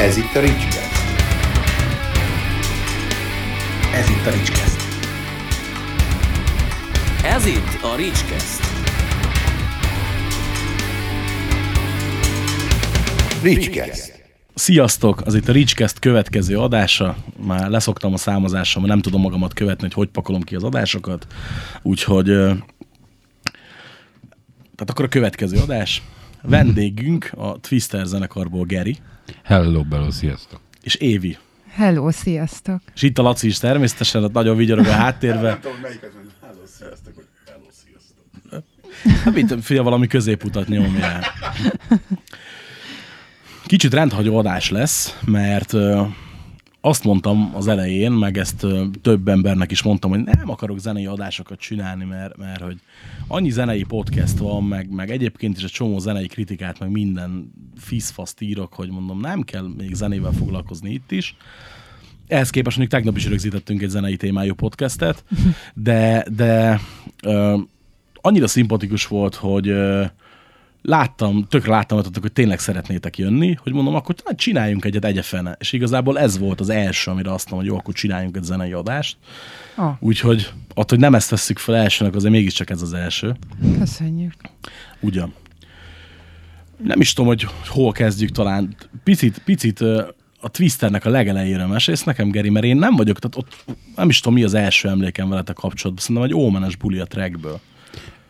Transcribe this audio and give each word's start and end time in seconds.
Ez 0.00 0.16
itt 0.16 0.34
a 0.34 0.40
Ricskeszt. 0.40 0.92
Ez 3.94 4.08
itt 4.08 4.26
a 4.26 4.30
Ricskeszt. 4.30 4.80
Ez 7.24 7.46
itt 7.46 7.82
a 7.82 7.96
Ricskeszt. 7.96 8.62
Ricskeszt. 13.42 14.22
Sziasztok! 14.54 15.20
Az 15.24 15.34
itt 15.34 15.48
a 15.48 15.52
Ricskeszt 15.52 15.98
következő 15.98 16.58
adása. 16.58 17.16
Már 17.46 17.68
leszoktam 17.68 18.12
a 18.12 18.16
számozással, 18.16 18.82
mert 18.82 18.92
nem 18.92 19.02
tudom 19.02 19.20
magamat 19.20 19.54
követni, 19.54 19.82
hogy 19.82 19.92
hogy 19.92 20.08
pakolom 20.08 20.42
ki 20.42 20.54
az 20.54 20.64
adásokat. 20.64 21.26
Úgyhogy... 21.82 22.26
Tehát 24.74 24.90
akkor 24.90 25.04
a 25.04 25.08
következő 25.08 25.58
adás. 25.58 26.02
Vendégünk 26.42 27.30
a 27.36 27.60
Twister 27.60 28.06
zenekarból 28.06 28.64
Geri 28.64 28.96
Hello, 29.44 29.82
Bello, 29.82 30.10
sziasztok! 30.10 30.60
és 30.82 30.94
Évi. 30.94 31.38
Hello, 31.68 32.10
sziasztok! 32.10 32.80
És 32.94 33.02
itt 33.02 33.18
a 33.18 33.22
Laci 33.22 33.46
is 33.46 33.58
természetesen, 33.58 34.24
ott 34.24 34.32
nagyon 34.32 34.56
vigyorog 34.56 34.86
a 34.86 34.92
háttérbe. 34.92 35.60
Hát 39.24 39.34
mit, 39.34 39.64
fia, 39.64 39.82
valami 39.82 40.06
középutat 40.06 40.68
nyomjál. 40.68 41.24
Kicsit 43.66 43.94
rendhagyó 43.94 44.36
adás 44.38 44.70
lesz, 44.70 45.18
mert 45.24 45.72
azt 46.80 47.04
mondtam 47.04 47.52
az 47.54 47.66
elején, 47.66 48.12
meg 48.12 48.38
ezt 48.38 48.66
több 49.02 49.28
embernek 49.28 49.70
is 49.70 49.82
mondtam, 49.82 50.10
hogy 50.10 50.22
nem 50.22 50.50
akarok 50.50 50.78
zenei 50.78 51.06
adásokat 51.06 51.58
csinálni, 51.58 52.04
mert, 52.04 52.36
mert 52.36 52.62
hogy 52.62 52.76
annyi 53.26 53.50
zenei 53.50 53.82
podcast 53.82 54.38
van, 54.38 54.64
meg, 54.64 54.90
meg 54.90 55.10
egyébként 55.10 55.56
is 55.56 55.62
egy 55.62 55.70
csomó 55.70 55.98
zenei 55.98 56.26
kritikát, 56.26 56.78
meg 56.78 56.90
minden 56.90 57.52
fiszfaszt 57.76 58.40
írok, 58.40 58.74
hogy 58.74 58.90
mondom, 58.90 59.20
nem 59.20 59.42
kell 59.42 59.68
még 59.76 59.94
zenével 59.94 60.32
foglalkozni 60.32 60.90
itt 60.90 61.10
is. 61.10 61.36
Ehhez 62.28 62.50
képest 62.50 62.76
mondjuk 62.76 63.00
tegnap 63.00 63.16
is 63.16 63.28
rögzítettünk 63.28 63.82
egy 63.82 63.88
zenei 63.88 64.16
témájú 64.16 64.54
podcastet, 64.54 65.24
de, 65.74 66.24
de 66.36 66.80
ö, 67.22 67.58
annyira 68.14 68.46
szimpatikus 68.46 69.06
volt, 69.06 69.34
hogy 69.34 69.68
ö, 69.68 70.04
láttam, 70.82 71.46
tökre 71.48 71.70
láttam 71.70 72.02
hogy 72.20 72.32
tényleg 72.32 72.58
szeretnétek 72.58 73.18
jönni, 73.18 73.54
hogy 73.62 73.72
mondom, 73.72 73.94
akkor 73.94 74.14
talán 74.14 74.36
csináljunk 74.36 74.84
egyet 74.84 75.04
egyefene. 75.04 75.56
És 75.58 75.72
igazából 75.72 76.18
ez 76.18 76.38
volt 76.38 76.60
az 76.60 76.68
első, 76.68 77.10
amire 77.10 77.32
azt 77.32 77.50
mondom, 77.50 77.68
hogy 77.68 77.76
jó, 77.76 77.80
akkor 77.80 77.94
csináljunk 77.94 78.36
egy 78.36 78.42
zenei 78.42 78.72
adást. 78.72 79.16
Ah, 79.74 80.02
Úgyhogy 80.02 80.50
attól, 80.68 80.84
hogy 80.84 80.98
nem 80.98 81.14
ezt 81.14 81.30
vesszük 81.30 81.58
fel 81.58 81.76
elsőnek, 81.76 82.14
azért 82.14 82.32
mégiscsak 82.32 82.70
ez 82.70 82.82
az 82.82 82.92
első. 82.92 83.36
köszönjük. 83.78 84.34
Ugyan. 85.00 85.34
Nem 86.84 87.00
is 87.00 87.12
tudom, 87.12 87.28
hogy 87.28 87.46
hol 87.68 87.92
kezdjük 87.92 88.30
talán. 88.30 88.76
Picit, 89.04 89.38
picit 89.44 89.80
a 90.40 90.48
Twisternek 90.48 91.04
a 91.04 91.10
legelejére 91.10 91.66
mesélsz 91.66 92.02
nekem, 92.02 92.30
Geri, 92.30 92.50
mert 92.50 92.64
én 92.64 92.76
nem 92.76 92.96
vagyok, 92.96 93.18
tehát 93.18 93.36
ott 93.36 93.76
nem 93.96 94.08
is 94.08 94.20
tudom, 94.20 94.38
mi 94.38 94.44
az 94.44 94.54
első 94.54 94.88
emlékem 94.88 95.28
veletek 95.28 95.54
kapcsolatban. 95.54 96.04
Szerintem 96.04 96.30
egy 96.30 96.44
ómenes 96.44 96.76
buli 96.76 96.98
a 96.98 97.04
trackből. 97.04 97.60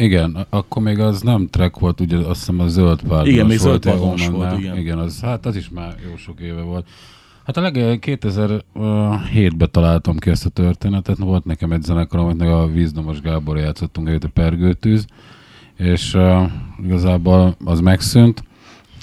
Igen, 0.00 0.46
akkor 0.48 0.82
még 0.82 0.98
az 0.98 1.20
nem 1.20 1.46
track 1.46 1.78
volt, 1.78 2.00
ugye 2.00 2.16
azt 2.16 2.38
hiszem 2.38 2.60
a 2.60 2.68
zöld 2.68 3.02
párdonos 3.02 3.28
Igen, 3.28 3.46
még 3.46 3.58
volt, 3.58 3.82
zöld 3.82 3.96
párdonos 3.96 4.26
Omen-nál. 4.26 4.50
volt, 4.50 4.60
igen. 4.60 4.76
Igen, 4.76 4.98
az, 4.98 5.20
hát 5.20 5.46
az 5.46 5.56
is 5.56 5.68
már 5.68 5.96
jó 6.08 6.16
sok 6.16 6.40
éve 6.40 6.60
volt. 6.60 6.88
Hát 7.44 7.56
a 7.56 7.60
leg 7.60 7.74
2007-ben 8.06 9.70
találtam 9.70 10.18
ki 10.18 10.30
ezt 10.30 10.46
a 10.46 10.48
történetet, 10.48 11.18
volt 11.18 11.44
nekem 11.44 11.72
egy 11.72 11.82
zenekar, 11.82 12.20
amit 12.20 12.40
a 12.40 12.66
Vízdomos 12.66 13.20
Gábor 13.20 13.56
játszottunk 13.56 14.08
együtt 14.08 14.24
a 14.24 14.28
Pergőtűz, 14.28 15.06
és 15.76 16.14
uh, 16.14 16.50
igazából 16.84 17.56
az 17.64 17.80
megszűnt, 17.80 18.44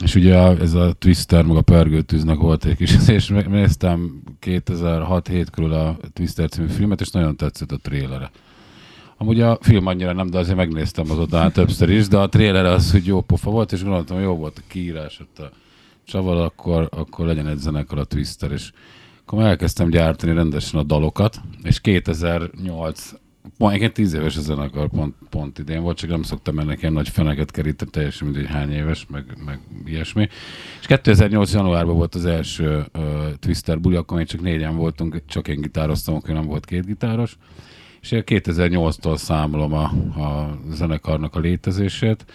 és 0.01 0.15
ugye 0.15 0.35
ez 0.37 0.73
a 0.73 0.93
Twister 0.99 1.43
meg 1.43 1.57
a 1.57 1.61
Pergőtűznek 1.61 2.37
volt 2.37 2.65
egy 2.65 2.75
kis, 2.75 3.07
és 3.07 3.33
néztem 3.49 4.21
2006-7 4.41 5.47
körül 5.51 5.73
a 5.73 5.97
Twister 6.13 6.49
című 6.49 6.67
filmet, 6.67 7.01
és 7.01 7.09
nagyon 7.09 7.35
tetszett 7.35 7.71
a 7.71 7.77
trélere. 7.77 8.31
Amúgy 9.17 9.41
a 9.41 9.57
film 9.61 9.85
annyira 9.85 10.13
nem, 10.13 10.29
de 10.29 10.37
azért 10.37 10.57
megnéztem 10.57 11.11
az 11.11 11.19
után 11.19 11.51
többször 11.51 11.89
is, 11.89 12.07
de 12.07 12.17
a 12.17 12.29
trailer 12.29 12.65
az, 12.65 12.91
hogy 12.91 13.05
jó 13.05 13.21
pofa 13.21 13.51
volt, 13.51 13.71
és 13.71 13.83
gondoltam, 13.83 14.19
jó 14.19 14.35
volt 14.35 14.57
a 14.57 14.61
kiírás 14.67 15.19
ott 15.19 15.39
a 15.39 15.51
csavar, 16.03 16.37
akkor, 16.37 16.87
akkor 16.91 17.25
legyen 17.25 17.47
egy 17.47 17.57
zenekar 17.57 17.97
a 17.97 18.03
Twister, 18.03 18.51
és 18.51 18.71
akkor 19.25 19.43
elkezdtem 19.43 19.89
gyártani 19.89 20.33
rendesen 20.33 20.79
a 20.79 20.83
dalokat, 20.83 21.41
és 21.63 21.81
2008 21.81 23.13
Ma 23.57 23.69
egyébként 23.69 23.93
10 23.93 24.13
éves 24.13 24.37
a 24.37 24.41
zenekar, 24.41 24.89
pont, 24.89 25.15
pont 25.29 25.59
idén 25.59 25.81
volt, 25.81 25.97
csak 25.97 26.09
nem 26.09 26.23
szoktam 26.23 26.59
ennek 26.59 26.81
ilyen 26.81 26.93
nagy 26.93 27.09
feneket 27.09 27.51
keríteni, 27.51 27.89
teljesen 27.91 28.27
mindegy 28.27 28.47
hány 28.47 28.71
éves, 28.71 29.05
meg, 29.09 29.25
meg 29.45 29.59
ilyesmi. 29.85 30.27
És 30.79 30.85
2008. 30.85 31.53
januárban 31.53 31.95
volt 31.95 32.15
az 32.15 32.25
első 32.25 32.85
uh, 32.93 33.03
Twister 33.39 33.79
buli, 33.79 33.95
akkor 33.95 34.17
még 34.17 34.27
csak 34.27 34.41
négyen 34.41 34.75
voltunk, 34.75 35.21
csak 35.25 35.47
én 35.47 35.61
gitároztam, 35.61 36.15
akkor 36.15 36.33
nem 36.33 36.45
volt 36.45 36.65
két 36.65 36.85
gitáros. 36.85 37.37
És 38.07 38.13
én 38.13 38.23
2008-tól 38.25 39.17
számolom 39.17 39.73
a, 39.73 39.83
a 40.21 40.57
zenekarnak 40.69 41.35
a 41.35 41.39
létezését. 41.39 42.25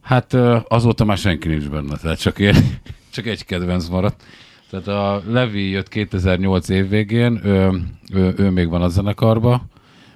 Hát 0.00 0.34
azóta 0.68 1.04
már 1.04 1.16
senki 1.18 1.48
nincs 1.48 1.68
benne, 1.68 1.96
tehát 1.96 2.20
csak, 2.20 2.38
én, 2.38 2.54
csak 3.14 3.26
egy 3.26 3.44
kedvenc 3.44 3.88
maradt. 3.88 4.22
Tehát 4.70 4.88
a 4.88 5.22
Levi 5.26 5.70
jött 5.70 5.88
2008 5.88 6.68
év 6.68 6.88
végén, 6.88 7.40
ő, 7.44 7.82
ő, 8.12 8.34
ő 8.36 8.50
még 8.50 8.68
van 8.68 8.82
a 8.82 8.88
zenekarba, 8.88 9.66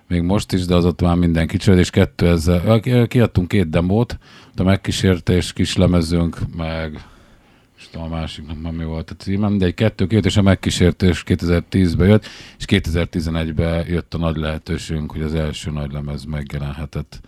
még 0.09 0.23
most 0.23 0.53
is, 0.53 0.65
de 0.65 0.75
azóta 0.75 1.07
már 1.07 1.17
mindenki 1.17 1.57
csöld, 1.57 1.79
és 1.79 1.91
2000, 1.91 2.81
ö, 2.85 3.07
kiadtunk 3.07 3.49
két 3.49 3.71
demót, 3.71 4.19
a 4.57 4.63
megkísértés, 4.63 5.53
kis 5.53 5.77
lemezünk, 5.77 6.39
meg 6.57 7.05
tudom, 7.91 8.13
a 8.13 8.17
másiknak 8.17 8.61
már 8.61 8.73
mi 8.73 8.85
volt 8.85 9.11
a 9.11 9.15
címe, 9.15 9.57
de 9.57 9.65
egy 9.65 9.75
kettő 9.75 10.07
két, 10.07 10.25
és 10.25 10.37
a 10.37 10.43
megkísértés 10.43 11.23
2010-ben 11.27 12.09
jött, 12.09 12.25
és 12.59 12.65
2011-ben 12.69 13.87
jött 13.87 14.15
a 14.15 14.19
nagy 14.19 14.37
lehetőségünk, 14.37 15.13
hogy 15.13 15.23
az 15.23 15.35
első 15.35 15.71
nagy 15.71 15.93
lemez 15.93 16.25
megjelenhetett 16.25 17.21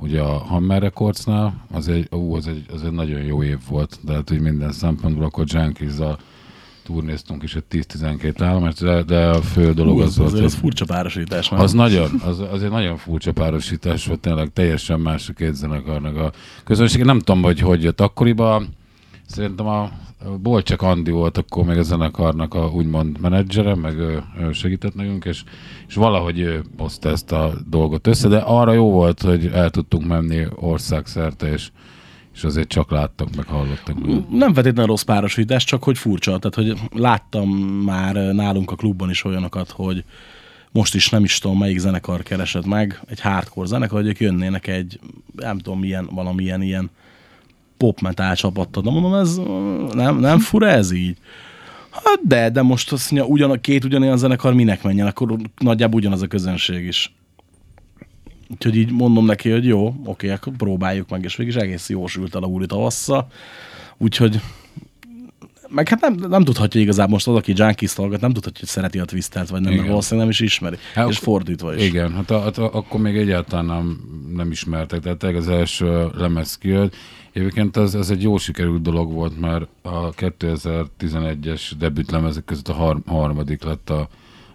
ugye 0.00 0.20
a 0.20 0.38
Hammer 0.38 0.82
Recordsnál, 0.82 1.66
az 1.70 1.88
egy, 1.88 2.08
ú, 2.10 2.34
az 2.34 2.46
egy, 2.46 2.64
az 2.72 2.84
egy 2.84 2.92
nagyon 2.92 3.20
jó 3.20 3.42
év 3.42 3.58
volt, 3.68 3.98
de 4.04 4.12
hát 4.12 4.28
hogy 4.28 4.40
minden 4.40 4.72
szempontból 4.72 5.24
akkor 5.24 5.44
Junkies-zal 5.48 6.18
turnéztunk 6.84 7.42
is 7.42 7.54
egy 7.54 7.64
10-12 7.70 8.34
állomást, 8.38 8.82
de, 8.82 9.02
de 9.02 9.26
a 9.26 9.42
fő 9.42 9.72
dolog 9.72 9.96
Ú, 9.96 10.00
az 10.00 10.08
az, 10.08 10.16
volt, 10.16 10.32
az, 10.32 10.40
az 10.40 10.54
furcsa 10.54 10.84
párosítás. 10.84 11.48
nem? 11.48 11.60
az 11.60 11.72
nagyon, 11.72 12.10
az, 12.24 12.38
az 12.52 12.62
egy 12.62 12.70
nagyon 12.70 12.96
furcsa 12.96 13.32
párosítás 13.32 14.06
volt, 14.06 14.20
tényleg 14.20 14.52
teljesen 14.52 15.00
más 15.00 15.28
a 15.28 15.32
két 15.32 15.54
zenekarnak 15.54 16.16
a 16.16 16.32
közönség. 16.64 17.04
Nem 17.04 17.18
tudom, 17.18 17.42
hogy 17.42 17.60
hogy 17.60 17.82
jött 17.82 18.00
akkoriban. 18.00 18.78
Szerintem 19.30 19.66
a 19.66 19.90
Bolcsek 20.42 20.82
Andi 20.82 21.10
volt 21.10 21.38
akkor 21.38 21.64
még 21.64 21.78
a 21.78 21.82
zenekarnak 21.82 22.54
a 22.54 22.66
úgymond 22.66 23.20
menedzsere, 23.20 23.74
meg 23.74 23.98
ő, 23.98 24.22
ő 24.40 24.52
segített 24.52 24.94
nekünk, 24.94 25.24
és, 25.24 25.44
és 25.88 25.94
valahogy 25.94 26.38
ő 26.38 26.64
hozta 26.78 27.08
ezt 27.08 27.32
a 27.32 27.52
dolgot 27.68 28.06
össze, 28.06 28.28
de 28.28 28.36
arra 28.36 28.72
jó 28.72 28.90
volt, 28.90 29.22
hogy 29.22 29.46
el 29.46 29.70
tudtunk 29.70 30.06
menni 30.06 30.46
országszerte, 30.54 31.52
és, 31.52 31.70
és 32.34 32.44
azért 32.44 32.68
csak 32.68 32.90
láttak, 32.90 33.36
meg 33.36 33.46
hallottak. 33.46 33.96
Nem 34.30 34.54
feltétlenül 34.54 34.86
rossz 34.86 35.02
párosítás, 35.02 35.64
csak 35.64 35.82
hogy 35.82 35.98
furcsa. 35.98 36.38
Tehát, 36.38 36.54
hogy 36.54 36.80
láttam 37.00 37.48
már 37.84 38.14
nálunk 38.14 38.70
a 38.70 38.76
klubban 38.76 39.10
is 39.10 39.24
olyanokat, 39.24 39.70
hogy 39.70 40.04
most 40.70 40.94
is 40.94 41.08
nem 41.08 41.24
is 41.24 41.38
tudom, 41.38 41.58
melyik 41.58 41.78
zenekar 41.78 42.22
keresett 42.22 42.66
meg, 42.66 43.00
egy 43.06 43.20
hardcore 43.20 43.66
zenekar, 43.66 44.00
hogy 44.00 44.08
ők 44.08 44.20
jönnének 44.20 44.66
egy, 44.66 45.00
nem 45.36 45.58
tudom, 45.58 45.78
milyen, 45.78 46.08
valamilyen 46.12 46.62
ilyen 46.62 46.90
pop 47.80 48.00
metal 48.00 48.34
csapattal. 48.34 48.82
De 48.82 48.90
mondom, 48.90 49.14
ez 49.14 49.36
nem, 49.92 50.18
nem 50.18 50.38
fura 50.38 50.68
ez 50.68 50.90
így? 50.90 51.16
Hát 51.90 52.20
de, 52.22 52.50
de 52.50 52.62
most 52.62 52.92
azt 52.92 53.10
mondja, 53.10 53.30
ugyan, 53.30 53.60
két 53.60 53.84
ugyanolyan 53.84 54.16
zenekar 54.16 54.54
minek 54.54 54.82
menjen, 54.82 55.06
akkor 55.06 55.36
nagyjából 55.58 56.00
ugyanaz 56.00 56.22
a 56.22 56.26
közönség 56.26 56.86
is. 56.86 57.14
Úgyhogy 58.48 58.76
így 58.76 58.92
mondom 58.92 59.24
neki, 59.24 59.50
hogy 59.50 59.66
jó, 59.66 59.94
oké, 60.04 60.30
akkor 60.30 60.52
próbáljuk 60.56 61.08
meg, 61.10 61.24
és 61.24 61.36
végig 61.36 61.54
is 61.54 61.60
egész 61.60 61.88
jó 61.88 62.06
sült 62.06 62.34
el 62.34 62.42
a 62.42 62.46
úri 62.46 62.66
tavasszal. 62.66 63.26
Úgyhogy 63.98 64.40
meg 65.68 65.88
hát 65.88 66.00
nem, 66.00 66.14
nem 66.28 66.44
tudhatja 66.44 66.80
igazából 66.80 67.12
most 67.12 67.28
az, 67.28 67.34
aki 67.34 67.52
Junkies 67.56 67.94
hallgat, 67.94 68.20
nem 68.20 68.32
tudhatja, 68.32 68.58
hogy 68.58 68.68
szereti 68.68 68.98
a 68.98 69.04
Twistert, 69.04 69.48
vagy 69.48 69.60
nem, 69.60 69.68
mert 69.68 69.74
Igen. 69.74 69.88
valószínűleg 69.88 70.28
nem 70.28 70.36
is 70.38 70.52
ismeri. 70.52 70.76
Hát 70.94 71.08
és 71.08 71.18
fordítva 71.18 71.74
is. 71.74 71.84
Igen, 71.84 72.14
hát 72.14 72.30
a, 72.30 72.46
a, 72.46 72.70
akkor 72.72 73.00
még 73.00 73.16
egyáltalán 73.16 73.64
nem, 73.64 74.00
nem 74.34 74.50
ismertek, 74.50 75.00
tehát 75.00 75.22
az 75.22 75.48
első 75.48 76.10
lemez 76.14 76.58
kijött. 76.58 76.94
Egyébként 77.32 77.76
az, 77.76 77.94
az 77.94 78.10
egy 78.10 78.22
jó 78.22 78.36
sikerült 78.36 78.82
dolog 78.82 79.12
volt, 79.12 79.40
mert 79.40 79.68
a 79.82 80.10
2011-es 80.10 81.72
debüt 81.78 82.10
lemezek 82.10 82.44
között 82.44 82.68
a 82.68 82.72
har, 82.72 83.00
harmadik 83.06 83.62
lett 83.62 83.90
a, 83.90 84.08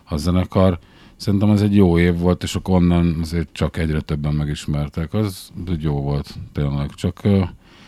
a 0.03 0.17
zenekar. 0.17 0.79
Szerintem 1.15 1.49
ez 1.49 1.61
egy 1.61 1.75
jó 1.75 1.99
év 1.99 2.17
volt, 2.17 2.43
és 2.43 2.55
akkor 2.55 2.75
onnan 2.75 3.17
azért 3.21 3.49
csak 3.51 3.77
egyre 3.77 4.01
többen 4.01 4.33
megismertek. 4.33 5.13
Az, 5.13 5.51
az 5.65 5.75
jó 5.79 6.01
volt, 6.01 6.33
tényleg. 6.53 6.89
Csak 6.89 7.19
ö, 7.23 7.41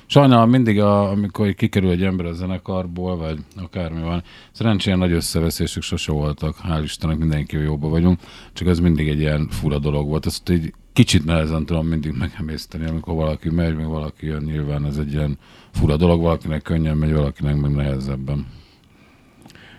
sajnálom 0.06 0.50
mindig, 0.50 0.80
a, 0.80 1.10
amikor 1.10 1.54
kikerül 1.54 1.90
egy 1.90 2.04
ember 2.04 2.26
a 2.26 2.34
zenekarból, 2.34 3.18
vagy 3.18 3.40
akármi 3.56 4.02
van, 4.02 4.24
szerencsére 4.52 4.96
nagy 4.96 5.12
összeveszések 5.12 5.84
sose 5.84 6.12
voltak. 6.12 6.56
Hál' 6.68 6.82
Istennek 6.84 7.18
mindenki 7.18 7.58
jóba 7.58 7.90
vagyunk, 7.90 8.20
csak 8.54 8.68
ez 8.68 8.80
mindig 8.80 9.08
egy 9.08 9.20
ilyen 9.20 9.48
fura 9.50 9.80
dolog 9.80 10.08
volt. 10.08 10.26
Ezt 10.26 10.50
egy 10.50 10.74
kicsit 10.98 11.26
nehezen 11.26 11.66
tudom 11.66 11.88
mindig 11.88 12.14
megemészteni, 12.18 12.86
amikor 12.86 13.16
valaki 13.16 13.50
megy, 13.50 13.76
meg 13.76 13.86
valaki 13.86 14.26
jön, 14.26 14.44
nyilván 14.44 14.86
ez 14.86 14.98
egy 14.98 15.14
ilyen 15.14 15.38
fura 15.72 15.98
dolog, 15.98 16.22
valakinek 16.22 16.62
könnyen 16.62 16.98
megy, 16.98 17.14
valakinek 17.14 17.56
meg 17.56 17.72
nehezebben. 17.72 18.48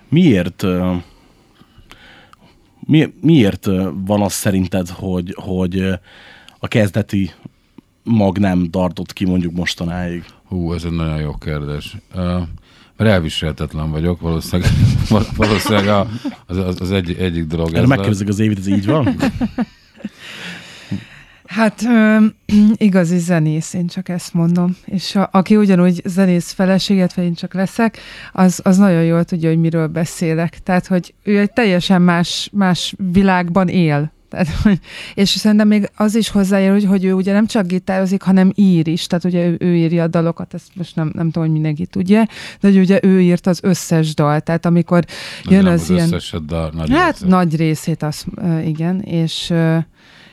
miért 0.09 0.65
mi, 2.81 3.15
miért 3.21 3.67
van 4.07 4.23
az 4.23 4.33
szerinted, 4.33 4.89
hogy, 4.89 5.35
hogy 5.39 5.79
a 6.59 6.69
kezdeti 6.69 7.31
mag 8.03 8.39
nem 8.39 8.71
tartott 8.71 9.13
ki 9.13 9.25
mondjuk 9.25 9.53
mostanáig? 9.53 10.25
Hú, 10.45 10.73
ez 10.73 10.85
egy 10.85 10.93
nagyon 10.93 11.21
jó 11.21 11.33
kérdés. 11.33 11.97
Uh, 12.15 12.43
mert 12.97 13.11
elviselhetetlen 13.11 13.91
vagyok, 13.91 14.21
valószínűleg, 14.21 14.71
val- 15.09 15.37
valószínűleg 15.47 15.89
a, 15.89 16.09
az, 16.47 16.57
az, 16.57 16.81
az 16.81 16.91
egy, 16.91 17.17
egyik 17.19 17.45
dolog. 17.45 17.69
Erre 17.69 17.83
ez 17.83 17.89
megkérdezik 17.89 18.29
az 18.29 18.39
Évit, 18.39 18.59
ez 18.59 18.67
így 18.67 18.87
van? 18.87 19.17
Hát 21.49 21.83
ö, 21.83 22.17
igazi 22.77 23.19
zenész, 23.19 23.75
én 23.75 23.87
csak 23.87 24.09
ezt 24.09 24.35
mondom. 24.35 24.77
És 24.85 25.15
a, 25.15 25.29
aki 25.33 25.57
ugyanúgy 25.57 26.03
zenész 26.05 26.53
feleséget, 26.53 27.15
vagy 27.15 27.25
én 27.25 27.35
csak 27.35 27.55
leszek, 27.55 27.99
az, 28.33 28.61
az 28.65 28.77
nagyon 28.77 29.05
jól 29.05 29.25
tudja, 29.25 29.49
hogy 29.49 29.59
miről 29.61 29.87
beszélek. 29.87 30.59
Tehát, 30.63 30.87
hogy 30.87 31.15
ő 31.23 31.39
egy 31.39 31.53
teljesen 31.53 32.03
más, 32.03 32.51
más 32.53 32.95
világban 33.13 33.69
él. 33.69 34.13
Tehát, 34.29 34.49
hogy- 34.63 34.79
és 35.15 35.29
szerintem 35.29 35.69
még 35.69 35.91
az 35.97 36.15
is 36.15 36.29
hozzájár, 36.29 36.73
hogy, 36.73 36.85
hogy 36.85 37.05
ő 37.05 37.13
ugye 37.13 37.33
nem 37.33 37.47
csak 37.47 37.67
gitározik, 37.67 38.23
hanem 38.23 38.53
ír 38.55 38.89
is. 38.89 39.07
Tehát 39.07 39.25
ugye 39.25 39.47
ő, 39.47 39.57
ő 39.59 39.77
írja 39.77 40.03
a 40.03 40.07
dalokat, 40.09 40.55
ezt 40.55 40.69
most 40.75 40.97
nem, 40.97 41.11
nem 41.15 41.25
tudom, 41.27 41.43
hogy 41.43 41.53
mindenki 41.53 41.87
tudja, 41.87 42.25
de 42.61 42.69
hogy 42.69 42.79
ugye 42.79 42.99
ő 43.03 43.21
írt 43.21 43.47
az 43.47 43.59
összes 43.63 44.15
dal. 44.15 44.41
Tehát 44.41 44.67
amikor 44.67 45.05
jön 45.45 45.67
az, 45.67 45.81
az 45.81 45.91
ilyen... 45.91 46.05
összeset, 46.07 46.45
de 46.45 46.69
nagy 46.73 46.91
Hát 46.91 47.13
részét. 47.13 47.29
nagy 47.29 47.57
részét, 47.57 48.03
az, 48.03 48.25
igen, 48.65 49.01
és, 49.01 49.53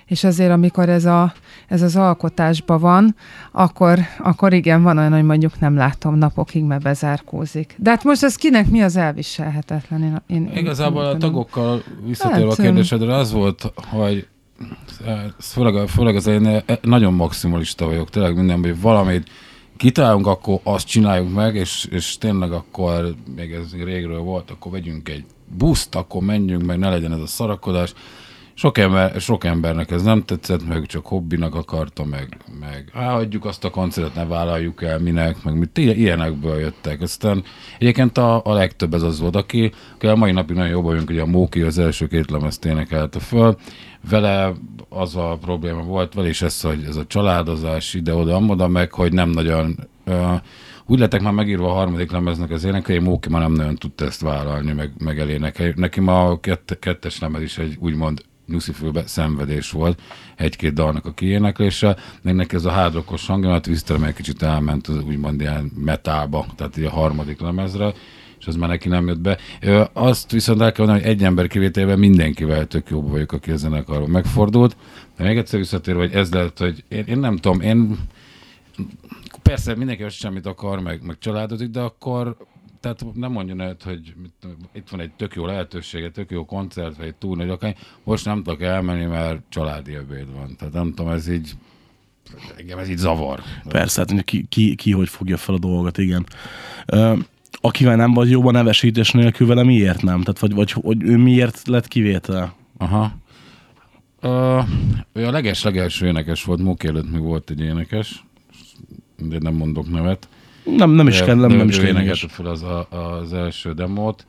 és 0.06 0.24
azért, 0.24 0.52
amikor 0.52 0.90
ez, 0.90 1.06
a, 1.06 1.34
ez 1.68 1.82
az 1.82 1.96
alkotásban 1.96 2.80
van, 2.80 3.16
akkor, 3.52 4.00
akkor 4.18 4.54
igen, 4.54 4.84
van 4.84 4.98
olyan, 4.98 5.14
hogy 5.14 5.24
mondjuk 5.24 5.60
nem 5.60 5.76
látom 5.76 6.16
napokig, 6.16 6.64
mert 6.64 6.84
bezárkózik. 6.84 7.76
De 7.78 7.90
hát 7.90 8.04
most 8.04 8.24
ez 8.24 8.36
kinek 8.36 8.70
mi 8.70 8.82
az 8.82 8.96
elviselhetetlen? 8.96 10.04
Én, 10.04 10.22
én, 10.28 10.48
én 10.48 10.58
Igazából 10.58 11.02
úgy 11.02 11.16
a 11.16 11.18
tagokkal 11.18 11.84
visszatérve 12.06 12.50
Hát, 12.50 12.60
a 12.60 12.62
kérdésedre, 12.62 13.16
az 13.16 13.32
volt, 13.32 13.74
hogy 13.76 14.28
főleg, 15.40 15.88
főleg 15.88 16.16
az 16.16 16.28
én 16.28 16.46
eh, 16.46 16.64
nagyon 16.82 17.14
maximalista 17.14 17.86
vagyok, 17.86 18.10
tényleg 18.10 18.36
minden, 18.36 18.60
hogy 18.60 18.82
valamit 18.82 19.30
kitalálunk, 19.78 20.28
akkor 20.28 20.60
azt 20.64 20.88
csináljuk 20.88 21.34
meg, 21.34 21.56
és, 21.56 21.88
és 21.92 22.18
tényleg 22.18 22.52
akkor, 22.52 23.16
még 23.36 23.52
ez 23.52 23.84
régről 23.84 24.20
volt, 24.20 24.52
akkor 24.52 24.72
vegyünk 24.72 25.10
egy 25.10 25.26
buszt, 25.58 25.96
akkor 25.96 26.22
menjünk 26.22 26.64
meg, 26.64 26.78
ne 26.78 26.90
legyen 26.90 27.14
ez 27.14 27.20
a 27.20 27.28
szarakodás. 27.28 27.94
Sok, 28.58 28.78
ember, 28.78 29.22
sok 29.22 29.44
embernek 29.44 29.92
ez 29.92 30.04
nem 30.04 30.24
tetszett, 30.24 30.68
meg 30.68 30.86
csak 30.86 31.06
hobbinak 31.06 31.56
akarta, 31.56 32.06
meg, 32.06 32.38
meg 32.60 32.90
á, 32.94 33.12
hagyjuk 33.12 33.46
azt 33.46 33.64
a 33.64 33.70
koncertet, 33.70 34.16
ne 34.16 34.26
vállaljuk 34.26 34.84
el, 34.84 35.00
minek, 35.00 35.44
meg 35.44 35.58
mit, 35.58 35.78
Ilyen- 35.78 35.98
ilyenekből 35.98 36.60
jöttek. 36.60 37.02
Aztán 37.02 37.44
egyébként 37.80 38.18
a, 38.18 38.42
a 38.46 38.54
legtöbb 38.54 38.94
ez 38.94 39.02
az 39.02 39.20
volt, 39.20 39.36
aki, 39.36 39.72
aki 39.96 40.08
a 40.08 40.16
mai 40.16 40.32
napig 40.32 40.56
nagyon 40.56 40.72
jobban 40.72 40.92
vagyunk, 40.92 41.10
ugye 41.10 41.22
a 41.22 41.26
Móki 41.26 41.62
az 41.62 41.78
első 41.78 42.08
két 42.08 42.32
lemezt 42.32 42.66
énekelte 42.66 43.20
föl, 43.20 43.58
vele 44.10 44.54
az 44.90 45.16
a 45.16 45.38
probléma 45.42 45.82
volt, 45.82 46.14
vele 46.14 46.28
is 46.28 46.42
ez, 46.42 46.62
hogy 46.62 46.84
ez 46.88 46.96
a 46.96 47.06
családozás 47.08 47.94
ide-oda, 47.94 48.36
amoda 48.36 48.68
meg, 48.68 48.92
hogy 48.92 49.14
nem 49.14 49.30
nagyon 49.30 49.76
uh, 50.06 50.42
úgy 50.86 51.00
lettek 51.00 51.22
már 51.22 51.34
megírva 51.34 51.70
a 51.70 51.74
harmadik 51.74 52.12
lemeznek 52.12 52.52
az 52.52 52.64
énekei, 52.64 53.00
Móki 53.00 53.30
már 53.30 53.42
nem 53.42 53.54
nagyon 53.54 53.76
tudta 53.76 54.06
ezt 54.06 54.22
vállalni, 54.22 54.74
meg, 54.74 54.92
meg 54.98 55.20
elénekelni. 55.20 55.74
Neki 55.76 56.00
ma 56.00 56.26
a 56.26 56.40
kette, 56.40 56.80
kettes 56.80 57.20
lemez 57.20 57.42
is 57.42 57.58
egy 57.58 57.78
úgymond 57.80 58.22
nyuszifülbe 58.48 59.08
szenvedés 59.08 59.72
volt, 59.72 60.02
egy-két 60.36 60.74
dalnak 60.74 61.06
a 61.06 61.14
kiéneklése, 61.14 61.98
neki 62.22 62.56
ez 62.56 62.66
a 62.66 62.72
hardrockos 62.72 63.26
hangja, 63.28 63.50
mert 63.50 63.68
egy 63.68 64.14
kicsit 64.14 64.42
elment 64.42 64.88
az 64.88 65.04
úgymond 65.04 65.42
ilyen 65.42 65.72
metálba, 65.76 66.46
tehát 66.56 66.78
így 66.78 66.84
a 66.84 66.90
harmadik 66.90 67.40
lemezre, 67.40 67.94
és 68.40 68.48
az 68.48 68.56
már 68.56 68.70
neki 68.70 68.88
nem 68.88 69.08
jött 69.08 69.20
be. 69.20 69.38
Ö, 69.62 69.84
Azt 69.94 70.32
viszont 70.32 70.62
el 70.62 70.72
kell 70.72 70.86
mondani, 70.86 71.08
hogy 71.08 71.16
egy 71.16 71.24
ember 71.24 71.48
kivételével 71.48 71.98
mindenkivel 71.98 72.68
tök 72.68 72.90
jobb 72.90 73.10
vagyok, 73.10 73.32
aki 73.32 73.52
a 73.52 73.56
zenekarban 73.56 74.10
megfordult. 74.10 74.78
De 75.18 75.24
még 75.24 75.38
egyszer 75.38 75.60
visszatérve, 75.60 76.00
hogy 76.00 76.14
ez 76.14 76.34
lehet, 76.34 76.60
hogy 76.60 76.84
én, 76.88 77.04
én 77.06 77.20
nem 77.20 77.36
tudom, 77.36 77.62
én 77.62 77.98
persze 79.42 79.76
mindenki 79.76 80.04
azt 80.04 80.16
semmit 80.16 80.46
akar, 80.46 80.80
meg, 80.80 81.06
meg 81.06 81.18
családozik, 81.20 81.70
de 81.70 81.80
akkor 81.80 82.38
tehát 82.86 83.16
nem 83.16 83.32
mondjon 83.32 83.62
el, 83.62 83.76
hogy 83.84 84.14
mit, 84.22 84.58
itt 84.74 84.90
van 84.90 85.00
egy 85.00 85.12
tök 85.12 85.36
jó 85.36 85.46
lehetősége, 85.46 86.10
tök 86.10 86.32
jó 86.32 86.46
koncert, 86.46 86.98
vagy 86.98 87.08
egy 87.08 87.16
túl 87.16 87.36
nagy 87.36 87.50
akár, 87.50 87.76
most 88.04 88.26
nem 88.26 88.44
tudok 88.44 88.62
elmenni, 88.62 89.06
mert 89.06 89.42
családi 89.50 89.96
ebéd 89.96 90.34
van. 90.34 90.56
Tehát 90.58 90.74
nem 90.74 90.94
tudom, 90.94 91.12
ez 91.12 91.28
így, 91.28 91.52
engem 92.58 92.78
ez 92.78 92.90
így 92.90 92.98
zavar. 92.98 93.42
Persze, 93.68 94.06
hát 94.08 94.24
ki, 94.24 94.46
ki, 94.50 94.76
ki 94.76 94.92
hogy 94.92 95.10
fogja 95.10 95.38
fel 95.38 95.56
a 95.56 95.60
dolgot, 95.60 95.98
igen. 95.98 96.26
Ö, 96.86 97.14
akivel 97.52 97.96
nem 97.96 98.14
vagy 98.14 98.30
jóban 98.30 98.54
nevesítés 98.54 99.12
nélkül 99.12 99.48
vele 99.48 99.64
miért 99.64 100.02
nem? 100.02 100.22
Tehát 100.22 100.40
vagy, 100.40 100.54
vagy 100.54 100.72
hogy 100.72 101.04
ő 101.04 101.18
miért 101.18 101.68
lett 101.68 101.88
kivétel? 101.88 102.56
Aha. 102.78 103.16
Ö, 104.20 104.62
ő 105.14 105.26
a 105.26 105.32
leges-legelső 105.32 106.06
énekes 106.06 106.44
volt, 106.44 106.62
Móki 106.62 106.88
előtt 106.88 107.12
még 107.12 107.22
volt 107.22 107.50
egy 107.50 107.60
énekes, 107.60 108.24
de 109.18 109.38
nem 109.40 109.54
mondok 109.54 109.90
nevet. 109.90 110.28
Nem, 110.66 110.92
nem 110.92 111.08
is 111.08 111.22
kell, 111.22 111.36
nem, 111.36 111.52
nem 111.52 111.68
is 111.68 111.80
lényeges. 111.80 112.26
fel 112.30 112.46
az, 112.46 112.64
a, 112.64 112.88
az 112.90 113.34
első 113.34 113.74
demót. 113.74 114.26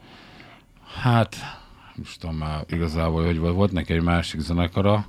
Hát, 1.02 1.36
most 1.94 2.20
tudom 2.20 2.36
már 2.36 2.64
igazából, 2.70 3.24
hogy 3.24 3.38
volt, 3.38 3.54
volt 3.54 3.72
neki 3.72 3.92
egy 3.92 4.02
másik 4.02 4.40
zenekara, 4.40 5.06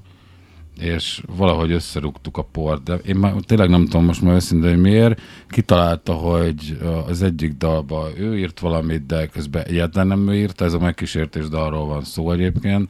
és 0.79 1.23
valahogy 1.37 1.71
összerúgtuk 1.71 2.37
a 2.37 2.41
port, 2.41 2.83
de 2.83 2.95
én 2.95 3.15
már 3.15 3.33
tényleg 3.39 3.69
nem 3.69 3.83
tudom 3.83 4.05
most 4.05 4.21
már 4.21 4.33
őszintén, 4.33 4.69
hogy 4.69 4.81
miért. 4.81 5.21
Kitalálta, 5.49 6.13
hogy 6.13 6.77
az 7.07 7.21
egyik 7.21 7.53
dalba 7.53 8.07
ő 8.17 8.37
írt 8.37 8.59
valamit, 8.59 9.05
de 9.05 9.27
közben 9.27 9.63
egyáltalán 9.63 10.07
nem 10.07 10.29
ő 10.29 10.35
írta, 10.35 10.65
ez 10.65 10.73
a 10.73 10.79
megkísértés 10.79 11.47
dalról 11.47 11.85
van 11.85 12.03
szó 12.03 12.31
egyébként, 12.31 12.89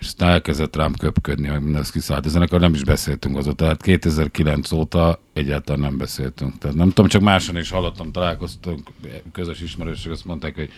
és 0.00 0.06
aztán 0.06 0.30
elkezdett 0.30 0.76
rám 0.76 0.94
köpködni, 0.94 1.48
meg 1.48 1.62
mindez 1.62 1.90
kiszállt. 1.90 2.26
A 2.26 2.28
zenekar 2.28 2.60
nem 2.60 2.74
is 2.74 2.84
beszéltünk 2.84 3.36
azóta, 3.36 3.56
tehát 3.56 3.82
2009 3.82 4.72
óta 4.72 5.20
egyáltalán 5.32 5.80
nem 5.80 5.98
beszéltünk. 5.98 6.58
Tehát 6.58 6.76
nem 6.76 6.88
tudom, 6.88 7.08
csak 7.08 7.22
máson 7.22 7.56
is 7.56 7.70
hallottam, 7.70 8.12
találkoztunk, 8.12 8.90
közös 9.32 9.60
ismerősök, 9.60 10.12
azt 10.12 10.24
mondták, 10.24 10.54
hogy 10.54 10.70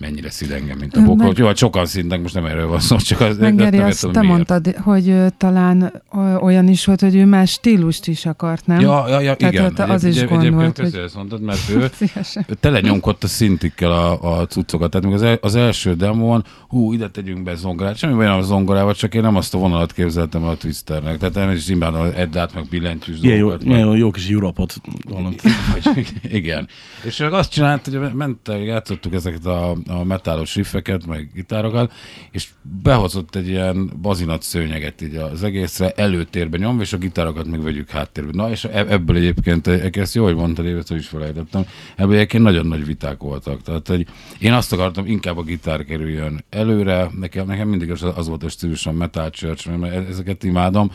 mennyire 0.00 0.30
szid 0.30 0.50
engem, 0.50 0.78
mint 0.78 0.96
a 0.96 1.02
bokrot. 1.02 1.26
meg- 1.28 1.38
Jó, 1.38 1.46
hát 1.46 1.56
sokan 1.56 1.86
szintnek, 1.86 2.22
most 2.22 2.34
nem 2.34 2.44
erről 2.46 2.66
van 2.68 2.80
szó, 2.80 2.96
csak 2.96 3.20
az, 3.20 3.38
Meg 3.38 3.54
nem 3.54 3.66
azt 3.66 3.74
értem, 4.04 4.12
te 4.12 4.20
miért. 4.20 4.34
mondtad, 4.34 4.74
hogy 4.76 5.08
ö, 5.08 5.26
talán 5.36 6.02
olyan 6.40 6.68
is 6.68 6.84
volt, 6.84 7.00
hogy 7.00 7.14
ő 7.16 7.24
más 7.24 7.50
stílust 7.50 8.06
is 8.06 8.26
akart, 8.26 8.66
nem? 8.66 8.80
Ja, 8.80 9.08
ja, 9.08 9.20
ja 9.20 9.34
Tehát 9.36 9.52
igen. 9.54 9.64
ott 9.64 9.78
az 9.78 10.04
is 10.04 10.16
egyébként 10.16 10.42
gondolt, 10.50 10.74
köszi, 10.78 10.96
hogy- 10.96 11.04
ezt 11.04 11.14
mondtad, 11.14 11.40
mert 11.40 11.68
ő, 11.70 11.90
ő 12.48 12.54
tele 12.60 12.80
nyomkodta 12.80 13.26
szintikkel 13.26 13.90
a, 13.92 14.38
a 14.40 14.46
cuccokat. 14.46 14.90
Tehát 14.90 15.06
még 15.06 15.14
az, 15.14 15.38
az 15.40 15.54
első 15.54 15.94
demóon, 15.94 16.44
hú, 16.68 16.92
ide 16.92 17.08
tegyünk 17.10 17.42
be 17.42 17.54
zongorát. 17.54 17.96
Semmi 17.96 18.14
baj 18.14 18.26
nem 18.26 18.36
a 18.38 18.42
zongorával, 18.42 18.94
csak 18.94 19.14
én 19.14 19.22
nem 19.22 19.36
azt 19.36 19.54
a 19.54 19.58
vonalat 19.58 19.92
képzeltem 19.92 20.42
el 20.42 20.48
a 20.48 20.56
Twisternek. 20.56 21.18
Tehát 21.18 21.36
én 21.50 21.56
is 21.56 21.68
imádom 21.68 22.08
Eddát, 22.16 22.54
meg 22.54 22.66
billentyűs 22.70 23.16
Ilyen 23.22 23.36
jó, 23.36 23.48
dolgokat. 23.48 23.66
ilyen 23.66 23.86
jó, 23.86 23.94
jó 23.94 24.10
kis 24.10 24.28
Europot 24.28 24.74
igen. 26.22 26.68
És 27.04 27.20
ő 27.20 27.26
azt 27.26 27.50
csinált, 27.50 27.84
hogy 27.84 28.14
ment, 28.14 28.38
játszottuk 28.64 29.14
ezeket 29.14 29.46
a, 29.46 29.76
a 29.90 30.04
metálos 30.04 30.54
riffeket, 30.54 31.06
meg 31.06 31.30
gitárokat, 31.34 31.92
és 32.30 32.48
behozott 32.82 33.34
egy 33.34 33.48
ilyen 33.48 33.90
bazinat 34.02 34.42
szőnyeget 34.42 35.02
így 35.02 35.16
az 35.16 35.42
egészre, 35.42 35.90
előtérbe 35.90 36.58
nyomva, 36.58 36.82
és 36.82 36.92
a 36.92 36.96
gitárokat 36.96 37.46
meg 37.46 37.62
vegyük 37.62 37.90
háttérbe. 37.90 38.30
Na, 38.32 38.50
és 38.50 38.64
eb- 38.64 38.90
ebből 38.90 39.16
egyébként, 39.16 39.66
e- 39.66 39.90
ezt 39.92 40.14
jó, 40.14 40.24
hogy 40.24 40.34
mondtad, 40.34 40.66
én 40.66 40.76
ezt 40.76 40.90
is 40.90 41.08
felejtettem, 41.08 41.66
ebből 41.96 42.14
egyébként 42.14 42.42
nagyon 42.42 42.66
nagy 42.66 42.86
viták 42.86 43.18
voltak. 43.18 43.62
Tehát, 43.62 43.86
hogy 43.86 44.06
én 44.38 44.52
azt 44.52 44.72
akartam, 44.72 45.06
inkább 45.06 45.38
a 45.38 45.42
gitár 45.42 45.84
kerüljön 45.84 46.44
előre, 46.50 47.10
nekem, 47.18 47.46
nekem 47.46 47.68
mindig 47.68 47.90
az, 47.90 48.02
az 48.02 48.28
volt 48.28 48.50
stílusom 48.50 48.96
Metal 48.96 49.30
Church, 49.30 49.76
mert 49.76 49.94
e- 49.94 50.08
ezeket 50.10 50.44
imádom, 50.44 50.90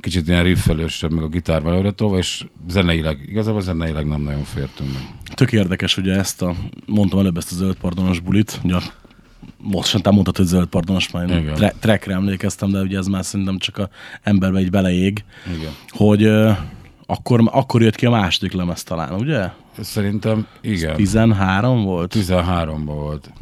kicsit 0.00 0.28
ilyen 0.28 0.42
riffelősebb, 0.42 1.12
meg 1.12 1.24
a 1.24 1.28
gitár 1.28 1.64
előre 1.64 1.90
tolva, 1.90 2.18
és 2.18 2.46
zeneileg, 2.68 3.18
igazából 3.28 3.60
zeneileg 3.60 4.06
nem 4.06 4.20
nagyon 4.20 4.44
fértünk 4.44 4.92
meg. 4.92 5.02
Tök 5.34 5.52
érdekes, 5.52 5.96
ugye 5.96 6.12
ezt 6.14 6.42
a, 6.42 6.54
mondtam 6.86 7.18
előbb 7.18 7.36
ezt 7.36 7.52
a 7.52 7.54
zöld 7.54 7.76
pardonos 7.76 8.20
bulit, 8.20 8.60
ugye 8.64 8.74
most 9.56 9.88
sem 9.88 10.00
mondtad, 10.10 10.36
hogy 10.36 10.46
zöld 10.46 10.66
pardonos, 10.66 11.10
már 11.10 11.30
én 11.30 11.52
tre- 11.54 11.76
trackre 11.80 12.14
emlékeztem, 12.14 12.70
de 12.70 12.80
ugye 12.80 12.98
ez 12.98 13.06
már 13.06 13.24
szerintem 13.24 13.58
csak 13.58 13.78
a 13.78 13.88
emberbe 14.22 14.58
egy 14.58 14.70
beleég, 14.70 15.24
Igen. 15.56 15.72
hogy 15.88 16.22
akkor, 17.12 17.50
akkor 17.52 17.82
jött 17.82 17.94
ki 17.94 18.06
a 18.06 18.10
második 18.10 18.52
lemez 18.52 18.82
talán, 18.82 19.12
ugye? 19.14 19.48
Szerintem 19.80 20.46
igen. 20.60 20.96
13 20.96 21.84
volt? 21.84 22.14
13-ban 22.18 22.82
volt. 22.84 23.32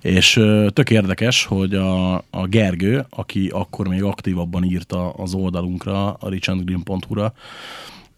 És 0.00 0.32
tök 0.68 0.90
érdekes, 0.90 1.44
hogy 1.44 1.74
a, 1.74 2.14
a 2.14 2.46
Gergő, 2.48 3.06
aki 3.10 3.48
akkor 3.52 3.88
még 3.88 4.02
aktívabban 4.02 4.64
írta 4.64 5.10
az 5.10 5.34
oldalunkra, 5.34 6.12
a 6.12 6.28
richandgreen.hu-ra, 6.28 7.32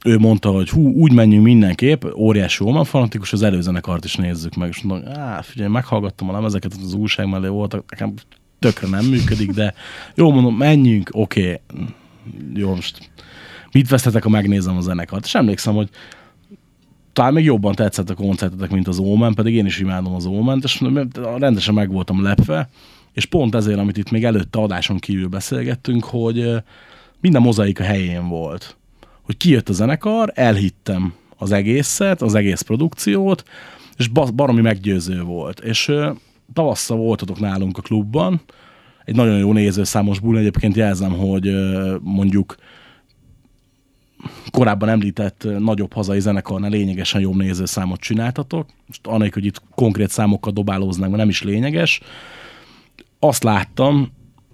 ő 0.05 0.19
mondta, 0.19 0.50
hogy 0.50 0.69
hú, 0.69 0.93
úgy 0.93 1.12
menjünk 1.12 1.45
mindenképp, 1.45 2.05
óriási 2.17 2.65
Oman 2.65 2.85
fanatikus, 2.85 3.33
az 3.33 3.43
előzenekart 3.43 4.05
is 4.05 4.15
nézzük 4.15 4.55
meg. 4.55 4.69
És 4.69 4.83
mondom, 4.83 5.12
á, 5.12 5.43
figyelj, 5.43 5.71
meghallgattam 5.71 6.29
a 6.29 6.33
lemezeket, 6.33 6.73
az 6.83 6.95
újság 6.95 7.29
mellé 7.29 7.49
voltak, 7.49 7.91
nekem 7.91 8.15
tökre 8.59 8.88
nem 8.88 9.05
működik, 9.05 9.50
de 9.50 9.75
jó, 10.15 10.31
mondom, 10.31 10.57
menjünk, 10.57 11.11
oké, 11.12 11.41
okay. 11.41 11.87
jó, 12.55 12.75
most 12.75 13.11
mit 13.72 13.88
vesztetek, 13.88 14.22
ha 14.22 14.28
megnézem 14.28 14.76
a 14.76 14.80
zenekart? 14.80 15.25
És 15.25 15.34
emlékszem, 15.34 15.75
hogy 15.75 15.88
talán 17.12 17.32
még 17.32 17.44
jobban 17.44 17.75
tetszett 17.75 18.10
a 18.10 18.14
koncertetek, 18.14 18.70
mint 18.70 18.88
az 18.88 18.98
Omen, 18.98 19.34
pedig 19.34 19.54
én 19.54 19.66
is 19.66 19.78
imádom 19.78 20.14
az 20.14 20.26
Omen-t, 20.26 20.64
és 20.64 20.82
rendesen 21.37 21.75
meg 21.75 21.92
voltam 21.92 22.22
lepve, 22.22 22.68
és 23.12 23.25
pont 23.25 23.54
ezért, 23.54 23.78
amit 23.78 23.96
itt 23.96 24.10
még 24.10 24.25
előtte 24.25 24.58
adáson 24.58 24.98
kívül 24.98 25.28
beszélgettünk, 25.28 26.04
hogy 26.04 26.54
minden 27.20 27.42
mozaik 27.42 27.80
a 27.80 27.84
helyén 27.84 28.28
volt. 28.28 28.76
Hogy 29.22 29.37
kijött 29.37 29.68
a 29.68 29.72
zenekar, 29.72 30.32
elhittem 30.34 31.12
az 31.37 31.52
egészet, 31.52 32.22
az 32.22 32.34
egész 32.34 32.60
produkciót, 32.60 33.42
és 33.96 34.08
ba- 34.08 34.34
baromi 34.34 34.60
meggyőző 34.60 35.22
volt. 35.22 35.60
És 35.60 35.92
tavasszal 36.52 36.96
voltatok 36.96 37.40
nálunk 37.40 37.78
a 37.78 37.82
klubban, 37.82 38.40
egy 39.04 39.14
nagyon 39.14 39.38
jó 39.38 39.52
nézőszámos 39.52 40.18
buli, 40.18 40.38
egyébként 40.38 40.76
jelzem, 40.76 41.12
hogy 41.12 41.54
mondjuk 42.02 42.54
korábban 44.50 44.88
említett 44.88 45.46
nagyobb 45.58 45.92
hazai 45.92 46.20
zenekarnál 46.20 46.70
lényegesen 46.70 47.20
jobb 47.20 47.37
nézőszámot 47.37 48.00
csináltatok. 48.00 48.66
Most 48.87 49.06
annak, 49.06 49.34
hogy 49.34 49.44
itt 49.44 49.62
konkrét 49.75 50.10
számokkal 50.10 50.52
dobálóznánk, 50.52 51.10
mert 51.10 51.22
nem 51.22 51.28
is 51.28 51.42
lényeges. 51.42 52.00
Azt 53.18 53.42
láttam, 53.42 54.10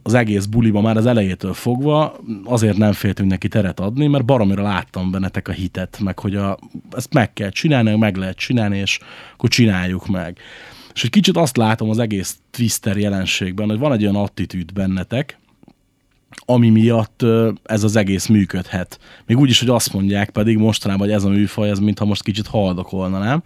az 0.06 0.14
egész 0.14 0.44
buliba 0.44 0.80
már 0.80 0.96
az 0.96 1.06
elejétől 1.06 1.54
fogva 1.54 2.16
azért 2.44 2.76
nem 2.76 2.92
féltünk 2.92 3.30
neki 3.30 3.48
teret 3.48 3.80
adni, 3.80 4.06
mert 4.06 4.24
baromira 4.24 4.62
láttam 4.62 5.10
bennetek 5.10 5.48
a 5.48 5.52
hitet, 5.52 5.98
meg 6.00 6.18
hogy 6.18 6.36
a, 6.36 6.58
ezt 6.96 7.12
meg 7.12 7.32
kell 7.32 7.48
csinálni, 7.48 7.96
meg 7.96 8.16
lehet 8.16 8.36
csinálni, 8.36 8.78
és 8.78 8.98
akkor 9.34 9.48
csináljuk 9.48 10.06
meg. 10.06 10.38
És 10.94 11.04
egy 11.04 11.10
kicsit 11.10 11.36
azt 11.36 11.56
látom 11.56 11.90
az 11.90 11.98
egész 11.98 12.38
Twister 12.50 12.96
jelenségben, 12.96 13.68
hogy 13.68 13.78
van 13.78 13.92
egy 13.92 14.02
olyan 14.02 14.16
attitűd 14.16 14.72
bennetek, 14.72 15.38
ami 16.44 16.70
miatt 16.70 17.24
ez 17.62 17.84
az 17.84 17.96
egész 17.96 18.26
működhet. 18.26 18.98
Még 19.26 19.38
úgy 19.38 19.50
is, 19.50 19.60
hogy 19.60 19.68
azt 19.68 19.92
mondják 19.92 20.30
pedig 20.30 20.58
mostanában, 20.58 21.06
hogy 21.06 21.16
ez 21.16 21.24
a 21.24 21.28
műfaj, 21.28 21.70
ez 21.70 21.78
mintha 21.78 22.04
most 22.04 22.22
kicsit 22.22 22.46
haldokolna, 22.46 23.18
nem? 23.18 23.42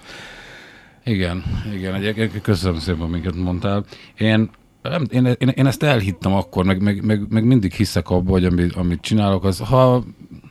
Igen, 1.04 1.42
igen, 1.74 1.94
egyébként 1.94 2.40
köszönöm 2.40 2.78
szépen, 2.78 3.00
amiket 3.00 3.34
mondtál. 3.34 3.84
Én, 4.18 4.50
nem, 4.82 5.04
én, 5.10 5.26
én, 5.38 5.48
én 5.48 5.66
ezt 5.66 5.82
elhittem 5.82 6.32
akkor, 6.34 6.64
meg, 6.64 6.82
meg, 6.82 7.04
meg, 7.04 7.26
meg 7.28 7.44
mindig 7.44 7.72
hiszek 7.72 8.10
abba, 8.10 8.30
hogy 8.30 8.44
amit, 8.44 8.72
amit 8.72 9.00
csinálok, 9.00 9.44
az 9.44 9.58
ha 9.58 10.04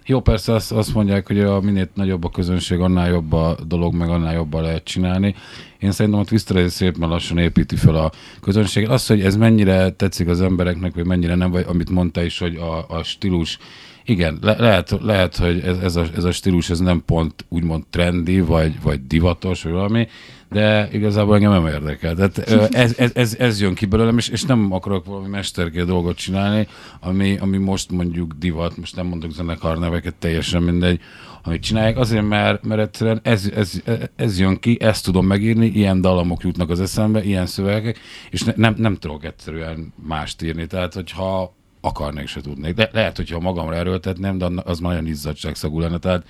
jó, 0.09 0.19
persze 0.19 0.53
azt, 0.53 0.71
azt 0.71 0.93
mondják, 0.93 1.27
hogy 1.27 1.39
a 1.39 1.61
minél 1.61 1.87
nagyobb 1.93 2.23
a 2.23 2.29
közönség, 2.29 2.79
annál 2.79 3.09
jobb 3.09 3.33
a 3.33 3.57
dolog, 3.67 3.93
meg 3.93 4.09
annál 4.09 4.33
jobban 4.33 4.61
lehet 4.61 4.83
csinálni. 4.83 5.35
Én 5.79 5.91
szerintem 5.91 6.21
a 6.21 6.25
Twister 6.25 6.69
szépen 6.69 7.09
lassan 7.09 7.37
építi 7.37 7.75
fel 7.75 7.95
a 7.95 8.11
közönséget. 8.41 8.89
Az, 8.89 9.07
hogy 9.07 9.21
ez 9.21 9.35
mennyire 9.35 9.89
tetszik 9.89 10.27
az 10.27 10.41
embereknek, 10.41 10.93
vagy 10.93 11.05
mennyire 11.05 11.35
nem, 11.35 11.51
vagy 11.51 11.65
amit 11.67 11.89
mondta 11.89 12.23
is, 12.23 12.39
hogy 12.39 12.55
a, 12.55 12.85
a 12.89 13.03
stílus 13.03 13.57
igen, 14.05 14.37
le, 14.41 14.55
lehet, 14.57 14.97
lehet, 15.01 15.35
hogy 15.35 15.59
ez, 15.59 15.77
ez, 15.77 15.95
a, 15.95 16.05
ez 16.15 16.23
a 16.23 16.31
stílus 16.31 16.69
ez 16.69 16.79
nem 16.79 17.03
pont 17.05 17.45
úgymond 17.49 17.83
trendi, 17.89 18.39
vagy, 18.39 18.81
vagy 18.81 19.07
divatos, 19.07 19.63
vagy 19.63 19.71
valami, 19.71 20.07
de 20.49 20.89
igazából 20.91 21.35
engem 21.35 21.51
nem 21.51 21.67
érdekel. 21.67 22.15
Tehát 22.15 22.37
ez, 22.73 22.93
ez, 22.97 23.11
ez, 23.13 23.35
ez 23.39 23.61
jön 23.61 23.73
ki 23.73 23.85
belőlem, 23.85 24.17
és, 24.17 24.27
és 24.27 24.43
nem 24.43 24.71
akarok 24.71 25.05
valami 25.05 25.27
mesterké 25.27 25.83
dolgot 25.83 26.17
csinálni, 26.17 26.67
ami, 26.99 27.37
ami 27.37 27.57
most 27.57 27.91
mondjuk 27.91 28.33
divat, 28.33 28.77
most 28.77 28.95
nem 28.95 29.05
mondok 29.05 29.31
zenekar 29.31 29.79
neveket, 29.79 30.15
teljesen 30.15 30.63
mindegy, 30.63 30.99
amit 31.43 31.61
csinálják, 31.61 31.97
azért, 31.97 32.27
mert, 32.27 32.63
mert 32.63 32.81
egyszerűen 32.81 33.19
ez, 33.23 33.51
ez, 33.55 33.81
ez 34.15 34.39
jön 34.39 34.59
ki, 34.59 34.77
ezt 34.81 35.05
tudom 35.05 35.25
megírni, 35.25 35.65
ilyen 35.65 36.01
dallamok 36.01 36.43
jutnak 36.43 36.69
az 36.69 36.81
eszembe, 36.81 37.23
ilyen 37.23 37.45
szövegek, 37.45 37.99
és 38.29 38.43
ne, 38.43 38.53
nem, 38.55 38.75
nem 38.77 38.95
tudok 38.95 39.25
egyszerűen 39.25 39.93
mást 40.07 40.41
írni. 40.41 40.67
Tehát, 40.67 40.93
hogyha 40.93 41.55
akarnék, 41.81 42.27
se 42.27 42.41
tudnék. 42.41 42.73
De 42.73 42.89
lehet, 42.93 43.17
hogyha 43.17 43.39
magamra 43.39 43.75
erőltetném, 43.75 44.37
de 44.37 44.49
az 44.63 44.79
már 44.79 44.93
nagyon 44.93 45.09
izzadságszagú 45.09 45.79
lenne. 45.79 45.97
Tehát 45.97 46.25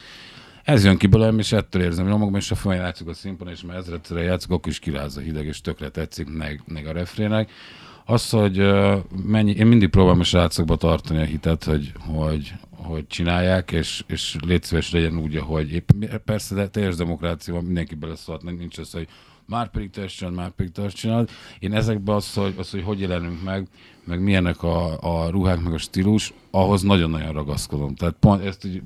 ez 0.68 0.84
jön 0.84 0.98
ki 0.98 1.08
belőlem, 1.08 1.40
és 1.40 1.52
ettől 1.52 1.82
érzem 1.82 2.08
nyomokban, 2.08 2.40
és 2.40 2.50
ha 2.50 2.56
följátszok 2.56 3.08
a 3.08 3.14
színpadon, 3.14 3.54
és 3.54 3.62
már 3.62 3.78
ezredszerre 3.78 4.22
játszok, 4.22 4.52
akkor 4.52 4.72
is 4.72 4.80
kiráz 4.80 5.18
a 5.18 5.22
hideg, 5.22 5.46
és 5.46 5.62
tökre 5.62 5.90
tetszik, 5.90 6.28
meg, 6.30 6.62
meg 6.68 6.88
a 6.88 6.92
refrének. 6.92 7.52
Az, 8.06 8.30
hogy 8.30 8.74
mennyi, 9.24 9.52
én 9.52 9.66
mindig 9.66 9.90
próbálom 9.90 10.20
a 10.20 10.24
srácokba 10.24 10.76
tartani 10.76 11.20
a 11.22 11.26
hitet, 11.26 11.64
hogy, 11.64 11.92
hogy, 11.98 12.54
hogy 12.88 13.08
csinálják, 13.08 13.72
és, 13.72 14.04
és 14.08 14.36
légy 14.46 14.64
szíves 14.64 14.92
legyen 14.92 15.18
úgy, 15.18 15.36
ahogy 15.36 15.72
épp, 15.72 15.90
persze 16.26 16.56
de 16.56 16.68
teljes 16.68 16.96
demokrácia 16.96 17.54
van, 17.54 17.64
mindenki 17.64 17.96
beleszólt, 17.96 18.44
nincs 18.44 18.78
az, 18.78 18.92
hogy 18.92 19.08
már 19.48 19.70
pedig 19.70 19.90
te 19.90 20.06
csinálod, 20.06 20.38
már 20.38 20.50
pedig 20.50 20.72
te 20.72 20.88
csinálod. 20.88 21.30
Én 21.60 21.74
ezekben 21.74 22.16
az, 22.16 22.34
hogy, 22.34 22.54
az, 22.58 22.70
hogy 22.70 22.84
hogy 22.84 23.00
jelenünk 23.00 23.44
meg, 23.44 23.68
meg 24.04 24.22
milyenek 24.22 24.64
a, 24.64 24.98
a 25.02 25.30
ruhák, 25.30 25.62
meg 25.62 25.74
a 25.74 25.78
stílus, 25.78 26.34
ahhoz 26.52 26.82
nagyon-nagyon 26.82 27.32
ragaszkodom. 27.32 27.96
Tehát 27.96 28.16
pont 28.20 28.46
ezt 28.46 28.66
így 28.66 28.82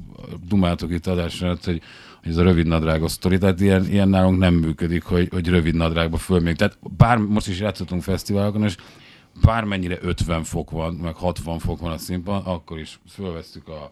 dumáltok 0.48 0.92
itt 0.92 1.08
adásra, 1.08 1.48
hogy, 1.48 1.64
hogy 1.64 1.82
ez 2.22 2.38
a 2.38 2.44
rövid 2.44 2.68
nadrágos 2.68 3.12
sztori, 3.12 3.38
tehát 3.38 3.60
ilyen, 3.60 3.86
ilyen 3.86 4.10
nálunk 4.10 4.40
nem 4.40 4.54
működik, 4.54 5.04
hogy, 5.04 5.30
hogy 5.32 5.48
rövid 5.48 5.76
nadrágba 5.76 6.18
fölmegyünk. 6.18 6.58
Tehát 6.58 6.78
bár 6.98 7.18
most 7.18 7.48
is 7.48 7.60
játszottunk 7.60 8.02
fesztiválokon, 8.02 8.64
és 8.64 8.76
bármennyire 9.42 9.98
50 10.02 10.44
fok 10.44 10.72
van, 10.72 10.94
meg 10.94 11.16
60 11.16 11.60
fok 11.60 11.80
van 11.80 11.92
a 11.92 11.98
színpad, 11.98 12.42
akkor 12.46 12.80
is 12.80 13.00
fölvesztük 13.10 13.68
a, 13.68 13.92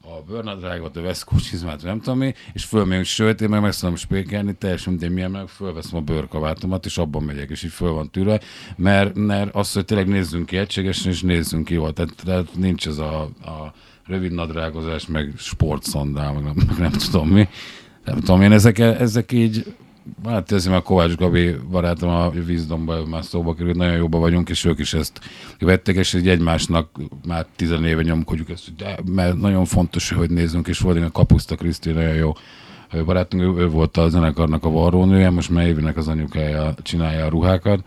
a 0.00 0.22
bőrnadrágot, 0.26 0.96
a 0.96 1.00
veszkó 1.00 1.36
csizmát, 1.36 1.82
nem 1.82 2.00
tudom 2.00 2.18
mi, 2.18 2.34
és 2.52 2.64
fölmegyünk, 2.64 3.06
sőt, 3.06 3.40
én 3.40 3.48
meg 3.48 3.60
meg 3.60 3.74
tudom 3.74 3.96
spékelni, 3.96 4.54
teljesen 4.54 4.92
mindegy 4.92 5.12
milyen, 5.12 5.30
meg 5.30 5.48
fölveszem 5.48 5.98
a 5.98 6.02
bőrkabátomat, 6.02 6.84
és 6.84 6.98
abban 6.98 7.22
megyek, 7.22 7.50
és 7.50 7.62
így 7.62 7.70
föl 7.70 7.92
van 7.92 8.10
tűrve, 8.10 8.40
mert, 8.76 9.14
mert 9.14 9.54
az, 9.54 9.72
hogy 9.72 9.84
tényleg 9.84 10.08
nézzünk 10.08 10.46
ki 10.46 10.56
egységesen, 10.56 11.12
és 11.12 11.22
nézzünk 11.22 11.64
ki 11.64 11.74
jól, 11.74 11.92
tehát, 11.92 12.14
tehát 12.24 12.54
nincs 12.54 12.86
ez 12.86 12.98
a, 12.98 13.20
a 13.22 13.72
rövid 14.06 14.32
nadrágozás, 14.32 15.06
meg 15.06 15.32
sportszondál, 15.36 16.32
meg 16.32 16.42
nem, 16.42 16.54
meg 16.66 16.78
nem 16.78 16.92
tudom 16.92 17.28
mi. 17.28 17.48
Nem 18.04 18.18
tudom 18.18 18.42
én, 18.42 18.52
ezek, 18.52 18.78
ezek 18.78 19.32
így 19.32 19.74
Hát 20.24 20.52
ez 20.52 20.66
már 20.66 20.82
Kovács 20.82 21.14
Gabi 21.14 21.54
barátom 21.70 22.08
a 22.08 22.30
vízdomban 22.30 23.08
már 23.08 23.24
szóba 23.24 23.54
került, 23.54 23.76
nagyon 23.76 23.96
jóban 23.96 24.20
vagyunk, 24.20 24.48
és 24.48 24.64
ők 24.64 24.78
is 24.78 24.94
ezt 24.94 25.20
vettek, 25.58 25.96
és 25.96 26.14
így 26.14 26.28
egymásnak 26.28 27.00
már 27.26 27.46
tizen 27.56 27.84
éve 27.84 28.02
nyomkodjuk 28.02 28.50
ezt, 28.50 28.76
de, 28.76 28.98
mert 29.04 29.40
nagyon 29.40 29.64
fontos, 29.64 30.10
hogy 30.10 30.30
nézzünk, 30.30 30.68
és 30.68 30.78
volt 30.78 31.02
a 31.02 31.10
Kapuszta 31.10 31.56
Kriszti, 31.56 31.90
nagyon 31.90 32.14
jó 32.14 32.32
barátunk, 33.04 33.42
ő, 33.42 33.62
ő 33.62 33.68
volt 33.68 33.96
a 33.96 34.08
zenekarnak 34.08 34.64
a 34.64 34.70
varrónője, 34.70 35.30
most 35.30 35.50
már 35.50 35.66
Évinek 35.66 35.96
az 35.96 36.08
anyukája 36.08 36.74
csinálja 36.82 37.24
a 37.24 37.28
ruhákat, 37.28 37.84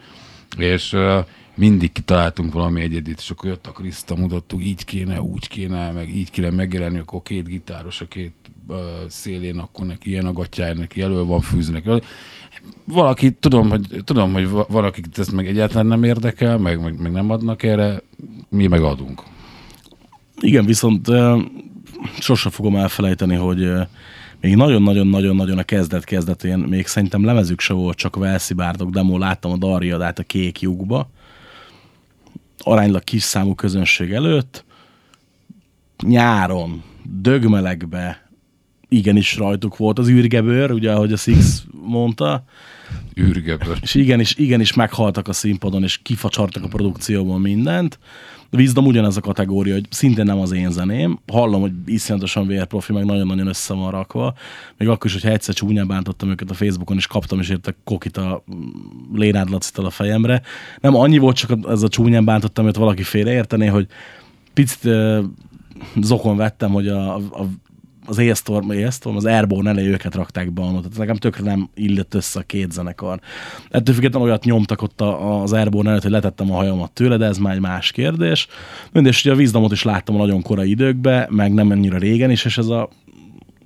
és 0.57 0.93
uh, 0.93 1.25
mindig 1.55 1.91
kitaláltunk 1.91 2.53
valami 2.53 2.81
egyedit, 2.81 3.19
és 3.19 3.29
akkor 3.29 3.49
jött 3.49 3.67
a 3.67 3.71
Kriszta, 3.71 4.15
mutattuk, 4.15 4.63
így 4.63 4.85
kéne, 4.85 5.21
úgy 5.21 5.47
kéne, 5.47 5.91
meg 5.91 6.15
így 6.15 6.31
kéne 6.31 6.49
megjelenni, 6.49 6.97
akkor 6.97 7.21
két 7.21 7.47
gitáros 7.47 8.01
a 8.01 8.07
két 8.07 8.33
uh, 8.67 8.77
szélén, 9.07 9.57
akkor 9.57 9.85
neki 9.85 10.09
ilyen 10.09 10.25
a 10.25 10.33
gatyája, 10.33 10.73
neki 10.73 11.01
elő 11.01 11.23
van 11.23 11.41
fűznek. 11.41 11.89
Valaki, 12.85 13.31
tudom, 13.31 13.69
hogy, 13.69 14.01
tudom, 14.03 14.33
hogy 14.33 14.49
van, 14.49 14.83
akik 14.83 15.05
ezt 15.17 15.31
meg 15.31 15.47
egyáltalán 15.47 15.85
nem 15.85 16.03
érdekel, 16.03 16.57
meg, 16.57 16.81
meg, 16.81 17.01
meg 17.01 17.11
nem 17.11 17.31
adnak 17.31 17.63
erre, 17.63 18.01
mi 18.49 18.67
meg 18.67 18.81
adunk. 18.81 19.23
Igen, 20.39 20.65
viszont 20.65 21.07
uh, 21.07 21.41
sose 22.19 22.49
fogom 22.49 22.75
elfelejteni, 22.75 23.35
hogy 23.35 23.61
uh, 23.61 23.81
még 24.41 24.55
nagyon-nagyon-nagyon-nagyon 24.55 25.57
a 25.57 25.63
kezdet-kezdetén, 25.63 26.57
még 26.57 26.87
szerintem 26.87 27.25
lemezük 27.25 27.59
se 27.59 27.73
volt, 27.73 27.97
csak 27.97 28.15
Velszi 28.15 28.53
Bárdok 28.53 28.89
demo, 28.89 29.17
láttam 29.17 29.51
a 29.51 29.57
Dariadát 29.57 30.19
a 30.19 30.23
kék 30.23 30.59
lyukba, 30.59 31.09
aránylag 32.63 33.03
kis 33.03 33.23
számú 33.23 33.55
közönség 33.55 34.11
előtt, 34.11 34.65
nyáron, 36.03 36.83
dögmelegbe, 37.03 38.29
igenis 38.89 39.37
rajtuk 39.37 39.77
volt 39.77 39.99
az 39.99 40.09
űrgebőr, 40.09 40.71
ugye 40.71 40.91
ahogy 40.91 41.13
a 41.13 41.17
Six 41.17 41.63
mondta. 41.85 42.43
Űrgebőr. 43.19 43.77
És 43.81 43.95
igenis, 43.95 44.35
igenis 44.35 44.73
meghaltak 44.73 45.27
a 45.27 45.33
színpadon, 45.33 45.83
és 45.83 45.97
kifacsartak 45.97 46.63
a 46.63 46.67
produkcióban 46.67 47.41
mindent. 47.41 47.99
Wisdom 48.53 48.85
ugyanez 48.85 49.17
a 49.17 49.21
kategória, 49.21 49.73
hogy 49.73 49.87
szintén 49.89 50.25
nem 50.25 50.39
az 50.39 50.51
én 50.51 50.71
zeném. 50.71 51.19
Hallom, 51.31 51.61
hogy 51.61 51.71
iszonyatosan 51.85 52.47
vérprofi, 52.47 52.93
meg 52.93 53.05
nagyon-nagyon 53.05 53.47
össze 53.47 53.73
van 53.73 53.91
rakva. 53.91 54.33
Még 54.77 54.87
akkor 54.87 55.05
is, 55.05 55.13
hogyha 55.13 55.29
egyszer 55.29 55.53
csúnyán 55.53 55.87
bántottam 55.87 56.29
őket 56.29 56.49
a 56.49 56.53
Facebookon, 56.53 56.97
és 56.97 57.07
kaptam 57.07 57.39
is 57.39 57.49
érte 57.49 57.75
kokit 57.83 58.17
a 58.17 58.43
Lénád 59.13 59.49
Lacittal 59.49 59.85
a 59.85 59.89
fejemre. 59.89 60.41
Nem 60.79 60.95
annyi 60.95 61.17
volt, 61.17 61.35
csak 61.35 61.57
ez 61.67 61.81
a 61.81 61.87
csúnyán 61.87 62.25
bántottam, 62.25 62.65
hogy 62.65 62.75
valaki 62.75 63.03
félreértené, 63.03 63.67
hogy 63.67 63.87
picit 64.53 64.91
zokon 66.01 66.37
vettem, 66.37 66.71
hogy 66.71 66.87
a, 66.87 67.15
a 67.15 67.47
az 68.05 68.17
Airstore, 68.17 68.65
Airstore, 68.69 69.15
az 69.15 69.25
Airborne 69.25 69.69
elé 69.69 69.87
őket 69.87 70.15
rakták 70.15 70.51
be 70.51 70.61
annól, 70.61 70.81
tehát 70.81 70.97
nekem 70.97 71.15
tökre 71.15 71.43
nem 71.43 71.69
illett 71.73 72.13
össze 72.13 72.39
a 72.39 72.43
két 72.43 72.71
zenekar. 72.71 73.19
Ettől 73.69 73.95
függetlenül 73.95 74.27
olyat 74.27 74.43
nyomtak 74.43 74.81
ott 74.81 75.01
az 75.01 75.53
Airborne 75.53 75.89
előtt, 75.89 76.01
hogy 76.01 76.11
letettem 76.11 76.51
a 76.51 76.55
hajamat 76.55 76.91
tőle, 76.91 77.17
de 77.17 77.25
ez 77.25 77.37
már 77.37 77.53
egy 77.53 77.59
más 77.59 77.91
kérdés. 77.91 78.47
Mindegy, 78.91 79.21
ugye 79.23 79.33
a 79.33 79.35
Wisdomot 79.35 79.71
is 79.71 79.83
láttam 79.83 80.15
a 80.15 80.17
nagyon 80.17 80.41
korai 80.41 80.69
időkben, 80.69 81.27
meg 81.29 81.53
nem 81.53 81.69
annyira 81.69 81.97
régen 81.97 82.31
is, 82.31 82.45
és 82.45 82.57
ez 82.57 82.67
a 82.67 82.89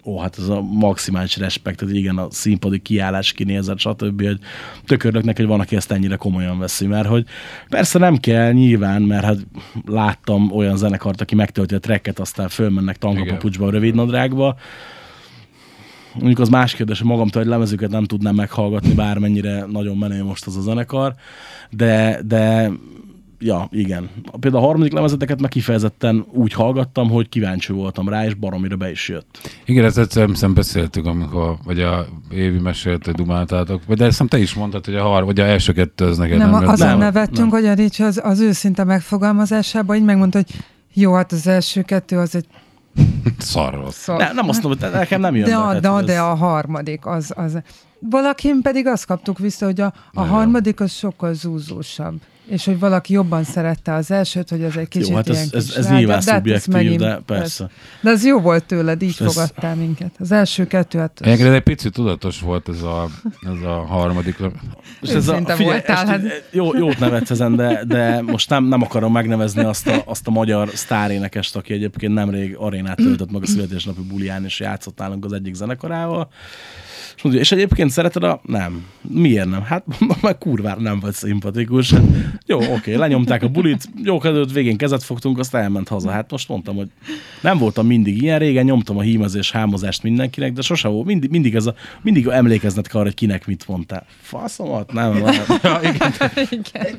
ó, 0.06 0.20
hát 0.20 0.38
ez 0.38 0.48
a 0.48 0.62
maximális 0.62 1.38
respekt, 1.38 1.80
hogy 1.80 1.96
igen, 1.96 2.18
a 2.18 2.28
színpadi 2.30 2.80
kiállás, 2.80 3.32
kinézet, 3.32 3.78
stb., 3.78 4.24
hogy 4.24 4.40
tökörlök 4.86 5.24
neki, 5.24 5.42
hogy 5.42 5.52
van, 5.52 5.60
aki 5.60 5.76
ezt 5.76 5.92
ennyire 5.92 6.16
komolyan 6.16 6.60
veszi, 6.60 6.88
mert 6.88 7.08
hogy 7.08 7.26
persze 7.70 8.00
nem 8.00 8.18
kell 8.18 8.52
nyilván, 8.52 9.02
mert 9.02 9.24
hát 9.24 9.38
láttam 9.86 10.52
olyan 10.52 10.78
zenekart, 10.78 11.22
aki 11.22 11.36
megtölti 11.36 11.76
a 11.76 11.80
trekket, 11.80 12.20
aztán 12.20 12.50
fölmennek 12.50 12.98
tangapapucsba, 12.98 13.68
a 13.68 13.72
rövid 13.72 13.96
nadrágba, 13.96 14.56
Mondjuk 16.14 16.40
az 16.40 16.50
más 16.50 16.74
kérdés, 16.74 17.00
hogy 17.00 17.08
magamtól 17.08 17.42
egy 17.42 17.48
lemezüket 17.48 17.90
nem 17.90 18.04
tudnám 18.04 18.36
meghallgatni, 18.36 18.94
bármennyire 18.94 19.66
nagyon 19.66 19.98
menő 19.98 20.24
most 20.24 20.46
az 20.46 20.58
a 20.58 20.62
zenekar, 20.62 21.14
de, 21.70 22.20
de 22.26 22.72
ja, 23.40 23.68
igen. 23.72 24.10
Például 24.40 24.64
a 24.64 24.66
harmadik 24.66 24.94
lemezeteket 24.94 25.42
meg 25.42 25.50
kifejezetten 25.50 26.26
úgy 26.32 26.54
hallgattam, 26.54 27.10
hogy 27.10 27.30
kíváncsi 27.30 27.74
voltam 27.74 28.10
rá, 28.10 28.26
és 28.26 28.34
baromira 28.34 28.76
be 28.76 28.92
is 28.92 29.10
jött. 29.10 29.60
Igen, 29.66 29.86
ezt 29.86 29.98
egyszer 29.98 30.28
hiszem 30.28 30.54
beszéltük, 30.54 31.06
amikor, 31.06 31.58
vagy 31.64 31.80
a 31.80 32.06
Évi 32.30 32.60
mesélte, 32.60 33.12
dumáltátok, 33.12 33.82
vagy 33.86 33.98
de 33.98 34.06
ezt 34.06 34.24
te 34.28 34.38
is 34.38 34.54
mondtad, 34.54 34.86
hogy 34.86 34.96
a, 34.96 35.04
har, 35.04 35.26
vagy 35.26 35.40
a 35.40 35.44
első 35.44 35.74
kettő 35.74 36.06
az 36.06 36.18
neked 36.18 36.38
Nem, 36.38 36.50
nem, 36.50 36.68
azon 36.68 36.88
be. 36.88 36.96
nevettünk, 36.96 37.52
nem. 37.52 37.62
hogy 37.62 37.66
a 37.66 37.74
Rich 37.74 38.02
az, 38.02 38.22
az 38.24 38.40
őszinte 38.40 38.84
megfogalmazásában 38.84 39.96
így 39.96 40.04
megmondta, 40.04 40.38
hogy 40.38 40.56
jó, 40.94 41.14
hát 41.14 41.32
az 41.32 41.48
első 41.48 41.82
kettő 41.82 42.18
az 42.18 42.36
egy 42.36 42.46
Szar 43.38 43.74
rossz. 43.74 43.98
szar. 43.98 44.18
Ne, 44.18 44.32
nem 44.32 44.50
azt 44.50 44.64
mondom, 44.64 44.90
hogy 44.90 45.00
nekem 45.00 45.22
nem 45.22 45.36
jön 45.36 45.46
de, 45.46 45.56
be. 45.56 45.90
a, 45.90 46.00
de, 46.00 46.06
de 46.06 46.20
a 46.20 46.36
harmadik, 46.36 47.06
az, 47.06 47.34
az... 47.36 47.58
Valakin 48.00 48.62
pedig 48.62 48.88
azt 48.88 49.06
kaptuk 49.06 49.40
vissza, 49.40 49.66
hogy 49.66 49.82
a, 49.82 49.94
a 50.14 50.22
harmadik 50.22 50.80
az 50.80 50.92
sokkal 50.92 51.34
zúzósabb. 51.34 52.22
És 52.48 52.66
hogy 52.66 52.80
valaki 52.80 53.14
jobban 53.14 53.44
szerette 53.44 53.94
az 53.94 54.12
elsőt, 54.12 54.50
hogy 54.50 54.64
az 54.64 54.78
egy 54.78 54.88
kicsit 54.88 55.08
Jó, 55.08 55.16
hát 55.16 55.28
ilyen 55.30 55.42
ez, 55.42 55.54
ez, 55.54 55.66
kis 55.66 55.76
ez 55.76 55.90
nyilván 55.90 56.06
de 56.06 56.12
hát 56.14 56.18
ez 56.28 56.34
szubjektív, 56.36 56.74
megint- 56.74 57.00
de 57.00 57.20
persze. 57.26 57.70
De 58.02 58.10
az 58.10 58.26
jó 58.26 58.40
volt 58.40 58.66
tőled, 58.66 59.02
így 59.02 59.16
Ez- 59.20 59.34
fogadtál 59.34 59.76
minket. 59.76 60.12
Az 60.20 60.32
első 60.32 60.68
kettő, 60.68 61.00
hát 61.00 61.12
az- 61.20 61.28
Egyébként 61.28 61.54
egy 61.56 61.62
picit 61.62 61.94
tudatos 61.94 62.40
volt 62.40 62.70
ez 62.70 62.82
a, 62.82 63.08
ez 63.42 63.62
a 63.68 63.74
harmadik. 63.88 64.38
És 65.02 65.10
ez 65.10 65.28
a, 65.28 65.36
figyelj, 65.36 65.64
voltál, 65.64 65.96
esti, 65.96 66.28
hát. 66.28 66.44
jó, 66.52 66.78
jót 66.78 67.00
nevetsz 67.00 67.30
ezen, 67.30 67.56
de, 67.56 67.84
de 67.88 68.22
most 68.22 68.50
nem, 68.50 68.64
nem 68.66 68.82
akarom 68.82 69.12
megnevezni 69.12 69.64
azt 69.64 69.88
a, 69.88 70.02
azt 70.06 70.28
a 70.28 70.32
magyar 70.32 70.70
sztárénekest, 70.74 71.56
aki 71.56 71.74
egyébként 71.74 72.14
nemrég 72.14 72.56
arénát 72.60 72.96
töltött 72.96 73.32
meg 73.32 73.42
a 73.42 73.48
születésnapi 73.48 74.02
bulián, 74.02 74.44
és 74.44 74.60
játszott 74.60 74.98
nálunk 74.98 75.26
az 75.26 75.34
egyik 75.34 75.54
zenekarával. 75.54 76.30
És, 77.16 77.22
mondja, 77.22 77.42
és 77.42 77.52
egyébként 77.52 77.90
szereted 77.90 78.24
a... 78.24 78.42
Nem. 78.44 78.86
Miért 79.02 79.50
nem? 79.50 79.62
Hát 79.62 79.86
mondom, 80.00 80.18
meg 80.22 80.38
kurvára 80.38 80.82
nem 80.82 81.00
vagy 81.00 81.14
szimpatikus. 81.14 81.92
Hát, 81.92 82.04
jó, 82.46 82.60
oké, 82.74 82.94
lenyomták 82.94 83.44
a 83.44 83.48
bulit, 83.48 83.90
jó 84.04 84.18
kedvőt, 84.18 84.52
végén 84.52 84.78
kezet 84.78 85.04
fogtunk, 85.04 85.40
azt 85.40 85.56
elment 85.56 85.88
haza. 85.88 86.10
Hát 86.10 86.32
most 86.32 86.48
mondtam, 86.48 86.76
hogy 86.76 86.88
nem 87.42 87.58
voltam 87.58 87.86
mindig 87.86 88.22
ilyen, 88.22 88.40
régen 88.40 88.66
nyomtam 88.66 88.98
a 88.98 89.02
hímezés, 89.02 89.52
hámozást 89.52 90.04
mindenkinek, 90.04 90.54
de 90.54 90.62
sose 90.62 90.88
volt, 90.88 91.06
mindig, 91.06 91.30
mindig, 91.30 91.56
ez 91.56 91.66
a, 91.66 91.76
mindig 92.02 92.28
emlékeznek 92.28 92.86
kell 92.86 93.00
arra, 93.00 93.10
hogy 93.10 93.18
kinek 93.18 93.48
mit 93.48 93.68
mondtál. 93.68 94.06
Faszomat? 94.22 94.94
Nem, 94.94 95.14
nem. 95.14 95.34
Igen. 96.50 96.98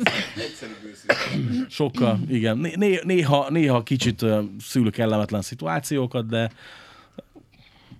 Sokkal, 1.68 2.20
igen. 2.28 2.58
Né- 2.58 2.76
né- 2.76 3.04
néha, 3.04 3.46
néha 3.50 3.82
kicsit 3.82 4.22
ö, 4.22 4.40
szül 4.60 4.90
kellemetlen 4.90 5.42
szituációkat, 5.42 6.26
de 6.26 6.50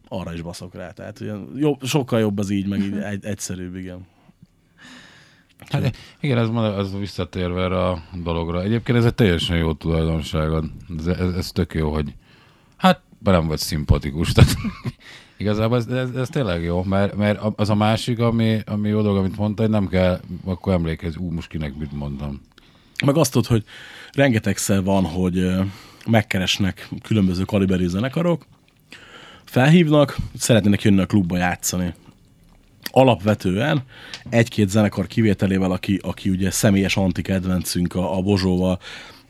arra 0.09 0.33
is 0.33 0.43
baszok 0.43 0.75
rá. 0.75 0.91
Tehát 0.91 1.21
ilyen, 1.21 1.49
jobb, 1.57 1.85
sokkal 1.85 2.21
jobb 2.21 2.39
az 2.39 2.51
így, 2.51 2.67
meg 2.67 2.81
így 2.81 2.97
egy, 2.97 3.25
egyszerűbb, 3.25 3.77
igen. 3.77 4.07
Hát, 5.71 5.97
igen, 6.21 6.39
ez, 6.39 6.49
ez 6.79 6.99
visszatérve 6.99 7.63
erre 7.63 7.85
a 7.85 8.03
dologra. 8.23 8.63
Egyébként 8.63 8.99
ez 8.99 9.05
egy 9.05 9.15
teljesen 9.15 9.57
jó 9.57 9.73
tulajdonságod. 9.73 10.65
Ez, 10.99 11.07
ez, 11.07 11.35
ez 11.35 11.51
tök 11.51 11.75
jó, 11.75 11.93
hogy 11.93 12.15
hát 12.77 13.01
nem 13.19 13.47
vagy 13.47 13.59
szimpatikus. 13.59 14.33
Tehát, 14.33 14.55
igazából 15.37 15.77
ez, 15.77 15.87
ez, 15.87 16.11
ez, 16.11 16.29
tényleg 16.29 16.63
jó, 16.63 16.83
mert, 16.83 17.17
mert 17.17 17.41
az 17.57 17.71
a 17.71 17.75
másik, 17.75 18.19
ami, 18.19 18.61
ami 18.67 18.89
jó 18.89 19.03
dolog, 19.03 19.17
amit 19.19 19.37
mondta, 19.37 19.63
hogy 19.63 19.71
nem 19.71 19.89
kell, 19.89 20.21
akkor 20.45 20.73
emlékezz, 20.73 21.17
ú, 21.17 21.31
most 21.31 21.49
kinek 21.49 21.75
mit 21.77 21.93
mondtam. 21.93 22.41
Meg 23.05 23.17
azt 23.17 23.33
tudod, 23.33 23.47
hogy 23.47 23.65
rengetegszer 24.13 24.83
van, 24.83 25.05
hogy 25.05 25.47
megkeresnek 26.07 26.89
különböző 27.03 27.45
kaliberű 27.45 27.87
zenekarok, 27.87 28.47
felhívnak, 29.57 30.17
szeretnének 30.39 30.83
jönni 30.83 31.01
a 31.01 31.07
klubba 31.07 31.37
játszani. 31.37 31.95
Alapvetően 32.91 33.83
egy-két 34.29 34.69
zenekar 34.69 35.07
kivételével, 35.07 35.71
aki, 35.71 36.01
aki 36.03 36.31
ugye 36.31 36.51
személyes 36.51 36.97
antikedvencünk 36.97 37.95
a, 37.95 38.17
a 38.17 38.23
Bozsóval, 38.23 38.79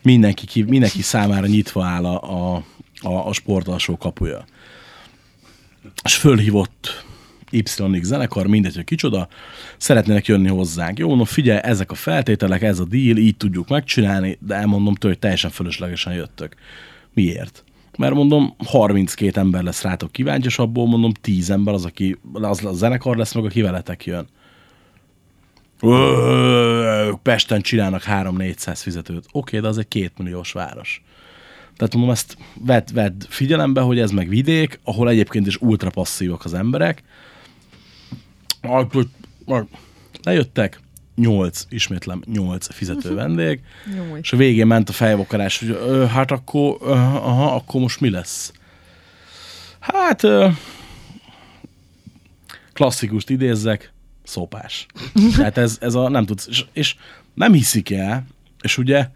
mindenki, 0.01 0.45
ki, 0.45 0.61
mindenki 0.61 1.01
számára 1.01 1.45
nyitva 1.45 1.85
áll 1.85 2.05
a, 2.05 2.55
a, 2.55 2.63
a, 3.01 3.27
a 3.27 3.33
sportalsó 3.33 3.97
kapuja. 3.97 4.45
És 6.03 6.15
fölhívott 6.15 7.05
Y 7.49 7.63
zenekar, 8.01 8.47
mindegy, 8.47 8.75
hogy 8.75 8.83
kicsoda, 8.83 9.27
szeretnének 9.77 10.25
jönni 10.25 10.47
hozzánk. 10.47 10.99
Jó, 10.99 11.15
no 11.15 11.23
figyelj, 11.23 11.59
ezek 11.63 11.91
a 11.91 11.95
feltételek, 11.95 12.61
ez 12.61 12.79
a 12.79 12.85
deal, 12.85 13.17
így 13.17 13.37
tudjuk 13.37 13.67
megcsinálni, 13.67 14.37
de 14.41 14.55
elmondom 14.55 14.95
tőle, 14.95 15.13
hogy 15.13 15.21
teljesen 15.21 15.49
fölöslegesen 15.49 16.13
jöttök. 16.13 16.55
Miért? 17.13 17.63
Mert 17.97 18.13
mondom, 18.13 18.55
32 18.65 19.39
ember 19.39 19.63
lesz 19.63 19.81
rátok 19.81 20.11
kíváncsi, 20.11 20.47
és 20.47 20.59
abból 20.59 20.87
mondom 20.87 21.11
10 21.13 21.49
ember 21.49 21.73
az, 21.73 21.85
aki 21.85 22.17
az 22.33 22.65
a 22.65 22.73
zenekar 22.73 23.17
lesz 23.17 23.33
meg, 23.33 23.45
aki 23.45 23.61
veletek 23.61 24.05
jön. 24.05 24.27
Ö, 25.81 27.11
Pesten 27.21 27.61
csinálnak 27.61 28.03
3-400 28.05 28.79
fizetőt. 28.81 29.25
Oké, 29.31 29.59
de 29.59 29.67
az 29.67 29.77
egy 29.77 29.87
kétmilliós 29.87 30.51
város. 30.51 31.03
Tehát 31.77 31.93
mondom, 31.93 32.11
ezt 32.11 32.37
vedd, 32.65 32.93
vedd 32.93 33.21
figyelembe, 33.29 33.81
hogy 33.81 33.99
ez 33.99 34.11
meg 34.11 34.29
vidék, 34.29 34.79
ahol 34.83 35.09
egyébként 35.09 35.47
is 35.47 35.57
ultra 35.61 35.89
passzívak 35.89 36.45
az 36.45 36.53
emberek. 36.53 37.03
Lejöttek, 40.23 40.79
8, 41.17 41.65
ismétlem, 41.69 42.21
8 42.25 42.73
fizető 42.73 43.13
vendég, 43.13 43.61
Jó. 43.95 44.17
és 44.21 44.33
a 44.33 44.37
végén 44.37 44.67
ment 44.67 44.89
a 44.89 44.93
fejvakarás, 44.93 45.59
hogy 45.59 45.69
ö, 45.69 46.05
hát 46.05 46.31
akkor, 46.31 46.77
ö, 46.81 46.91
aha, 46.91 47.55
akkor 47.55 47.81
most 47.81 47.99
mi 47.99 48.09
lesz? 48.09 48.51
Hát, 49.79 50.23
ö, 50.23 50.47
klasszikust 52.73 53.29
idézzek, 53.29 53.93
szopás. 54.23 54.85
Tehát 55.35 55.57
ez, 55.65 55.77
ez 55.81 55.93
a 55.93 56.09
nem 56.09 56.25
tudsz, 56.25 56.47
és, 56.49 56.65
és 56.73 56.95
nem 57.33 57.53
hiszik 57.53 57.91
el, 57.91 58.25
és 58.61 58.77
ugye 58.77 59.07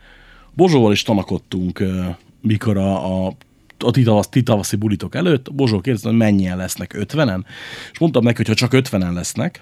Bozsóval 0.53 0.91
is 0.91 1.03
tanakodtunk, 1.03 1.83
mikor 2.41 2.77
a, 2.77 3.25
a 3.27 3.35
a 3.83 3.91
titavasz, 3.91 4.27
titavaszi 4.27 4.75
bulitok 4.75 5.15
előtt, 5.15 5.53
Bozsó 5.53 5.81
kérdezte, 5.81 6.09
hogy 6.09 6.17
mennyien 6.17 6.57
lesznek, 6.57 6.95
50-en? 6.97 7.43
És 7.91 7.99
mondtam 7.99 8.23
neki, 8.23 8.37
hogy 8.37 8.47
ha 8.47 8.53
csak 8.53 8.71
50-en 8.73 9.13
lesznek, 9.13 9.61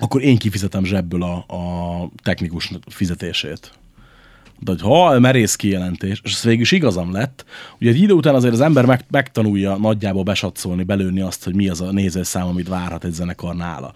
akkor 0.00 0.22
én 0.22 0.36
kifizetem 0.36 0.84
zsebből 0.84 1.22
a, 1.22 1.34
a 1.36 2.10
technikus 2.22 2.70
fizetését. 2.86 3.72
De 4.58 4.70
hogy 4.70 4.80
ha 4.80 5.18
merész 5.18 5.56
kijelentés, 5.56 6.20
és 6.24 6.32
ez 6.32 6.42
végül 6.42 6.60
is 6.60 6.72
igazam 6.72 7.12
lett, 7.12 7.44
ugye 7.80 7.90
egy 7.90 8.00
idő 8.00 8.12
után 8.12 8.34
azért 8.34 8.52
az 8.52 8.60
ember 8.60 8.84
meg, 8.84 9.04
megtanulja 9.10 9.76
nagyjából 9.76 10.22
besatszolni, 10.22 10.82
belőni 10.82 11.20
azt, 11.20 11.44
hogy 11.44 11.54
mi 11.54 11.68
az 11.68 11.80
a 11.80 11.92
nézőszám, 11.92 12.46
amit 12.46 12.68
várhat 12.68 13.04
egy 13.04 13.12
zenekar 13.12 13.54
nála. 13.54 13.94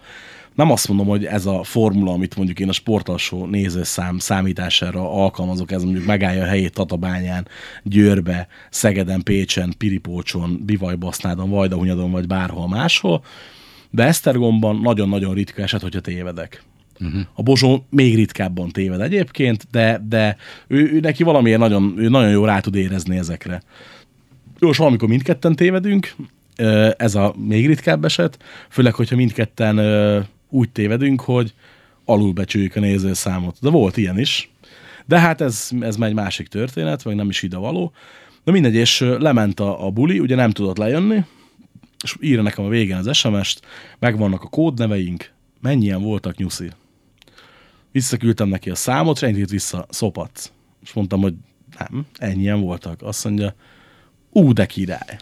Nem 0.55 0.71
azt 0.71 0.87
mondom, 0.87 1.07
hogy 1.07 1.25
ez 1.25 1.45
a 1.45 1.63
formula, 1.63 2.11
amit 2.11 2.35
mondjuk 2.35 2.59
én 2.59 2.69
a 2.69 2.71
sportalsó 2.71 3.45
nézőszám 3.45 4.17
számítására 4.17 5.11
alkalmazok, 5.11 5.71
ez 5.71 5.83
mondjuk 5.83 6.05
megállja 6.05 6.43
a 6.43 6.47
helyét 6.47 6.73
Tatabányán, 6.73 7.47
Győrbe, 7.83 8.47
Szegeden, 8.69 9.23
Pécsen, 9.23 9.73
Piripócson, 9.77 10.61
Bivajbasznádon, 10.65 11.49
Vajdahunyadon 11.49 12.11
vagy 12.11 12.27
bárhol 12.27 12.67
máshol, 12.67 13.23
de 13.91 14.03
Esztergomban 14.03 14.75
nagyon-nagyon 14.75 15.33
ritka 15.33 15.61
eset, 15.61 15.81
hogyha 15.81 15.99
tévedek. 15.99 16.63
Uh-huh. 16.99 17.21
A 17.33 17.41
Bozsó 17.43 17.85
még 17.89 18.15
ritkábban 18.15 18.69
téved 18.69 19.01
egyébként, 19.01 19.67
de, 19.71 20.01
de 20.09 20.37
ő, 20.67 20.91
ő 20.93 20.99
neki 20.99 21.23
valamiért 21.23 21.59
nagyon, 21.59 21.93
ő 21.97 22.09
nagyon 22.09 22.29
jó 22.29 22.45
rá 22.45 22.59
tud 22.59 22.75
érezni 22.75 23.17
ezekre. 23.17 23.61
Jó, 24.59 24.71
valamikor 24.77 25.07
mindketten 25.07 25.55
tévedünk, 25.55 26.15
ez 26.97 27.15
a 27.15 27.35
még 27.47 27.67
ritkább 27.67 28.05
eset, 28.05 28.37
főleg, 28.69 28.93
hogyha 28.93 29.15
mindketten 29.15 29.79
úgy 30.49 30.69
tévedünk, 30.69 31.21
hogy 31.21 31.53
alulbecsüljük 32.05 32.75
a 32.75 32.79
nézőszámot. 32.79 33.57
De 33.61 33.69
volt 33.69 33.97
ilyen 33.97 34.19
is. 34.19 34.49
De 35.05 35.19
hát 35.19 35.41
ez, 35.41 35.69
ez 35.79 35.95
már 35.95 36.09
egy 36.09 36.15
másik 36.15 36.47
történet, 36.47 37.05
meg 37.05 37.15
nem 37.15 37.29
is 37.29 37.43
ide 37.43 37.57
való. 37.57 37.91
Na 38.43 38.51
mindegy, 38.51 38.75
és 38.75 38.99
lement 39.19 39.59
a, 39.59 39.85
a 39.85 39.89
buli, 39.89 40.19
ugye 40.19 40.35
nem 40.35 40.51
tudott 40.51 40.77
lejönni, 40.77 41.23
és 42.03 42.15
írja 42.19 42.41
nekem 42.41 42.65
a 42.65 42.69
végén 42.69 42.95
az 42.95 43.17
SMS-t, 43.17 43.65
megvannak 43.99 44.43
a 44.43 44.47
kódneveink, 44.47 45.31
mennyien 45.61 46.01
voltak 46.01 46.35
nyuszi. 46.35 46.69
Visszaküldtem 47.91 48.47
neki 48.47 48.69
a 48.69 48.75
számot, 48.75 49.15
és 49.15 49.21
ennyit 49.21 49.49
vissza, 49.49 49.85
szopat. 49.89 50.51
És 50.83 50.93
mondtam, 50.93 51.21
hogy 51.21 51.33
nem, 51.77 52.05
ennyien 52.17 52.61
voltak. 52.61 53.01
Azt 53.01 53.23
mondja, 53.23 53.55
ú, 54.29 54.53
de 54.53 54.65
király. 54.65 55.19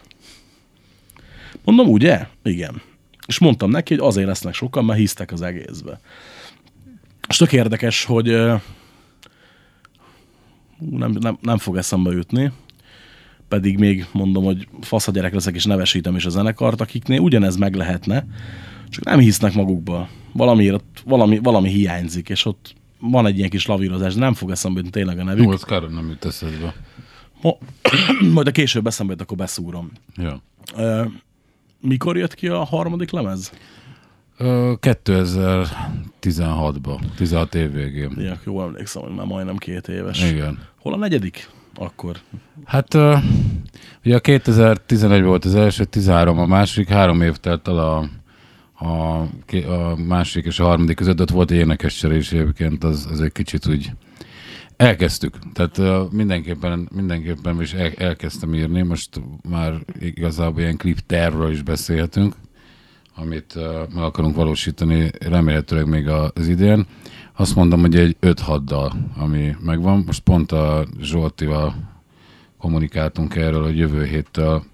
Mondom, 1.64 1.88
ugye? 1.88 2.26
Igen. 2.42 2.82
És 3.26 3.38
mondtam 3.38 3.70
neki, 3.70 3.94
hogy 3.94 4.06
azért 4.06 4.26
lesznek 4.26 4.54
sokan, 4.54 4.84
mert 4.84 4.98
hisztek 4.98 5.32
az 5.32 5.42
egészbe. 5.42 6.00
És 7.28 7.36
tök 7.36 7.52
érdekes, 7.52 8.04
hogy 8.04 8.26
nem, 10.78 11.10
nem, 11.20 11.38
nem 11.40 11.58
fog 11.58 11.76
eszembe 11.76 12.10
jutni, 12.10 12.52
pedig 13.50 13.78
még 13.78 14.06
mondom, 14.12 14.44
hogy 14.44 14.68
fasz 14.80 15.08
a 15.08 15.12
gyerek 15.12 15.32
leszek, 15.32 15.54
és 15.54 15.64
nevesítem 15.64 16.16
is 16.16 16.24
a 16.24 16.30
zenekart, 16.30 16.80
akiknél 16.80 17.20
ugyanez 17.20 17.56
meg 17.56 17.74
lehetne, 17.74 18.26
csak 18.88 19.04
nem 19.04 19.18
hisznek 19.18 19.54
magukba. 19.54 20.08
Valamiért 20.32 21.02
valami, 21.04 21.38
valami 21.38 21.68
hiányzik, 21.68 22.28
és 22.28 22.44
ott 22.44 22.74
van 22.98 23.26
egy 23.26 23.36
ilyen 23.36 23.50
kis 23.50 23.66
lavírozás, 23.66 24.14
de 24.14 24.20
nem 24.20 24.34
fog 24.34 24.50
eszembe 24.50 24.76
jutni 24.76 24.92
tényleg 24.92 25.18
a 25.18 25.24
nevük. 25.24 25.44
Jó, 25.44 25.50
az 25.50 25.62
kár, 25.62 25.82
nem 25.82 26.08
jut 26.08 26.24
eszedbe. 26.24 26.74
Ma, 27.42 27.56
majd 28.34 28.46
a 28.46 28.50
később 28.50 28.86
eszembe 28.86 29.12
jut, 29.12 29.22
akkor 29.22 29.36
beszúrom. 29.36 29.90
Ja. 30.16 30.42
Mikor 31.80 32.16
jött 32.16 32.34
ki 32.34 32.48
a 32.48 32.64
harmadik 32.64 33.10
lemez? 33.10 33.52
Ö, 34.36 34.72
2016-ban, 34.80 36.98
16 37.16 37.54
év 37.54 37.72
végén. 37.72 38.12
Ja, 38.18 38.40
jól 38.44 38.64
emlékszem, 38.64 39.02
hogy 39.02 39.14
már 39.14 39.26
majdnem 39.26 39.56
két 39.56 39.88
éves. 39.88 40.30
Igen. 40.30 40.58
Hol 40.78 40.92
a 40.92 40.96
negyedik? 40.96 41.48
Akkor. 41.74 42.16
Hát 42.64 42.94
ugye 44.04 44.16
a 44.16 44.20
2011 44.20 45.22
volt 45.22 45.44
az 45.44 45.54
első, 45.54 45.84
13 45.84 46.38
a 46.38 46.46
második, 46.46 46.88
három 46.88 47.22
év 47.22 47.36
telt 47.36 47.68
el 47.68 47.78
a, 47.78 48.08
a, 48.84 49.20
a 49.66 49.96
másik 49.96 50.44
és 50.44 50.60
a 50.60 50.64
harmadik 50.64 50.96
között, 50.96 51.20
ott 51.20 51.30
volt 51.30 51.50
egy 51.50 51.56
énekescserés 51.56 52.32
egyébként, 52.32 52.84
az, 52.84 53.08
az 53.10 53.20
egy 53.20 53.32
kicsit 53.32 53.66
úgy 53.66 53.90
elkezdtük. 54.76 55.34
Tehát 55.52 55.78
ö, 55.78 56.04
mindenképpen, 56.10 56.88
mindenképpen 56.94 57.60
is 57.60 57.72
el, 57.72 57.90
elkezdtem 57.96 58.54
írni, 58.54 58.82
most 58.82 59.20
már 59.50 59.74
igazából 59.98 60.60
ilyen 60.60 60.76
klip 60.76 60.98
tervről 61.06 61.50
is 61.50 61.62
beszélhetünk, 61.62 62.34
amit 63.16 63.54
uh, 63.56 63.64
meg 63.94 64.04
akarunk 64.04 64.36
valósítani 64.36 65.10
remélhetőleg 65.18 65.86
még 65.86 66.08
az 66.08 66.48
idén. 66.48 66.86
Azt 67.40 67.54
mondom, 67.54 67.80
hogy 67.80 67.96
egy 67.96 68.16
5-6 68.20 68.60
dal, 68.64 68.92
ami 69.16 69.56
megvan. 69.60 70.02
Most 70.06 70.20
pont 70.20 70.52
a 70.52 70.86
Zsoltival 71.00 71.74
kommunikáltunk 72.58 73.36
erről, 73.36 73.62
hogy 73.62 73.78
jövő 73.78 74.04
héttől 74.04 74.64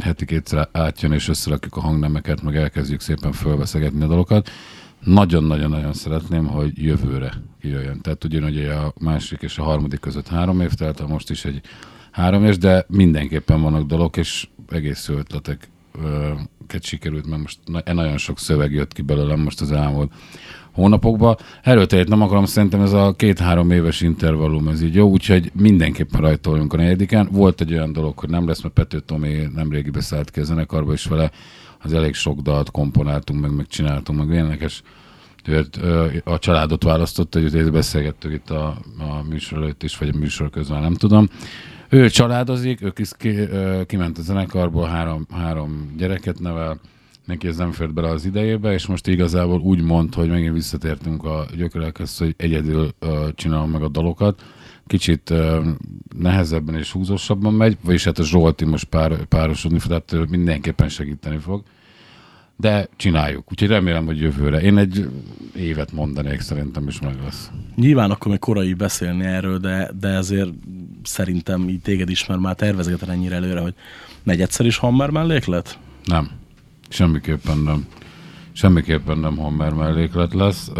heti 0.00 0.24
kétszer 0.24 0.68
átjön, 0.72 1.12
és 1.12 1.28
összerakjuk 1.28 1.76
a 1.76 1.80
hangnemeket, 1.80 2.42
meg 2.42 2.56
elkezdjük 2.56 3.00
szépen 3.00 3.32
fölveszegetni 3.32 4.02
a 4.02 4.06
dalokat. 4.06 4.50
Nagyon-nagyon-nagyon 5.04 5.92
szeretném, 5.92 6.46
hogy 6.46 6.82
jövőre 6.82 7.32
kijöjjön. 7.60 8.00
Tehát 8.00 8.24
ugyanúgy 8.24 8.58
a 8.58 8.92
másik 9.00 9.42
és 9.42 9.58
a 9.58 9.62
harmadik 9.62 10.00
között 10.00 10.28
három 10.28 10.60
év 10.60 10.70
el, 10.78 10.94
most 11.08 11.30
is 11.30 11.44
egy 11.44 11.60
három 12.10 12.44
év, 12.44 12.56
de 12.56 12.84
mindenképpen 12.88 13.62
vannak 13.62 13.86
dalok, 13.86 14.16
és 14.16 14.48
egész 14.68 15.08
jó 15.08 15.16
ötletek 15.16 15.68
sikerült, 16.80 17.26
mert 17.26 17.42
most 17.42 17.58
na- 17.64 17.92
nagyon 17.92 18.18
sok 18.18 18.38
szöveg 18.38 18.72
jött 18.72 18.92
ki 18.92 19.02
belőlem 19.02 19.40
most 19.40 19.60
az 19.60 19.72
elmúlt 19.72 20.12
hónapokban. 20.72 21.36
Erőteljes 21.62 22.06
nem 22.06 22.22
akarom, 22.22 22.44
szerintem 22.44 22.80
ez 22.80 22.92
a 22.92 23.14
két-három 23.16 23.70
éves 23.70 24.00
intervallum, 24.00 24.68
ez 24.68 24.82
így 24.82 24.94
jó, 24.94 25.08
úgyhogy 25.08 25.50
mindenképpen 25.54 26.20
rajtoljunk 26.20 26.72
a 26.72 26.76
negyediken. 26.76 27.28
Volt 27.32 27.60
egy 27.60 27.72
olyan 27.72 27.92
dolog, 27.92 28.18
hogy 28.18 28.28
nem 28.28 28.46
lesz, 28.46 28.62
mert 28.62 28.74
Pető 28.74 29.00
Tomi 29.00 29.48
nemrégi 29.54 29.90
beszállt 29.90 30.30
ki 30.30 30.40
a 30.40 30.44
zenekarba, 30.44 30.92
és 30.92 31.04
vele 31.04 31.30
az 31.82 31.92
elég 31.92 32.14
sok 32.14 32.40
dalt 32.40 32.70
komponáltunk, 32.70 33.40
meg 33.40 33.54
megcsináltunk, 33.54 34.18
meg 34.18 34.28
ö, 35.80 36.06
a 36.24 36.38
családot 36.38 36.82
választotta, 36.82 37.40
hogy 37.40 37.70
beszélgettük 37.70 38.32
itt 38.32 38.50
a, 38.50 38.66
a 38.98 39.22
műsor 39.28 39.58
előtt 39.58 39.82
is, 39.82 39.96
vagy 39.98 40.08
a 40.08 40.18
műsor 40.18 40.50
közben, 40.50 40.80
nem 40.80 40.94
tudom. 40.94 41.28
Ő 41.88 42.08
családozik, 42.08 42.82
ő 42.82 42.90
kis, 42.90 43.10
ki, 43.18 43.34
kiment 43.86 44.18
a 44.18 44.22
zenekarból, 44.22 44.88
három, 44.88 45.26
három 45.30 45.94
gyereket 45.96 46.40
nevel, 46.40 46.80
neki 47.24 47.46
ez 47.46 47.56
nem 47.56 47.72
fért 47.72 47.94
bele 47.94 48.08
az 48.08 48.24
idejébe, 48.24 48.72
és 48.72 48.86
most 48.86 49.06
igazából 49.06 49.60
úgy 49.60 49.82
mond, 49.82 50.14
hogy 50.14 50.28
megint 50.28 50.52
visszatértünk 50.52 51.24
a 51.24 51.46
gyökerekhez, 51.56 52.18
hogy 52.18 52.34
egyedül 52.36 52.90
ö, 52.98 53.28
csinálom 53.34 53.70
meg 53.70 53.82
a 53.82 53.88
dalokat. 53.88 54.42
Kicsit 54.86 55.30
ö, 55.30 55.68
nehezebben 56.18 56.74
és 56.74 56.92
húzósabban 56.92 57.54
megy, 57.54 57.76
vagyis 57.84 58.04
hát 58.04 58.18
a 58.18 58.24
Zsolti 58.24 58.64
most 58.64 58.84
pár, 58.84 59.24
párosodni 59.24 59.78
fog, 59.78 60.02
tehát 60.04 60.30
mindenképpen 60.30 60.88
segíteni 60.88 61.38
fog. 61.38 61.62
De 62.56 62.88
csináljuk, 62.96 63.50
úgyhogy 63.50 63.68
remélem, 63.68 64.04
hogy 64.04 64.20
jövőre. 64.20 64.60
Én 64.60 64.78
egy 64.78 65.08
évet 65.56 65.92
mondanék, 65.92 66.40
szerintem 66.40 66.88
is 66.88 67.00
meg 67.00 67.14
lesz. 67.22 67.50
Nyilván 67.76 68.10
akkor 68.10 68.30
még 68.30 68.40
korai 68.40 68.74
beszélni 68.74 69.24
erről, 69.24 69.58
de, 69.58 69.90
de 70.00 70.08
ezért 70.08 70.52
szerintem 71.02 71.68
így 71.68 71.80
téged 71.80 72.10
is, 72.10 72.26
mert 72.26 72.40
már 72.40 72.54
tervezgeted 72.54 73.08
ennyire 73.08 73.34
előre, 73.34 73.60
hogy 73.60 73.74
negyedszer 74.22 74.66
is 74.66 74.76
Hammer 74.76 75.10
melléklet? 75.10 75.78
Nem. 76.04 76.30
Semmiképpen 76.92 77.58
nem. 77.58 77.86
Semmiképpen 78.52 79.18
nem 79.18 79.36
Hammer 79.36 79.72
melléklet 79.72 80.34
lesz. 80.34 80.70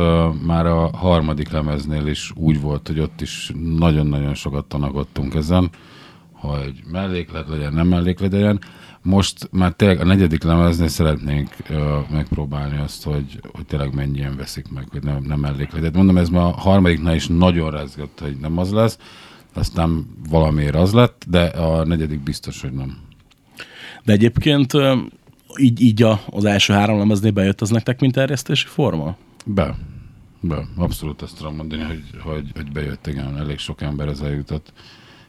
Már 0.47 0.67
a 0.67 0.97
harmadik 0.97 1.51
lemeznél 1.51 2.07
is 2.07 2.33
úgy 2.35 2.61
volt, 2.61 2.87
hogy 2.87 3.01
ott 3.01 3.21
is 3.21 3.53
nagyon-nagyon 3.79 4.35
sokat 4.35 4.65
tanakodtunk 4.65 5.35
ezen, 5.35 5.71
hogy 6.33 6.83
melléklet 6.91 7.49
legyen, 7.49 7.73
nem 7.73 7.87
melléklet 7.87 8.33
legyen. 8.33 8.61
Most 9.03 9.49
már 9.53 9.73
tényleg 9.73 10.01
a 10.01 10.05
negyedik 10.05 10.43
lemeznél 10.43 10.89
szeretnénk 10.89 11.49
megpróbálni 12.11 12.79
azt, 12.79 13.05
hogy, 13.05 13.41
hogy 13.53 13.67
tényleg 13.67 13.95
mennyien 13.95 14.37
veszik 14.37 14.73
meg, 14.73 14.89
hogy 14.91 15.03
nem, 15.03 15.23
nem 15.23 15.41
mellékletet. 15.41 15.95
Mondom, 15.95 16.17
ez 16.17 16.29
már 16.29 16.43
a 16.43 16.51
harmadiknál 16.51 17.15
is 17.15 17.27
nagyon 17.27 17.71
rezgett, 17.71 18.19
hogy 18.21 18.37
nem 18.41 18.59
az 18.59 18.73
lesz, 18.73 18.99
aztán 19.55 20.07
valamiért 20.29 20.75
az 20.75 20.93
lett, 20.93 21.25
de 21.29 21.45
a 21.45 21.85
negyedik 21.85 22.21
biztos, 22.21 22.61
hogy 22.61 22.73
nem. 22.73 22.99
De 24.05 24.13
egyébként 24.13 24.73
így, 25.59 25.81
így 25.81 26.03
a, 26.03 26.21
az 26.31 26.45
első 26.45 26.73
három 26.73 26.99
lemeznél 26.99 27.31
bejött 27.31 27.61
az 27.61 27.71
nektek, 27.71 28.01
mint 28.01 28.15
terjesztési 28.15 28.67
forma? 28.67 29.17
Be. 29.45 29.77
Be. 30.41 30.67
Abszolút 30.77 31.23
azt 31.23 31.37
tudom 31.37 31.57
mondani, 31.57 31.83
hogy, 31.83 32.03
hogy, 32.23 32.51
hogy 32.55 32.73
bejött, 32.73 33.07
igen, 33.07 33.37
elég 33.37 33.59
sok 33.59 33.83
ember 33.83 34.09
ez 34.09 34.21
eljutott. 34.21 34.73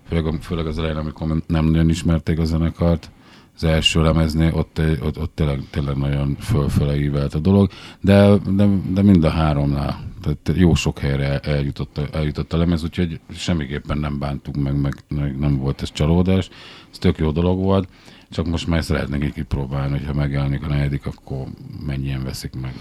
Főleg, 0.07 0.41
főleg 0.41 0.67
az 0.67 0.77
elején, 0.77 0.97
amikor 0.97 1.43
nem 1.47 1.65
nagyon 1.65 1.89
ismerték 1.89 2.39
a 2.39 2.45
zenekart, 2.45 3.11
az 3.55 3.63
első 3.63 4.01
lemeznél 4.01 4.53
ott, 4.53 4.81
ott, 5.01 5.19
ott 5.19 5.35
tényleg, 5.35 5.63
tényleg 5.69 5.97
nagyon 5.97 6.35
fölfele 6.39 6.97
ívelt 6.97 7.33
a 7.33 7.39
dolog, 7.39 7.69
de, 8.01 8.37
de, 8.37 8.67
de 8.93 9.01
mind 9.01 9.23
a 9.23 9.29
háromnál, 9.29 9.99
tehát 10.21 10.51
jó 10.53 10.73
sok 10.73 10.99
helyre 10.99 11.39
eljutott, 11.39 11.97
eljutott 12.13 12.53
a 12.53 12.57
lemez, 12.57 12.83
úgyhogy 12.83 13.19
semmiképpen 13.29 13.97
nem 13.97 14.19
bántuk 14.19 14.55
meg, 14.55 14.81
meg, 14.81 14.93
meg 15.07 15.39
nem 15.39 15.57
volt 15.57 15.81
ez 15.81 15.91
csalódás, 15.91 16.49
ez 16.91 16.97
tök 16.97 17.17
jó 17.17 17.31
dolog 17.31 17.59
volt, 17.59 17.87
csak 18.33 18.47
most 18.47 18.67
már 18.67 18.83
szeretnénk 18.83 19.23
egy 19.23 19.33
kipróbálni, 19.33 19.97
hogyha 19.97 20.13
megjelenik 20.13 20.63
a 20.63 20.67
negyedik, 20.67 21.05
akkor 21.05 21.47
mennyien 21.85 22.23
veszik 22.23 22.53
meg. 22.61 22.73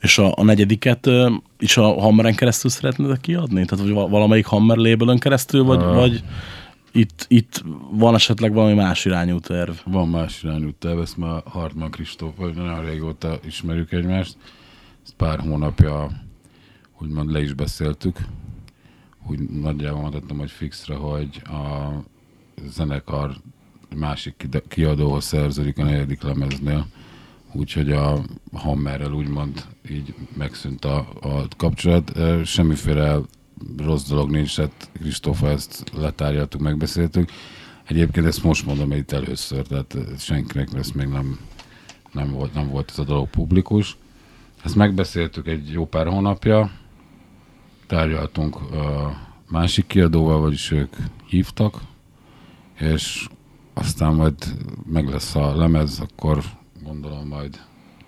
És 0.00 0.18
a, 0.18 0.32
a 0.36 0.42
negyediket 0.44 1.08
is 1.58 1.76
a 1.76 2.00
Hammeren 2.00 2.34
keresztül 2.34 2.70
szeretnéd 2.70 3.20
kiadni? 3.20 3.64
Tehát 3.64 3.84
vagy 3.84 3.94
va- 3.94 4.10
valamelyik 4.10 4.46
Hammer 4.46 4.76
labelön 4.76 5.18
keresztül, 5.18 5.64
vagy, 5.64 5.82
Ah. 5.82 5.94
vagy 5.94 6.24
itt, 6.92 7.24
itt 7.28 7.62
van 7.90 8.14
esetleg 8.14 8.52
valami 8.52 8.74
más 8.74 9.04
irányú 9.04 9.38
terv? 9.38 9.72
Van 9.84 10.08
más 10.08 10.42
irányú 10.42 10.70
terv, 10.78 11.00
ezt 11.00 11.16
már 11.16 11.42
Hartman 11.44 11.90
Kristóf, 11.90 12.36
vagy 12.36 12.54
nagyon 12.54 12.84
régóta 12.84 13.38
ismerjük 13.46 13.92
egymást. 13.92 14.36
Ezt 15.04 15.14
pár 15.16 15.38
hónapja 15.38 16.10
úgymond 16.98 17.30
le 17.32 17.40
is 17.40 17.52
beszéltük. 17.52 18.18
Úgy 19.30 19.38
nagyjából 19.40 20.00
mondhatom, 20.00 20.38
hogy 20.38 20.50
fixre, 20.50 20.94
hogy 20.94 21.42
a 21.44 21.88
zenekar 22.68 23.36
másik 23.96 24.48
kiadóhoz 24.68 25.24
szerződik 25.24 25.78
a 25.78 25.84
negyedik 25.84 26.22
lemeznél. 26.22 26.86
Úgyhogy 27.52 27.92
a 27.92 28.24
Hammerrel 28.52 29.12
úgymond 29.12 29.64
így 29.90 30.14
megszűnt 30.36 30.84
a, 30.84 30.98
a 31.20 31.48
kapcsolat. 31.56 32.12
Semmiféle 32.44 33.18
rossz 33.76 34.08
dolog 34.08 34.30
nincs, 34.30 34.56
hát 34.56 34.90
Kristófa 34.92 35.48
ezt 35.48 35.90
letárgyaltuk, 35.94 36.60
megbeszéltük. 36.60 37.30
Egyébként 37.84 38.26
ezt 38.26 38.42
most 38.42 38.66
mondom 38.66 38.92
itt 38.92 39.12
először, 39.12 39.66
tehát 39.66 39.96
senkinek 40.18 40.68
ezt 40.74 40.94
még 40.94 41.06
nem, 41.06 41.38
nem, 42.12 42.30
volt, 42.30 42.54
nem 42.54 42.68
volt 42.68 42.90
ez 42.90 42.98
a 42.98 43.04
dolog 43.04 43.30
publikus. 43.30 43.96
Ezt 44.64 44.74
megbeszéltük 44.76 45.46
egy 45.46 45.70
jó 45.70 45.86
pár 45.86 46.06
hónapja, 46.06 46.70
tárgyaltunk 47.86 48.56
a 48.56 49.16
másik 49.48 49.86
kiadóval, 49.86 50.40
vagyis 50.40 50.70
ők 50.70 50.96
hívtak, 51.26 51.80
és 52.80 53.28
aztán 53.80 54.14
majd 54.14 54.34
meg 54.86 55.08
lesz 55.08 55.34
a 55.34 55.56
lemez, 55.56 56.00
akkor 56.00 56.42
gondolom 56.84 57.26
majd 57.26 57.60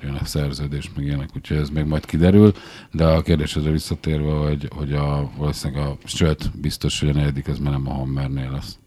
jön 0.03 0.15
a 0.15 0.25
szerződés, 0.25 0.91
meg 0.97 1.05
ilyenek, 1.05 1.29
úgyhogy 1.37 1.57
ez 1.57 1.69
még 1.69 1.85
majd 1.85 2.05
kiderül, 2.05 2.53
de 2.91 3.05
a 3.05 3.23
kérdésre 3.23 3.71
visszatérve, 3.71 4.33
hogy, 4.33 4.69
hogy 4.75 4.93
a, 4.93 5.31
valószínűleg 5.37 5.87
a, 5.87 5.97
sőt, 6.05 6.51
biztos, 6.61 7.01
hogy 7.01 7.09
a 7.09 7.13
negyedik 7.13 7.47
ez 7.47 7.59
már 7.59 7.73
nem 7.73 7.89
a 7.89 7.93
Hammernél 7.93 8.51
lesz. 8.51 8.79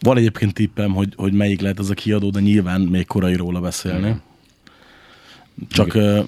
Van 0.00 0.16
egyébként 0.16 0.54
tippem, 0.54 0.92
hogy, 0.92 1.12
hogy 1.16 1.32
melyik 1.32 1.60
lehet 1.60 1.78
az 1.78 1.90
a 1.90 1.94
kiadó, 1.94 2.30
de 2.30 2.40
nyilván 2.40 2.80
még 2.80 3.06
korai 3.06 3.34
róla 3.34 3.60
beszélni. 3.60 4.20
Csak 5.68 5.94
ö, 5.94 6.20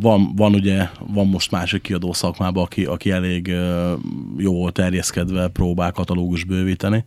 van, 0.00 0.34
van 0.36 0.54
ugye, 0.54 0.88
van 0.98 1.26
most 1.26 1.50
másik 1.50 1.82
kiadó 1.82 2.12
szakmában, 2.12 2.64
aki, 2.64 2.84
aki 2.84 3.10
elég 3.10 3.48
ö, 3.48 3.94
jól 4.36 4.72
terjeszkedve 4.72 5.48
próbál 5.48 5.92
katalógus 5.92 6.44
bővíteni. 6.44 7.04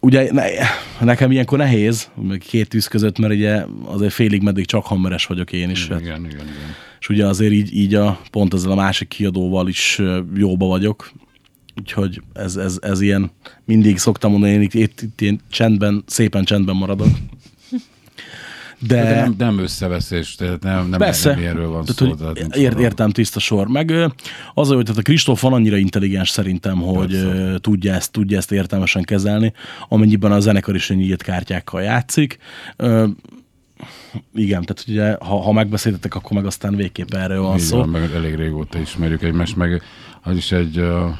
Ugye 0.00 0.32
ne, 0.32 0.44
nekem 1.00 1.30
ilyenkor 1.30 1.58
nehéz, 1.58 2.10
két 2.38 2.68
tűz 2.68 2.86
között, 2.86 3.18
mert 3.18 3.32
ugye 3.32 3.64
azért 3.84 4.12
félig 4.12 4.42
meddig 4.42 4.66
csak 4.66 4.86
hammeres 4.86 5.26
vagyok 5.26 5.52
én 5.52 5.70
is. 5.70 5.88
Hát, 5.88 6.00
Igen, 6.00 6.24
igen, 6.24 6.40
igen. 6.40 6.74
és 7.00 7.08
ugye 7.08 7.26
azért 7.26 7.52
így, 7.52 7.76
így 7.76 7.94
a, 7.94 8.20
pont 8.30 8.54
ezzel 8.54 8.70
a 8.70 8.74
másik 8.74 9.08
kiadóval 9.08 9.68
is 9.68 10.00
jóba 10.34 10.66
vagyok. 10.66 11.12
Úgyhogy 11.80 12.22
ez, 12.32 12.56
ez, 12.56 12.78
ez 12.82 13.00
ilyen, 13.00 13.30
mindig 13.64 13.98
szoktam 13.98 14.30
mondani, 14.30 14.52
én 14.52 14.62
itt, 14.62 14.74
itt, 14.74 15.00
itt 15.02 15.20
ilyen 15.20 15.40
csendben, 15.50 16.04
szépen 16.06 16.44
csendben 16.44 16.76
maradok. 16.76 17.08
De, 18.86 19.02
De 19.02 19.14
nem, 19.20 19.34
nem 19.38 19.58
összeveszés, 19.58 20.34
tehát 20.34 20.62
nem, 20.62 20.88
nem, 20.88 20.98
Persze. 20.98 21.30
nem 21.30 21.38
ilyenről 21.38 21.68
van 21.68 21.84
Tehát, 21.84 22.18
szó. 22.18 22.32
tehát 22.32 22.56
ért, 22.56 22.78
értem 22.78 23.10
tiszta 23.10 23.40
sor. 23.40 23.68
Meg 23.68 23.90
az, 24.54 24.68
hogy 24.68 24.84
tehát 24.84 24.98
a 24.98 25.02
Kristóf 25.02 25.40
van 25.40 25.52
annyira 25.52 25.76
intelligens 25.76 26.28
szerintem, 26.30 26.78
hogy 26.78 27.10
Persze. 27.10 27.58
tudja 27.60 27.94
ezt, 27.94 28.12
tudja 28.12 28.36
ezt 28.38 28.52
értelmesen 28.52 29.02
kezelni, 29.02 29.52
amennyiben 29.88 30.32
a 30.32 30.40
zenekar 30.40 30.74
is 30.74 30.88
nyílt 30.88 31.22
kártyákkal 31.22 31.82
játszik. 31.82 32.38
Igen, 34.34 34.64
tehát 34.64 34.84
ugye, 34.88 35.16
ha, 35.20 35.40
ha 35.42 35.52
megbeszéltetek, 35.52 36.14
akkor 36.14 36.32
meg 36.32 36.46
aztán 36.46 36.76
végképp 36.76 37.14
erről 37.14 37.40
van 37.42 37.56
Így 37.56 37.62
szó. 37.62 37.76
van, 37.78 37.88
meg 37.88 38.10
elég 38.14 38.34
régóta 38.34 38.78
ismerjük 38.78 39.22
egymást, 39.22 39.56
meg 39.56 39.82
az 40.22 40.36
is 40.36 40.52
egy, 40.52 40.78
uh, 40.78 41.10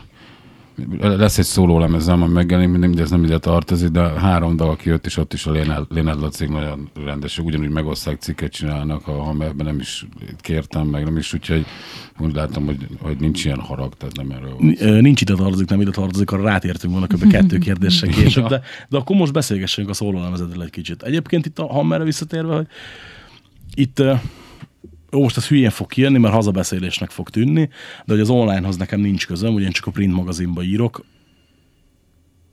lesz 1.01 1.39
egy 1.39 1.45
szóló 1.45 1.79
lemezem, 1.79 2.23
ami 2.23 2.33
megjelenik, 2.33 2.79
mindig, 2.79 3.01
ez 3.01 3.11
nem 3.11 3.25
ide 3.25 3.39
tartozik, 3.39 3.89
de 3.89 4.01
három 4.01 4.57
dal, 4.57 4.71
aki 4.71 4.89
jött, 4.89 5.07
és 5.07 5.17
ott 5.17 5.33
is 5.33 5.47
a 5.47 5.51
Léned, 5.51 5.85
Léned 5.89 6.21
Laci 6.21 6.47
nagyon 6.47 6.91
rendes, 7.05 7.39
ugyanúgy 7.39 7.69
megoszták 7.69 8.21
cikket 8.21 8.53
csinálnak, 8.53 9.05
ha, 9.05 9.23
ha 9.23 9.31
ebben 9.31 9.67
nem 9.67 9.79
is 9.79 10.07
kértem, 10.41 10.87
meg 10.87 11.05
nem 11.05 11.17
is, 11.17 11.35
úgyhogy 11.35 11.67
úgy 12.19 12.35
látom, 12.35 12.65
hogy, 12.67 12.87
hogy 13.01 13.17
nincs 13.21 13.45
ilyen 13.45 13.61
harag, 13.61 13.95
tehát 13.95 14.17
nem 14.17 14.31
erről 14.31 14.57
van. 14.59 15.01
Nincs 15.01 15.21
ide 15.21 15.35
tartozik, 15.35 15.69
nem 15.69 15.81
ide 15.81 15.91
tartozik, 15.91 16.31
arra 16.31 16.43
rátértünk 16.43 16.93
volna 16.93 17.07
kb. 17.07 17.31
kettő 17.31 17.59
kérdéssel 17.69 18.09
később, 18.09 18.47
de, 18.47 18.63
de 18.89 18.97
akkor 18.97 19.17
most 19.17 19.33
beszélgessünk 19.33 19.89
a 19.89 19.93
szólólemezedről 19.95 20.63
egy 20.63 20.71
kicsit. 20.71 21.03
Egyébként 21.03 21.47
itt 21.47 21.59
a 21.59 21.67
Hammerre 21.67 22.05
visszatérve, 22.05 22.55
hogy 22.55 22.67
itt 23.75 24.03
jó, 25.13 25.23
most 25.23 25.37
ez 25.37 25.47
hülyén 25.47 25.71
fog 25.71 25.87
kijönni, 25.87 26.19
mert 26.19 26.35
hazabeszélésnek 26.35 27.11
fog 27.11 27.31
tűnni, 27.31 27.69
de 28.05 28.13
hogy 28.13 28.21
az 28.21 28.31
onlinehoz 28.31 28.77
nekem 28.77 29.01
nincs 29.01 29.27
közöm, 29.27 29.55
ugye 29.55 29.65
én 29.65 29.71
csak 29.71 29.87
a 29.87 29.91
print 29.91 30.15
magazinba 30.15 30.63
írok. 30.63 31.05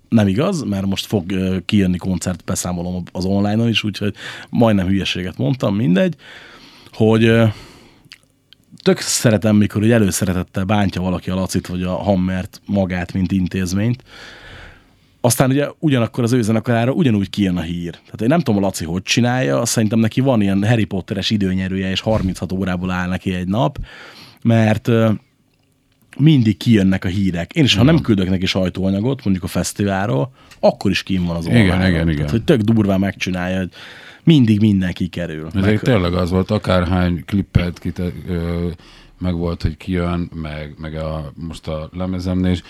Nem 0.09 0.27
igaz, 0.27 0.63
mert 0.63 0.85
most 0.85 1.05
fog 1.05 1.33
kijönni 1.65 1.97
koncert, 1.97 2.43
beszámolom 2.43 3.03
az 3.11 3.25
online-on 3.25 3.67
is, 3.67 3.83
úgyhogy 3.83 4.15
majdnem 4.49 4.87
hülyeséget 4.87 5.37
mondtam, 5.37 5.75
mindegy, 5.75 6.15
hogy 6.91 7.31
tök 8.83 8.99
szeretem, 8.99 9.55
mikor 9.55 9.83
egy 9.83 9.91
előszeretettel 9.91 10.63
bántja 10.63 11.01
valaki 11.01 11.29
a 11.29 11.35
Lacit 11.35 11.67
vagy 11.67 11.83
a 11.83 11.95
Hammert 11.95 12.61
magát, 12.65 13.13
mint 13.13 13.31
intézményt. 13.31 14.03
Aztán 15.27 15.49
ugye 15.49 15.67
ugyanakkor 15.79 16.23
az 16.23 16.31
ő 16.31 16.41
zenekarára 16.41 16.91
ugyanúgy 16.91 17.29
kijön 17.29 17.57
a 17.57 17.61
hír. 17.61 17.91
Tehát 17.91 18.21
én 18.21 18.27
nem 18.27 18.39
tudom, 18.39 18.63
a 18.63 18.65
Laci 18.65 18.85
hogy 18.85 19.01
csinálja, 19.01 19.65
szerintem 19.65 19.99
neki 19.99 20.21
van 20.21 20.41
ilyen 20.41 20.67
Harry 20.67 20.85
Potteres 20.85 21.29
időnyerője, 21.29 21.89
és 21.89 21.99
36 21.99 22.51
órából 22.51 22.91
áll 22.91 23.07
neki 23.07 23.33
egy 23.33 23.47
nap, 23.47 23.77
mert 24.41 24.89
mindig 26.17 26.57
kijönnek 26.57 27.05
a 27.05 27.07
hírek. 27.07 27.53
Én 27.53 27.63
is, 27.63 27.75
ha 27.75 27.83
nem 27.83 28.01
küldök 28.01 28.29
neki 28.29 28.45
sajtóanyagot, 28.45 29.23
mondjuk 29.23 29.45
a 29.45 29.47
fesztiválról, 29.47 30.31
akkor 30.59 30.91
is 30.91 31.03
kín 31.03 31.25
van 31.25 31.35
az 31.35 31.45
Igen, 31.45 31.61
online 31.61 31.89
igen, 31.89 32.01
igen. 32.01 32.15
Tehát, 32.15 32.31
hogy 32.31 32.43
tök 32.43 32.61
durván 32.61 32.99
megcsinálja, 32.99 33.57
hogy 33.57 33.69
mindig 34.23 34.59
mindenki 34.59 35.07
kerül. 35.07 35.49
Ez 35.55 35.63
egy 35.63 35.79
tényleg 35.79 36.13
az 36.13 36.29
volt, 36.29 36.51
akárhány 36.51 37.23
klippet 37.25 37.79
kite, 37.79 38.11
ö, 38.27 38.67
meg 39.19 39.35
volt, 39.35 39.61
hogy 39.61 39.77
kijön, 39.77 40.29
meg, 40.33 40.73
meg 40.77 40.95
a, 40.95 41.31
most 41.35 41.67
a 41.67 41.89
lemezemnél 41.93 42.51
is. 42.51 42.61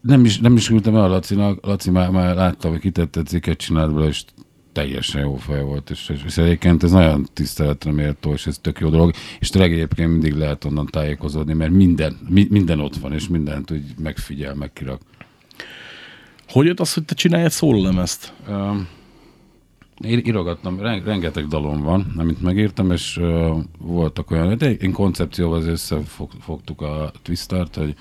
Nem 0.00 0.24
is, 0.24 0.38
nem 0.38 0.56
is 0.56 0.68
ültem 0.68 0.94
el 0.94 1.02
a 1.02 1.08
Lacinak, 1.08 1.66
Laci 1.66 1.90
már, 1.90 2.10
már 2.10 2.34
láttam, 2.34 2.70
hogy 2.70 2.80
kitette 2.80 3.22
cikket 3.22 3.58
csinált 3.58 3.94
bele, 3.94 4.06
és 4.06 4.24
teljesen 4.72 5.20
jó 5.20 5.34
fej 5.34 5.62
volt, 5.62 5.90
és, 5.90 6.08
és, 6.08 6.22
és 6.24 6.36
egyébként 6.36 6.82
ez 6.82 6.90
nagyon 6.90 7.26
tiszteletre 7.32 7.92
méltó, 7.92 8.32
és 8.32 8.46
ez 8.46 8.58
tök 8.58 8.78
jó 8.78 8.88
dolog, 8.88 9.12
és 9.38 9.48
tényleg 9.48 9.72
egyébként 9.72 10.10
mindig 10.10 10.32
lehet 10.34 10.64
onnan 10.64 10.86
tájékozódni, 10.86 11.52
mert 11.52 11.70
minden, 11.70 12.18
mi, 12.28 12.46
minden 12.50 12.80
ott 12.80 12.96
van, 12.96 13.12
és 13.12 13.28
mindent 13.28 13.70
úgy 13.70 13.84
megfigyel, 13.98 14.54
megkirak. 14.54 15.00
Hogy 16.48 16.66
jött 16.66 16.80
az, 16.80 16.94
hogy 16.94 17.04
te 17.04 17.14
csinálj 17.14 17.44
egy 17.44 17.50
szólólemezt? 17.50 18.32
Um, 18.48 18.88
írogattam, 20.04 20.80
ren- 20.80 21.04
rengeteg 21.04 21.46
dalom 21.46 21.82
van, 21.82 22.14
amit 22.16 22.42
megírtam, 22.42 22.90
és 22.90 23.16
uh, 23.16 23.56
voltak 23.78 24.30
olyan, 24.30 24.58
de 24.58 24.72
én 24.72 24.92
koncepcióval 24.92 25.62
összefogtuk 25.62 26.80
a 26.80 27.12
Twistert, 27.22 27.74
hogy 27.74 27.94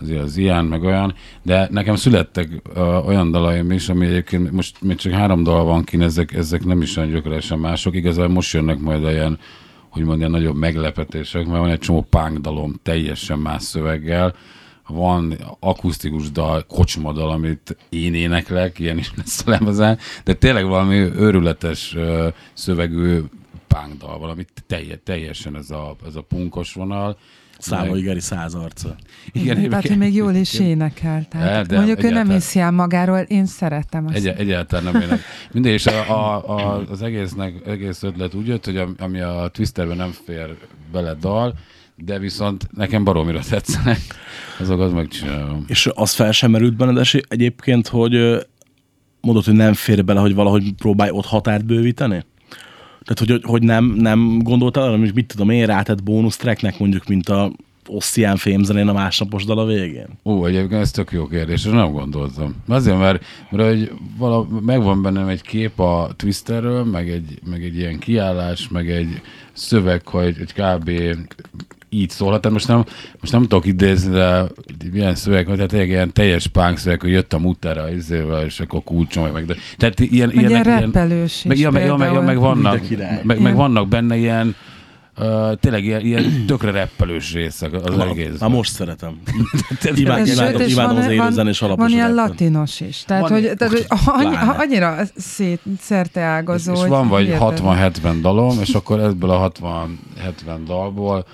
azért 0.00 0.22
az 0.22 0.36
ilyen, 0.36 0.64
meg 0.64 0.82
olyan, 0.82 1.14
de 1.42 1.68
nekem 1.70 1.96
születtek 1.96 2.48
uh, 2.74 3.06
olyan 3.06 3.30
dalaim 3.30 3.70
is, 3.70 3.88
ami 3.88 4.06
egyébként 4.06 4.50
most 4.52 4.82
még 4.82 4.96
csak 4.96 5.12
három 5.12 5.42
dal 5.42 5.64
van 5.64 5.84
kin, 5.84 6.02
ezek, 6.02 6.32
ezek 6.32 6.64
nem 6.64 6.82
is 6.82 6.96
olyan 6.96 7.10
gyökeresen 7.10 7.58
mások, 7.58 7.94
igazából 7.94 8.34
most 8.34 8.52
jönnek 8.52 8.78
majd 8.78 9.02
ilyen, 9.02 9.38
úgymond 9.96 10.18
ilyen 10.18 10.30
nagyobb 10.30 10.56
meglepetések, 10.56 11.46
mert 11.46 11.58
van 11.58 11.70
egy 11.70 11.78
csomó 11.78 12.06
punk 12.10 12.38
dalom 12.38 12.74
teljesen 12.82 13.38
más 13.38 13.62
szöveggel, 13.62 14.34
van 14.86 15.34
akusztikus 15.60 16.30
dal, 16.30 16.64
kocsmadal, 16.68 17.30
amit 17.30 17.76
én 17.88 18.14
éneklek, 18.14 18.78
ilyen 18.78 18.98
is 18.98 19.12
lesz 19.16 19.42
a 19.46 19.50
lemezen, 19.50 19.98
de 20.24 20.34
tényleg 20.34 20.66
valami 20.66 20.96
őrületes 20.96 21.94
ö, 21.94 22.28
szövegű 22.52 23.20
punk 23.66 23.96
dal, 23.98 24.18
valami 24.18 24.44
telje, 24.66 24.96
teljesen 24.96 25.56
ez 25.56 25.70
a, 25.70 25.96
ez 26.06 26.16
a 26.16 26.22
punkos 26.22 26.72
vonal. 26.72 27.18
Számolj 27.58 28.02
Geri 28.02 28.20
száz 28.20 28.54
arca. 28.54 28.96
Igen, 29.32 29.68
Tehát, 29.68 29.86
hogy 29.86 29.98
még 29.98 30.14
jól 30.14 30.34
is 30.34 30.58
énekel. 30.58 31.26
Tehát 31.28 31.66
De, 31.66 31.74
de 31.74 31.76
mondjuk 31.76 32.04
ő 32.04 32.10
nem 32.10 32.30
hiszi 32.30 32.58
el 32.58 32.70
magáról, 32.70 33.18
én 33.18 33.46
szeretem 33.46 34.06
azt. 34.06 34.16
Egy, 34.16 34.26
egyáltalán 34.26 34.92
nem 34.92 35.02
ének. 35.02 35.20
Mindegy, 35.52 35.72
és 35.72 35.86
a, 35.86 36.10
a, 36.10 36.48
a, 36.48 36.84
az 36.90 37.02
egésznek, 37.02 37.54
egész 37.66 38.02
ötlet 38.02 38.34
úgy 38.34 38.46
jött, 38.46 38.64
hogy 38.64 38.76
a, 38.76 38.88
ami 38.98 39.20
a 39.20 39.50
Twisterben 39.52 39.96
nem 39.96 40.10
fér 40.24 40.56
bele 40.92 41.14
dal, 41.14 41.54
de 41.96 42.18
viszont 42.18 42.68
nekem 42.72 43.04
baromira 43.04 43.40
tetszenek, 43.48 44.00
azokat 44.60 44.92
megcsinálom. 44.92 45.64
És 45.68 45.90
az 45.94 46.12
fel 46.12 46.32
sem 46.32 46.50
merült 46.50 46.76
benned 46.76 47.06
egyébként, 47.28 47.88
hogy 47.88 48.46
mondod, 49.20 49.44
hogy 49.44 49.54
nem 49.54 49.74
fér 49.74 50.04
bele, 50.04 50.20
hogy 50.20 50.34
valahogy 50.34 50.72
próbálj 50.74 51.10
ott 51.10 51.26
határt 51.26 51.64
bővíteni? 51.64 52.24
Tehát, 53.06 53.32
hogy, 53.32 53.50
hogy 53.50 53.62
nem, 53.62 53.84
nem 53.84 54.38
gondoltál 54.38 54.82
arra, 54.82 54.98
hogy 54.98 55.14
mit 55.14 55.26
tudom 55.26 55.50
én, 55.50 55.66
rátett 55.66 56.02
bónusz 56.02 56.36
tracknek 56.36 56.78
mondjuk, 56.78 57.06
mint 57.06 57.28
a 57.28 57.52
Oszcián 57.88 58.36
fémzenén 58.36 58.88
a 58.88 58.92
másnapos 58.92 59.44
dal 59.44 59.58
a 59.58 59.66
végén? 59.66 60.06
Ó, 60.24 60.46
egyébként 60.46 60.80
ez 60.80 60.90
tök 60.90 61.12
jó 61.12 61.26
kérdés, 61.26 61.64
és 61.64 61.70
nem 61.70 61.92
gondoltam. 61.92 62.54
Azért, 62.68 62.98
mert, 62.98 63.24
mert 63.50 63.68
hogy 63.68 63.92
vala, 64.18 64.48
megvan 64.60 65.02
bennem 65.02 65.28
egy 65.28 65.42
kép 65.42 65.80
a 65.80 66.10
Twisterről, 66.16 66.84
meg 66.84 67.10
egy, 67.10 67.38
meg 67.44 67.64
egy 67.64 67.76
ilyen 67.76 67.98
kiállás, 67.98 68.68
meg 68.68 68.90
egy 68.90 69.20
szöveg, 69.52 70.06
hogy, 70.06 70.36
hogy 70.36 70.52
kb. 70.52 70.90
Így 71.88 72.10
szólhat. 72.10 72.40
Tehát 72.40 72.56
most 72.56 72.68
nem, 72.68 72.84
most 73.20 73.32
nem 73.32 73.42
tudok 73.42 73.66
idézni, 73.66 74.12
de 74.12 74.44
milyen 74.92 75.14
szöveg, 75.14 75.46
vagy 75.46 75.54
tehát 75.54 75.70
tényleg 75.70 75.88
ilyen 75.88 76.12
teljes 76.12 76.46
punk 76.46 76.78
szöveg, 76.78 77.00
hogy 77.00 77.10
jött 77.10 77.32
a 77.32 77.38
mutára 77.38 77.90
izével, 77.92 78.44
és 78.44 78.60
akkor 78.60 78.82
kulcsom, 78.84 79.22
meg, 79.22 79.32
meg 79.32 79.44
de, 79.44 79.54
tehát 79.76 80.00
ilyen, 80.00 80.26
Meg 80.26 80.36
ilyen 80.36 80.50
ilyenek- 80.50 80.80
reppelős 80.80 81.36
is 81.36 81.42
meg, 81.42 81.58
ja, 81.58 81.70
meg, 81.70 81.84
ja, 81.84 81.96
meg, 81.96 82.12
ja, 82.12 82.20
meg 82.20 82.38
vannak, 82.38 82.80
meg, 82.90 83.22
meg 83.24 83.40
Ilyen. 83.40 83.54
vannak 83.54 83.88
benne 83.88 84.16
ilyen 84.16 84.54
Uh, 85.18 85.52
tényleg 85.60 85.84
ilyen, 85.84 86.00
ilyen 86.00 86.44
tökre 86.46 86.70
reppelős 86.70 87.32
részek 87.32 87.72
az 87.72 87.98
egész. 87.98 88.38
Na 88.38 88.48
most 88.48 88.72
szeretem. 88.72 89.20
Tehát 89.80 89.98
Imádom, 89.98 90.24
imádom, 90.26 90.60
és 90.60 90.72
imádom 90.72 90.94
van- 90.94 91.04
az 91.04 91.10
élőzenés 91.10 91.58
van, 91.58 91.68
alapos 91.68 91.84
van 91.90 91.94
ilyen 91.98 92.14
rappet. 92.14 92.28
latinos 92.28 92.80
is. 92.80 93.02
Tehát, 93.06 93.22
Van 93.22 93.32
hogy, 93.32 93.42
ilyen- 93.42 93.56
tehát, 93.56 93.72
hogy 93.72 93.86
annyi, 94.06 94.34
annyira 94.56 94.96
szét, 95.16 95.60
szerte 95.80 96.20
ágazó. 96.20 96.72
és 96.72 96.78
hogy 96.80 96.88
van 96.88 97.08
vagy 97.08 97.24
hihetetlen. 97.24 97.92
60-70 97.92 98.18
dalom, 98.20 98.58
és 98.60 98.74
akkor 98.74 99.00
ebből 99.00 99.30
a 99.30 99.50
60-70 99.50 100.58
dalból 100.66 101.26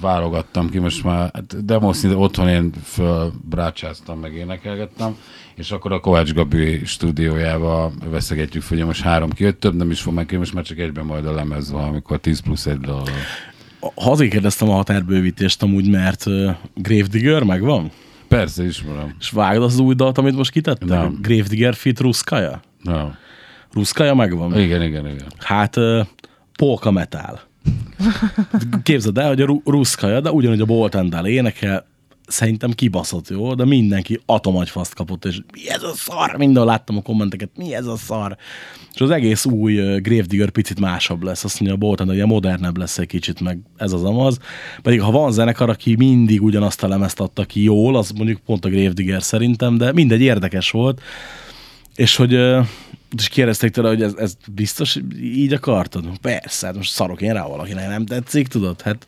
válogattam 0.00 0.70
ki 0.70 0.78
most 0.78 1.04
már, 1.04 1.30
hát 1.32 1.64
demo 1.64 1.92
szinte 1.92 2.16
otthon 2.16 2.48
én 2.48 2.72
fölbrácsáztam, 2.84 4.18
meg 4.18 4.34
énekelgettem, 4.34 5.16
és 5.54 5.70
akkor 5.70 5.92
a 5.92 6.00
Kovács 6.00 6.32
Gabi 6.32 6.84
stúdiójába 6.84 7.92
veszegetjük 8.10 8.64
hogy 8.68 8.84
most 8.84 9.02
három 9.02 9.30
kijött, 9.30 9.60
több 9.60 9.74
nem 9.74 9.90
is 9.90 10.00
fog 10.00 10.14
megkérni, 10.14 10.38
most 10.38 10.54
már 10.54 10.64
csak 10.64 10.78
egyben 10.78 11.04
majd 11.04 11.26
a 11.26 11.32
lemez 11.32 11.70
valamikor 11.70 12.18
10 12.18 12.40
plusz 12.40 12.66
egy. 12.66 12.86
Ha 13.94 14.10
azért 14.10 14.30
kérdeztem 14.30 14.68
a 14.70 14.74
határbővítést 14.74 15.62
amúgy, 15.62 15.90
mert 15.90 16.26
uh, 16.26 16.54
Gravedigger 16.74 17.42
megvan? 17.42 17.90
Persze, 18.28 18.64
ismerem. 18.64 19.14
És 19.20 19.30
vágod 19.30 19.62
az 19.62 19.78
új 19.78 19.94
dalt, 19.94 20.18
amit 20.18 20.36
most 20.36 20.50
kitettek? 20.50 20.88
Nem. 20.88 21.18
Gravedigger 21.20 21.74
fit 21.74 22.00
Ruszkaja? 22.00 22.60
No. 22.82 23.08
Ruszkaja 23.72 24.14
megvan? 24.14 24.58
Igen, 24.58 24.82
igen, 24.82 25.06
igen. 25.06 25.26
Hát 25.38 25.76
uh, 25.76 26.06
polka 26.56 26.90
metal. 26.90 27.40
Képzeld 28.82 29.18
el, 29.18 29.28
hogy 29.28 29.40
a 29.40 29.46
Ru- 29.46 29.68
Ruszkaja, 29.68 30.20
de 30.20 30.30
ugyanúgy 30.30 30.60
a 30.60 30.64
Boltendál 30.64 31.26
énekel, 31.26 31.86
szerintem 32.26 32.70
kibaszott 32.70 33.28
jó, 33.28 33.54
de 33.54 33.64
mindenki 33.64 34.20
atomagyfaszt 34.26 34.94
kapott, 34.94 35.24
és 35.24 35.40
mi 35.52 35.70
ez 35.70 35.82
a 35.82 35.92
szar? 35.94 36.36
Mindenhol 36.36 36.70
láttam 36.70 36.96
a 36.96 37.02
kommenteket, 37.02 37.50
mi 37.56 37.74
ez 37.74 37.86
a 37.86 37.96
szar? 37.96 38.36
És 38.94 39.00
az 39.00 39.10
egész 39.10 39.44
új 39.44 39.74
Gravedigger 39.74 40.50
picit 40.50 40.80
másabb 40.80 41.22
lesz, 41.22 41.44
azt 41.44 41.60
mondja 41.60 41.76
a 41.76 41.80
Boltendál, 41.80 42.14
ugye 42.14 42.26
modernebb 42.26 42.76
lesz 42.76 42.98
egy 42.98 43.06
kicsit, 43.06 43.40
meg 43.40 43.58
ez 43.76 43.92
az 43.92 44.04
amaz. 44.04 44.38
Pedig 44.82 45.00
ha 45.00 45.10
van 45.10 45.32
zenekar, 45.32 45.70
aki 45.70 45.94
mindig 45.96 46.42
ugyanazt 46.42 46.82
a 46.82 46.88
lemezt 46.88 47.20
adta 47.20 47.44
ki 47.44 47.62
jól, 47.62 47.96
az 47.96 48.10
mondjuk 48.10 48.40
pont 48.46 48.64
a 48.64 48.68
Gravedigger 48.68 49.22
szerintem, 49.22 49.76
de 49.76 49.92
mindegy 49.92 50.20
érdekes 50.20 50.70
volt. 50.70 51.00
És 51.94 52.16
hogy 52.16 52.34
és 53.16 53.28
kérdezték 53.28 53.70
tőle, 53.70 53.88
hogy 53.88 54.02
ez, 54.02 54.14
ez 54.16 54.34
biztos 54.54 54.98
így 55.22 55.52
akartad? 55.52 56.04
Persze, 56.20 56.66
hát 56.66 56.76
most 56.76 56.90
szarok 56.90 57.20
én 57.20 57.32
rá 57.32 57.46
valakinek, 57.46 57.88
nem 57.88 58.06
tetszik, 58.06 58.48
tudod? 58.48 58.80
Hát 58.82 59.06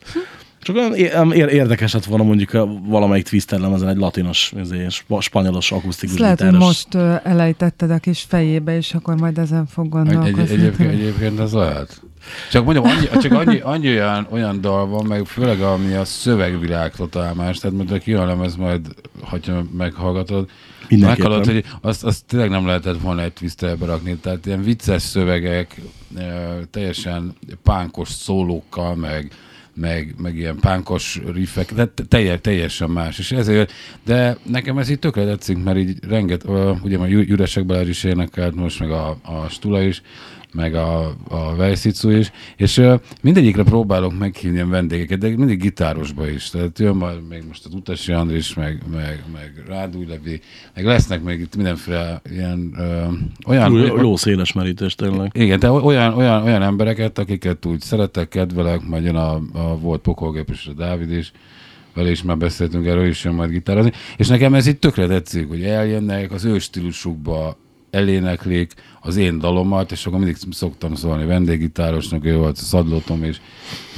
Csak 0.61 0.75
olyan 0.75 1.31
érdekes 1.33 1.93
lett 1.93 2.05
volna 2.05 2.23
mondjuk 2.23 2.53
a 2.53 2.65
valamelyik 2.87 3.27
Twister 3.27 3.59
lemezen 3.59 3.87
egy 3.89 3.97
latinos, 3.97 4.53
ezért, 4.57 4.91
spa- 4.91 5.21
spanyolos 5.21 5.71
akusztikus 5.71 6.17
lehet, 6.17 6.39
hogy 6.39 6.47
gitáros. 6.49 6.67
most 6.67 6.93
ö, 6.93 7.15
elejtetted 7.23 7.91
a 7.91 7.97
kis 7.97 8.25
fejébe, 8.27 8.75
és 8.77 8.93
akkor 8.93 9.15
majd 9.15 9.37
ezen 9.37 9.65
fog 9.65 9.85
Egy, 9.85 9.91
gondolkozni. 9.91 10.41
egy, 10.41 10.51
egyébként, 10.51 10.91
egyébként 10.91 11.39
ez 11.39 11.51
lehet. 11.53 12.01
Csak 12.51 12.63
mondjam, 12.63 12.85
annyi, 12.85 13.21
csak 13.21 13.31
annyi, 13.31 13.59
annyi 13.59 13.87
olyan, 13.87 14.27
olyan 14.29 14.61
dal 14.61 14.87
van, 14.87 15.05
meg 15.05 15.25
főleg 15.25 15.61
ami 15.61 15.93
a 15.93 16.05
szövegvilág 16.05 16.91
totál 16.95 17.33
más, 17.33 17.57
tehát 17.57 17.75
mondjuk 17.75 17.99
ki 17.99 18.13
a 18.13 18.25
lemez 18.25 18.55
majd, 18.55 18.81
ha 19.21 19.37
meghallgatod, 19.77 20.49
Mindenképpen. 20.89 21.29
meghallod, 21.29 21.53
hogy 21.53 21.65
azt, 21.81 22.03
azt 22.03 22.25
tényleg 22.25 22.49
nem 22.49 22.65
lehetett 22.65 23.01
volna 23.01 23.21
egy 23.21 23.33
twisterbe 23.33 23.85
rakni, 23.85 24.15
tehát 24.15 24.45
ilyen 24.45 24.63
vicces 24.63 25.01
szövegek, 25.01 25.81
teljesen 26.71 27.35
pánkos 27.63 28.09
szólókkal, 28.09 28.95
meg, 28.95 29.31
meg, 29.73 30.15
meg 30.17 30.35
ilyen 30.35 30.59
pánkos 30.59 31.21
riffek, 31.33 31.73
de 31.73 31.85
teljes, 32.07 32.39
teljesen 32.41 32.89
más. 32.89 33.19
És 33.19 33.31
ezért, 33.31 33.71
de 34.05 34.37
nekem 34.43 34.77
ez 34.77 34.89
így 34.89 34.99
tökre 34.99 35.25
tetszik, 35.25 35.63
mert 35.63 35.77
így 35.77 35.97
renget, 36.07 36.43
ugye 36.81 37.07
Jú- 37.07 37.27
Juresek 37.27 37.65
Balázs 37.65 37.87
is 37.87 38.03
énekelt 38.03 38.55
most, 38.55 38.79
meg 38.79 38.91
a, 38.91 39.09
a 39.09 39.49
Stula 39.49 39.81
is, 39.81 40.01
meg 40.55 40.75
a, 40.75 41.15
a 41.27 41.55
Vejszicu 41.55 42.09
is, 42.09 42.31
és 42.55 42.77
uh, 42.77 42.99
mindegyikre 43.21 43.63
próbálok 43.63 44.17
meghívni 44.17 44.55
ilyen 44.55 44.69
vendégeket, 44.69 45.19
de 45.19 45.27
mindig 45.27 45.59
gitárosba 45.59 46.29
is. 46.29 46.49
Tehát 46.49 46.79
jön 46.79 46.95
majd 46.95 47.27
még 47.27 47.43
most 47.47 47.65
az 47.65 47.73
Utasi 47.73 48.11
Andris, 48.11 48.53
meg, 48.53 48.83
meg, 48.91 49.23
meg 49.33 49.63
Rádúj 49.67 50.05
Levi, 50.05 50.41
meg 50.73 50.85
lesznek 50.85 51.23
még 51.23 51.39
itt 51.39 51.55
mindenféle 51.55 52.21
ilyen 52.31 52.73
uh, 52.77 53.13
olyan... 53.47 53.73
Jó, 53.73 53.97
jó 53.97 54.15
széles 54.15 54.53
merítés 54.53 54.95
tényleg. 54.95 55.31
Igen, 55.33 55.59
de 55.59 55.71
olyan, 55.71 56.13
olyan, 56.13 56.43
olyan 56.43 56.61
embereket, 56.61 57.19
akiket 57.19 57.65
úgy 57.65 57.81
szeretek, 57.81 58.27
kedvelek, 58.27 58.87
majd 58.87 59.03
jön 59.03 59.15
a, 59.15 59.41
a 59.53 59.77
volt 59.77 60.01
pokolgép 60.01 60.49
és 60.49 60.67
a 60.67 60.73
Dávid 60.73 61.11
is, 61.11 61.31
vele 61.93 62.11
is 62.11 62.23
már 62.23 62.37
beszéltünk 62.37 62.85
erről, 62.85 63.07
is 63.07 63.23
jön 63.23 63.33
majd 63.33 63.49
gitározni, 63.49 63.91
és 64.17 64.27
nekem 64.27 64.53
ez 64.53 64.67
itt 64.67 64.79
tökre 64.79 65.07
tetszik, 65.07 65.47
hogy 65.47 65.63
eljönnek 65.63 66.31
az 66.31 66.45
ő 66.45 66.59
stílusukba, 66.59 67.57
eléneklik 67.95 68.73
az 69.01 69.15
én 69.15 69.39
dalomat, 69.39 69.91
és 69.91 70.05
akkor 70.05 70.19
mindig 70.19 70.37
szoktam 70.51 70.95
szólni 70.95 71.25
vendéggitárosnak, 71.25 72.25
ő 72.25 72.37
volt 72.37 72.57
a 72.57 72.61
Szadlótom 72.61 73.23
is, 73.23 73.41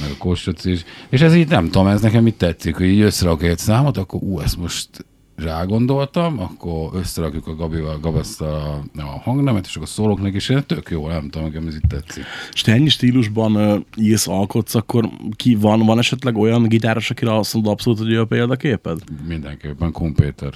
meg 0.00 0.10
a 0.10 0.16
Kossuth 0.18 0.66
is, 0.66 0.84
és 1.08 1.20
ez 1.20 1.34
így 1.34 1.48
nem 1.48 1.64
tudom, 1.64 1.86
ez 1.86 2.00
nekem 2.00 2.26
itt 2.26 2.38
tetszik, 2.38 2.76
hogy 2.76 2.86
így 2.86 3.00
összerak 3.00 3.42
egy 3.42 3.58
számot, 3.58 3.96
akkor 3.96 4.22
ú, 4.22 4.40
ezt 4.40 4.56
most 4.56 4.88
rágondoltam, 5.36 6.40
akkor 6.40 6.90
összerakjuk 6.94 7.46
a 7.46 7.54
Gabival, 7.54 7.98
Gabasztal 7.98 8.54
a, 8.96 9.00
a 9.00 9.20
hangnemet, 9.22 9.66
és 9.66 9.76
akkor 9.76 9.88
szólok 9.88 10.20
neki, 10.20 10.36
és 10.36 10.54
tök 10.66 10.90
jó, 10.90 11.08
nem 11.08 11.28
tudom, 11.30 11.46
nekem 11.46 11.66
ez 11.66 11.74
itt 11.74 11.88
tetszik. 11.88 12.24
És 12.52 12.60
te 12.60 12.72
ennyi 12.72 12.88
stílusban 12.88 13.56
uh, 13.56 13.80
írsz, 13.96 14.28
alkotsz, 14.28 14.74
akkor 14.74 15.08
ki 15.36 15.54
van, 15.54 15.86
van 15.86 15.98
esetleg 15.98 16.36
olyan 16.36 16.62
gitáros, 16.62 17.10
akire 17.10 17.36
azt 17.36 17.54
mondod 17.54 17.72
abszolút, 17.72 17.98
hogy 17.98 18.12
ő 18.12 18.20
a 18.20 18.26
példaképed? 18.26 18.98
Mindenképpen 19.28 19.92
Kumpéter. 19.92 20.52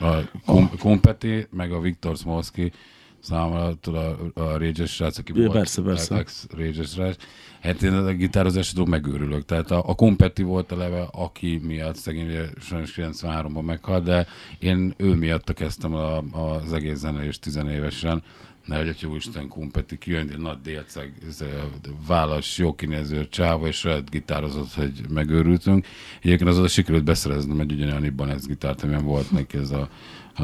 A 0.00 0.30
Kum, 0.44 0.70
Kumpeti, 0.78 1.46
meg 1.50 1.72
a 1.72 1.80
Viktor 1.80 2.16
Smolski 2.16 2.72
számomra 3.20 3.74
tudod, 3.80 4.32
a, 4.34 4.40
a 4.40 4.58
Rages 4.58 4.94
srác, 4.94 5.18
aki 5.18 5.32
Ja, 5.34 5.40
volt 5.40 5.52
persze, 5.52 5.82
persze. 5.82 6.16
ex 6.16 6.46
Rages 6.56 6.88
srác. 6.90 7.16
Hát 7.60 7.82
én 7.82 7.92
a 7.92 8.12
gitározásodó 8.12 8.84
megőrülök. 8.84 9.44
Tehát 9.44 9.70
a, 9.70 9.82
a 9.88 9.94
Kumpeti 9.94 10.42
volt 10.42 10.72
eleve, 10.72 11.08
aki 11.12 11.60
miatt 11.62 11.96
szegény 11.96 12.30
sajnos 12.60 12.94
93-ban 12.96 13.64
meghalt, 13.64 14.04
de 14.04 14.26
én 14.58 14.94
ő 14.96 15.14
miatt 15.14 15.52
kezdtem 15.52 15.94
a, 15.94 16.16
az 16.16 16.72
egész 16.72 16.98
zenélést 16.98 17.40
tizenévesen. 17.40 18.22
Ne 18.68 18.76
hogy 18.76 18.96
jó 19.00 19.14
Isten 19.14 19.48
Kumpeti 19.48 19.98
kijön, 19.98 20.28
egy 20.28 20.38
nagy 20.38 20.60
délceg, 20.62 21.12
a 21.40 21.88
válasz, 22.06 22.58
jó 22.58 22.74
kinéző 22.74 23.28
csáva, 23.28 23.66
és 23.66 23.76
saját 23.76 24.10
gitározott, 24.10 24.72
hogy 24.72 24.92
megőrültünk. 25.08 25.86
Egyébként 26.22 26.50
az 26.50 26.58
oda 26.58 26.68
sikerült 26.68 27.04
beszereznem 27.04 27.60
egy 27.60 27.72
ugyanolyan 27.72 28.04
Ibanez 28.04 28.46
gitárt, 28.46 28.82
amilyen 28.82 29.04
volt 29.04 29.30
neki 29.30 29.56
ez 29.56 29.70
a, 29.70 29.88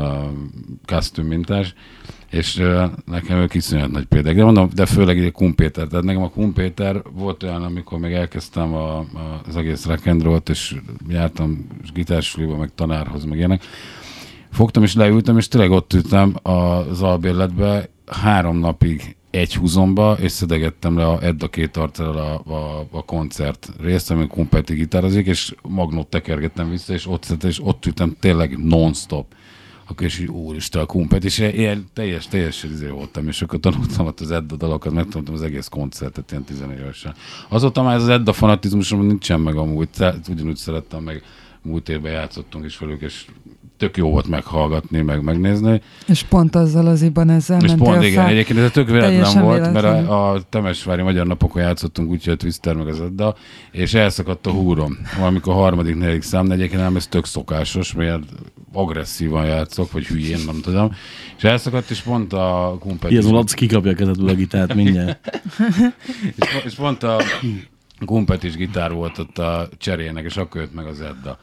a 0.00 0.30
mintás, 1.22 1.74
és 2.30 2.56
uh, 2.56 2.84
nekem 3.06 3.38
ők 3.38 3.54
iszonyat 3.54 3.90
nagy 3.90 4.04
példák. 4.04 4.34
De 4.34 4.44
mondom, 4.44 4.68
de 4.74 4.86
főleg 4.86 5.18
egy 5.18 5.32
Kumpéter. 5.32 5.86
Tehát 5.86 6.04
nekem 6.04 6.22
a 6.22 6.30
Kumpéter 6.30 7.02
volt 7.12 7.42
olyan, 7.42 7.62
amikor 7.62 7.98
még 7.98 8.12
elkezdtem 8.12 8.74
a, 8.74 8.98
a, 8.98 9.42
az 9.46 9.56
egész 9.56 9.84
rock 9.84 10.48
és 10.48 10.74
jártam 11.08 11.66
gitársuliba, 11.94 12.56
meg 12.56 12.70
tanárhoz, 12.74 13.24
meg 13.24 13.38
ilyenek. 13.38 13.62
Fogtam 14.50 14.82
és 14.82 14.94
leültem, 14.94 15.38
és 15.38 15.48
tényleg 15.48 15.70
ott 15.70 15.92
ültem 15.92 16.34
az 16.42 17.02
albérletbe 17.02 17.92
három 18.06 18.58
napig 18.58 19.16
egy 19.30 19.54
húzomba, 19.54 20.16
és 20.20 20.32
szedegettem 20.32 20.96
le 20.96 21.06
a 21.06 21.22
Edda 21.22 21.48
két 21.48 21.76
arccal 21.76 22.16
a, 22.16 22.52
a, 22.52 22.86
a, 22.90 23.04
koncert 23.04 23.70
részt, 23.80 24.10
amikor 24.10 24.36
Kumpeti 24.36 24.74
gitározik, 24.74 25.26
és 25.26 25.54
magnót 25.62 26.06
tekergettem 26.06 26.70
vissza, 26.70 26.92
és 26.92 27.06
ott, 27.06 27.22
szedtem, 27.22 27.50
és 27.50 27.60
ott 27.64 27.86
ültem 27.86 28.16
tényleg 28.20 28.64
non-stop 28.64 29.26
akkor 29.86 30.06
is 30.06 30.18
így, 30.18 30.28
úristen, 30.28 30.82
a 30.82 30.86
kumpet, 30.86 31.24
és 31.24 31.38
ilyen 31.38 31.86
teljes, 31.92 32.28
teljes 32.28 32.62
izé 32.62 32.88
voltam, 32.88 33.28
és 33.28 33.42
akkor 33.42 33.60
tanultam 33.60 34.06
ott 34.06 34.20
az 34.20 34.30
Edda 34.30 34.56
dalokat, 34.56 34.92
megtanultam 34.92 35.34
az 35.34 35.42
egész 35.42 35.68
koncertet 35.68 36.30
ilyen 36.30 36.44
14 36.44 36.78
évesen. 36.78 37.14
Azóta 37.48 37.82
már 37.82 37.94
ez 37.94 38.02
az 38.02 38.08
Edda 38.08 38.32
fanatizmusom 38.32 39.06
nincsen 39.06 39.40
meg 39.40 39.56
amúgy, 39.56 39.88
ugyanúgy 40.28 40.56
szerettem 40.56 41.02
meg, 41.02 41.22
múlt 41.62 41.88
évben 41.88 42.12
játszottunk 42.12 42.64
is 42.64 42.78
velük, 42.78 43.00
és 43.00 43.26
tök 43.76 43.96
jó 43.96 44.10
volt 44.10 44.28
meghallgatni, 44.28 45.00
meg 45.00 45.22
megnézni. 45.22 45.80
És 46.06 46.22
pont 46.22 46.54
azzal 46.56 46.86
az 46.86 47.02
iban 47.02 47.30
ezzel 47.30 47.64
És 47.64 47.72
pont 47.78 48.02
igen, 48.02 48.22
fel. 48.22 48.32
egyébként 48.32 48.58
ez 48.58 48.70
tök 48.70 48.86
véletlen 48.86 49.10
Teljesen 49.10 49.42
volt, 49.42 49.58
véletlenül. 49.58 49.90
mert 49.90 50.08
a, 50.08 50.32
a 50.32 50.42
Temesvári 50.48 51.02
Magyar 51.02 51.26
Napokon 51.26 51.62
játszottunk, 51.62 52.10
úgyhogy 52.10 52.32
a 52.32 52.36
Twister 52.36 52.74
meg 52.74 52.88
az 52.88 53.00
Edda, 53.00 53.36
és 53.70 53.94
elszakadt 53.94 54.46
a 54.46 54.50
húrom. 54.50 54.98
Valamikor 55.18 55.52
a 55.52 55.56
harmadik, 55.56 55.96
negyedik 55.96 56.22
szám, 56.22 56.50
egyébként 56.50 56.80
nem 56.80 56.96
ez 56.96 57.06
tök 57.06 57.26
szokásos, 57.26 57.92
mert 57.92 58.22
agresszívan 58.72 59.46
játszok, 59.46 59.92
vagy 59.92 60.06
hülyén, 60.06 60.38
nem 60.46 60.60
tudom. 60.60 60.92
És 61.36 61.44
elszakadt, 61.44 61.90
és 61.90 62.00
pont 62.00 62.32
a 62.32 62.76
kumpet. 62.80 63.10
Ilyen 63.10 63.24
Laci 63.24 63.54
kikapja 63.54 63.90
a 63.90 63.94
kezedből 63.94 64.28
a 64.28 64.34
gitárt 64.34 64.74
mindjárt. 64.74 65.42
És, 66.36 66.62
és 66.64 66.74
pont 66.74 67.02
a 67.02 67.20
Gumpet 68.00 68.42
is 68.42 68.56
gitár 68.56 68.92
volt 68.92 69.18
ott 69.18 69.38
a 69.38 69.68
cserének, 69.78 70.24
és 70.24 70.36
akkor 70.36 70.60
jött 70.60 70.74
meg 70.74 70.86
az 70.86 71.00
Edda. 71.00 71.38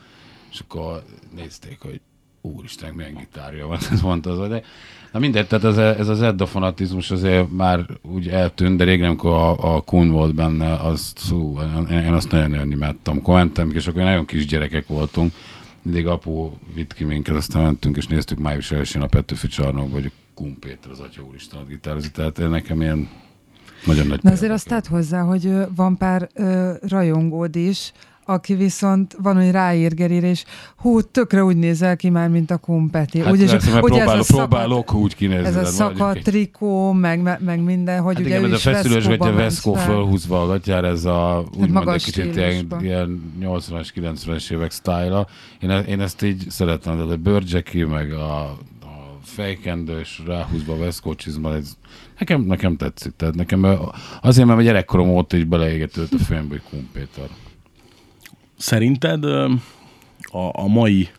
És 0.52 0.60
akkor 0.60 1.04
nézték, 1.36 1.78
hogy 1.80 2.02
úristen, 2.42 2.94
milyen 2.94 3.16
gitárja 3.16 3.68
van, 3.68 3.78
ez 3.92 4.02
mondta 4.02 4.30
az, 4.32 4.50
de 4.50 4.64
Na 5.12 5.20
mindegy, 5.20 5.48
tehát 5.48 5.66
ez, 5.66 5.78
ez 6.00 6.08
az 6.08 6.22
Edda 6.22 6.46
fanatizmus 6.46 7.12
azért 7.12 7.52
már 7.52 7.86
úgy 8.02 8.28
eltűnt, 8.28 8.78
de 8.78 8.84
régen, 8.84 9.08
amikor 9.08 9.32
a, 9.32 9.76
a 9.76 9.82
Kun 9.82 10.10
volt 10.10 10.36
benne, 10.36 10.74
az, 10.74 11.14
szó, 11.16 11.60
én, 11.90 12.14
azt 12.14 12.32
nagyon-nagyon 12.32 12.72
imádtam. 12.72 13.18
Akkor 13.18 13.36
mentem, 13.36 13.72
és 13.74 13.88
akkor 13.88 14.02
nagyon 14.02 14.26
kis 14.26 14.46
gyerekek 14.46 14.88
voltunk, 14.88 15.34
mindig 15.82 16.08
apu 16.08 16.50
vitt 16.74 16.94
ki 16.94 17.04
minket, 17.04 17.36
aztán 17.36 17.64
mentünk, 17.64 17.98
és 17.98 18.08
néztük 18.08 18.40
május 18.40 18.72
elsőn 18.72 19.02
a 19.02 19.08
Petőfi 19.08 19.48
csarnokba, 19.48 19.94
hogy 19.94 20.12
Kun 20.34 20.60
Péter 20.60 20.92
az 20.92 21.00
Atya 21.00 21.22
Úristen 21.22 21.60
ott 21.60 21.68
gitározik, 21.68 22.12
tehát 22.12 22.38
nekem 22.38 22.82
ilyen 22.82 23.10
nagyon 23.86 24.08
nagy 24.08 24.20
De 24.20 24.32
azért 24.32 24.52
azt 24.52 24.68
tett 24.68 24.88
hozzá, 24.88 25.22
hogy 25.22 25.54
van 25.76 25.98
pár 25.98 26.30
ö, 26.34 26.74
rajongód 26.88 27.56
is, 27.56 27.92
aki 28.26 28.54
viszont 28.56 29.16
van, 29.22 29.36
hogy 29.36 29.52
ráír 29.52 29.94
Gerire, 29.94 30.28
és 30.28 30.44
hú, 30.76 31.02
tökre 31.02 31.44
úgy 31.44 31.56
nézel 31.58 31.96
ki 31.96 32.10
már, 32.10 32.30
mint 32.30 32.52
a 32.52 32.58
kumpeti. 32.58 33.20
Hát 33.20 33.32
Úgyis- 33.32 33.50
persze, 33.50 33.72
mert 33.72 33.84
ugye 33.84 33.96
próbálok, 33.98 34.26
szakadt- 34.26 34.50
próbálok 34.50 34.94
úgy 34.94 35.16
kinézni. 35.16 35.46
Ez 35.46 35.56
a 35.56 35.66
szakadt 35.66 36.24
trikó, 36.24 36.92
meg, 36.92 37.40
meg, 37.40 37.64
minden, 37.64 38.02
hogy 38.02 38.16
Hát 38.16 38.26
ugye 38.26 38.38
igen, 38.38 38.52
ez 38.54 38.66
a 38.66 38.72
feszülős 38.72 39.08
gatya 39.08 39.24
ment 39.26 39.36
Veszkó 39.36 39.74
fölhúzva 39.74 40.42
a 40.42 40.46
gatyára, 40.46 40.88
ez 40.88 41.06
a 41.06 41.44
úgymond 41.60 41.88
egy 41.88 42.04
kicsit 42.04 42.36
ilyen, 42.36 42.68
ilyen 42.82 43.34
80-as, 43.42 43.88
90-es 43.96 44.52
évek 44.52 44.72
sztájla. 44.72 45.28
Én, 45.60 45.70
e- 45.70 45.80
én 45.80 46.02
ezt 46.02 46.22
így 46.24 46.46
szeretem, 46.50 46.98
de 46.98 47.14
a 47.14 47.18
bőrcseki, 47.18 47.84
meg 47.84 48.14
a, 48.14 48.42
a 48.42 48.68
fejkendő, 49.24 50.00
és 50.00 50.22
ráhúzva 50.26 50.74
a 50.74 50.78
Veszkó 50.78 51.16
csizma, 51.16 51.56
ez 51.56 51.74
nekem, 52.20 52.42
nekem 52.42 52.78
tetszik. 52.78 53.14
Tehát 53.16 53.36
nekem 53.36 53.68
azért, 54.22 54.48
mert 54.48 54.60
a 54.60 54.64
gyerekkorom 54.64 55.10
óta 55.10 55.38
így 55.38 55.48
beleégetődött 55.48 56.14
a 56.14 56.24
fejembe, 56.24 56.50
hogy 56.50 56.64
Kumpéter. 56.70 57.30
Szerinted 58.62 59.24
a, 59.26 59.50
a 60.52 60.68
mai 60.68 61.10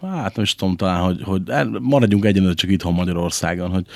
hát 0.00 0.34
nem 0.34 0.44
is 0.44 0.54
tudom 0.54 0.76
talán, 0.76 1.02
hogy, 1.02 1.22
hogy 1.22 1.42
maradjunk 1.80 2.24
egyenlően 2.24 2.54
csak 2.54 2.70
itthon 2.70 2.94
Magyarországon, 2.94 3.70
hogy 3.70 3.86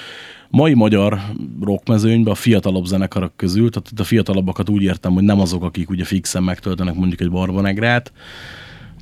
mai 0.49 0.75
magyar 0.75 1.21
rockmezőnyben 1.61 2.33
a 2.33 2.37
fiatalabb 2.37 2.85
zenekarok 2.85 3.37
közül, 3.37 3.71
tehát 3.71 3.89
itt 3.93 4.01
a 4.01 4.05
fiatalabbakat 4.05 4.69
úgy 4.69 4.83
értem, 4.83 5.13
hogy 5.13 5.23
nem 5.23 5.41
azok, 5.41 5.63
akik 5.63 5.91
ugye 5.91 6.05
fixen 6.05 6.43
megtöltenek 6.43 6.95
mondjuk 6.95 7.21
egy 7.21 7.31
barbanegrát, 7.31 8.13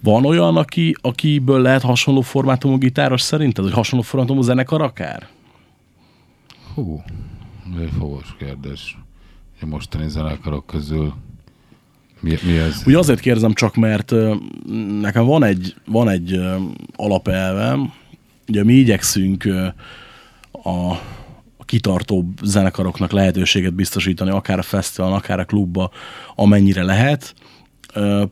van 0.02 0.24
olyan, 0.24 0.56
aki, 0.56 0.96
akiből 1.00 1.60
lehet 1.60 1.82
hasonló 1.82 2.20
formátumú 2.20 2.78
gitáros 2.78 3.20
szerinted, 3.20 3.64
hogy 3.64 3.72
hasonló 3.72 4.04
formátumú 4.04 4.42
zenekar 4.42 4.82
akár? 4.82 5.28
Hú, 6.74 7.02
ez 7.74 7.80
egy 7.80 7.92
fogos 7.98 8.34
kérdés. 8.38 8.98
A 9.60 9.66
mostani 9.66 10.08
zenekarok 10.08 10.66
közül 10.66 11.14
mi, 12.20 12.36
mi 12.42 12.56
ez? 12.56 12.82
Ugye 12.86 12.98
azért 12.98 13.20
kérdezem 13.20 13.52
csak, 13.52 13.74
mert 13.74 14.12
nekem 15.00 15.24
van 15.24 15.44
egy, 15.44 15.74
van 15.86 16.08
egy 16.08 16.40
alapelvem, 16.96 17.92
ugye 18.48 18.64
mi 18.64 18.72
igyekszünk 18.72 19.48
a, 20.52 21.00
a 21.58 21.64
kitartóbb 21.64 22.38
zenekaroknak 22.42 23.12
lehetőséget 23.12 23.74
biztosítani, 23.74 24.30
akár 24.30 24.58
a 24.58 24.62
fesztiválon, 24.62 25.16
akár 25.16 25.40
a 25.40 25.44
klubba, 25.44 25.90
amennyire 26.34 26.82
lehet, 26.82 27.34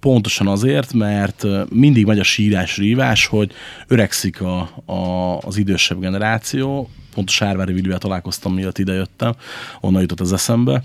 pontosan 0.00 0.46
azért, 0.46 0.92
mert 0.92 1.46
mindig 1.70 2.06
megy 2.06 2.18
a 2.18 2.22
sírás 2.22 2.76
rívás, 2.76 3.26
hogy 3.26 3.52
öregszik 3.86 4.40
a, 4.40 4.58
a, 4.84 5.38
az 5.38 5.56
idősebb 5.56 6.00
generáció, 6.00 6.88
pont 7.14 7.28
a 7.28 7.32
Sárvári 7.32 7.72
Vilivel 7.72 7.98
találkoztam, 7.98 8.54
miatt 8.54 8.78
idejöttem, 8.78 9.34
onnan 9.80 10.00
jutott 10.00 10.20
az 10.20 10.32
eszembe, 10.32 10.82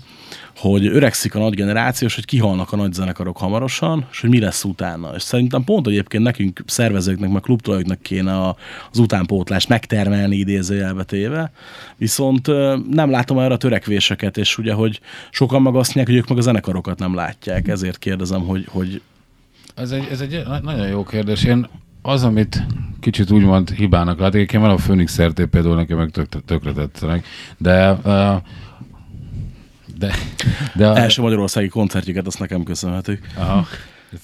hogy 0.56 0.86
öregszik 0.86 1.34
a 1.34 1.38
nagy 1.38 1.54
generációs, 1.54 2.14
hogy 2.14 2.24
kihalnak 2.24 2.72
a 2.72 2.76
nagy 2.76 2.92
zenekarok 2.92 3.36
hamarosan, 3.36 4.06
és 4.10 4.20
hogy 4.20 4.30
mi 4.30 4.40
lesz 4.40 4.64
utána. 4.64 5.14
És 5.14 5.22
szerintem 5.22 5.64
pont 5.64 5.86
egyébként 5.86 6.22
nekünk 6.22 6.62
szervezőknek, 6.66 7.30
meg 7.30 7.42
klubtulajoknak 7.42 8.02
kéne 8.02 8.36
a, 8.36 8.56
az 8.92 8.98
utánpótlást 8.98 9.68
megtermelni 9.68 10.36
idézőjelbe 10.36 11.04
téve, 11.04 11.52
viszont 11.96 12.46
nem 12.90 13.10
látom 13.10 13.38
erre 13.38 13.54
a 13.54 13.56
törekvéseket, 13.56 14.36
és 14.36 14.58
ugye, 14.58 14.72
hogy 14.72 15.00
sokan 15.30 15.62
meg 15.62 15.74
azt 15.74 15.94
mondják, 15.94 16.06
hogy 16.06 16.16
ők 16.16 16.28
meg 16.28 16.38
a 16.38 16.40
zenekarokat 16.40 16.98
nem 16.98 17.14
látják, 17.14 17.68
ezért 17.68 17.98
kérdezem, 17.98 18.40
hogy, 18.40 18.66
hogy 18.68 19.02
Ez 19.74 19.90
egy, 19.90 20.06
ez 20.10 20.20
egy 20.20 20.42
na- 20.46 20.60
nagyon 20.60 20.88
jó 20.88 21.04
kérdés. 21.04 21.44
Én 21.44 21.68
az, 22.02 22.24
amit 22.24 22.66
kicsit 23.00 23.30
úgymond 23.30 23.70
hibának 23.70 24.18
látok, 24.18 24.34
egyébként 24.34 24.62
van 24.62 24.70
a 24.70 24.74
Phoenix 24.74 25.22
RT 25.22 25.46
például 25.46 25.74
nekem 25.74 25.96
meg 25.96 26.10
tök, 26.10 26.44
tökre 26.44 26.72
tetszenek, 26.72 27.26
de, 27.58 27.92
uh, 27.92 28.42
de, 29.98 30.14
de 30.74 30.88
a, 30.88 30.96
első 30.96 31.22
magyarországi 31.22 31.68
koncertjüket 31.68 32.26
azt 32.26 32.38
nekem 32.38 32.62
köszönhetők. 32.62 33.26
Aha. 33.36 33.66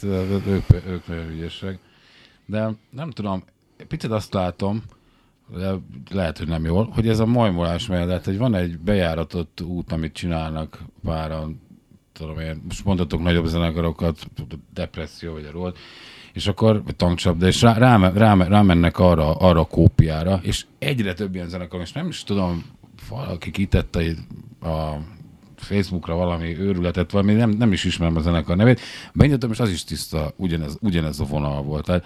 Ők, 0.03 0.65
ők 0.89 1.07
nagyon 1.07 1.31
ügyesek. 1.31 1.79
De 2.47 2.71
nem 2.91 3.11
tudom, 3.11 3.45
picit 3.89 4.11
azt 4.11 4.35
látom, 4.35 4.83
de 5.57 5.73
lehet, 6.11 6.39
hogy 6.39 6.49
nem 6.49 6.65
jól, 6.65 6.91
hogy 6.95 7.09
ez 7.09 7.19
a 7.19 7.27
majmolás 7.27 7.87
mellett, 7.87 8.25
hogy 8.25 8.39
van 8.39 8.55
egy 8.55 8.79
bejáratott 8.79 9.61
út, 9.61 9.93
amit 9.93 10.13
csinálnak 10.13 10.79
páran, 11.05 11.61
tudom 12.13 12.39
én, 12.39 12.63
most 12.65 12.85
mondhatok 12.85 13.23
nagyobb 13.23 13.47
zenekarokat, 13.47 14.31
depresszió 14.75 15.33
vagy 15.33 15.45
a 15.45 15.51
rolt, 15.51 15.79
és 16.37 16.47
akkor 16.47 16.83
tankcsapda, 16.97 17.47
és 17.47 17.63
rá, 17.63 17.79
rá, 17.79 18.11
rá, 18.15 18.35
rámennek 18.35 18.99
arra, 18.99 19.35
arra 19.35 19.61
a 19.61 19.65
kópiára, 19.65 20.41
és 20.43 20.67
egyre 20.79 21.15
több 21.15 21.35
ilyen 21.35 21.49
zenekar, 21.49 21.81
és 21.81 21.93
nem 21.93 22.09
is 22.09 22.23
tudom, 22.23 22.65
valaki 23.09 23.51
kitette 23.51 24.01
a 24.61 24.97
Facebookra 25.57 26.15
valami 26.15 26.59
őrületet, 26.59 27.11
valami, 27.11 27.33
nem, 27.33 27.51
nem 27.51 27.73
is 27.73 27.85
ismerem 27.85 28.17
a 28.17 28.21
zenekar 28.21 28.57
nevét, 28.57 28.81
benyitottam, 29.13 29.51
és 29.51 29.61
az 29.61 29.71
is 29.71 29.85
tiszta, 29.85 30.33
ugyanez, 30.37 30.77
ugyanez 30.81 31.21
a 31.21 31.25
vonal 31.25 31.63
volt. 31.63 31.85
Tehát 31.85 32.05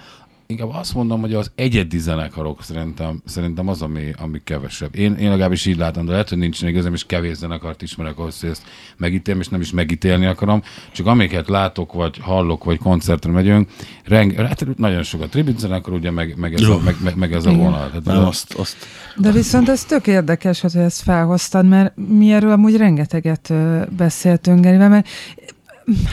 inkább 0.50 0.70
azt 0.72 0.94
mondom, 0.94 1.20
hogy 1.20 1.34
az 1.34 1.50
egyedi 1.54 1.98
zenekarok 1.98 2.62
szerintem, 2.62 3.22
szerintem 3.24 3.68
az, 3.68 3.82
ami, 3.82 4.12
ami 4.18 4.40
kevesebb. 4.44 4.96
Én, 4.96 5.14
én 5.14 5.28
legalábbis 5.28 5.66
így 5.66 5.76
látom, 5.76 6.04
de 6.04 6.10
lehet, 6.10 6.28
hogy 6.28 6.38
nincsen 6.38 6.68
igazam, 6.68 6.94
és 6.94 7.06
kevés 7.06 7.36
zenekart 7.36 7.82
ismerek 7.82 8.18
ahhoz, 8.18 8.40
hogy 8.40 8.50
ezt 8.50 8.62
megítéljem, 8.96 9.42
és 9.42 9.48
nem 9.48 9.60
is 9.60 9.70
megítélni 9.70 10.26
akarom. 10.26 10.62
Csak 10.92 11.06
amiket 11.06 11.48
látok, 11.48 11.92
vagy 11.92 12.18
hallok, 12.18 12.64
vagy 12.64 12.78
koncertre 12.78 13.32
megyünk, 13.32 13.68
reng, 14.04 14.32
hát 14.32 14.76
nagyon 14.76 15.02
sokat 15.02 15.30
tribut 15.30 15.58
zenekar, 15.58 15.94
ugye, 15.94 16.10
meg, 16.10 16.36
meg, 16.36 16.54
ez, 16.54 16.62
a, 16.62 16.80
meg, 16.84 16.96
meg, 17.02 17.16
meg 17.16 17.32
ez 17.32 17.46
a 17.46 17.52
vonal. 17.52 17.86
Tehát 17.86 18.04
Nem, 18.04 18.16
a, 18.16 18.26
azt, 18.26 18.54
azt 18.54 18.76
De 19.16 19.30
viszont 19.30 19.68
ez 19.68 19.84
tök 19.84 20.06
érdekes, 20.06 20.60
hogy 20.60 20.76
ezt 20.76 21.02
felhoztad, 21.02 21.68
mert 21.68 21.96
mi 21.96 22.32
erről 22.32 22.50
amúgy 22.50 22.76
rengeteget 22.76 23.52
beszéltünk 23.96 24.60
Gerivel, 24.60 24.88
mert 24.88 25.08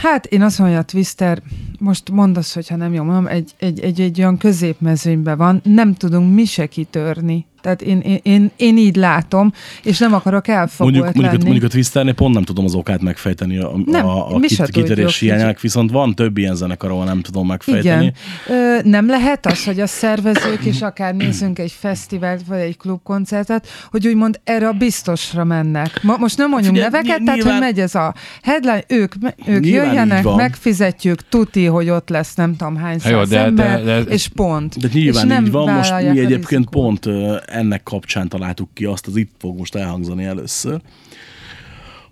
hát 0.02 0.26
én 0.26 0.42
azt 0.42 0.58
mondom, 0.58 0.76
hogy 0.76 0.84
Twister, 0.84 1.42
most 1.78 2.10
mondasz, 2.10 2.54
hogyha 2.54 2.76
nem 2.76 2.92
jól 2.92 3.04
mondom, 3.04 3.26
egy, 3.26 3.52
egy, 3.58 3.80
egy, 3.80 4.00
egy 4.00 4.18
olyan 4.18 4.36
középmezőnyben 4.36 5.36
van, 5.36 5.60
nem 5.64 5.94
tudunk 5.94 6.34
mi 6.34 6.44
se 6.44 6.66
kitörni. 6.66 7.46
Tehát 7.60 7.82
én, 7.82 8.00
én, 8.00 8.18
én, 8.22 8.50
én 8.56 8.76
így 8.76 8.96
látom, 8.96 9.52
és 9.82 9.98
nem 9.98 10.14
akarok 10.14 10.48
elfogolt 10.48 10.78
Mondjuk, 10.78 11.04
mondjuk, 11.04 11.24
a, 11.24 11.28
lenni. 11.28 11.42
mondjuk 11.44 11.64
a 11.64 11.68
Twisternél 11.68 12.12
pont 12.14 12.34
nem 12.34 12.42
tudom 12.42 12.64
az 12.64 12.74
okát 12.74 13.00
megfejteni 13.02 13.58
a, 13.58 13.72
Nem, 13.86 14.06
a, 14.06 14.34
a 14.34 14.40
kit, 14.40 14.62
kitörés 14.70 14.88
tudjuk. 14.88 15.10
hiányának, 15.10 15.60
viszont 15.60 15.90
van 15.90 16.14
több 16.14 16.38
ilyen 16.38 16.54
zenekar, 16.54 16.90
ahol 16.90 17.04
nem 17.04 17.20
tudom 17.20 17.46
megfejteni. 17.46 18.04
Igen. 18.04 18.14
Ö, 18.58 18.88
nem 18.88 19.06
lehet 19.08 19.46
az, 19.46 19.64
hogy 19.64 19.80
a 19.80 19.86
szervezők 19.86 20.64
is 20.64 20.82
akár 20.82 21.14
nézzünk 21.14 21.58
egy 21.58 21.72
fesztivált, 21.78 22.40
vagy 22.46 22.58
egy 22.58 22.76
klubkoncertet, 22.76 23.68
hogy 23.90 24.06
úgymond 24.06 24.40
erre 24.44 24.68
a 24.68 24.72
biztosra 24.72 25.44
mennek. 25.44 26.00
Ma, 26.02 26.16
most 26.16 26.36
nem 26.38 26.48
mondjunk 26.48 26.74
Figyelj, 26.76 26.92
neveket, 26.92 27.18
ny- 27.18 27.24
tehát 27.24 27.36
nyilván- 27.40 27.56
hogy 27.58 27.66
megy 27.66 27.80
ez 27.80 27.94
a 27.94 28.14
headline, 28.42 28.84
ők, 28.88 29.14
ők 29.46 29.60
Nyilván 29.60 29.86
jöjjenek, 29.86 30.24
megfizetjük, 30.36 31.28
tuti, 31.28 31.64
hogy 31.64 31.88
ott 31.90 32.08
lesz 32.08 32.34
nem 32.34 32.56
tudom 32.56 32.76
hány 32.76 32.98
száz 32.98 33.28
de- 33.28 33.36
de- 33.36 33.44
ember, 33.44 33.84
de- 33.84 34.00
és 34.00 34.28
pont. 34.28 34.78
De 34.78 34.88
nyilván 34.92 35.24
és 35.26 35.32
nem 35.34 35.44
így 35.44 35.50
van, 35.50 35.72
most 35.74 35.92
mi 36.12 36.18
egyébként 36.18 36.68
pont 36.70 37.06
ennek 37.48 37.82
kapcsán 37.82 38.28
találtuk 38.28 38.68
ki 38.74 38.84
azt, 38.84 39.06
az 39.06 39.16
itt 39.16 39.32
fog 39.38 39.58
most 39.58 39.74
elhangzani 39.74 40.24
először, 40.24 40.80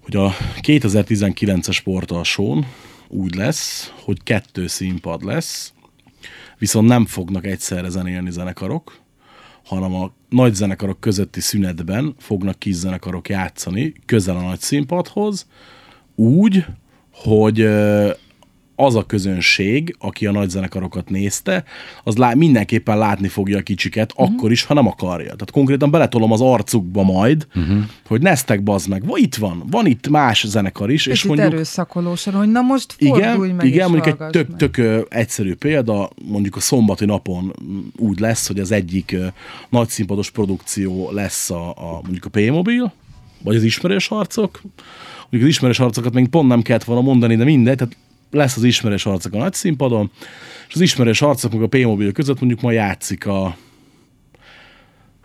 hogy 0.01 0.17
a 0.17 0.33
2019-es 0.61 1.73
sportalsón 1.73 2.67
úgy 3.09 3.35
lesz, 3.35 3.93
hogy 4.05 4.23
kettő 4.23 4.67
színpad 4.67 5.23
lesz, 5.23 5.73
viszont 6.59 6.89
nem 6.89 7.07
fognak 7.07 7.47
egyszerre 7.47 7.89
zenélni 7.89 8.31
zenekarok, 8.31 8.99
hanem 9.65 9.95
a 9.95 10.13
nagy 10.29 10.55
zenekarok 10.55 11.01
közötti 11.01 11.41
szünetben 11.41 12.15
fognak 12.19 12.59
kis 12.59 12.75
zenekarok 12.75 13.29
játszani 13.29 13.93
közel 14.07 14.37
a 14.37 14.43
nagy 14.43 14.61
színpadhoz, 14.61 15.47
úgy, 16.15 16.65
hogy 17.13 17.69
az 18.77 18.95
a 18.95 19.07
közönség, 19.07 19.97
aki 19.99 20.27
a 20.27 20.33
nagy 20.33 20.51
zenekarokat 20.51 21.11
nézte, 21.11 21.65
az 22.05 22.17
lá- 22.17 22.35
mindenképpen 22.35 22.99
látni 22.99 23.29
fogja 23.29 23.59
a 23.59 23.63
kicsiket, 23.63 24.13
uh-huh. 24.13 24.35
akkor 24.35 24.51
is, 24.51 24.65
ha 24.65 24.75
nem 24.75 24.87
akarja. 24.87 25.25
Tehát 25.25 25.51
konkrétan 25.51 25.91
beletolom 25.91 26.33
az 26.33 26.41
arcukba 26.41 27.03
majd, 27.03 27.47
uh-huh. 27.55 27.79
hogy 28.07 28.21
neztek 28.23 28.63
bazd 28.63 28.89
meg, 28.89 29.03
itt 29.15 29.35
van, 29.35 29.63
van 29.71 29.87
itt 29.87 30.09
más 30.09 30.47
zenekar 30.47 30.91
is, 30.91 31.07
és 31.07 31.13
Picit 31.13 31.29
mondjuk... 31.29 31.53
erőszakolósan, 31.53 32.35
hogy 32.35 32.51
na 32.51 32.61
most 32.61 32.97
fordulj 32.99 33.49
Igen, 33.49 33.57
meg 33.57 33.67
igen 33.67 33.87
és 33.87 33.93
mondjuk 33.93 34.21
egy 34.21 34.31
tök, 34.31 34.57
tök 34.57 34.77
ö, 34.77 35.01
egyszerű 35.09 35.55
példa, 35.55 36.11
mondjuk 36.29 36.57
a 36.57 36.61
szombati 36.61 37.05
napon 37.05 37.55
mm, 37.63 37.79
úgy 37.97 38.19
lesz, 38.21 38.47
hogy 38.47 38.59
az 38.59 38.71
egyik 38.71 39.13
ö, 39.13 39.27
nagy 39.69 39.89
színpados 39.89 40.31
produkció 40.31 41.11
lesz 41.11 41.51
a, 41.51 41.69
a 41.69 42.01
mondjuk 42.03 42.25
a 42.25 42.29
P-mobil, 42.29 42.93
vagy 43.43 43.57
az 43.57 43.63
ismerős 43.63 44.09
arcok. 44.09 44.61
Mondjuk 45.21 45.43
az 45.43 45.49
ismerős 45.49 45.81
arcokat 45.81 46.13
még 46.13 46.29
pont 46.29 46.49
nem 46.49 46.63
kellett 46.63 46.85
volna 46.85 47.03
mondani, 47.03 47.37
de 47.37 47.45
mindegy, 47.45 47.77
tehát 47.77 47.97
lesz 48.31 48.57
az 48.57 48.63
ismerős 48.63 49.07
arcok 49.07 49.33
a 49.33 49.39
nagy 49.39 49.53
színpadon, 49.53 50.11
és 50.69 50.75
az 50.75 50.81
ismerős 50.81 51.23
arcok 51.23 51.53
meg 51.53 51.63
a 51.63 51.67
P-mobil 51.67 52.13
között 52.13 52.41
mondjuk 52.41 52.61
ma 52.61 52.71
játszik 52.71 53.27
a 53.27 53.57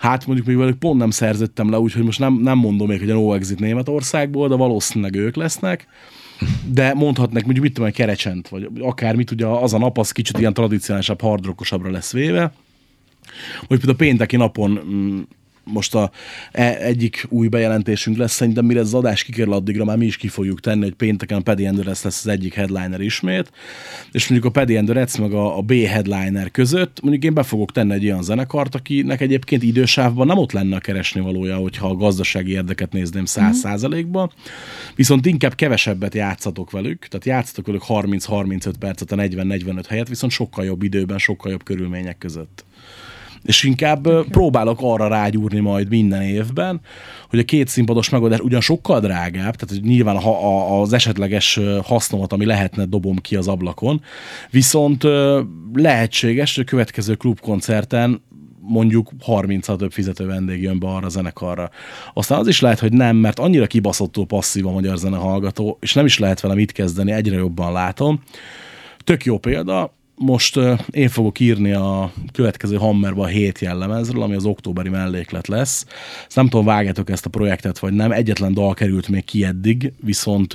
Hát 0.01 0.25
mondjuk 0.25 0.47
még 0.47 0.57
velük 0.57 0.77
pont 0.77 0.99
nem 0.99 1.09
szerzettem 1.09 1.69
le, 1.69 1.79
úgyhogy 1.79 2.03
most 2.03 2.19
nem, 2.19 2.33
nem 2.33 2.57
mondom 2.57 2.87
még, 2.87 2.99
hogy 2.99 3.09
a 3.09 3.13
No 3.13 3.33
Exit 3.33 3.59
Németországból, 3.59 4.47
de 4.47 4.55
valószínűleg 4.55 5.15
ők 5.15 5.35
lesznek. 5.35 5.87
De 6.71 6.93
mondhatnak 6.93 7.43
mondjuk 7.43 7.63
mit 7.63 7.73
tudom, 7.73 7.89
egy 7.89 7.95
kerecsent, 7.95 8.47
vagy 8.47 8.69
akármit, 8.79 9.31
ugye 9.31 9.45
az 9.45 9.73
a 9.73 9.77
nap 9.77 9.97
az 9.97 10.11
kicsit 10.11 10.39
ilyen 10.39 10.53
tradicionálisabb, 10.53 11.21
hardrockosabbra 11.21 11.91
lesz 11.91 12.11
véve. 12.11 12.53
Hogy 13.59 13.67
például 13.67 13.93
a 13.93 13.95
pénteki 13.95 14.35
napon 14.35 14.81
mm, 14.85 15.19
most 15.63 15.95
a, 15.95 16.11
e, 16.51 16.77
egyik 16.77 17.25
új 17.29 17.47
bejelentésünk 17.47 18.17
lesz, 18.17 18.33
szerintem 18.33 18.65
mire 18.65 18.79
az 18.79 18.93
adás 18.93 19.23
kikerül 19.23 19.53
addigra, 19.53 19.85
már 19.85 19.97
mi 19.97 20.05
is 20.05 20.17
ki 20.17 20.27
fogjuk 20.27 20.59
tenni, 20.59 20.83
hogy 20.83 20.93
pénteken 20.93 21.37
a 21.37 21.41
Paddy 21.41 21.65
Endurance 21.65 22.01
lesz 22.03 22.25
az 22.25 22.27
egyik 22.27 22.53
headliner 22.53 23.01
ismét, 23.01 23.51
és 24.11 24.27
mondjuk 24.27 24.55
a 24.55 24.59
Paddy 24.59 24.77
Endurance 24.77 25.21
meg 25.21 25.33
a, 25.33 25.57
a 25.57 25.61
B 25.61 25.71
headliner 25.71 26.51
között, 26.51 27.01
mondjuk 27.01 27.23
én 27.23 27.33
be 27.33 27.43
fogok 27.43 27.71
tenni 27.71 27.93
egy 27.93 28.05
olyan 28.05 28.23
zenekart, 28.23 28.75
akinek 28.75 29.21
egyébként 29.21 29.63
idősávban 29.63 30.27
nem 30.27 30.37
ott 30.37 30.51
lenne 30.51 30.75
a 30.75 30.79
keresni 30.79 31.21
valója, 31.21 31.55
hogyha 31.55 31.87
a 31.87 31.95
gazdasági 31.95 32.51
érdeket 32.51 32.91
nézném 32.91 33.25
száz 33.25 33.57
százalékban, 33.57 34.31
viszont 34.95 35.25
inkább 35.25 35.55
kevesebbet 35.55 36.13
játszatok 36.13 36.71
velük, 36.71 37.07
tehát 37.07 37.25
játszatok 37.25 37.65
velük 37.65 37.83
30-35 37.87 38.73
percet 38.79 39.11
a 39.11 39.15
40-45 39.15 39.83
helyet, 39.87 40.07
viszont 40.07 40.31
sokkal 40.31 40.65
jobb 40.65 40.83
időben, 40.83 41.17
sokkal 41.17 41.51
jobb 41.51 41.63
körülmények 41.63 42.17
között. 42.17 42.65
És 43.43 43.63
inkább 43.63 44.07
okay. 44.07 44.23
próbálok 44.29 44.79
arra 44.81 45.07
rágyúrni 45.07 45.59
majd 45.59 45.89
minden 45.89 46.21
évben, 46.21 46.81
hogy 47.29 47.39
a 47.39 47.43
két 47.43 47.67
színpados 47.67 48.09
megoldás 48.09 48.39
ugyan 48.39 48.61
sokkal 48.61 48.99
drágább, 48.99 49.55
tehát 49.55 49.69
hogy 49.69 49.81
nyilván 49.81 50.19
ha 50.19 50.31
a, 50.31 50.81
az 50.81 50.93
esetleges 50.93 51.59
hasznomat, 51.83 52.33
ami 52.33 52.45
lehetne, 52.45 52.85
dobom 52.85 53.15
ki 53.15 53.35
az 53.35 53.47
ablakon, 53.47 54.01
viszont 54.49 55.03
lehetséges, 55.73 56.55
hogy 56.55 56.63
a 56.67 56.69
következő 56.69 57.15
klubkoncerten 57.15 58.21
mondjuk 58.61 59.09
30 59.19 59.77
több 59.77 59.91
fizető 59.91 60.25
vendég 60.25 60.61
jön 60.61 60.79
be 60.79 60.87
arra 60.87 61.05
a 61.05 61.09
zenekarra. 61.09 61.69
Aztán 62.13 62.39
az 62.39 62.47
is 62.47 62.61
lehet, 62.61 62.79
hogy 62.79 62.93
nem, 62.93 63.15
mert 63.15 63.39
annyira 63.39 63.67
kibaszottul 63.67 64.25
passzív 64.25 64.67
a 64.67 64.71
magyar 64.71 64.97
zenehallgató, 64.97 65.77
és 65.81 65.93
nem 65.93 66.05
is 66.05 66.19
lehet 66.19 66.39
vele 66.39 66.53
mit 66.53 66.71
kezdeni, 66.71 67.11
egyre 67.11 67.35
jobban 67.35 67.71
látom. 67.71 68.21
Tök 69.03 69.25
jó 69.25 69.37
példa, 69.37 69.93
most 70.21 70.59
én 70.89 71.09
fogok 71.09 71.39
írni 71.39 71.71
a 71.71 72.13
következő 72.33 72.75
Hammerba 72.75 73.23
a 73.23 73.27
hét 73.27 73.59
jellemezről, 73.59 74.21
ami 74.21 74.35
az 74.35 74.45
októberi 74.45 74.89
melléklet 74.89 75.47
lesz. 75.47 75.85
Ezt 76.27 76.35
nem 76.35 76.47
tudom, 76.49 76.65
vágjátok 76.65 77.09
ezt 77.09 77.25
a 77.25 77.29
projektet, 77.29 77.79
vagy 77.79 77.93
nem. 77.93 78.11
Egyetlen 78.11 78.53
dal 78.53 78.73
került 78.73 79.07
még 79.07 79.23
ki 79.23 79.43
eddig, 79.43 79.93
viszont 80.03 80.53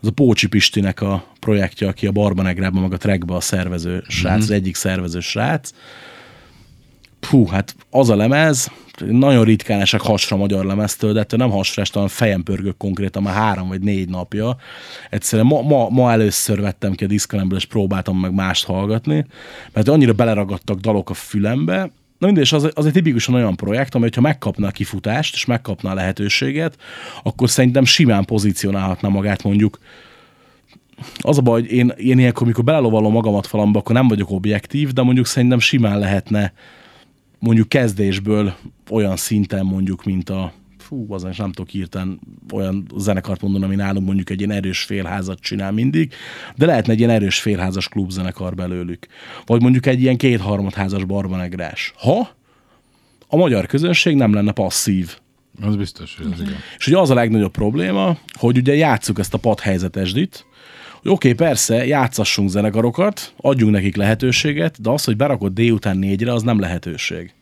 az 0.00 0.08
a 0.08 0.10
Pócsi 0.10 0.48
Pistinek 0.48 1.00
a 1.00 1.24
projektje, 1.40 1.88
aki 1.88 2.06
a 2.06 2.12
Barbanegrában, 2.12 2.82
meg 2.82 2.92
a 2.92 2.96
Trackba 2.96 3.36
a 3.36 3.40
szervező 3.40 4.04
srác, 4.08 4.32
mm-hmm. 4.32 4.42
az 4.42 4.50
egyik 4.50 4.74
szervező 4.74 5.20
srác. 5.20 5.70
Hú, 7.26 7.46
hát 7.46 7.76
az 7.90 8.08
a 8.10 8.16
lemez, 8.16 8.70
nagyon 9.06 9.44
ritkán 9.44 9.80
esek 9.80 10.00
hasra 10.00 10.36
magyar 10.36 10.64
lemeztől, 10.64 11.12
de 11.12 11.20
ettől 11.20 11.38
nem 11.38 11.50
hasra 11.50 11.82
estem, 11.82 12.00
hanem 12.00 12.16
fejem 12.16 12.42
pörgök 12.42 12.76
konkrétan 12.76 13.22
már 13.22 13.34
három 13.34 13.68
vagy 13.68 13.80
négy 13.80 14.08
napja. 14.08 14.56
Egyszerűen 15.10 15.46
ma, 15.46 15.62
ma, 15.62 15.88
ma 15.88 16.12
először 16.12 16.60
vettem 16.60 16.92
ki 16.92 17.04
a 17.04 17.06
diszkanemből, 17.06 17.58
és 17.58 17.64
próbáltam 17.64 18.18
meg 18.18 18.34
mást 18.34 18.64
hallgatni, 18.64 19.26
mert 19.72 19.88
annyira 19.88 20.12
beleragadtak 20.12 20.78
dalok 20.78 21.10
a 21.10 21.14
fülembe, 21.14 21.90
Na 22.18 22.26
mindegy, 22.26 22.44
és 22.44 22.52
az, 22.52 22.70
az 22.74 22.86
egy 22.86 22.92
tipikusan 22.92 23.34
olyan 23.34 23.56
projekt, 23.56 23.94
amely, 23.94 24.10
ha 24.14 24.20
megkapna 24.20 24.66
a 24.66 24.70
kifutást, 24.70 25.34
és 25.34 25.44
megkapna 25.44 25.90
a 25.90 25.94
lehetőséget, 25.94 26.76
akkor 27.22 27.50
szerintem 27.50 27.84
simán 27.84 28.24
pozícionálhatna 28.24 29.08
magát 29.08 29.42
mondjuk 29.42 29.78
az 31.18 31.38
a 31.38 31.40
baj, 31.40 31.60
hogy 31.60 31.72
én, 31.72 31.92
én 31.96 32.18
ilyenkor, 32.18 32.42
amikor 32.42 32.64
belelovalom 32.64 33.12
magamat 33.12 33.46
valamba, 33.46 33.78
akkor 33.78 33.94
nem 33.94 34.08
vagyok 34.08 34.30
objektív, 34.30 34.92
de 34.92 35.02
mondjuk 35.02 35.26
szerintem 35.26 35.58
simán 35.58 35.98
lehetne 35.98 36.52
mondjuk 37.38 37.68
kezdésből 37.68 38.54
olyan 38.90 39.16
szinten 39.16 39.64
mondjuk, 39.64 40.04
mint 40.04 40.30
a 40.30 40.52
fú, 40.78 41.12
az 41.12 41.22
nem 41.22 41.52
tudok 41.52 41.74
írtani 41.74 42.18
olyan 42.52 42.86
zenekart 42.96 43.40
mondani, 43.40 43.64
ami 43.64 43.74
nálunk 43.74 44.06
mondjuk 44.06 44.30
egy 44.30 44.38
ilyen 44.38 44.50
erős 44.50 44.82
félházat 44.82 45.38
csinál 45.40 45.72
mindig, 45.72 46.12
de 46.56 46.66
lehetne 46.66 46.92
egy 46.92 46.98
ilyen 46.98 47.10
erős 47.10 47.40
félházas 47.40 47.88
klubzenekar 47.88 48.54
belőlük. 48.54 49.06
Vagy 49.46 49.62
mondjuk 49.62 49.86
egy 49.86 50.00
ilyen 50.00 50.16
kétharmadházas 50.16 51.04
barbanegrás. 51.04 51.92
Ha 51.96 52.36
a 53.28 53.36
magyar 53.36 53.66
közönség 53.66 54.16
nem 54.16 54.32
lenne 54.32 54.52
passzív. 54.52 55.18
Az 55.60 55.76
biztos, 55.76 56.16
hogy 56.16 56.32
az 56.32 56.40
igen. 56.40 56.56
És 56.78 56.86
ugye 56.86 56.98
az 56.98 57.10
a 57.10 57.14
legnagyobb 57.14 57.52
probléma, 57.52 58.18
hogy 58.32 58.56
ugye 58.56 58.74
játsszuk 58.74 59.18
ezt 59.18 59.34
a 59.34 59.38
padhelyzetesdit, 59.38 60.46
oké, 61.08 61.32
persze, 61.32 61.86
játszassunk 61.86 62.48
zenekarokat, 62.48 63.34
adjunk 63.36 63.72
nekik 63.72 63.96
lehetőséget, 63.96 64.80
de 64.80 64.90
az, 64.90 65.04
hogy 65.04 65.16
berakod 65.16 65.52
délután 65.52 65.96
négyre, 65.96 66.32
az 66.32 66.42
nem 66.42 66.60
lehetőség. 66.60 67.32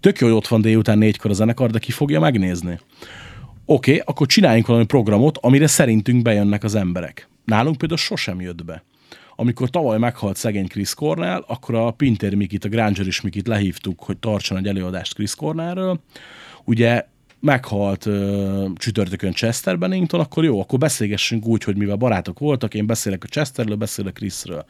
Tök 0.00 0.18
jó, 0.18 0.26
hogy 0.26 0.36
ott 0.36 0.48
van 0.48 0.60
délután 0.60 0.98
négykor 0.98 1.30
a 1.30 1.34
zenekar, 1.34 1.70
de 1.70 1.78
ki 1.78 1.92
fogja 1.92 2.20
megnézni? 2.20 2.78
Oké, 3.64 4.02
akkor 4.04 4.26
csináljunk 4.26 4.66
valami 4.66 4.84
programot, 4.84 5.38
amire 5.38 5.66
szerintünk 5.66 6.22
bejönnek 6.22 6.64
az 6.64 6.74
emberek. 6.74 7.28
Nálunk 7.44 7.78
például 7.78 8.00
sosem 8.00 8.40
jött 8.40 8.64
be. 8.64 8.84
Amikor 9.36 9.70
tavaly 9.70 9.98
meghalt 9.98 10.36
szegény 10.36 10.66
Chris 10.66 10.94
Cornell, 10.94 11.44
akkor 11.46 11.74
a 11.74 11.90
Pinter 11.90 12.34
Mikit, 12.34 12.64
a 12.64 12.68
Granger 12.68 13.06
is 13.06 13.20
Mikit 13.20 13.46
lehívtuk, 13.46 14.02
hogy 14.02 14.16
tartson 14.16 14.58
egy 14.58 14.66
előadást 14.66 15.14
Chris 15.14 15.34
Cornellről. 15.34 16.00
Ugye 16.64 17.04
meghalt 17.46 18.06
ö, 18.06 18.66
csütörtökön 18.74 19.32
Chester 19.32 19.78
Bennington, 19.78 20.20
akkor 20.20 20.44
jó, 20.44 20.60
akkor 20.60 20.78
beszélgessünk 20.78 21.46
úgy, 21.46 21.64
hogy 21.64 21.76
mivel 21.76 21.96
barátok 21.96 22.38
voltak, 22.38 22.74
én 22.74 22.86
beszélek 22.86 23.24
a 23.24 23.26
Chesterről, 23.26 23.76
beszélek 23.76 24.12
Chrisről. 24.12 24.64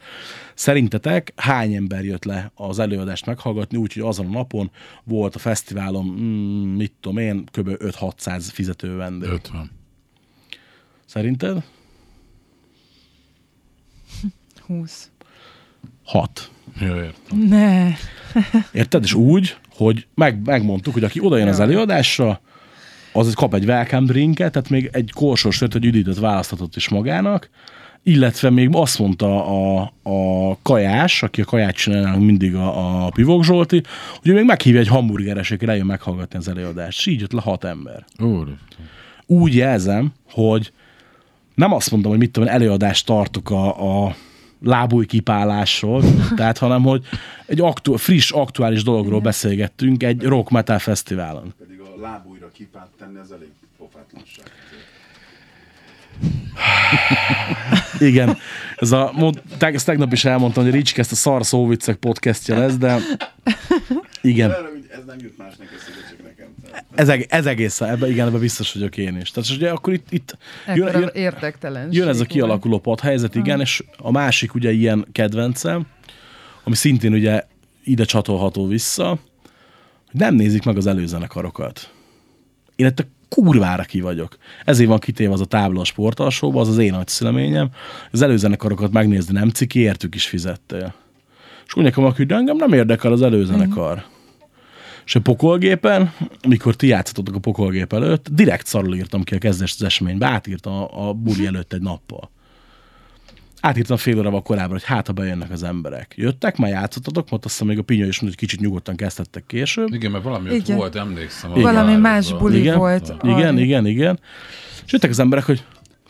Szerintetek 0.53 1.33
hány 1.35 1.73
ember 1.73 2.03
jött 2.03 2.23
le 2.23 2.51
az 2.55 2.79
előadást 2.79 3.25
meghallgatni, 3.25 3.77
úgyhogy 3.77 4.03
azon 4.03 4.25
a 4.25 4.29
napon 4.29 4.71
volt 5.03 5.35
a 5.35 5.39
fesztiválon, 5.39 6.05
mm, 6.05 6.75
mit 6.75 6.93
tudom 7.01 7.17
én, 7.17 7.43
kb. 7.51 7.69
5-600 7.69 8.43
fizető 8.51 8.95
vendég. 8.95 9.29
50. 9.29 9.71
Szerinted? 11.05 11.63
20. 14.65 15.09
6. 16.05 16.51
Jó, 16.79 16.95
értem. 16.95 17.39
Ne. 17.39 17.91
Érted? 18.71 19.03
És 19.03 19.13
úgy, 19.13 19.57
hogy 19.69 20.07
meg, 20.13 20.45
megmondtuk, 20.45 20.93
hogy 20.93 21.03
aki 21.03 21.19
oda 21.19 21.37
jön 21.37 21.47
az 21.47 21.59
előadásra, 21.59 22.41
az 23.17 23.33
kap 23.33 23.53
egy 23.53 23.65
welcome 23.65 24.05
drinket, 24.05 24.51
tehát 24.51 24.69
még 24.69 24.89
egy 24.91 25.11
korsós 25.13 25.55
sört, 25.55 25.73
hogy 25.73 25.85
üdítőt 25.85 26.19
választhatott 26.19 26.75
is 26.75 26.89
magának, 26.89 27.49
illetve 28.03 28.49
még 28.49 28.69
azt 28.71 28.99
mondta 28.99 29.45
a, 29.45 29.91
a 30.03 30.57
kajás, 30.61 31.23
aki 31.23 31.41
a 31.41 31.45
kaját 31.45 31.75
csinál 31.75 32.17
mindig 32.17 32.55
a, 32.55 33.05
a 33.05 33.09
Pivok 33.09 33.43
Zsolti, 33.43 33.81
hogy 34.19 34.29
ő 34.29 34.33
még 34.33 34.45
meghívja 34.45 34.79
egy 34.79 34.87
hamburgeres, 34.87 35.51
aki 35.51 35.65
lejön 35.65 35.85
meghallgatni 35.85 36.37
az 36.37 36.47
előadást. 36.47 36.99
És 36.99 37.05
így 37.05 37.19
jött 37.19 37.31
le 37.31 37.41
hat 37.41 37.63
ember. 37.63 38.05
Úr, 38.19 38.47
Úgy 39.25 39.55
jelzem, 39.55 40.13
hogy 40.31 40.71
nem 41.55 41.73
azt 41.73 41.91
mondom, 41.91 42.11
hogy 42.11 42.19
mit 42.19 42.31
tudom, 42.31 42.49
előadást 42.49 43.05
tartok 43.05 43.49
a, 43.49 44.05
a 44.05 44.15
lábújkipálásról, 44.63 46.03
tehát, 46.37 46.57
hanem, 46.57 46.83
hogy 46.83 47.03
egy 47.45 47.61
aktu- 47.61 47.99
friss, 47.99 48.31
aktuális 48.31 48.83
dologról 48.83 49.19
beszélgettünk 49.19 50.03
egy 50.03 50.23
rock 50.23 50.49
metal 50.49 50.79
fesztiválon. 50.79 51.53
Pedig 51.59 51.76
lábújra 51.99 52.49
kipát 52.51 52.89
tenni, 52.97 53.17
az 53.17 53.31
elég 53.31 53.49
pofátlanság. 53.77 54.45
Igen, 57.99 58.37
ez 58.75 58.91
a, 58.91 59.13
ezt 59.59 59.85
tegnap 59.85 60.11
is 60.11 60.25
elmondtam, 60.25 60.63
hogy 60.63 60.73
Ricsk 60.73 60.97
ezt 60.97 61.11
a 61.11 61.15
szar 61.15 61.45
szóviccek 61.45 61.95
podcastja 61.95 62.59
lesz, 62.59 62.75
de 62.75 62.99
igen, 64.21 64.51
ez 64.91 65.03
nem 65.05 65.17
jut 65.19 65.37
másnak 65.37 65.67
eszébe, 65.77 65.97
csak 66.09 66.23
nekem. 66.23 66.47
Ez, 66.95 67.09
eg- 67.09 67.31
ez 67.33 67.45
egész, 67.45 67.81
ebben, 67.81 68.09
igen, 68.09 68.27
ebben 68.27 68.39
biztos 68.39 68.73
vagyok 68.73 68.97
én 68.97 69.17
is. 69.17 69.31
Tehát 69.31 69.49
ugye 69.49 69.69
akkor 69.69 69.93
itt, 69.93 70.11
itt 70.11 70.37
jön, 70.75 70.99
jön, 70.99 71.09
érdektelenség. 71.13 71.99
jön 71.99 72.07
ez 72.07 72.19
a 72.19 72.25
kialakuló 72.25 72.79
padhelyzet, 72.79 73.35
igen, 73.35 73.59
és 73.59 73.83
a 73.97 74.11
másik 74.11 74.53
ugye 74.53 74.71
ilyen 74.71 75.07
kedvencem, 75.11 75.87
ami 76.63 76.75
szintén 76.75 77.13
ugye 77.13 77.43
ide 77.83 78.03
csatolható 78.03 78.67
vissza, 78.67 79.17
hogy 80.11 80.19
nem 80.19 80.35
nézik 80.35 80.63
meg 80.63 80.77
az 80.77 80.87
előzenekarokat. 80.87 81.91
Én 82.75 82.85
ettől 82.85 83.07
kurvára 83.29 83.83
ki 83.83 84.01
vagyok. 84.01 84.37
Ezért 84.65 84.89
van 84.89 84.99
kitéve 84.99 85.33
az 85.33 85.41
a 85.41 85.45
tábla 85.45 85.81
a 85.81 85.85
sportalsóba, 85.85 86.61
az 86.61 86.67
az 86.67 86.77
én 86.77 86.91
nagy 86.91 87.07
szüleményem. 87.07 87.69
Az 88.11 88.21
előzenekarokat 88.21 88.91
megnézni 88.91 89.33
nem 89.33 89.49
ciki, 89.49 89.79
értük 89.79 90.15
is 90.15 90.27
fizettél. 90.27 90.95
És 91.65 91.75
úgy 91.75 91.83
nekem, 91.83 92.03
hogy 92.03 92.31
engem 92.31 92.55
nem 92.55 92.73
érdekel 92.73 93.11
az 93.11 93.21
előzenekar. 93.21 94.05
És 95.05 95.15
a 95.15 95.21
pokolgépen, 95.21 96.13
amikor 96.41 96.75
ti 96.75 96.87
játszottatok 96.87 97.35
a 97.35 97.39
pokolgép 97.39 97.93
előtt, 97.93 98.29
direkt 98.29 98.65
szarul 98.65 98.95
írtam 98.95 99.23
ki 99.23 99.35
a 99.35 99.37
kezdést 99.37 99.75
az 99.79 99.85
eseménybe, 99.85 100.27
átírtam 100.27 100.73
a, 100.73 101.07
a 101.07 101.13
buli 101.13 101.45
előtt 101.45 101.73
egy 101.73 101.81
nappal. 101.81 102.29
Átírtam 103.61 103.97
fél 103.97 104.17
órával 104.17 104.41
korábban, 104.41 104.71
hogy 104.71 104.83
hát, 104.83 105.07
ha 105.07 105.13
bejönnek 105.13 105.51
az 105.51 105.63
emberek. 105.63 106.13
Jöttek, 106.17 106.57
már 106.57 106.69
játszottatok, 106.69 107.29
mert 107.29 107.45
azt 107.45 107.63
még 107.63 107.77
a 107.77 107.81
Pinya 107.81 108.05
is 108.05 108.19
mondta, 108.19 108.37
hogy 108.39 108.47
kicsit 108.47 108.59
nyugodtan 108.59 108.95
kezdtettek 108.95 109.43
később. 109.47 109.93
igen, 109.93 110.11
mert 110.11 110.23
valami 110.23 110.49
ott 110.49 110.55
Igen. 110.55 110.77
volt, 110.77 110.95
emlékszem. 110.95 111.51
a 111.51 111.59
Valami 111.59 111.95
más 111.95 112.33
buli 112.33 112.57
Igen, 112.59 112.77
volt. 112.77 113.13
igen, 113.23 113.47
arra. 113.47 113.59
igen, 113.59 113.85
igen. 113.85 114.19
És 114.85 114.91
jöttek 114.91 115.09
az 115.09 115.19
emberek, 115.19 115.45
hogy 115.45 115.63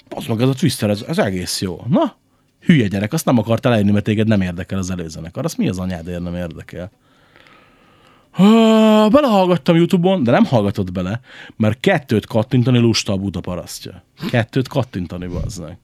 az 0.10 0.26
meg 0.26 0.42
ez 0.42 0.48
a 0.50 0.54
Twister, 0.54 0.90
ez, 0.90 1.04
ez 1.08 1.18
egész 1.18 1.62
jó. 1.62 1.82
Na, 1.90 2.16
hülye 2.60 2.88
gyerek, 2.88 3.14
azt 3.14 3.26
nem 3.26 3.38
akart 3.38 3.66
elejönni, 3.66 3.92
mert 3.92 4.04
téged 4.06 4.28
nem 4.28 4.42
érdekel 4.42 4.78
az 4.78 4.90
előzenekar. 4.92 5.46
Azt 5.46 5.58
mi 5.58 5.70
az 5.70 5.80
anyádért 5.80 6.22
nem 6.22 6.36
érdekel? 6.36 6.92
Ah, 8.32 9.10
belehallgattam 9.12 9.76
Youtube-on, 9.76 10.24
de 10.24 10.32
nem 10.32 10.46
hallgatott 10.46 10.92
bele, 10.92 11.20
mert 11.56 11.80
kettőt 11.80 12.26
kattintani 12.26 12.78
lusta 12.78 13.14
a 13.14 13.18
Buda 13.18 13.40
parasztja. 13.40 14.04
Kettőt 14.30 14.68
kattintani, 14.68 15.28
bazdnek. 15.28 15.78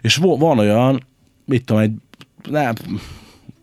És 0.00 0.16
van 0.16 0.58
olyan, 0.58 1.02
mit 1.44 1.64
tudom, 1.64 1.82
egy 1.82 1.92
nem, 2.50 2.74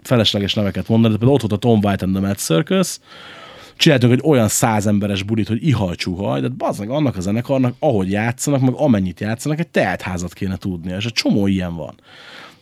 felesleges 0.02 0.54
neveket 0.54 0.88
mondani, 0.88 1.14
de 1.14 1.20
például 1.20 1.42
ott 1.42 1.50
volt 1.50 1.64
a 1.64 1.68
Tom 1.68 1.80
White 1.84 2.06
and 2.06 2.16
the 2.16 2.26
Mad 2.26 2.38
Circus, 2.38 3.00
csináltunk 3.76 4.14
egy 4.14 4.22
olyan 4.24 4.48
százemberes 4.48 5.24
bulit, 5.24 5.48
hogy 5.48 5.68
ihaj 5.68 5.96
csuhaj, 5.96 6.42
de 6.42 6.48
bazd 6.48 6.80
meg 6.80 6.90
annak 6.90 7.18
a 7.18 7.22
zenekarnak, 7.22 7.76
ahogy 7.80 8.12
játszanak, 8.12 8.62
meg 8.62 8.74
amennyit 8.74 9.20
játszanak, 9.20 9.60
egy 9.60 9.68
teltházat 9.68 10.34
kéne 10.34 10.58
tudnia, 10.58 10.96
és 10.96 11.06
egy 11.06 11.14
csomó 11.14 11.48
ilyen 11.48 11.76
van. 11.76 11.94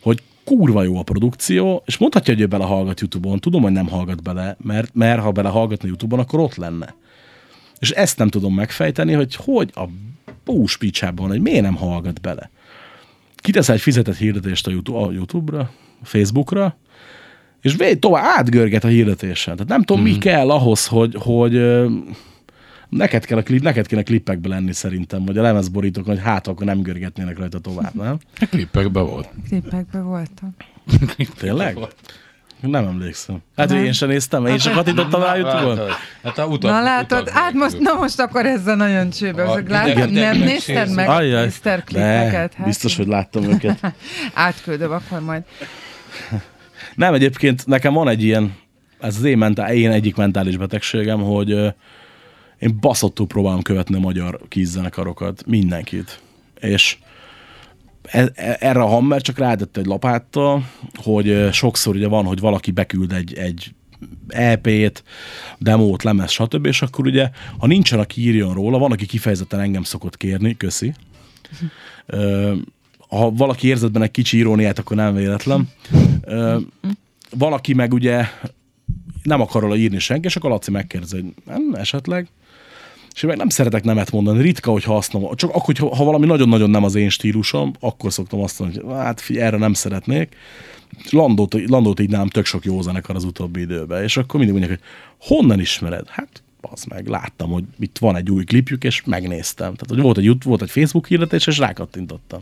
Hogy 0.02 0.22
kurva 0.44 0.82
jó 0.82 0.98
a 0.98 1.02
produkció, 1.02 1.82
és 1.86 1.98
mondhatja, 1.98 2.34
hogy 2.34 2.42
ő 2.42 2.46
belehallgat 2.46 3.00
YouTube-on, 3.00 3.38
tudom, 3.38 3.62
hogy 3.62 3.72
nem 3.72 3.88
hallgat 3.88 4.22
bele, 4.22 4.56
mert, 4.62 4.94
mert 4.94 5.20
ha 5.20 5.30
belehallgatna 5.30 5.88
YouTube-on, 5.88 6.20
akkor 6.20 6.40
ott 6.40 6.54
lenne. 6.54 6.94
És 7.78 7.90
ezt 7.90 8.18
nem 8.18 8.28
tudom 8.28 8.54
megfejteni, 8.54 9.12
hogy 9.12 9.34
hogy 9.34 9.70
a 9.74 9.84
bús 10.44 10.76
picsában, 10.76 11.28
hogy 11.28 11.40
miért 11.40 11.62
nem 11.62 11.76
hallgat 11.76 12.20
bele. 12.20 12.50
Kitesz 13.42 13.68
egy 13.68 13.80
fizetett 13.80 14.16
hirdetést 14.16 14.66
a 14.66 14.70
YouTube- 14.70 15.08
a 15.08 15.12
YouTube-ra, 15.12 15.70
a 16.02 16.04
Facebookra, 16.06 16.76
és 17.62 17.76
véd 17.76 17.98
tovább 17.98 18.24
átgörget 18.24 18.84
a 18.84 18.88
hirdetésen. 18.88 19.54
Tehát 19.54 19.70
nem 19.70 19.82
tudom, 19.82 20.02
mi 20.02 20.18
kell 20.18 20.50
ahhoz, 20.50 20.86
hogy, 20.86 21.14
hogy 21.18 21.52
neked, 22.88 23.24
kell 23.24 23.38
a 23.38 23.42
klip, 23.42 23.62
neked 23.62 23.86
kéne 23.86 24.02
klippekbe 24.02 24.48
lenni 24.48 24.72
szerintem, 24.72 25.24
vagy 25.24 25.38
a 25.38 25.42
lemezborítók, 25.42 26.06
hogy 26.06 26.20
hát 26.20 26.46
akkor 26.46 26.66
nem 26.66 26.80
görgetnének 26.82 27.38
rajta 27.38 27.58
tovább, 27.58 27.94
nem? 27.94 28.18
A 28.40 28.46
klippekben 28.50 29.06
volt. 29.06 29.28
Klipekben 29.48 30.04
voltam. 30.04 30.54
Tényleg? 31.38 31.78
Nem 32.70 32.86
emlékszem. 32.86 33.38
Hát, 33.56 33.70
hogy 33.70 33.80
én 33.80 33.92
sem 33.92 34.08
néztem, 34.08 34.46
én 34.46 34.58
sem 34.58 34.74
kattintottam 34.74 35.22
rá 35.22 35.36
YouTube-on. 35.36 35.88
Hát 36.22 36.38
a 36.38 36.46
utat, 36.46 36.70
Na 36.70 36.82
látod, 36.82 37.20
utat 37.20 37.34
hát 37.34 37.52
most, 37.52 37.78
na 37.78 37.94
most 37.94 38.20
akkor 38.20 38.46
ezzel 38.46 38.76
nagyon 38.76 39.10
csőbe. 39.10 39.42
A- 39.42 39.60
látod, 39.68 39.90
igen, 39.90 40.10
nem 40.10 40.38
nézted 40.38 40.94
meg 40.94 41.08
Ajjaj, 41.08 41.46
Mr. 41.46 41.52
ne, 41.62 41.82
klippeket? 41.82 42.54
Hát, 42.54 42.66
biztos, 42.66 42.96
hogy 42.96 43.06
láttam 43.06 43.44
őket. 43.44 43.94
Átküldöm 44.34 44.92
akkor 44.92 45.20
majd. 45.20 45.42
Nem, 46.94 47.14
egyébként 47.14 47.66
nekem 47.66 47.92
van 47.92 48.08
egy 48.08 48.22
ilyen, 48.22 48.56
ez 49.00 49.16
az 49.16 49.24
én, 49.24 49.38
mentál, 49.38 49.74
én 49.74 49.90
egyik 49.90 50.16
mentális 50.16 50.56
betegségem, 50.56 51.20
hogy 51.20 51.50
én 52.58 52.78
baszottul 52.80 53.26
próbálom 53.26 53.62
követni 53.62 53.94
a 53.96 53.98
magyar 53.98 54.40
kízzenekarokat, 54.48 55.46
mindenkit. 55.46 56.20
És 56.60 56.96
erre 58.58 58.80
a 58.80 58.86
Hammer 58.86 59.20
csak 59.20 59.38
rádett 59.38 59.76
egy 59.76 59.86
lapáttal, 59.86 60.64
hogy 60.94 61.48
sokszor 61.52 61.94
ugye 61.94 62.08
van, 62.08 62.24
hogy 62.24 62.40
valaki 62.40 62.70
beküld 62.70 63.12
egy, 63.12 63.34
egy 63.34 63.74
EP-t, 64.28 65.04
demót, 65.58 66.02
lemez, 66.02 66.30
stb. 66.30 66.66
És 66.66 66.82
akkor 66.82 67.06
ugye, 67.06 67.30
ha 67.58 67.66
nincsen, 67.66 67.98
aki 67.98 68.20
írjon 68.20 68.54
róla, 68.54 68.78
van, 68.78 68.92
aki 68.92 69.06
kifejezetten 69.06 69.60
engem 69.60 69.82
szokott 69.82 70.16
kérni, 70.16 70.56
köszi. 70.56 70.94
Ha 73.08 73.30
valaki 73.30 73.68
érzett 73.68 73.90
benne 73.90 74.04
egy 74.04 74.10
kicsi 74.10 74.36
iróniát, 74.36 74.78
akkor 74.78 74.96
nem 74.96 75.14
véletlen. 75.14 75.68
Valaki 77.30 77.74
meg 77.74 77.92
ugye 77.92 78.24
nem 79.22 79.40
akar 79.40 79.62
róla 79.62 79.76
írni 79.76 79.98
senki, 79.98 80.26
és 80.26 80.36
akkor 80.36 80.50
Laci 80.50 80.70
megkérdezi, 80.70 81.20
hogy 81.20 81.34
nem, 81.46 81.74
esetleg. 81.74 82.28
És 83.14 83.22
én 83.22 83.28
meg 83.28 83.38
nem 83.38 83.48
szeretek 83.48 83.84
nemet 83.84 84.10
mondani, 84.10 84.42
ritka, 84.42 84.70
hogy 84.70 84.84
használom. 84.84 85.34
Csak 85.34 85.50
akkor, 85.50 85.64
hogyha, 85.64 85.96
ha 85.96 86.04
valami 86.04 86.26
nagyon-nagyon 86.26 86.70
nem 86.70 86.84
az 86.84 86.94
én 86.94 87.08
stílusom, 87.08 87.72
akkor 87.80 88.12
szoktam 88.12 88.40
azt 88.40 88.58
mondani, 88.58 88.84
hogy 88.84 88.94
hát 88.94 89.20
figyelj, 89.20 89.46
erre 89.46 89.56
nem 89.56 89.72
szeretnék. 89.72 90.36
Landót, 91.10 91.54
landót 91.68 92.00
így 92.00 92.10
nem 92.10 92.28
tök 92.28 92.44
sok 92.44 92.64
jó 92.64 92.82
zenekar 92.82 93.16
az 93.16 93.24
utóbbi 93.24 93.60
időben, 93.60 94.02
és 94.02 94.16
akkor 94.16 94.40
mindig 94.40 94.58
mondják, 94.58 94.80
hogy 94.80 94.88
honnan 95.28 95.60
ismered? 95.60 96.08
Hát 96.08 96.42
az 96.60 96.84
meg, 96.84 97.06
láttam, 97.06 97.50
hogy 97.50 97.64
itt 97.78 97.98
van 97.98 98.16
egy 98.16 98.30
új 98.30 98.44
klipjük, 98.44 98.84
és 98.84 99.02
megnéztem. 99.04 99.74
Tehát, 99.74 99.88
hogy 99.88 100.00
volt 100.00 100.18
egy, 100.18 100.44
volt 100.44 100.62
egy 100.62 100.70
Facebook 100.70 101.06
hirdetés, 101.06 101.46
és 101.46 101.58
rákattintottam. 101.58 102.40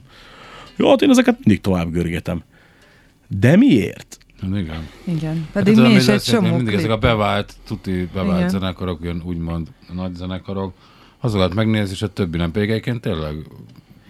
Jó, 0.76 0.88
hát 0.88 1.02
én 1.02 1.10
ezeket 1.10 1.38
mindig 1.44 1.60
tovább 1.60 1.90
görgetem. 1.90 2.42
De 3.28 3.56
miért? 3.56 4.18
Hát 4.40 4.50
Igen. 4.50 4.88
Igen. 5.04 5.34
Hát 5.34 5.52
Pedig 5.52 5.74
tudom, 5.74 5.90
mi 5.90 5.96
is 5.96 6.08
egy 6.08 6.22
csomó 6.22 6.56
Mindig 6.56 6.74
ezek 6.74 6.90
a 6.90 6.96
bevált, 6.96 7.54
tuti 7.66 8.08
bevált 8.14 8.36
Igen. 8.38 8.48
zenekarok, 8.48 9.00
olyan 9.02 9.22
úgymond 9.24 9.68
nagy 9.94 10.14
zenekarok, 10.14 10.72
azokat 11.20 11.54
megnézni, 11.54 11.92
és 11.92 12.02
a 12.02 12.12
többi 12.12 12.36
nem. 12.36 12.50
Pedig 12.50 12.70
egyébként 12.70 13.00
tényleg 13.00 13.34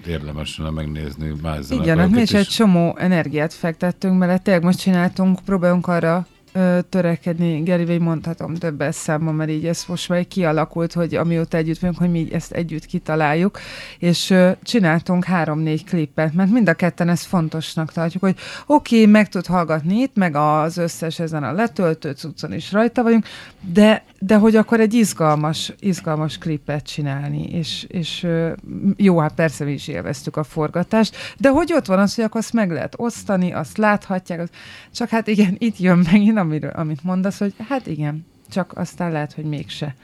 érdemes 0.06 0.58
lenne 0.58 0.70
megnézni 0.70 1.32
más 1.42 1.64
Igen, 1.70 1.98
hát 1.98 2.10
mi 2.10 2.20
is. 2.20 2.32
egy 2.32 2.46
csomó 2.46 2.96
energiát 2.98 3.52
fektettünk 3.52 4.18
bele. 4.18 4.38
Tényleg 4.38 4.62
most 4.62 4.78
csináltunk, 4.78 5.40
próbálunk 5.44 5.86
arra 5.86 6.26
ö, 6.52 6.78
törekedni, 6.88 7.62
Gerivé 7.62 7.98
mondhatom 7.98 8.54
többes 8.54 8.94
számban, 8.94 9.34
mert 9.34 9.50
így 9.50 9.66
ez 9.66 9.84
most 9.88 10.08
már 10.08 10.26
kialakult, 10.26 10.92
hogy 10.92 11.14
amióta 11.14 11.56
együtt 11.56 11.78
vagyunk, 11.78 11.98
hogy 11.98 12.10
mi 12.10 12.28
ezt 12.32 12.52
együtt 12.52 12.86
kitaláljuk, 12.86 13.58
és 13.98 14.30
ö, 14.30 14.50
csináltunk 14.62 15.24
három-négy 15.24 15.84
klippet, 15.84 16.34
mert 16.34 16.50
mind 16.50 16.68
a 16.68 16.74
ketten 16.74 17.08
ezt 17.08 17.26
fontosnak 17.26 17.92
tartjuk, 17.92 18.22
hogy 18.22 18.36
oké, 18.66 19.00
okay, 19.00 19.12
meg 19.12 19.28
tud 19.28 19.46
hallgatni 19.46 20.00
itt, 20.00 20.16
meg 20.16 20.36
az 20.36 20.76
összes 20.76 21.18
ezen 21.18 21.42
a 21.42 21.52
letöltő 21.52 22.10
cuccon 22.10 22.52
is 22.52 22.72
rajta 22.72 23.02
vagyunk, 23.02 23.26
de, 23.60 24.04
de 24.18 24.36
hogy 24.36 24.56
akkor 24.56 24.80
egy 24.80 24.94
izgalmas, 24.94 25.72
izgalmas 25.78 26.38
klippet 26.38 26.86
csinálni, 26.86 27.48
és, 27.52 27.84
és 27.88 28.22
ö, 28.22 28.52
jó, 28.96 29.18
hát 29.18 29.34
persze 29.34 29.64
mi 29.64 29.72
is 29.72 29.88
élveztük 29.88 30.36
a 30.36 30.42
forgatást, 30.42 31.16
de 31.38 31.48
hogy 31.48 31.72
ott 31.72 31.86
van 31.86 31.98
az, 31.98 32.14
hogy 32.14 32.24
akkor 32.24 32.40
azt 32.40 32.52
meg 32.52 32.70
lehet 32.70 32.94
osztani, 32.96 33.52
azt 33.52 33.78
láthatják, 33.78 34.48
csak 34.94 35.08
hát 35.08 35.26
igen, 35.26 35.56
itt 35.58 35.78
jön 35.78 35.98
megint, 36.12 36.38
amiről, 36.40 36.70
amit 36.70 37.02
mondasz, 37.02 37.38
hogy 37.38 37.54
hát 37.68 37.86
igen, 37.86 38.26
csak 38.50 38.72
aztán 38.76 39.12
lehet, 39.12 39.32
hogy 39.32 39.44
mégse. 39.44 39.94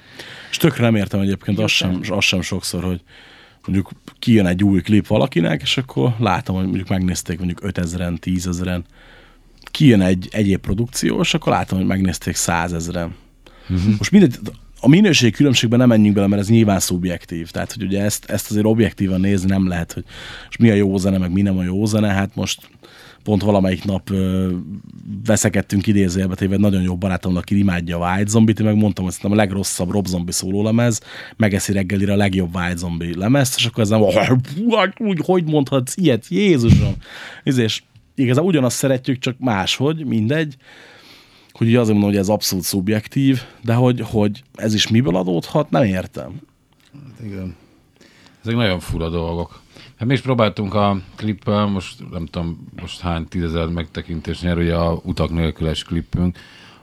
És 0.51 0.57
tökre 0.57 0.83
nem 0.83 0.95
értem 0.95 1.21
egyébként 1.21 1.59
azt 1.59 1.75
sem, 1.75 2.01
azt 2.09 2.27
sem 2.27 2.41
sokszor, 2.41 2.85
hogy 2.85 3.03
mondjuk 3.67 3.91
kijön 4.19 4.47
egy 4.47 4.65
új 4.65 4.81
klip 4.81 5.07
valakinek, 5.07 5.63
és 5.63 5.77
akkor 5.77 6.15
látom, 6.19 6.57
hogy 6.57 6.65
mondjuk 6.65 6.89
megnézték 6.89 7.39
mondjuk 7.39 7.61
5000-en, 7.63 8.19
10.000-en. 8.21 8.81
Kijön 9.71 10.01
egy 10.01 10.29
egyéb 10.33 10.61
produkció, 10.61 11.21
és 11.21 11.35
akkor 11.35 11.53
látom, 11.53 11.79
hogy 11.79 11.87
megnézték 11.87 12.35
100.000-en. 12.37 13.09
Uh-huh. 13.69 13.97
Most 13.99 14.11
mindegy, 14.11 14.39
a 14.81 14.89
minőség 14.89 15.35
különbségben 15.35 15.79
nem 15.79 15.89
menjünk 15.89 16.15
bele, 16.15 16.27
mert 16.27 16.43
ez 16.43 16.49
nyilván 16.49 16.81
szubjektív. 16.81 17.51
Tehát, 17.51 17.73
hogy 17.73 17.83
ugye 17.83 18.03
ezt, 18.03 18.25
ezt 18.25 18.51
azért 18.51 18.67
objektívan 18.67 19.21
nézni 19.21 19.49
nem 19.49 19.69
lehet, 19.69 19.93
hogy 19.93 20.05
most 20.45 20.59
mi 20.59 20.71
a 20.71 20.75
jó 20.75 20.97
zene, 20.97 21.19
meg 21.19 21.33
mi 21.33 21.43
nem 21.43 21.59
a 21.59 21.63
jó 21.63 21.85
zene. 21.85 22.09
Hát 22.09 22.35
most 22.35 22.69
pont 23.27 23.43
valamelyik 23.43 23.85
nap 23.85 24.11
ö, 24.11 24.53
veszekedtünk 25.25 25.87
idézőjelbe 25.87 26.35
téve 26.35 26.57
nagyon 26.57 26.83
jó 26.83 26.97
barátomnak, 26.97 27.51
imádja 27.51 27.99
a 27.99 28.15
White 28.15 28.31
Zombie-t, 28.31 28.63
meg 28.63 28.77
mondtam, 28.77 29.05
hogy 29.05 29.13
szerintem 29.13 29.39
a 29.39 29.43
legrosszabb 29.43 29.91
Rob 29.91 30.07
Zombie 30.07 30.33
szólólemez, 30.33 31.01
megeszi 31.37 31.73
reggelire 31.73 32.13
a 32.13 32.17
legjobb 32.17 32.55
White 32.55 32.77
Zombie 32.77 33.17
lemezt, 33.17 33.57
és 33.57 33.67
akkor 33.67 33.83
ez 33.83 33.89
nem, 33.89 34.01
úgy, 34.99 35.21
hogy 35.25 35.45
mondhatsz 35.45 35.97
ilyet, 35.97 36.27
Jézusom. 36.29 36.95
És 37.45 37.83
igazából 38.15 38.49
ugyanazt 38.51 38.77
szeretjük, 38.77 39.19
csak 39.19 39.39
máshogy, 39.39 40.05
mindegy 40.05 40.57
hogy 41.53 41.67
ugye 41.67 41.81
azért 41.81 41.93
mondom, 41.93 42.11
hogy 42.11 42.21
ez 42.21 42.29
abszolút 42.29 42.65
szubjektív, 42.65 43.43
de 43.63 43.75
hogy, 43.75 44.01
hogy 44.01 44.43
ez 44.55 44.75
is 44.75 44.89
miből 44.89 45.17
adódhat, 45.17 45.71
nem 45.71 45.83
értem. 45.83 46.41
Igen. 47.25 47.57
Ezek 48.43 48.55
nagyon 48.55 48.81
fura 48.81 49.09
dolgok. 49.09 49.61
Hát 49.99 50.09
mi 50.09 50.15
is 50.15 50.21
próbáltunk 50.21 50.75
a 50.75 51.01
klippel, 51.15 51.67
most 51.67 52.11
nem 52.11 52.27
tudom, 52.27 52.69
most 52.81 53.01
hány 53.01 53.29
tízezer 53.29 53.69
megtekintés 53.69 54.41
nyer, 54.41 54.59
ugye 54.59 54.75
a 54.75 55.01
utak 55.05 55.31
nélküles 55.31 55.83
klippünk, 55.83 56.39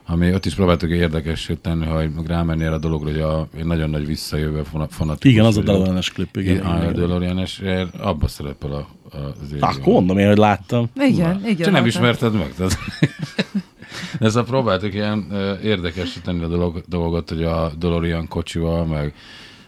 ami 0.06 0.34
ott 0.34 0.46
is 0.46 0.54
próbáltuk 0.54 0.90
érdekessé 0.90 1.54
tenni, 1.54 1.86
hogy 1.86 2.10
erre 2.48 2.72
a 2.72 2.78
dologra, 2.78 3.10
hogy 3.10 3.20
a, 3.20 3.48
én 3.58 3.66
nagyon 3.66 3.90
nagy 3.90 4.06
visszajövő 4.06 4.62
fanatikus 4.88 5.32
Igen, 5.32 5.44
az 5.44 5.56
a. 5.56 5.62
DeLorean-es 5.62 6.10
klip, 6.10 6.36
igen. 6.36 6.54
Igen, 6.54 6.66
a. 6.66 6.92
DeLorean-es, 6.92 7.62
abban 7.98 8.28
szerepel 8.28 8.72
a, 8.72 8.88
a, 9.16 9.18
az 9.42 9.52
év. 9.52 9.62
Akkor 9.62 9.92
mondom 9.92 10.18
én, 10.18 10.26
hogy 10.26 10.38
láttam. 10.38 10.90
Igen, 10.96 11.40
igen. 11.44 11.64
Csak 11.64 11.72
nem 11.72 11.86
ismerted 11.86 12.32
meg. 12.34 12.54
Tehát. 12.54 12.78
De 14.18 14.26
ezzel 14.26 14.44
próbáltuk 14.44 14.94
ilyen 14.94 15.26
tenni 16.22 16.42
a 16.42 16.48
dolog, 16.48 16.82
dolgot, 16.88 17.28
hogy 17.28 17.42
a 17.42 17.72
DeLorean 17.78 18.28
kocsival, 18.28 18.84
meg 18.84 19.14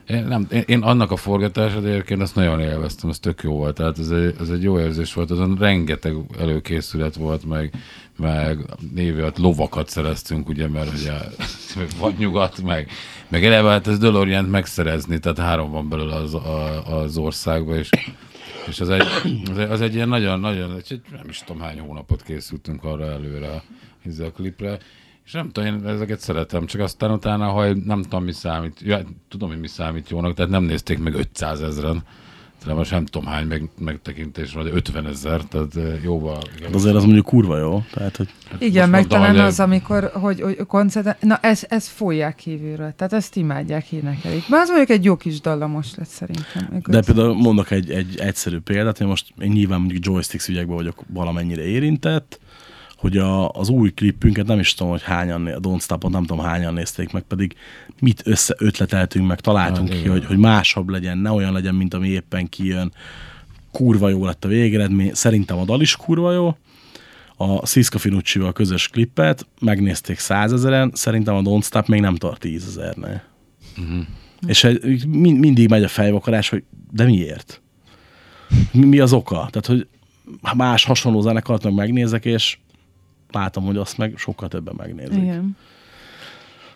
én, 0.08 0.24
nem, 0.24 0.46
én, 0.50 0.62
én 0.66 0.82
annak 0.82 1.10
a 1.10 1.16
forgatását 1.16 1.84
egyébként 1.84 2.20
azt 2.20 2.34
nagyon 2.34 2.60
élveztem, 2.60 3.10
ez 3.10 3.18
tök 3.18 3.42
jó 3.42 3.52
volt, 3.52 3.74
tehát 3.74 3.98
ez 3.98 4.10
egy, 4.10 4.34
ez 4.40 4.48
egy 4.48 4.62
jó 4.62 4.80
érzés 4.80 5.14
volt, 5.14 5.30
azon 5.30 5.56
rengeteg 5.58 6.14
előkészület 6.38 7.14
volt, 7.14 7.44
meg, 7.44 7.74
meg 8.16 8.58
névi 8.94 9.20
alatt 9.20 9.38
lovakat 9.38 9.88
szereztünk, 9.88 10.48
ugye, 10.48 10.68
mert 10.68 10.92
ugye 10.98 11.12
van 12.00 12.14
nyugat, 12.18 12.62
meg, 12.62 12.90
meg 13.28 13.44
eleve 13.44 13.70
hát 13.70 13.86
ez 13.86 13.98
DeLorean 13.98 14.44
megszerezni, 14.44 15.18
tehát 15.18 15.38
három 15.38 15.70
van 15.70 15.88
belőle 15.88 16.14
az, 16.14 16.34
a, 16.34 17.00
az 17.00 17.16
országban, 17.16 17.76
és 17.76 17.90
és 18.68 18.80
az 18.80 18.88
egy, 18.88 19.06
az 19.50 19.58
egy, 19.58 19.70
az 19.70 19.80
egy 19.80 19.94
ilyen 19.94 20.08
nagyon, 20.08 20.40
nagyon, 20.40 20.76
egy, 20.76 21.00
nem 21.10 21.28
is 21.28 21.38
tudom 21.38 21.62
hány 21.62 21.80
hónapot 21.80 22.22
készültünk 22.22 22.84
arra 22.84 23.04
előre 23.04 23.62
izé 24.04 24.24
a 24.24 24.30
klipre, 24.30 24.78
és 25.26 25.32
nem 25.32 25.50
tudom, 25.50 25.74
én 25.74 25.86
ezeket 25.86 26.20
szeretem, 26.20 26.66
csak 26.66 26.80
aztán 26.80 27.10
utána, 27.10 27.48
ha 27.48 27.74
nem 27.74 28.02
tudom, 28.02 28.24
mi 28.24 28.32
számít, 28.32 28.80
ja, 28.80 29.00
tudom, 29.28 29.48
hogy 29.48 29.60
mi 29.60 29.68
számít 29.68 30.10
jónak, 30.10 30.34
tehát 30.34 30.50
nem 30.50 30.62
nézték 30.62 30.98
meg 30.98 31.14
500 31.14 31.60
ezeren, 31.60 32.02
tehát 32.62 32.80
most 32.80 32.90
nem 32.90 33.04
tudom 33.04 33.28
hány 33.28 33.46
meg, 33.46 33.70
megtekintés 33.78 34.52
van, 34.52 34.64
de 34.64 34.70
50 34.70 35.06
ezer, 35.06 35.40
tehát 35.40 35.76
eh, 35.76 36.02
jóval. 36.02 36.38
De 36.60 36.68
azért 36.76 36.94
az 36.94 37.04
mondjuk 37.04 37.26
kurva 37.26 37.58
jó. 37.58 37.82
Tehát, 37.92 38.16
hogy 38.16 38.28
Igen, 38.58 38.88
Most 38.88 38.90
meg 38.90 39.00
mondtam, 39.00 39.20
talán 39.20 39.46
az, 39.46 39.60
amikor, 39.60 40.10
hogy, 40.14 40.40
hogy 40.40 40.56
koncert... 40.66 41.22
Na, 41.22 41.36
ez, 41.36 41.64
ez 41.68 41.88
fújják 41.88 42.34
kívülről. 42.34 42.92
Tehát 42.96 43.12
ezt 43.12 43.36
imádják, 43.36 43.92
énekelik. 43.92 44.48
Már 44.48 44.60
az 44.60 44.68
mondjuk 44.68 44.90
egy 44.90 45.04
jó 45.04 45.16
kis 45.16 45.40
dallamos 45.40 45.94
lett 45.94 46.08
szerintem. 46.08 46.68
Igaz? 46.76 46.94
de 46.94 47.02
például 47.12 47.34
mondok 47.34 47.70
egy, 47.70 47.90
egy 47.90 48.18
egyszerű 48.18 48.58
példát, 48.58 49.00
én 49.00 49.06
most 49.06 49.32
én 49.38 49.50
nyilván 49.50 49.78
mondjuk 49.80 50.04
joysticks 50.04 50.48
ügyekben 50.48 50.76
vagyok 50.76 51.02
valamennyire 51.12 51.62
érintett, 51.62 52.40
hogy 53.06 53.16
a, 53.16 53.48
az 53.48 53.68
új 53.68 53.90
klippünket 53.90 54.46
nem 54.46 54.58
is 54.58 54.74
tudom, 54.74 54.92
hogy 54.92 55.02
hányan, 55.02 55.46
a 55.46 55.60
Don't 55.60 55.82
Stop-ot 55.82 56.10
nem 56.10 56.24
tudom 56.24 56.44
hányan 56.44 56.74
nézték 56.74 57.12
meg, 57.12 57.22
pedig 57.22 57.54
mit 58.00 58.22
összeötleteltünk, 58.24 59.26
meg 59.26 59.40
találtunk 59.40 59.88
Hát, 59.88 60.02
ki, 60.02 60.08
hogy, 60.08 60.24
hogy 60.24 60.38
másabb 60.38 60.88
legyen, 60.88 61.18
ne 61.18 61.30
olyan 61.30 61.52
legyen, 61.52 61.74
mint 61.74 61.94
ami 61.94 62.08
éppen 62.08 62.48
kijön. 62.48 62.92
Kurva 63.70 64.08
jó 64.08 64.24
lett 64.24 64.44
a 64.44 64.48
végeredmény, 64.48 65.14
szerintem 65.14 65.58
a 65.58 65.64
dal 65.64 65.80
is 65.80 65.96
kurva 65.96 66.32
jó. 66.32 66.56
A 67.36 67.66
Siska 67.66 67.98
Finucci-val 67.98 68.52
közös 68.52 68.88
klippet, 68.88 69.46
megnézték 69.60 70.18
százezeren, 70.18 70.90
szerintem 70.94 71.34
a 71.34 71.42
Don't 71.42 71.64
Stop 71.64 71.86
még 71.86 72.00
nem 72.00 72.16
tart 72.16 72.40
tízezernél. 72.40 73.22
Uh-huh. 73.78 74.06
És 74.46 74.68
mindig 75.06 75.68
megy 75.68 75.82
a 75.82 75.88
fejvakarás, 75.88 76.48
hogy 76.48 76.62
de 76.90 77.04
miért? 77.04 77.62
Mi, 78.72 78.84
mi 78.84 78.98
az 78.98 79.12
oka? 79.12 79.48
Tehát, 79.50 79.66
hogy 79.66 79.86
más 80.56 80.84
hasonló 80.84 81.20
zenekart 81.20 81.64
meg 81.64 81.74
megnézek, 81.74 82.24
és 82.24 82.58
látom, 83.36 83.64
hogy 83.64 83.76
azt 83.76 83.98
meg 83.98 84.14
sokkal 84.16 84.48
többen 84.48 84.74
megnézik. 84.76 85.22
Igen. 85.22 85.56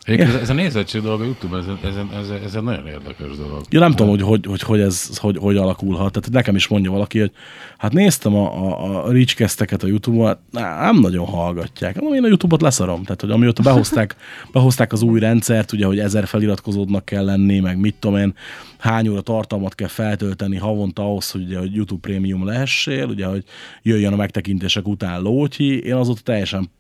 Ez, 0.04 0.34
ez 0.34 0.50
a 0.50 0.52
nézettség 0.52 1.02
dolog 1.02 1.20
a 1.20 1.24
YouTube-on, 1.24 1.60
ez, 1.60 1.66
ez, 1.90 1.96
ez, 2.20 2.42
ez 2.44 2.54
egy 2.54 2.62
nagyon 2.62 2.86
érdekes 2.86 3.36
dolog. 3.36 3.62
Ja, 3.70 3.80
nem 3.80 3.90
tudom, 3.90 4.08
hogy 4.08 4.22
hogy, 4.22 4.46
hogy, 4.46 4.62
hogy 4.62 4.80
ez 4.80 5.18
hogy, 5.18 5.36
hogy 5.36 5.56
alakulhat. 5.56 6.12
Tehát 6.12 6.30
nekem 6.30 6.54
is 6.54 6.68
mondja 6.68 6.90
valaki, 6.90 7.18
hogy 7.18 7.32
hát 7.78 7.92
néztem 7.92 8.34
a, 8.34 8.66
a, 8.66 9.06
a 9.06 9.12
Reachcast-eket 9.12 9.82
a 9.82 9.86
YouTube-on, 9.86 10.26
hát 10.26 10.80
nem 10.80 11.00
nagyon 11.00 11.26
hallgatják. 11.26 11.94
Mondom, 11.94 12.14
én 12.14 12.24
a 12.24 12.28
YouTube-ot 12.28 12.62
leszarom. 12.62 13.02
Tehát, 13.02 13.20
hogy 13.20 13.30
amióta 13.30 13.62
behozták, 13.62 14.16
behozták 14.52 14.92
az 14.92 15.02
új 15.02 15.20
rendszert, 15.20 15.72
ugye, 15.72 15.86
hogy 15.86 15.98
ezer 15.98 16.26
feliratkozódnak 16.26 17.04
kell 17.04 17.24
lenni, 17.24 17.58
meg 17.58 17.78
mit 17.78 17.94
tudom 17.98 18.16
én, 18.16 18.34
hány 18.78 19.08
óra 19.08 19.20
tartalmat 19.20 19.74
kell 19.74 19.88
feltölteni 19.88 20.56
havonta 20.56 21.02
ahhoz, 21.02 21.30
hogy, 21.30 21.42
ugye, 21.42 21.58
hogy 21.58 21.74
YouTube 21.74 22.08
Premium 22.08 22.44
lehessél, 22.44 23.06
ugye, 23.06 23.26
hogy 23.26 23.44
jöjjön 23.82 24.12
a 24.12 24.16
megtekintések 24.16 24.88
után 24.88 25.22
lótyi. 25.22 25.82
Én 25.82 25.94
azóta 25.94 26.20
teljesen 26.24 26.70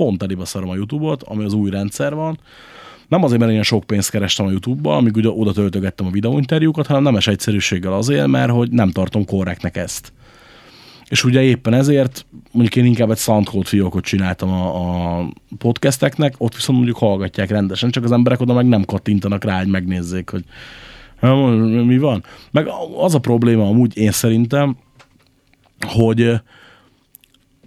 pont 0.00 0.18
telibe 0.18 0.44
szarom 0.44 0.68
a 0.68 0.74
YouTube-ot, 0.74 1.22
ami 1.22 1.44
az 1.44 1.52
új 1.52 1.70
rendszer 1.70 2.14
van. 2.14 2.38
Nem 3.08 3.24
azért, 3.24 3.40
mert 3.40 3.52
én 3.52 3.62
sok 3.62 3.84
pénzt 3.84 4.10
kerestem 4.10 4.46
a 4.46 4.50
YouTube-ba, 4.50 4.96
amíg 4.96 5.16
ugye 5.16 5.28
oda 5.28 5.52
töltögettem 5.52 6.06
a 6.06 6.10
videóinterjúkat, 6.10 6.86
hanem 6.86 7.02
nemes 7.02 7.26
egyszerűséggel 7.26 7.92
azért, 7.92 8.26
mert 8.26 8.50
hogy 8.50 8.70
nem 8.70 8.90
tartom 8.90 9.24
korrektnek 9.24 9.76
ezt. 9.76 10.12
és 11.08 11.24
ugye 11.24 11.42
éppen 11.42 11.74
ezért 11.74 12.26
mondjuk 12.52 12.76
én 12.76 12.84
inkább 12.84 13.10
egy 13.10 13.18
SoundCloud 13.18 13.66
fiókot 13.66 14.04
csináltam 14.04 14.50
a, 14.50 15.18
a 15.18 15.28
podcasteknek, 15.58 16.34
ott 16.38 16.54
viszont 16.54 16.78
mondjuk 16.78 16.98
hallgatják 16.98 17.50
rendesen, 17.50 17.90
csak 17.90 18.04
az 18.04 18.12
emberek 18.12 18.40
oda 18.40 18.54
meg 18.54 18.66
nem 18.68 18.84
kattintanak 18.84 19.44
rá, 19.44 19.58
hogy 19.58 19.68
megnézzék, 19.68 20.30
hogy 20.30 20.44
"Ha, 21.20 21.46
mi 21.84 21.98
van. 21.98 22.24
Meg 22.50 22.68
az 22.98 23.14
a 23.14 23.18
probléma 23.18 23.66
amúgy 23.68 23.96
én 23.96 24.10
szerintem, 24.10 24.76
hogy 25.80 26.32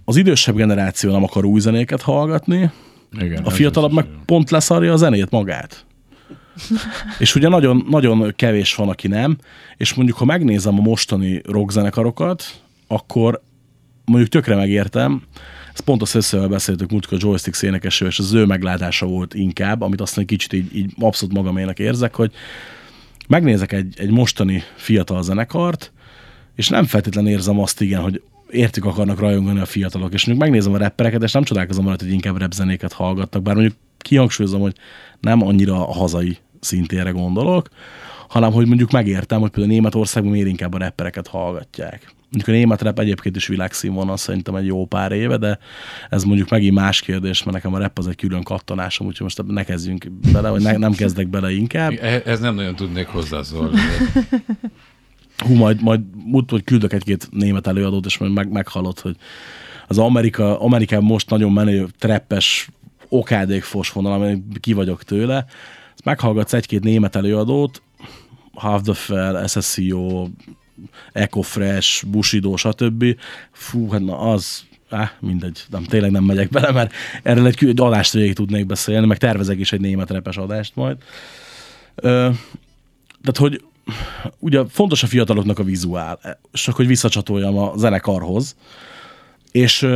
az 0.06 0.16
idősebb 0.16 0.56
generáció 0.56 1.12
nem 1.12 1.24
akar 1.24 1.46
új 1.46 1.60
zenéket 1.60 2.02
hallgatni, 2.02 2.72
Igen, 3.20 3.44
a 3.44 3.50
fiatalabb 3.50 3.94
meg 3.94 4.06
hogy- 4.06 4.16
pont 4.26 4.50
leszarja 4.50 4.94
a 4.94 4.96
zenét 4.96 5.30
magát. 5.30 5.86
és 7.20 7.36
ugye 7.36 7.48
nagyon, 7.48 7.86
nagyon 7.90 8.34
kevés 8.36 8.76
van, 8.76 8.90
aki 8.90 9.08
nem, 9.08 9.38
és 9.78 9.94
mondjuk, 9.94 10.18
ha 10.18 10.26
megnézem 10.26 10.80
a 10.80 10.82
mostani 10.82 11.42
rockzenekarokat, 11.46 12.44
akkor 12.88 13.42
mondjuk 14.06 14.30
tökre 14.30 14.56
megértem, 14.56 15.22
ezt 15.74 15.82
pont 15.84 16.02
a 16.02 16.06
szösszővel 16.06 16.48
beszéltük 16.48 16.92
múltkor 16.92 17.18
a 17.22 17.26
joystick 17.28 17.62
énekeső, 17.62 18.06
és 18.06 18.20
az 18.20 18.34
ő 18.34 18.46
meglátása 18.46 19.06
volt 19.06 19.34
inkább, 19.34 19.82
amit 19.82 20.02
aztán 20.02 20.20
egy 20.20 20.30
kicsit 20.30 20.54
így, 20.54 20.76
így 20.76 20.94
abszolút 21.00 21.36
magamének 21.36 21.80
érzek, 21.80 22.16
hogy 22.16 22.32
megnézek 23.28 23.72
egy, 23.72 23.94
egy 23.98 24.12
mostani 24.12 24.64
fiatal 24.76 25.24
zenekart, 25.24 25.92
és 26.56 26.70
nem 26.70 26.86
feltétlenül 26.86 27.30
érzem 27.32 27.60
azt 27.60 27.82
igen, 27.82 28.02
hogy 28.02 28.22
értük 28.54 28.86
akarnak 28.86 29.20
rajongani 29.20 29.60
a 29.60 29.66
fiatalok, 29.66 30.14
és 30.14 30.26
mondjuk 30.26 30.48
megnézem 30.48 30.74
a 30.74 30.78
rappereket, 30.78 31.24
és 31.24 31.32
nem 31.32 31.44
csodálkozom 31.44 31.88
rajta, 31.88 32.04
hogy 32.04 32.14
inkább 32.14 32.38
rap 32.38 32.54
zenéket 32.54 32.94
hallgatnak, 32.94 33.42
bár 33.44 33.56
mondjuk 33.56 33.78
kihangsúlyozom, 33.98 34.62
hogy 34.62 34.76
nem 35.20 35.44
annyira 35.44 35.88
a 35.88 35.94
hazai 35.94 36.38
szintére 36.60 37.10
gondolok, 37.10 37.70
hanem 38.30 38.52
hogy 38.52 38.68
mondjuk 38.68 38.92
megértem, 38.92 39.40
hogy 39.40 39.50
például 39.50 39.74
Németországban 39.76 40.32
miért 40.32 40.48
inkább 40.48 40.74
a 40.74 40.78
rappereket 40.78 41.28
hallgatják. 41.28 42.14
Mondjuk 42.30 42.56
a 42.56 42.60
német 42.60 42.82
rap 42.82 43.00
egyébként 43.00 43.36
is 43.36 43.48
világszínvonal 43.48 44.18
szerintem 44.18 44.56
egy 44.56 44.66
jó 44.66 44.86
pár 44.86 45.12
éve, 45.12 45.38
de 45.38 45.60
ez 46.10 46.24
mondjuk 46.24 46.50
megint 46.50 46.76
más 46.76 47.02
kérdés, 47.02 47.44
mert 47.44 47.56
nekem 47.56 47.74
a 47.74 47.80
rap 47.80 47.98
az 47.98 48.08
egy 48.08 48.16
külön 48.16 48.44
kattanásom, 48.44 49.08
úgyhogy 49.08 49.22
most 49.24 49.52
ne 49.54 49.64
kezdjünk 49.64 50.12
bele, 50.32 50.50
vagy 50.50 50.62
ne, 50.62 50.78
nem 50.78 50.92
kezdek 50.94 51.28
bele 51.28 51.52
inkább. 51.52 51.92
E- 52.02 52.22
Ez 52.26 52.40
nem 52.40 52.56
nagyon 52.56 52.76
tudnék 52.76 53.08
hozzászólni. 53.08 53.76
de- 53.76 54.30
Hú, 55.44 55.54
majd, 55.54 55.82
majd 55.82 56.02
múlt, 56.26 56.50
hogy 56.50 56.64
küldök 56.64 56.94
egy-két 56.94 57.28
német 57.32 57.68
előadót, 57.68 58.06
és 58.06 58.18
majd 58.18 58.32
meg, 58.32 58.52
meghallod, 58.52 59.00
hogy 59.00 59.16
az 59.88 59.98
Amerika, 59.98 60.60
Amerikában 60.60 61.06
most 61.06 61.30
nagyon 61.30 61.52
menő 61.52 61.88
treppes 62.00 62.70
okádék 63.10 63.64
fosvonal, 63.64 64.14
ami 64.14 64.44
ki 64.60 64.74
vagyok 64.74 65.04
tőle. 65.04 65.46
Ezt 65.94 66.06
meghallgatsz 66.06 66.54
egy-két 66.54 66.84
német 66.84 67.16
előadót, 67.16 67.82
Half 68.54 68.82
the 68.82 68.94
Fell, 68.94 69.48
SSCO, 69.48 70.28
Echo 71.12 71.42
Fresh, 71.42 72.06
Bushido, 72.06 72.58
stb. 72.58 73.06
Fú, 73.52 73.90
hát 73.90 74.02
na 74.02 74.18
az, 74.18 74.66
Á, 74.90 75.12
mindegy, 75.20 75.64
nem, 75.70 75.84
tényleg 75.84 76.12
nem 76.12 76.24
megyek 76.24 76.50
bele, 76.50 76.72
mert 76.72 76.94
erről 77.24 77.46
egy, 77.46 77.66
egy 77.66 77.82
adást 77.82 78.14
végig 78.14 78.34
tudnék 78.34 78.66
beszélni, 78.66 79.06
meg 79.06 79.18
tervezek 79.18 79.60
is 79.60 79.72
egy 79.72 79.80
német 79.80 80.10
repes 80.10 80.38
adást 80.38 80.76
majd. 80.76 80.98
Ö, 81.96 82.30
tehát, 83.22 83.38
hogy 83.38 83.64
ugye 84.40 84.64
fontos 84.70 85.04
a 85.04 85.08
fiataloknak 85.08 85.60
a 85.60 85.64
vizuál, 85.64 86.20
csak 86.52 86.76
hogy 86.76 86.88
visszacsatoljam 86.88 87.58
a 87.58 87.74
zenekarhoz, 87.78 88.56
és 89.52 89.88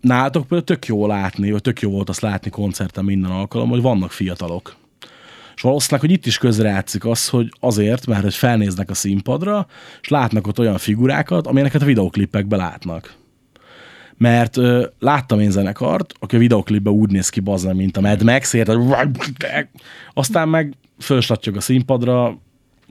nálatok 0.00 0.42
például 0.42 0.64
tök 0.64 0.86
jó 0.86 1.06
látni, 1.06 1.50
vagy 1.50 1.62
tök 1.62 1.80
jó 1.80 1.90
volt 1.90 2.08
azt 2.08 2.20
látni 2.20 2.50
koncerten 2.50 3.04
minden 3.04 3.30
alkalom, 3.30 3.68
hogy 3.68 3.82
vannak 3.82 4.12
fiatalok. 4.12 4.76
És 5.54 5.62
valószínűleg, 5.62 6.00
hogy 6.00 6.10
itt 6.10 6.26
is 6.26 6.38
közrejátszik 6.38 7.04
az, 7.04 7.28
hogy 7.28 7.48
azért, 7.60 8.06
mert 8.06 8.22
hogy 8.22 8.34
felnéznek 8.34 8.90
a 8.90 8.94
színpadra, 8.94 9.66
és 10.00 10.08
látnak 10.08 10.46
ott 10.46 10.58
olyan 10.58 10.78
figurákat, 10.78 11.46
amilyeneket 11.46 11.82
a 11.82 11.84
videoklipekben 11.84 12.58
látnak. 12.58 13.14
Mert 14.18 14.56
ö, 14.56 14.86
láttam 14.98 15.40
én 15.40 15.50
zenekart, 15.50 16.14
aki 16.18 16.36
a 16.36 16.38
videoklipben 16.38 16.92
úgy 16.92 17.10
néz 17.10 17.28
ki 17.28 17.40
bazán, 17.40 17.76
mint 17.76 17.96
a 17.96 18.00
Mad 18.00 18.22
Max, 18.22 18.52
érted? 18.52 18.78
Aztán 20.14 20.48
meg 20.48 20.74
fölslattyog 20.98 21.56
a 21.56 21.60
színpadra, 21.60 22.38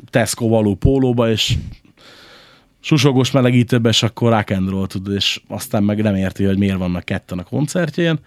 Tesco 0.10 0.48
való 0.48 0.76
pólóba, 0.76 1.30
és 1.30 1.58
susogos 2.80 3.32
melegítőbe, 3.32 3.90
és 3.90 4.04
akkor 4.04 4.32
rock 4.32 4.50
and 4.50 4.70
roll 4.70 4.88
tud, 4.88 5.08
és 5.08 5.42
aztán 5.48 5.84
meg 5.84 6.02
nem 6.02 6.16
érti, 6.16 6.44
hogy 6.44 6.58
miért 6.58 6.78
vannak 6.78 7.06
ketten 7.06 7.40
a 7.40 7.44
koncertjén. 7.44 8.20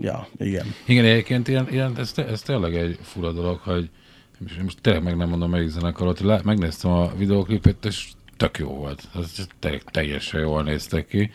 Ja, 0.00 0.28
igen. 0.38 0.74
Igen, 0.86 1.04
egyébként 1.04 1.48
ilyen, 1.48 1.68
ilyen 1.70 1.98
ez, 1.98 2.12
ez 2.16 2.40
tényleg 2.40 2.76
egy 2.76 2.98
fura 3.02 3.32
dolog, 3.32 3.58
hogy 3.58 3.90
most 4.62 4.80
tényleg 4.80 5.02
meg 5.02 5.16
nem 5.16 5.28
mondom 5.28 5.50
melyik 5.50 5.68
zenekarot, 5.68 6.20
lá- 6.20 6.44
megnéztem 6.44 6.90
a 6.90 7.12
videoklipet, 7.16 7.84
és 7.84 8.08
tök 8.36 8.58
jó 8.58 8.68
volt. 8.68 9.02
Ez 9.14 9.46
teljesen 9.90 10.40
jól 10.40 10.62
néztek 10.62 11.06
ki. 11.06 11.30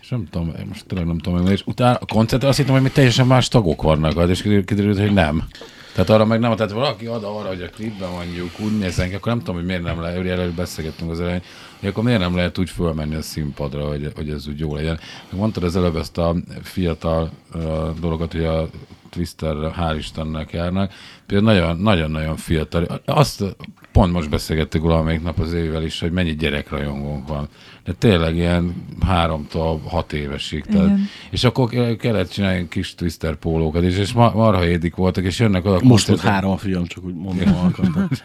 És 0.00 0.08
nem 0.08 0.26
tudom, 0.30 0.52
most 0.68 0.86
tényleg 0.86 1.06
nem 1.06 1.18
tudom. 1.18 1.46
És 1.46 1.62
utána 1.66 1.98
a 2.00 2.06
koncerten 2.06 2.48
azt 2.48 2.58
hittem, 2.58 2.72
hogy 2.72 2.82
még 2.82 2.92
teljesen 2.92 3.26
más 3.26 3.48
tagok 3.48 3.82
vannak, 3.82 4.18
hát, 4.18 4.28
és 4.28 4.42
kiderült, 4.42 4.98
hogy 4.98 5.12
nem. 5.12 5.48
Tehát 5.92 6.10
arra 6.10 6.24
meg 6.24 6.40
nem, 6.40 6.56
tehát 6.56 6.72
valaki 6.72 7.06
ad 7.06 7.24
arra, 7.24 7.48
hogy 7.48 7.62
a 7.62 7.68
klipben 7.68 8.10
mondjuk 8.10 8.60
úgy 8.60 8.78
nézzen 8.78 9.14
akkor 9.14 9.32
nem 9.32 9.38
tudom, 9.38 9.54
hogy 9.54 9.64
miért 9.64 9.82
nem 9.82 10.00
lehet, 10.00 10.26
előbb 10.26 10.54
beszélgettünk 10.54 11.10
az 11.10 11.20
elején, 11.20 11.42
hogy 11.80 11.88
akkor 11.88 12.04
miért 12.04 12.20
nem 12.20 12.36
lehet 12.36 12.58
úgy 12.58 12.70
fölmenni 12.70 13.14
a 13.14 13.22
színpadra, 13.22 13.88
hogy, 13.88 14.12
hogy 14.14 14.30
ez 14.30 14.48
úgy 14.48 14.58
jó 14.58 14.74
legyen. 14.74 15.00
Meg 15.30 15.40
mondtad 15.40 15.62
az 15.62 15.76
előbb 15.76 15.96
ezt 15.96 16.18
a 16.18 16.36
fiatal 16.62 17.30
uh, 17.54 17.62
dolgot, 18.00 18.32
hogy 18.32 18.44
a 18.44 18.68
Twister 19.10 19.54
hál' 19.54 19.94
Istennek 19.98 20.52
járnak. 20.52 20.92
Például 21.26 21.52
nagyon- 21.52 21.76
nagyon-nagyon 21.76 22.36
fiatal. 22.36 23.00
Azt 23.04 23.44
pont 23.92 24.12
most 24.12 24.30
beszélgettük 24.30 24.82
valamelyik 24.82 25.22
nap 25.22 25.38
az 25.38 25.52
évvel 25.52 25.82
is, 25.84 26.00
hogy 26.00 26.12
mennyi 26.12 26.34
gyerekrajongónk 26.34 27.28
van. 27.28 27.48
De 27.84 27.92
tényleg 27.92 28.36
ilyen 28.36 28.74
háromtól 29.00 29.80
hat 29.88 30.12
évesig. 30.12 30.64
Tehát, 30.64 30.86
Igen. 30.86 31.08
és 31.30 31.44
akkor 31.44 31.68
ke- 31.68 31.96
kellett 31.96 32.30
csinálni 32.30 32.68
kis 32.68 32.94
Twister 32.94 33.34
pólókat 33.36 33.82
is, 33.84 33.96
és 33.96 34.12
ma- 34.12 34.32
marha 34.34 34.66
édik 34.66 34.94
voltak, 34.94 35.24
és 35.24 35.38
jönnek 35.38 35.64
oda 35.64 35.76
a 35.76 35.80
Most 35.82 36.06
volt 36.08 36.20
három 36.20 36.50
a 36.50 36.56
fiam, 36.56 36.86
csak 36.86 37.04
úgy 37.04 37.14
mondom 37.14 37.54
alkalmat. 37.54 38.08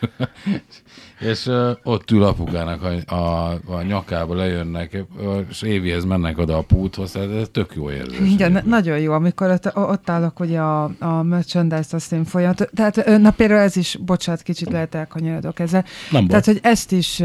és 1.20 1.45
uh, 1.45 1.70
ott 1.84 2.11
ül 2.11 2.24
apukának 2.24 2.84
a, 2.84 3.15
a, 3.15 3.51
a 3.65 3.82
nyakába, 3.82 4.36
lejönnek, 4.36 5.05
és 5.49 5.61
Évihez 5.61 6.05
mennek 6.05 6.38
oda 6.38 6.57
a 6.57 6.61
púthoz, 6.61 7.11
tehát 7.11 7.30
ez 7.30 7.47
tök 7.51 7.72
jó 7.76 7.91
érzés. 7.91 8.18
Igen, 8.20 8.32
egyébként. 8.32 8.65
nagyon 8.65 8.99
jó, 8.99 9.13
amikor 9.13 9.49
ott, 9.49 9.76
ott 9.76 10.09
állok 10.09 10.39
ugye 10.39 10.59
a, 10.59 10.91
a 10.99 11.24
merchandise-t 11.24 11.93
azt 11.93 12.11
én 12.11 12.24
folyamat. 12.24 12.70
Tehát 12.76 13.20
na 13.20 13.32
például 13.32 13.59
ez 13.59 13.76
is, 13.76 13.97
bocsánat, 14.05 14.41
kicsit 14.41 14.72
lehet 14.72 14.95
elkanyarodok 14.95 15.59
ezzel. 15.59 15.86
Nem 16.11 16.22
baj. 16.22 16.28
Tehát, 16.28 16.45
hogy 16.45 16.59
ezt 16.61 16.91
is, 16.91 17.24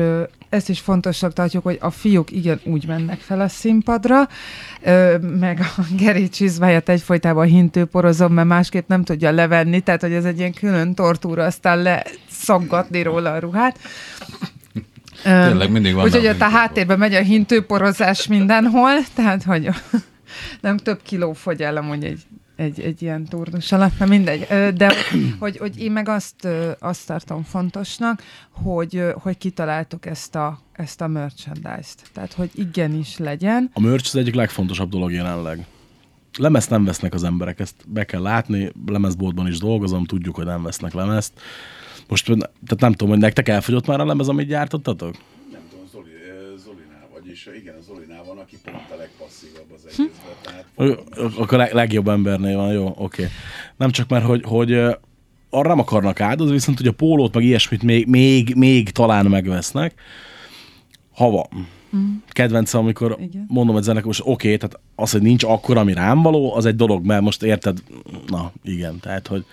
ezt 0.48 0.68
is 0.68 0.80
fontosnak 0.80 1.32
tartjuk, 1.32 1.62
hogy 1.62 1.78
a 1.80 1.90
fiúk 1.90 2.30
igen 2.30 2.60
úgy 2.64 2.86
mennek 2.86 3.18
fel 3.18 3.40
a 3.40 3.48
színpadra, 3.48 4.28
meg 5.20 5.60
a 5.76 5.82
Geri 5.98 6.28
csizmáját 6.28 6.88
egyfolytában 6.88 7.46
hintőporozom, 7.46 8.32
mert 8.32 8.48
másképp 8.48 8.88
nem 8.88 9.04
tudja 9.04 9.30
levenni, 9.30 9.80
tehát 9.80 10.00
hogy 10.00 10.12
ez 10.12 10.24
egy 10.24 10.38
ilyen 10.38 10.52
külön 10.52 10.94
tortúra, 10.94 11.44
aztán 11.44 11.78
leszaggatni 12.42 13.02
róla 13.02 13.32
a 13.32 13.38
ruhát. 13.38 13.78
Tényleg 15.22 15.70
mindig 15.70 15.94
vannak 15.94 16.08
Úgyhogy 16.08 16.26
ott 16.26 16.40
a 16.40 16.48
háttérben 16.48 16.98
megy 16.98 17.14
a 17.14 17.20
hintőporozás 17.20 18.26
mindenhol, 18.26 18.92
tehát 19.14 19.42
hogy 19.42 19.68
nem 20.60 20.76
több 20.76 21.02
kiló 21.02 21.32
fogy 21.32 21.62
el 21.62 21.76
amúgy 21.76 22.04
egy, 22.04 22.20
egy, 22.56 22.80
egy 22.80 23.02
ilyen 23.02 23.24
turnus 23.24 23.72
alatt, 23.72 23.98
na 23.98 24.06
mindegy. 24.06 24.46
De 24.74 24.94
hogy, 25.38 25.58
hogy 25.58 25.80
én 25.80 25.92
meg 25.92 26.08
azt, 26.08 26.48
azt 26.78 27.06
tartom 27.06 27.42
fontosnak, 27.42 28.22
hogy, 28.50 29.04
hogy 29.14 29.38
kitaláltuk 29.38 30.06
ezt 30.06 30.34
a, 30.34 30.60
ezt 30.72 31.00
a 31.00 31.06
merchandise-t. 31.06 32.10
Tehát, 32.12 32.32
hogy 32.32 32.50
igenis 32.54 33.18
legyen. 33.18 33.70
A 33.72 33.80
merch 33.80 34.06
az 34.06 34.16
egyik 34.16 34.34
legfontosabb 34.34 34.90
dolog 34.90 35.12
jelenleg. 35.12 35.66
Lemezt 36.38 36.70
nem 36.70 36.84
vesznek 36.84 37.14
az 37.14 37.24
emberek, 37.24 37.60
ezt 37.60 37.74
be 37.86 38.04
kell 38.04 38.22
látni, 38.22 38.72
lemezboltban 38.86 39.46
is 39.46 39.58
dolgozom, 39.58 40.04
tudjuk, 40.04 40.34
hogy 40.34 40.44
nem 40.44 40.62
vesznek 40.62 40.92
lemezt. 40.92 41.32
Most 42.08 42.24
tehát 42.26 42.80
nem 42.80 42.92
tudom, 42.92 43.08
hogy 43.08 43.18
nektek 43.18 43.48
elfogyott 43.48 43.86
már 43.86 44.00
a 44.00 44.04
lemez, 44.04 44.28
amit 44.28 44.46
gyártottatok? 44.46 45.14
Nem 45.52 45.60
tudom, 45.70 45.86
Zoli, 45.92 46.10
ö, 46.10 46.56
Zolinál, 46.56 47.08
vagyis 47.12 47.48
igen, 47.60 47.74
a 47.74 47.82
Zolinál 47.82 48.24
van, 48.24 48.38
aki 48.38 48.58
pont 48.64 48.90
a 48.92 48.96
legpasszívabb 48.96 49.72
az 49.74 49.84
egészben. 49.84 50.10
Tehát 50.42 51.38
Akkor 51.38 51.60
a 51.60 51.68
legjobb 51.72 52.08
embernél 52.08 52.56
van, 52.56 52.72
jó, 52.72 52.86
oké. 52.86 52.96
Okay. 52.98 53.26
Nem 53.76 53.90
csak 53.90 54.08
mert, 54.08 54.24
hogy, 54.24 54.42
hogy 54.44 54.72
ö, 54.72 54.92
arra 55.50 55.68
nem 55.68 55.78
akarnak 55.78 56.20
áldozni, 56.20 56.52
viszont 56.52 56.78
hogy 56.78 56.86
a 56.86 56.92
pólót, 56.92 57.34
meg 57.34 57.44
ilyesmit 57.44 57.82
még, 57.82 58.06
még, 58.06 58.54
még 58.54 58.90
talán 58.90 59.26
megvesznek, 59.26 59.94
ha 61.14 61.30
van. 61.30 61.68
Kedvencem, 62.28 62.80
amikor 62.80 63.16
Igen. 63.20 63.44
mondom 63.48 63.76
egy 63.76 63.82
zenekar, 63.82 64.06
most 64.06 64.20
oké, 64.20 64.30
okay, 64.30 64.56
tehát 64.56 64.78
az, 64.94 65.10
hogy 65.10 65.22
nincs 65.22 65.44
akkor, 65.44 65.76
ami 65.76 65.92
rám 65.92 66.22
való, 66.22 66.54
az 66.54 66.66
egy 66.66 66.76
dolog, 66.76 67.06
mert 67.06 67.22
most 67.22 67.42
érted, 67.42 67.82
na 68.26 68.52
igen, 68.64 69.00
tehát, 69.00 69.26
hogy 69.26 69.44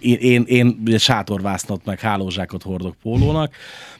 én, 0.00 0.16
én, 0.20 0.44
én 0.46 0.80
ugye 0.86 0.98
sátorvásznat 0.98 1.84
meg 1.84 2.00
hálózsákot 2.00 2.62
hordok 2.62 2.94
pólónak, 3.02 3.54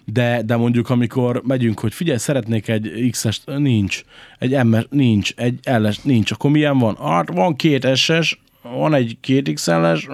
de, 0.04 0.42
de 0.42 0.56
mondjuk 0.56 0.90
amikor 0.90 1.42
megyünk, 1.46 1.80
hogy 1.80 1.94
figyelj, 1.94 2.18
szeretnék 2.18 2.68
egy 2.68 3.08
X-es, 3.10 3.40
nincs, 3.44 4.04
egy 4.38 4.64
MS, 4.64 4.86
nincs, 4.90 5.32
egy 5.36 5.58
LS, 5.64 5.98
nincs, 5.98 6.30
akkor 6.30 6.50
milyen 6.50 6.78
van? 6.78 6.96
Hát 6.96 7.28
van 7.32 7.56
két 7.56 7.96
SS, 7.96 8.40
van 8.62 8.94
egy 8.94 9.16
két 9.20 9.52
XL-es, 9.52 10.06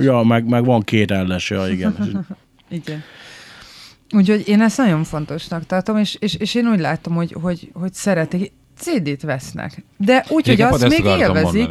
ja, 0.00 0.22
meg, 0.26 0.48
meg 0.48 0.64
van 0.64 0.82
két 0.82 1.10
LS, 1.10 1.50
ja, 1.50 1.68
igen. 1.68 1.96
Igen. 2.68 3.02
Úgyhogy 4.14 4.48
én 4.48 4.60
ezt 4.60 4.76
nagyon 4.76 5.04
fontosnak 5.04 5.66
tartom, 5.66 5.96
és, 5.96 6.16
és, 6.18 6.34
és 6.34 6.54
én 6.54 6.66
úgy 6.66 6.80
látom, 6.80 7.14
hogy, 7.14 7.32
hogy, 7.40 7.70
hogy 7.72 7.94
szeretik. 7.94 8.52
CD-t 8.78 9.22
vesznek. 9.22 9.84
De 9.96 10.24
úgy, 10.28 10.46
hogy 10.46 10.60
azt 10.60 10.88
még 10.88 11.04
élvezik, 11.04 11.68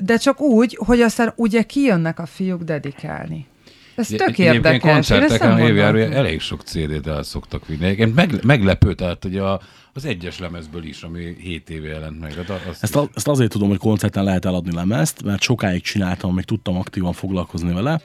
de 0.00 0.16
csak 0.16 0.40
úgy, 0.40 0.78
hogy 0.86 1.00
aztán 1.00 1.32
ugye 1.36 1.62
kijönnek 1.62 2.18
a 2.18 2.26
fiúk 2.26 2.62
dedikálni. 2.62 3.46
Ez 3.94 4.06
tök 4.06 4.38
érdekes. 4.38 4.92
Koncerteken 4.92 5.48
nem 5.48 5.66
évjárója 5.66 6.10
elég 6.10 6.40
sok 6.40 6.62
CD-t 6.62 7.06
el 7.06 7.22
szoktak 7.22 7.66
vinni. 7.66 7.84
Egyébként 7.84 8.14
meg, 8.14 8.44
meglepő, 8.44 8.94
tehát 8.94 9.24
ugye 9.24 9.42
a, 9.42 9.60
az 9.92 10.04
egyes 10.04 10.38
lemezből 10.38 10.84
is, 10.84 11.02
ami 11.02 11.36
7 11.40 11.70
éve 11.70 11.88
jelent 11.88 12.20
meg. 12.20 12.34
Tehát 12.34 12.66
azt 12.68 12.82
Ezt, 12.82 12.96
a, 12.96 13.08
ezt 13.14 13.28
azért 13.28 13.50
tudom, 13.50 13.68
hogy 13.68 13.78
koncerten 13.78 14.24
lehet 14.24 14.44
eladni 14.44 14.74
lemezt, 14.74 15.22
mert 15.22 15.42
sokáig 15.42 15.82
csináltam, 15.82 16.34
még 16.34 16.44
tudtam 16.44 16.76
aktívan 16.76 17.12
foglalkozni 17.12 17.72
vele, 17.72 18.00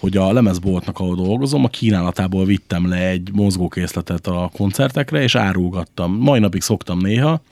hogy 0.00 0.16
a 0.16 0.32
lemezboltnak, 0.32 0.98
ahol 0.98 1.14
dolgozom, 1.14 1.64
a 1.64 1.68
kínálatából 1.68 2.44
vittem 2.44 2.88
le 2.88 3.08
egy 3.08 3.30
mozgókészletet 3.32 4.26
a 4.26 4.50
koncertekre, 4.52 5.22
és 5.22 5.34
árulgattam. 5.34 6.12
Mai 6.12 6.38
napig 6.38 6.62
szoktam 6.62 6.98
néha, 6.98 7.42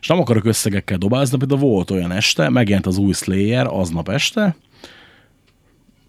és 0.00 0.06
nem 0.06 0.18
akarok 0.18 0.44
összegekkel 0.44 0.98
dobázni, 0.98 1.46
de 1.46 1.56
volt 1.56 1.90
olyan 1.90 2.12
este, 2.12 2.48
megjelent 2.48 2.86
az 2.86 2.96
új 2.96 3.12
Slayer 3.12 3.66
aznap 3.66 4.08
este, 4.08 4.56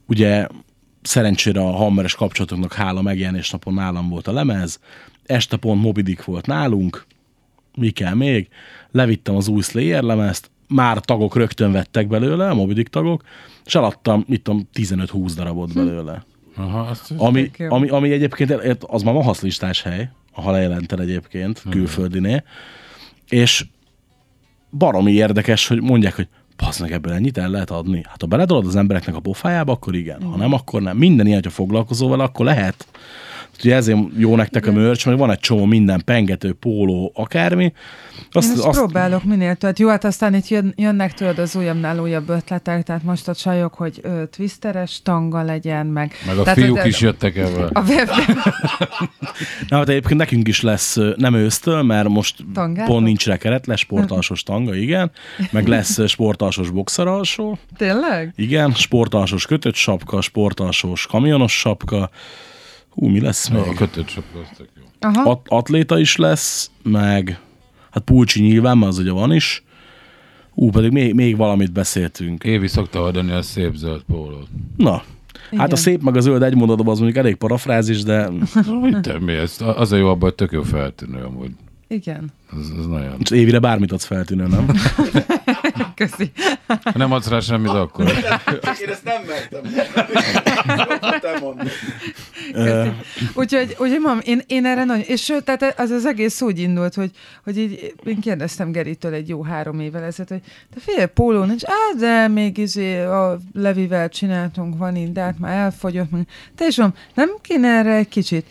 ugye 0.07 0.47
szerencsére 1.01 1.61
a 1.61 1.71
hammeres 1.71 2.15
kapcsolatoknak 2.15 2.73
hála 2.73 3.01
megjelenés 3.01 3.49
napon 3.49 3.73
nálam 3.73 4.09
volt 4.09 4.27
a 4.27 4.33
lemez, 4.33 4.79
este 5.25 5.57
pont 5.57 5.81
Moby 5.81 6.01
Dick 6.01 6.25
volt 6.25 6.45
nálunk, 6.45 7.05
mi 7.75 7.89
kell 7.89 8.13
még, 8.13 8.47
levittem 8.91 9.35
az 9.35 9.47
új 9.47 9.61
Slayer 9.61 10.03
lemezt, 10.03 10.50
már 10.71 10.99
tagok 10.99 11.35
rögtön 11.35 11.71
vettek 11.71 12.07
belőle, 12.07 12.49
a 12.49 12.53
Moby 12.53 12.73
Dick 12.73 12.89
tagok, 12.89 13.23
és 13.65 13.75
eladtam, 13.75 14.23
mit 14.27 14.41
tudom, 14.41 14.67
15-20 14.73 15.31
darabot 15.35 15.73
belőle. 15.73 16.25
Aha, 16.55 16.79
azt, 16.79 17.13
Ami, 17.17 17.51
ami, 17.69 17.89
ami 17.89 18.11
egyébként, 18.11 18.51
az 18.87 19.01
már 19.03 19.13
mahaszlistás 19.13 19.81
hely, 19.81 20.09
ha 20.31 20.51
lejelenten 20.51 20.99
egyébként, 20.99 21.63
külföldinél, 21.69 22.43
és 23.29 23.65
baromi 24.71 25.11
érdekes, 25.11 25.67
hogy 25.67 25.81
mondják, 25.81 26.15
hogy 26.15 26.27
meg 26.79 26.91
ebből 26.91 27.13
ennyit 27.13 27.37
el 27.37 27.49
lehet 27.49 27.69
adni. 27.69 28.01
Hát 28.07 28.21
ha 28.21 28.27
beledolod 28.27 28.65
az 28.65 28.75
embereknek 28.75 29.15
a 29.15 29.19
pofájába, 29.19 29.71
akkor 29.71 29.95
igen. 29.95 30.21
Ha 30.21 30.37
nem, 30.37 30.53
akkor 30.53 30.81
nem. 30.81 30.97
Minden 30.97 31.25
ilyen, 31.25 31.37
hogyha 31.37 31.55
foglalkozol 31.55 32.09
vele, 32.09 32.23
akkor 32.23 32.45
lehet. 32.45 32.87
Ugye 33.59 33.75
ezért 33.75 33.99
jó 34.17 34.35
nektek 34.35 34.67
a 34.67 34.71
merch, 34.71 35.05
mert 35.05 35.19
van 35.19 35.31
egy 35.31 35.39
csomó 35.39 35.65
minden, 35.65 36.01
pengető, 36.05 36.53
póló, 36.53 37.11
akármi. 37.15 37.73
Azt, 38.31 38.47
Én 38.47 38.53
azt, 38.57 38.65
azt 38.65 38.77
próbálok 38.77 39.23
minél 39.23 39.55
többet. 39.55 39.79
Jó, 39.79 39.87
hát 39.89 40.03
aztán 40.03 40.33
itt 40.33 40.47
jön, 40.47 40.73
jönnek 40.77 41.13
tőled 41.13 41.37
az 41.39 41.55
újabbnál 41.55 41.99
újabb 41.99 42.29
ötletek, 42.29 42.83
tehát 42.83 43.03
most 43.03 43.27
a 43.27 43.33
csajok, 43.35 43.73
hogy 43.73 43.99
ö, 44.01 44.23
twisteres 44.25 45.01
tanga 45.03 45.41
legyen, 45.43 45.85
meg... 45.85 46.11
meg 46.25 46.37
a 46.37 46.43
tehát, 46.43 46.59
fiúk 46.59 46.77
hogy- 46.77 46.87
is 46.87 46.99
jöttek 47.01 47.35
ebben. 47.37 47.69
A 47.73 47.81
web, 47.81 48.09
Na, 49.69 49.77
hát 49.77 49.89
egyébként 49.89 50.19
nekünk 50.19 50.47
is 50.47 50.61
lesz, 50.61 50.97
nem 51.15 51.33
ősztől, 51.33 51.81
mert 51.81 52.07
most 52.07 52.35
Tangátok? 52.53 52.93
pont 52.93 53.05
nincs 53.05 53.25
rekeret, 53.25 53.67
lesz 53.67 53.79
sportalsós 53.79 54.43
tanga, 54.43 54.75
igen, 54.75 55.11
meg 55.51 55.67
lesz 55.75 55.97
ö, 55.97 56.07
sportalsós 56.07 56.69
boxeralsó, 56.69 57.57
tényleg? 57.77 58.33
igen, 58.35 58.73
sportalsós 58.73 59.45
kötött 59.45 59.75
sapka, 59.75 60.21
sportalsós 60.21 61.05
kamionos 61.07 61.59
sapka, 61.59 62.09
hú, 62.91 63.07
mi 63.07 63.19
lesz 63.21 63.49
A 63.49 63.53
még? 63.53 63.75
kötött 63.75 64.07
sapka, 64.07 64.39
az 64.39 64.57
tök 64.57 64.69
jó. 64.77 64.83
Aha. 65.09 65.29
At- 65.29 65.47
atléta 65.47 65.99
is 65.99 66.15
lesz, 66.15 66.71
meg 66.83 67.39
hát 67.91 68.03
pulcsi 68.03 68.41
nyilván, 68.41 68.77
mert 68.77 68.91
az 68.91 68.97
ugye 68.99 69.11
van 69.11 69.33
is, 69.33 69.63
Ú, 70.53 70.69
pedig 70.69 70.91
még, 70.91 71.13
még 71.13 71.37
valamit 71.37 71.71
beszéltünk. 71.71 72.43
Évi 72.43 72.67
szokta 72.67 73.03
adni 73.03 73.31
a 73.31 73.41
szép 73.41 73.75
zöld 73.75 74.01
pólót. 74.07 74.47
Na, 74.77 74.91
hát 74.91 75.03
Igen. 75.51 75.71
a 75.71 75.75
szép 75.75 76.01
meg 76.01 76.15
a 76.15 76.19
zöld 76.19 76.43
egy 76.43 76.55
mondatban 76.55 76.87
az 76.87 76.97
mondjuk 76.99 77.17
elég 77.19 77.35
parafrázis, 77.35 78.03
de 78.03 78.29
Hogy 78.81 79.01
te 79.01 79.19
mi 79.19 79.33
ez? 79.33 79.57
Az 79.75 79.91
a 79.91 79.95
jó 79.97 80.07
abban, 80.07 80.19
hogy 80.21 80.35
tök 80.35 80.51
jó 80.51 80.61
feltűnő 80.63 81.23
amúgy. 81.23 81.51
Igen. 81.91 82.31
Az, 82.59 82.71
az 82.79 82.87
nagyon. 82.87 83.15
most 83.17 83.31
évire 83.31 83.59
bármit 83.59 83.91
adsz 83.91 84.05
feltűnő, 84.05 84.47
nem? 84.47 84.65
Köszi. 85.95 86.31
Ha 86.67 86.91
nem 86.93 87.11
adsz 87.11 87.27
rá 87.27 87.39
semmit, 87.39 87.69
akkor... 87.69 88.07
Én 88.81 88.89
ezt 88.89 89.03
nem 89.03 89.21
mertem. 89.27 89.61
Te 91.21 91.39
mondod. 91.39 91.69
Úgyhogy, 93.33 93.75
úgyhogy 93.79 93.99
mam, 93.99 94.19
én, 94.23 94.41
én 94.47 94.65
erre 94.65 94.83
nagyon, 94.83 95.03
és 95.07 95.23
sőt, 95.23 95.43
tehát 95.43 95.79
az 95.79 95.89
az 95.89 96.05
egész 96.05 96.41
úgy 96.41 96.59
indult, 96.59 96.93
hogy, 96.93 97.11
hogy 97.43 97.57
így, 97.57 97.93
én 98.03 98.19
kérdeztem 98.19 98.71
Geritől 98.71 99.13
egy 99.13 99.29
jó 99.29 99.43
három 99.43 99.79
évvel 99.79 100.03
ezelőtt, 100.03 100.29
hogy 100.29 100.41
te 100.73 100.79
fél 100.79 101.05
póló 101.05 101.43
nincs, 101.43 101.63
á, 101.65 101.97
de 101.99 102.27
még 102.27 102.57
izé 102.57 103.01
a 103.01 103.37
Levivel 103.53 104.09
csináltunk, 104.09 104.77
van 104.77 104.95
így, 104.95 105.11
de 105.11 105.21
hát 105.21 105.39
már 105.39 105.57
elfogyott. 105.57 106.09
Te 106.55 106.67
is 106.67 106.77
mondom, 106.77 106.97
nem 107.13 107.29
kéne 107.41 107.67
erre 107.67 107.95
egy 107.95 108.09
kicsit? 108.09 108.45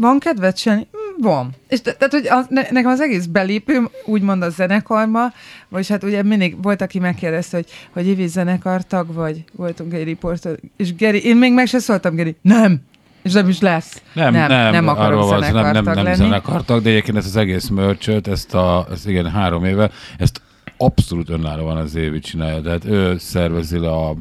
Van 0.00 0.18
kedved 0.18 0.54
csinálni? 0.54 0.86
"Mm, 0.92 1.22
Van. 1.22 1.50
És 1.68 1.80
te, 1.80 1.92
tehát, 1.92 2.12
hogy 2.12 2.26
az, 2.28 2.46
ne, 2.48 2.62
nekem 2.70 2.90
az 2.90 3.00
egész 3.00 3.24
belépőm, 3.26 3.90
úgymond 4.04 4.42
a 4.42 4.50
zenekarba, 4.50 5.32
vagyis 5.68 5.88
hát 5.88 6.02
ugye 6.04 6.22
mindig 6.22 6.62
volt, 6.62 6.80
aki 6.82 6.98
megkérdezte, 6.98 7.56
hogy, 7.56 7.66
hogy 7.92 8.06
Ivi 8.06 8.26
zenekar 8.26 8.82
tag 8.86 9.14
vagy, 9.14 9.44
voltunk 9.52 9.92
egy 9.92 10.04
riporter, 10.04 10.58
és 10.76 10.94
Geri, 10.94 11.24
én 11.24 11.36
még 11.36 11.52
meg 11.52 11.66
se 11.66 11.78
szóltam, 11.78 12.14
Geri, 12.14 12.36
nem, 12.42 12.80
és 13.22 13.32
nem 13.32 13.48
is 13.48 13.60
lesz. 13.60 14.02
Nem, 14.12 14.32
nem, 14.32 14.48
nem, 14.48 14.72
nem 14.72 14.88
akarok 14.88 15.20
arról 15.20 15.38
nem, 15.38 15.52
nem, 15.52 15.62
zenekartag 15.62 15.94
nem 15.94 16.04
lenni. 16.04 16.16
zenekartag, 16.16 16.82
de 16.82 16.88
egyébként 16.90 17.16
ezt 17.16 17.26
az 17.26 17.36
egész 17.36 17.68
merchöt, 17.68 18.28
ezt 18.28 18.54
a, 18.54 18.86
ezt 18.92 19.08
igen, 19.08 19.30
három 19.30 19.64
éve, 19.64 19.90
ezt 20.18 20.40
abszolút 20.76 21.28
önállóan 21.30 21.76
az 21.76 21.94
Évi 21.94 22.18
csinálja, 22.18 22.60
tehát 22.60 22.84
ő 22.84 23.18
szervezi 23.18 23.78
le 23.78 23.90
a, 23.90 24.16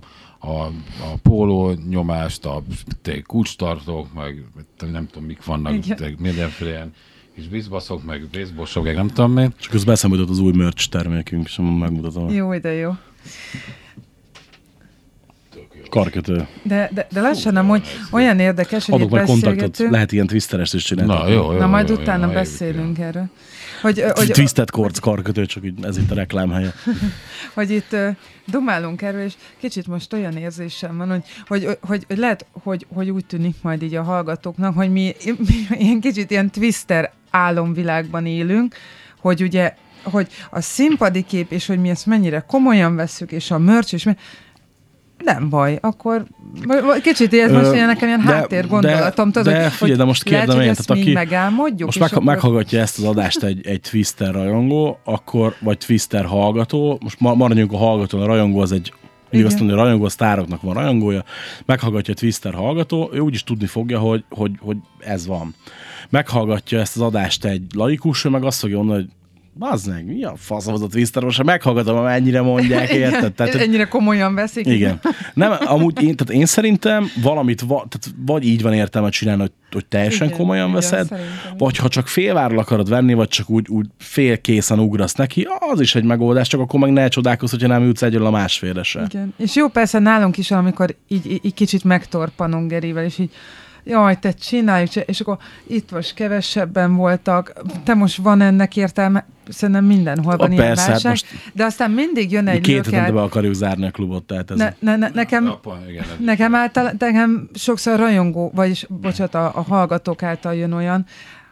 a, 0.47 0.65
a 1.03 1.17
póló 1.21 1.73
nyomást, 1.89 2.45
a 2.45 2.63
kulcstartók, 3.25 4.13
meg 4.13 4.43
nem 4.91 5.07
tudom, 5.11 5.27
mik 5.27 5.45
vannak, 5.45 5.73
mindenféle 6.17 6.69
ilyen 6.69 6.93
kis 7.35 7.47
bizbaszok, 7.47 8.03
meg 8.05 8.27
baseballsok, 8.31 8.83
meg 8.83 8.95
nem 8.95 9.07
tudom 9.07 9.31
mi. 9.31 9.47
És 9.59 9.67
közben 9.67 9.93
eszembe 9.93 10.17
az 10.29 10.39
új 10.39 10.51
merch 10.51 10.89
termékünk, 10.89 11.45
és 11.45 11.59
megmutatom. 11.79 12.29
Jó, 12.29 12.57
de 12.57 12.73
jó. 12.73 12.91
Karkötő. 15.89 16.47
De, 16.63 16.89
de, 16.93 17.07
de 17.11 17.21
lassan 17.21 17.55
amúgy 17.55 17.87
olyan 18.11 18.39
érdekes, 18.39 18.85
hogy 18.85 18.95
Adok 18.95 19.07
itt 19.07 19.15
majd 19.15 19.27
kontaktot, 19.27 19.89
lehet 19.89 20.11
ilyen 20.11 20.27
twisterest 20.27 20.73
is 20.73 20.83
csinálni. 20.83 21.13
Na, 21.13 21.27
jó, 21.27 21.51
jó. 21.51 21.57
Na, 21.57 21.67
majd 21.67 21.89
jó, 21.89 21.95
utána 21.95 22.27
jó, 22.27 22.33
beszélünk 22.33 22.99
erről. 22.99 23.29
Hogy, 23.81 24.03
hogy, 24.15 24.31
Twisted 24.31 24.69
Cords 24.69 24.99
karkötő, 24.99 25.45
csak 25.45 25.65
így 25.65 25.85
ez 25.85 25.97
itt 25.97 26.11
a 26.11 26.15
reklámhelye. 26.15 26.73
hogy 27.53 27.71
itt 27.71 27.95
dumálunk 28.45 29.01
erről, 29.01 29.21
és 29.21 29.33
kicsit 29.59 29.87
most 29.87 30.13
olyan 30.13 30.37
érzésem 30.37 30.97
van, 30.97 31.09
hogy, 31.09 31.23
hogy, 31.47 31.77
hogy, 31.81 32.03
hogy 32.07 32.17
lehet, 32.17 32.45
hogy, 32.51 32.85
hogy 32.93 33.09
úgy 33.09 33.25
tűnik 33.25 33.55
majd 33.61 33.81
így 33.81 33.95
a 33.95 34.03
hallgatóknak, 34.03 34.75
hogy 34.75 34.91
mi, 34.91 35.15
mi 35.25 35.67
ilyen 35.69 35.99
kicsit 35.99 36.31
ilyen 36.31 36.51
twister 36.51 37.11
álomvilágban 37.29 38.25
élünk, 38.25 38.75
hogy 39.19 39.41
ugye 39.41 39.75
hogy 40.03 40.27
a 40.49 40.61
színpadi 40.61 41.23
kép, 41.23 41.51
és 41.51 41.65
hogy 41.65 41.79
mi 41.79 41.89
ezt 41.89 42.05
mennyire 42.05 42.43
komolyan 42.47 42.95
vesszük, 42.95 43.31
és 43.31 43.51
a 43.51 43.57
merch, 43.57 43.93
és 43.93 44.03
mi, 44.03 44.15
nem 45.33 45.49
baj, 45.49 45.77
akkor 45.81 46.25
kicsit 47.01 47.33
ez 47.33 47.51
most 47.51 47.71
ilyen 47.71 47.87
nekem 47.87 48.07
ilyen 48.07 48.21
háttér 48.21 48.67
gondolatom, 48.67 49.31
de- 49.31 49.41
de 49.41 49.69
figyelj, 49.69 49.97
de 49.97 50.03
most 50.03 50.23
kérdem 50.23 50.59
én, 50.61 50.73
tehát 50.73 50.89
aki- 50.89 51.11
megálmodjuk, 51.13 51.85
Most 51.85 51.99
meg, 51.99 52.09
akkor- 52.11 52.23
meghallgatja 52.23 52.79
ezt 52.79 52.97
az 52.97 53.03
adást 53.03 53.43
egy, 53.43 53.67
egy 53.67 53.81
Twister 53.81 54.33
rajongó, 54.33 54.99
akkor, 55.03 55.55
vagy 55.59 55.77
Twister 55.77 56.25
hallgató, 56.25 56.97
most 57.03 57.19
ma- 57.19 57.33
maradjunk 57.33 57.71
a 57.71 57.77
hallgatón, 57.77 58.21
a 58.21 58.25
rajongó 58.25 58.59
az 58.59 58.71
egy 58.71 58.93
Igen. 59.29 59.39
Igaz, 59.45 59.53
mondani, 59.59 59.79
a 59.79 59.83
rajongó, 59.83 60.05
a 60.05 60.09
sztároknak 60.09 60.61
van 60.61 60.73
rajongója, 60.73 61.23
meghallgatja 61.65 62.13
a 62.13 62.19
Twister 62.19 62.53
hallgató, 62.53 63.09
ő 63.13 63.19
úgyis 63.19 63.43
tudni 63.43 63.65
fogja, 63.65 63.99
hogy, 63.99 64.23
hogy, 64.29 64.51
hogy 64.59 64.77
ez 64.99 65.27
van. 65.27 65.55
Meghallgatja 66.09 66.79
ezt 66.79 66.95
az 66.95 67.01
adást 67.01 67.45
egy 67.45 67.61
laikus, 67.75 68.25
ő 68.25 68.29
meg 68.29 68.43
azt 68.43 68.59
fogja 68.59 68.77
mondani, 68.77 68.99
hogy 69.01 69.09
Bazd 69.57 69.89
meg, 69.89 70.05
mi 70.05 70.23
a 70.23 70.33
fasz 70.35 70.67
az 70.67 70.81
a 70.81 70.87
Twister? 70.87 71.23
Most 71.23 71.37
ha 71.37 71.43
meghallgatom, 71.43 72.03
mennyire 72.03 72.41
mondják, 72.41 72.89
érted? 72.89 73.33
Tehát, 73.33 73.55
Ennyire 73.55 73.85
komolyan 73.85 74.35
veszik. 74.35 74.65
igen. 74.65 74.99
Nem, 75.33 75.53
amúgy 75.59 76.03
én, 76.03 76.15
tehát 76.15 76.41
én 76.41 76.45
szerintem 76.45 77.11
valamit, 77.21 77.61
va, 77.61 77.85
tehát 77.89 78.17
vagy 78.25 78.45
így 78.45 78.61
van 78.61 78.73
értelme 78.73 79.09
csinálni, 79.09 79.41
hogy, 79.41 79.51
hogy 79.71 79.85
teljesen 79.85 80.27
Igen, 80.27 80.39
komolyan 80.39 80.69
igen, 80.69 80.75
veszed, 80.79 81.07
szerintem. 81.07 81.55
vagy 81.57 81.77
ha 81.77 81.87
csak 81.87 82.07
félvárral 82.07 82.59
akarod 82.59 82.89
venni, 82.89 83.13
vagy 83.13 83.27
csak 83.27 83.49
úgy, 83.49 83.67
úgy 83.69 83.85
félkészen 83.97 84.79
ugrasz 84.79 85.13
neki, 85.13 85.47
az 85.71 85.79
is 85.81 85.95
egy 85.95 86.03
megoldás, 86.03 86.47
csak 86.47 86.59
akkor 86.59 86.79
meg 86.79 86.91
ne 86.91 87.07
csodálkozz, 87.07 87.51
hogyha 87.51 87.67
nem 87.67 87.83
jutsz 87.83 88.01
egyről 88.01 88.25
a 88.25 88.31
másfélre 88.31 88.83
se. 88.83 89.05
Igen. 89.09 89.33
És 89.37 89.55
jó, 89.55 89.67
persze 89.67 89.99
nálunk 89.99 90.37
is, 90.37 90.51
amikor 90.51 90.95
így, 91.07 91.31
így, 91.31 91.39
így 91.45 91.53
kicsit 91.53 91.83
megtorpanunk 91.83 92.69
Gerivel, 92.69 93.03
és 93.03 93.17
így 93.19 93.31
jaj, 93.87 94.19
te 94.19 94.31
csináljuk, 94.31 94.95
és 94.95 95.19
akkor 95.19 95.37
itt 95.67 95.91
most 95.91 96.13
kevesebben 96.13 96.95
voltak, 96.95 97.53
te 97.83 97.93
most 97.93 98.17
van 98.17 98.41
ennek 98.41 98.75
értelme, 98.75 99.25
szerintem 99.49 99.85
mindenhol 99.85 100.37
van 100.37 100.47
Ah, 100.47 100.53
ilyen 100.53 100.65
persze, 100.65 100.81
hát 100.81 100.91
válság, 100.91 101.11
most 101.11 101.25
de 101.53 101.65
aztán 101.65 101.91
mindig 101.91 102.31
jön 102.31 102.47
egy 102.47 102.61
két 102.61 102.75
hetente 102.75 102.97
lökelt, 102.97 103.13
be 103.13 103.21
akarjuk 103.21 103.53
zárni 103.53 103.85
a 103.85 103.91
klubot, 103.91 104.23
tehát 104.23 104.51
ez... 104.51 104.57
ne, 104.57 104.73
ne, 104.79 104.95
ne, 104.95 105.09
nekem, 105.13 105.47
Apa, 105.47 105.77
igen, 105.89 106.05
Nekem 106.19 106.55
által, 106.55 106.91
nekem 106.99 107.49
sokszor 107.53 107.99
rajongó, 107.99 108.51
vagyis 108.55 108.85
bocsánat, 108.89 109.35
a, 109.35 109.51
a 109.55 109.61
hallgatók 109.61 110.23
által 110.23 110.55
jön 110.55 110.73
olyan, 110.73 111.05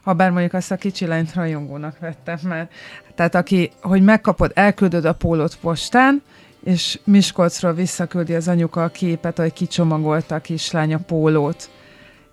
ha 0.03 0.13
bár 0.13 0.31
mondjuk 0.31 0.53
azt 0.53 0.71
a 0.71 0.75
kicsi 0.75 1.05
lányt 1.05 1.33
rajongónak 1.33 1.99
vettem, 1.99 2.37
mert 2.43 2.71
tehát 3.15 3.35
aki, 3.35 3.71
hogy 3.81 4.03
megkapod, 4.03 4.51
elküldöd 4.53 5.05
a 5.05 5.13
pólót 5.13 5.57
postán, 5.61 6.21
és 6.63 6.99
Miskolcról 7.03 7.73
visszaküldi 7.73 8.35
az 8.35 8.47
anyuka 8.47 8.83
a 8.83 8.89
képet, 8.89 9.37
hogy 9.37 9.53
kicsomagolta 9.53 10.35
a 10.35 10.39
kislány 10.39 10.93
a 10.93 10.97
pólót. 10.97 11.69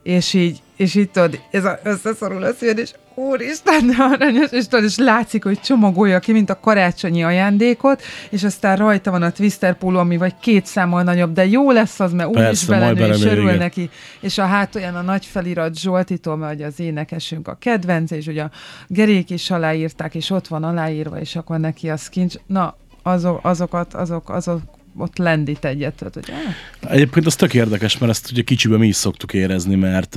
És 0.03 0.35
így, 0.35 0.63
és 0.77 0.95
így 0.95 1.11
tudod, 1.11 1.41
ez 1.51 1.65
a, 1.65 1.79
összeszorul 1.83 2.43
a 2.43 2.53
szíved, 2.53 2.79
és 2.79 2.93
úristen, 3.15 3.87
de 3.87 3.95
aranyos, 3.99 4.51
és 4.51 4.67
tudod, 4.67 4.85
és 4.85 4.99
látszik, 4.99 5.45
hogy 5.45 5.61
csomagolja 5.61 6.19
ki, 6.19 6.33
mint 6.33 6.51
a 6.51 6.61
karácsonyi 6.61 7.25
ajándékot, 7.25 8.03
és 8.31 8.45
aztán 8.45 8.77
rajta 8.77 9.11
van 9.11 9.23
a 9.23 9.31
Twister 9.31 9.79
póló, 9.79 9.99
ami 9.99 10.17
vagy 10.17 10.35
két 10.41 10.67
számmal 10.67 11.03
nagyobb, 11.03 11.33
de 11.33 11.47
jó 11.47 11.71
lesz 11.71 12.01
az, 12.01 12.13
mert 12.13 12.29
úgy 12.29 12.37
is 12.37 12.43
Persze, 12.43 12.67
belenő, 12.67 13.07
és 13.07 13.25
örül 13.25 13.43
igen. 13.43 13.57
neki, 13.57 13.91
és 14.21 14.39
a 14.39 14.45
hátulján 14.45 14.97
a 14.97 15.03
nagy 15.03 15.27
felirat 15.27 15.79
Zsoltitól, 15.79 16.37
mert 16.37 16.53
hogy 16.53 16.63
az 16.63 16.81
énekesünk 16.81 17.49
a 17.49 17.57
kedvenc, 17.61 18.11
és 18.11 18.27
ugye 18.27 18.43
a 18.43 18.51
Gerék 18.87 19.31
is 19.31 19.51
aláírták, 19.51 20.15
és 20.15 20.31
ott 20.31 20.47
van 20.47 20.65
aláírva, 20.65 21.21
és 21.21 21.37
akkor 21.37 21.59
neki 21.59 21.91
az 21.91 22.09
kincs. 22.09 22.35
Na, 22.47 22.77
azok, 23.03 23.41
azokat, 23.43 23.95
azok, 23.95 24.31
azok 24.31 24.61
ott 24.97 25.19
lendít 25.19 25.65
egyet, 25.65 25.95
tudod, 25.95 26.15
hogy 26.15 26.31
áh, 26.31 26.93
Egyébként 26.93 27.27
az 27.27 27.37
tök 27.37 27.55
érdekes, 27.55 27.99
mert 27.99 28.13
ezt 28.13 28.31
ugye 28.31 28.43
kicsiben 28.43 28.79
mi 28.79 28.87
is 28.87 28.97
szoktuk 28.97 29.33
érezni, 29.33 29.75
mert 29.75 30.17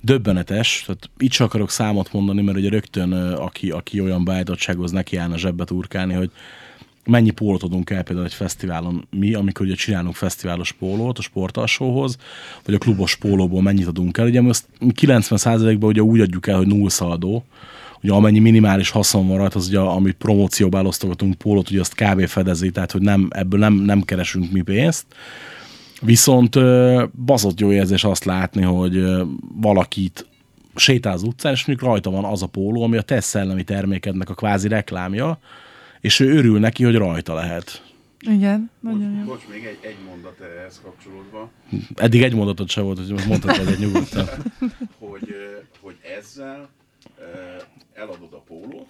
döbbenetes, 0.00 0.82
tehát 0.86 1.10
itt 1.18 1.32
sem 1.32 1.46
akarok 1.46 1.70
számot 1.70 2.12
mondani, 2.12 2.42
mert 2.42 2.58
ugye 2.58 2.68
rögtön 2.68 3.12
aki, 3.12 3.70
aki 3.70 4.00
olyan 4.00 4.24
beállítottsághoz 4.24 4.90
neki 4.90 5.16
állna 5.16 5.38
zsebbe 5.38 5.64
turkálni, 5.64 6.14
hogy 6.14 6.30
mennyi 7.04 7.30
pólót 7.30 7.62
adunk 7.62 7.90
el 7.90 8.02
például 8.02 8.26
egy 8.26 8.34
fesztiválon. 8.34 9.06
Mi, 9.10 9.34
amikor 9.34 9.66
ugye 9.66 9.74
csinálunk 9.74 10.14
fesztiválos 10.14 10.72
pólót 10.72 11.18
a 11.18 11.22
sportalsóhoz, 11.22 12.16
vagy 12.64 12.74
a 12.74 12.78
klubos 12.78 13.16
pólóból 13.16 13.62
mennyit 13.62 13.86
adunk 13.86 14.18
el. 14.18 14.26
Ugye 14.26 14.40
most 14.40 14.64
90%-ban 14.80 15.90
ugye 15.90 16.02
úgy 16.02 16.20
adjuk 16.20 16.46
el, 16.46 16.56
hogy 16.56 16.66
null 16.66 16.88
szaldó, 16.88 17.44
ugye 18.02 18.12
amennyi 18.12 18.38
minimális 18.38 18.90
haszon 18.90 19.28
van 19.28 19.38
rajta, 19.38 19.58
az 19.58 19.68
ugye, 19.68 19.78
amit 19.78 20.16
promócióba 20.16 20.78
elosztogatunk 20.78 21.34
pólót, 21.34 21.70
ugye 21.70 21.80
azt 21.80 21.94
kb. 21.94 22.26
fedezi, 22.26 22.70
tehát 22.70 22.92
hogy 22.92 23.02
nem, 23.02 23.28
ebből 23.30 23.60
nem, 23.60 23.74
nem 23.74 24.02
keresünk 24.02 24.52
mi 24.52 24.62
pénzt. 24.62 25.06
Viszont 26.00 26.56
bazott 27.24 27.60
jó 27.60 27.72
érzés 27.72 28.04
azt 28.04 28.24
látni, 28.24 28.62
hogy 28.62 29.04
valakit 29.60 30.26
sétál 30.74 31.12
az 31.12 31.22
utcán, 31.22 31.52
és 31.52 31.66
mondjuk 31.66 31.88
rajta 31.88 32.10
van 32.10 32.24
az 32.24 32.42
a 32.42 32.46
póló, 32.46 32.82
ami 32.82 32.96
a 32.96 33.02
te 33.02 33.20
szellemi 33.20 33.64
termékednek 33.64 34.30
a 34.30 34.34
kvázi 34.34 34.68
reklámja, 34.68 35.38
és 36.00 36.20
ő 36.20 36.36
örül 36.36 36.58
neki, 36.58 36.84
hogy 36.84 36.94
rajta 36.94 37.34
lehet. 37.34 37.84
igen, 38.20 38.70
nagyon 38.80 39.16
jó. 39.18 39.24
Bocs, 39.24 39.42
még 39.52 39.64
egy, 39.64 39.78
egy 39.80 39.96
mondat 40.08 40.40
ehhez 40.40 40.80
kapcsolódva, 40.84 41.50
Eddig 41.94 42.22
egy 42.22 42.34
mondatot 42.34 42.68
se 42.68 42.80
volt, 42.80 42.98
hogy 42.98 43.10
most 43.10 43.26
mondhatod 43.26 43.68
egy 43.68 43.78
nyugodtan. 43.78 44.26
hogy, 44.98 45.34
hogy 45.80 45.96
ezzel 46.18 46.68
eladod 47.92 48.32
a 48.32 48.40
pólót, 48.40 48.88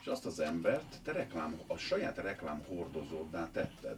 és 0.00 0.06
azt 0.06 0.26
az 0.26 0.40
embert 0.40 0.96
te 1.04 1.12
reklám, 1.12 1.54
a 1.66 1.76
saját 1.76 2.16
reklám 2.18 2.62
hordozóddá 2.68 3.48
tetted. 3.52 3.96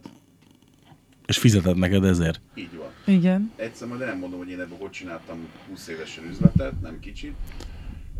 És 1.25 1.37
fizeted 1.37 1.77
neked 1.77 2.03
ezért. 2.03 2.41
Így 2.55 2.75
van. 2.75 2.91
Igen. 3.05 3.51
Egyszer 3.55 3.87
majd 3.87 3.99
nem 3.99 4.17
mondom, 4.17 4.39
hogy 4.39 4.49
én 4.49 4.59
ebből 4.59 4.77
hogy 4.77 4.89
csináltam 4.89 5.47
20 5.69 5.87
évesen 5.87 6.25
üzletet, 6.25 6.81
nem 6.81 6.99
kicsit. 6.99 7.35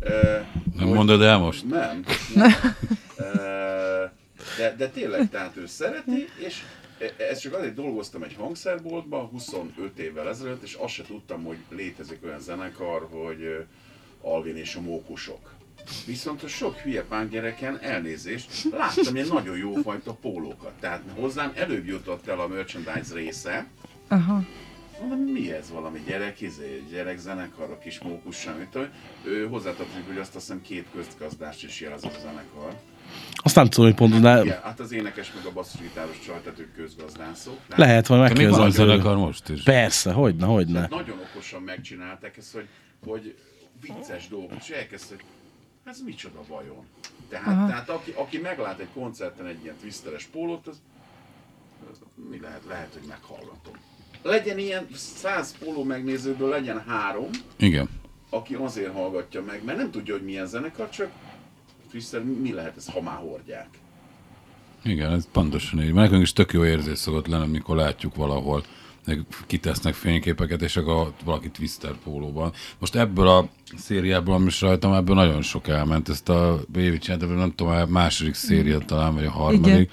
Ö, 0.00 0.38
Nem 0.74 0.86
hogy- 0.86 0.96
mondod 0.96 1.22
el 1.22 1.38
most? 1.38 1.68
Nem. 1.68 2.04
nem. 2.34 2.52
Ö, 3.16 4.04
De, 4.58 4.74
de 4.76 4.88
tényleg, 4.88 5.28
tehát 5.30 5.56
ő 5.56 5.66
szereti, 5.66 6.24
és 6.46 6.62
ez 7.30 7.38
csak 7.38 7.54
azért 7.54 7.74
dolgoztam 7.74 8.22
egy 8.22 8.34
hangszerboltban 8.34 9.26
25 9.26 9.98
évvel 9.98 10.28
ezelőtt, 10.28 10.62
és 10.62 10.74
azt 10.74 10.92
se 10.94 11.02
tudtam, 11.02 11.44
hogy 11.44 11.56
létezik 11.70 12.18
olyan 12.24 12.40
zenekar, 12.40 13.08
hogy 13.10 13.66
Alvin 14.22 14.56
és 14.56 14.74
a 14.74 14.80
mókusok. 14.80 15.50
Viszont 16.06 16.42
a 16.42 16.48
sok 16.48 16.76
hülye 16.76 17.04
gyereken 17.30 17.78
elnézést, 17.80 18.50
láttam 18.70 19.14
ilyen 19.14 19.26
nagyon 19.26 19.56
jó 19.56 19.74
fajta 19.74 20.12
pólókat. 20.12 20.72
Tehát 20.80 21.02
hozzám 21.14 21.52
előbb 21.54 21.86
jutott 21.86 22.26
el 22.26 22.40
a 22.40 22.48
merchandise 22.48 23.14
része, 23.14 23.66
Aha. 24.08 24.42
Mondom, 25.00 25.18
mi 25.18 25.52
ez 25.52 25.70
valami 25.70 26.02
gyerek, 26.06 26.40
izé, 26.40 26.84
gyerekzenekar, 26.90 27.70
a 27.70 27.78
kis 27.78 27.98
mókussal, 28.00 28.54
mint 28.54 28.72
hogy 28.72 28.88
ő 29.24 29.46
hozzátartozik, 29.48 30.06
hogy 30.06 30.18
azt 30.18 30.32
hiszem 30.32 30.62
két 30.62 30.86
közgazdást 30.94 31.64
is 31.64 31.80
jelez 31.80 32.04
az 32.04 32.14
a 32.16 32.20
zenekar. 32.20 32.80
Azt 33.34 33.54
nem 33.54 33.68
tudom, 33.68 33.84
hogy 33.84 33.94
pont, 33.94 34.20
de 34.20 34.42
Igen, 34.42 34.60
hát 34.62 34.80
az 34.80 34.92
énekes 34.92 35.32
meg 35.32 35.44
a 35.46 35.52
basszusgitáros 35.52 36.18
csaj, 36.26 36.40
tehát 36.42 36.58
ők 36.58 36.74
közgazdászok. 36.74 37.56
Tehát 37.68 37.78
lehet, 37.78 38.06
hogy 38.06 38.16
Te 38.16 38.22
még 38.22 38.48
van 38.48 38.58
megkérdezem. 38.60 38.86
zenekar 38.86 39.16
most 39.16 39.48
is. 39.48 39.62
Persze, 39.62 40.12
hogyne, 40.12 40.46
hogyne. 40.46 40.86
Nagyon 40.90 41.18
okosan 41.30 41.62
megcsinálták 41.62 42.36
ezt, 42.36 42.52
hogy, 42.52 42.66
hogy 43.06 43.34
vicces 43.82 44.28
dolgok, 44.28 44.52
és 44.58 44.68
elkezdtek, 44.68 45.24
ez 45.84 46.00
micsoda 46.04 46.40
vajon? 46.48 46.86
Tehát, 47.28 47.66
tehát 47.68 47.88
aki, 47.88 48.10
aki 48.10 48.38
meglát 48.38 48.78
egy 48.78 48.88
koncerten 48.94 49.46
egy 49.46 49.62
ilyen 49.62 49.76
twisteres 49.80 50.24
pólót, 50.24 50.66
az, 50.66 50.80
az 51.90 51.98
mi 52.30 52.40
lehet? 52.40 52.62
Lehet, 52.68 52.92
hogy 52.92 53.08
meghallgatom. 53.08 53.74
Legyen 54.22 54.58
ilyen 54.58 54.86
száz 54.94 55.58
póló 55.58 55.84
megnézőből 55.84 56.48
legyen 56.48 56.82
három, 56.86 57.30
Igen. 57.56 57.88
aki 58.30 58.54
azért 58.54 58.92
hallgatja 58.92 59.42
meg, 59.42 59.64
mert 59.64 59.78
nem 59.78 59.90
tudja, 59.90 60.14
hogy 60.14 60.24
milyen 60.24 60.46
zenekar, 60.46 60.90
csak 60.90 61.10
Twister, 61.90 62.22
mi 62.24 62.52
lehet 62.52 62.76
ez, 62.76 62.88
ha 62.88 63.00
már 63.00 63.16
hordják. 63.16 63.68
Igen, 64.84 65.12
ez 65.12 65.28
pontosan 65.32 65.82
így. 65.82 65.92
Nekünk 65.92 66.22
is 66.22 66.32
tök 66.32 66.52
jó 66.52 66.64
érzés 66.64 66.98
szokott 66.98 67.26
lenni, 67.26 67.44
amikor 67.44 67.76
látjuk 67.76 68.14
valahol, 68.14 68.64
meg 69.06 69.20
kitesznek 69.46 69.94
fényképeket, 69.94 70.62
és 70.62 70.76
akkor 70.76 71.12
valaki 71.24 71.50
Twister 71.50 71.92
pólóban. 72.04 72.52
Most 72.78 72.94
ebből 72.94 73.28
a 73.28 73.48
szériából, 73.76 74.34
ami 74.34 74.46
is 74.46 74.60
rajtam, 74.60 74.92
ebből 74.92 75.14
nagyon 75.14 75.42
sok 75.42 75.68
elment. 75.68 76.08
Ezt 76.08 76.28
a 76.28 76.60
Bévi 76.68 76.98
csinált, 76.98 77.36
nem 77.36 77.52
tudom, 77.54 77.72
a 77.72 77.86
második 77.86 78.34
széria 78.34 78.78
talán, 78.78 79.14
vagy 79.14 79.24
a 79.24 79.30
harmadik. 79.30 79.90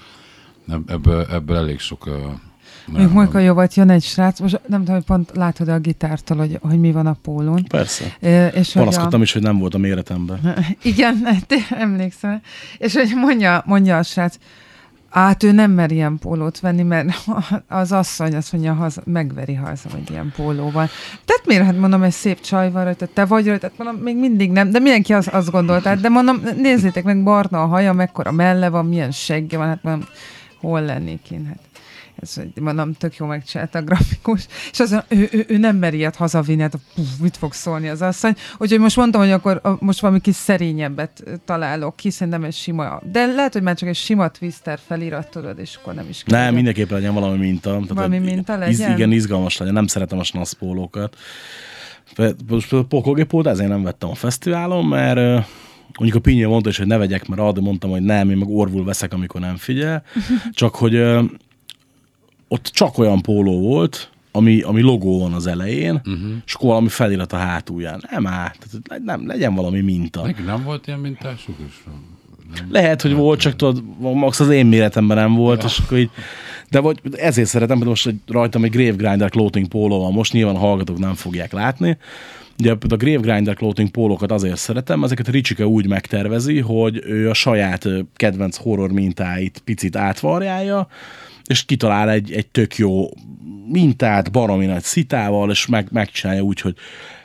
Ebb- 0.68 0.90
Ebből, 0.90 1.26
ebből 1.30 1.56
elég 1.56 1.78
sok... 1.78 2.06
Uh, 2.06 2.96
Még 2.98 3.08
Mojka 3.08 3.38
jó 3.38 3.54
volt, 3.54 3.74
jön 3.74 3.90
egy 3.90 4.02
srác, 4.02 4.40
most 4.40 4.60
nem 4.66 4.78
tudom, 4.80 4.94
hogy 4.94 5.04
pont 5.04 5.30
látod 5.34 5.68
a 5.68 5.78
gitártól, 5.78 6.36
hogy, 6.36 6.58
hogy 6.60 6.80
mi 6.80 6.92
van 6.92 7.06
a 7.06 7.16
pólón. 7.22 7.64
Persze. 7.68 8.16
Ö, 8.20 8.46
És 8.46 8.72
hogy 8.72 8.82
a- 8.82 8.84
Panaszkodtam 8.84 9.22
is, 9.22 9.32
hogy 9.32 9.42
nem 9.42 9.58
volt 9.58 9.74
a 9.74 9.78
méretemben. 9.78 10.56
Igen, 10.82 11.22
te 11.46 11.56
emlékszem. 11.70 12.40
És 12.78 12.94
hogy 12.94 13.12
mondja, 13.14 13.62
mondja 13.66 13.98
a 13.98 14.02
srác, 14.02 14.36
hát 15.10 15.42
ő 15.42 15.52
nem 15.52 15.70
mer 15.70 15.90
ilyen 15.90 16.18
pólót 16.18 16.60
venni, 16.60 16.82
mert 16.82 17.08
az 17.68 17.92
asszony 17.92 18.34
azt 18.34 18.52
mondja, 18.52 18.74
haza, 18.74 19.02
megveri, 19.04 19.54
ha 19.54 19.68
az 19.68 19.82
hogy 19.92 20.10
ilyen 20.10 20.32
póló 20.36 20.70
van. 20.70 20.88
Tehát 21.24 21.46
miért? 21.46 21.64
Hát 21.64 21.78
mondom, 21.78 22.02
egy 22.02 22.12
szép 22.12 22.40
csaj 22.40 22.70
van 22.70 22.84
rajta, 22.84 23.06
te 23.06 23.24
vagy 23.24 23.46
rajta, 23.46 23.66
hát 23.66 23.78
mondom, 23.84 24.02
még 24.02 24.16
mindig 24.16 24.50
nem, 24.50 24.70
de 24.70 24.78
mindenki 24.78 25.12
az, 25.12 25.28
azt 25.32 25.50
gondolta. 25.50 25.88
Hát 25.88 26.00
De 26.00 26.08
mondom, 26.08 26.42
nézzétek 26.56 27.04
meg, 27.04 27.22
barna 27.22 27.62
a 27.62 27.66
haja, 27.66 27.92
mekkora 27.92 28.32
melle 28.32 28.68
van, 28.68 28.86
milyen 28.86 29.10
segge 29.10 29.56
van, 29.56 29.66
hát 29.66 29.82
mondom, 29.82 30.08
hol 30.60 30.80
lennék 30.80 31.30
én, 31.30 31.46
hát. 31.46 31.69
Ez, 32.22 32.40
mondom, 32.60 32.92
tök 32.92 33.16
jó 33.16 33.26
megcsinálta 33.26 33.78
a 33.78 33.82
grafikus, 33.82 34.46
és 34.72 34.80
az, 34.80 34.96
ő, 35.08 35.28
ő, 35.32 35.44
ő 35.48 35.56
nem 35.58 35.76
mer 35.76 35.94
ilyet 35.94 36.16
hazavinni, 36.16 36.60
hát 36.62 36.74
puf, 36.94 37.06
mit 37.20 37.36
fog 37.36 37.52
szólni 37.52 37.88
az 37.88 38.02
asszony. 38.02 38.34
Úgyhogy 38.58 38.78
most 38.78 38.96
mondtam, 38.96 39.20
hogy 39.20 39.30
akkor 39.30 39.60
a- 39.62 39.76
most 39.84 40.00
valami 40.00 40.20
kis 40.20 40.34
szerényebbet 40.34 41.22
találok 41.44 41.96
ki, 41.96 42.10
szerintem 42.10 42.44
egy 42.44 42.54
sima, 42.54 43.00
de 43.12 43.26
lehet, 43.26 43.52
hogy 43.52 43.62
már 43.62 43.76
csak 43.76 43.88
egy 43.88 43.96
sima 43.96 44.28
twister 44.28 44.78
felirat 44.86 45.30
tudod, 45.30 45.58
és 45.58 45.78
akkor 45.80 45.94
nem 45.94 46.06
is 46.08 46.22
kell. 46.26 46.40
Nem, 46.44 46.54
mindenképpen 46.54 46.96
legyen 46.96 47.14
valami 47.14 47.38
minta. 47.38 47.70
Tehát, 47.70 47.88
Valami 47.88 48.18
minta 48.18 48.68
Iz, 48.68 48.78
legyen? 48.78 48.96
igen, 48.96 49.12
izgalmas 49.12 49.56
legyen. 49.56 49.74
Nem 49.74 49.86
szeretem 49.86 50.18
a 50.18 50.24
snaszpólókat. 50.24 51.16
Most 52.48 52.68
például 52.68 52.86
pokolgépót 52.88 53.46
ezért 53.46 53.68
nem 53.68 53.82
vettem 53.82 54.08
a 54.10 54.14
fesztiválon, 54.14 54.84
mert 54.86 55.46
mondjuk 55.98 56.14
a 56.14 56.20
Pinyó 56.20 56.50
mondta 56.50 56.68
is, 56.68 56.78
hogy 56.78 56.86
ne 56.86 56.96
vegyek, 56.96 57.28
mert 57.28 57.40
addig 57.40 57.62
mondtam, 57.62 57.90
hogy 57.90 58.02
nem, 58.02 58.30
én 58.30 58.36
meg 58.36 58.48
orvul 58.48 58.84
veszek, 58.84 59.12
amikor 59.12 59.40
nem 59.40 59.56
figyel. 59.56 60.02
Csak 60.52 60.74
hogy 60.74 60.94
ott 62.52 62.64
csak 62.64 62.98
olyan 62.98 63.22
póló 63.22 63.60
volt, 63.60 64.10
ami, 64.32 64.60
ami 64.60 64.80
logó 64.80 65.18
van 65.18 65.32
az 65.32 65.46
elején, 65.46 65.94
uh-huh. 65.94 66.30
és 66.46 66.54
akkor 66.54 66.68
valami 66.68 66.88
felirat 66.88 67.32
a 67.32 67.36
hátulján. 67.36 68.02
Nem 68.10 68.26
át, 68.26 68.58
tehát 68.70 69.02
nem, 69.04 69.26
legyen 69.26 69.54
valami 69.54 69.80
minta. 69.80 70.22
Neki 70.22 70.42
nem 70.42 70.62
volt 70.64 70.86
ilyen 70.86 70.98
mintásuk 70.98 71.56
is? 71.68 71.82
Nem. 71.84 72.68
Lehet, 72.70 73.02
hogy 73.02 73.14
volt, 73.14 73.40
csak 73.40 73.56
tudod, 73.56 73.82
max 73.98 74.40
az 74.40 74.48
én 74.48 74.66
méretemben 74.66 75.16
nem 75.16 75.34
volt, 75.34 75.64
és 75.64 75.78
akkor 75.78 75.98
így, 75.98 76.10
de 76.70 76.80
vagy 76.80 77.00
ezért 77.12 77.48
szeretem, 77.48 77.78
hogy 77.78 77.86
most 77.86 78.04
hogy 78.04 78.16
rajtam 78.26 78.64
egy 78.64 78.70
Grave 78.70 78.96
Grinder 78.96 79.30
clothing 79.30 79.68
póló 79.68 80.00
van, 80.00 80.12
most 80.12 80.32
nyilván 80.32 80.54
a 80.54 80.58
hallgatók 80.58 80.98
nem 80.98 81.14
fogják 81.14 81.52
látni. 81.52 81.98
Ugye 82.60 82.72
a 82.72 82.96
Grave 82.96 83.20
Grinder 83.20 83.54
clothing 83.54 83.90
pólókat 83.90 84.32
azért 84.32 84.56
szeretem, 84.56 85.04
ezeket 85.04 85.28
Ricsike 85.28 85.66
úgy 85.66 85.86
megtervezi, 85.86 86.58
hogy 86.58 87.02
ő 87.06 87.28
a 87.28 87.34
saját 87.34 87.88
kedvenc 88.16 88.56
horror 88.56 88.92
mintáit 88.92 89.62
picit 89.64 89.96
átvarjálja, 89.96 90.88
és 91.46 91.64
kitalál 91.64 92.10
egy, 92.10 92.32
egy 92.32 92.46
tök 92.46 92.76
jó 92.76 93.08
mintát, 93.68 94.32
baromi 94.32 94.66
nagy 94.66 94.82
szitával, 94.82 95.50
és 95.50 95.66
meg, 95.66 95.88
megcsinálja 95.90 96.42
úgy, 96.42 96.60
hogy 96.60 96.74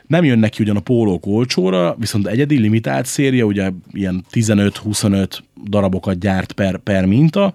nem 0.08 0.24
jön 0.24 0.40
neki 0.40 0.64
ugyan 0.64 0.76
a 0.76 0.80
pólók 0.80 1.26
olcsóra, 1.26 1.96
viszont 2.00 2.28
egyedi 2.28 2.58
limitált 2.58 3.06
széria, 3.06 3.46
ugye 3.46 3.72
ilyen 3.92 4.26
15-25 4.32 5.28
darabokat 5.70 6.20
gyárt 6.20 6.52
per, 6.52 6.78
per 6.78 7.06
minta, 7.06 7.54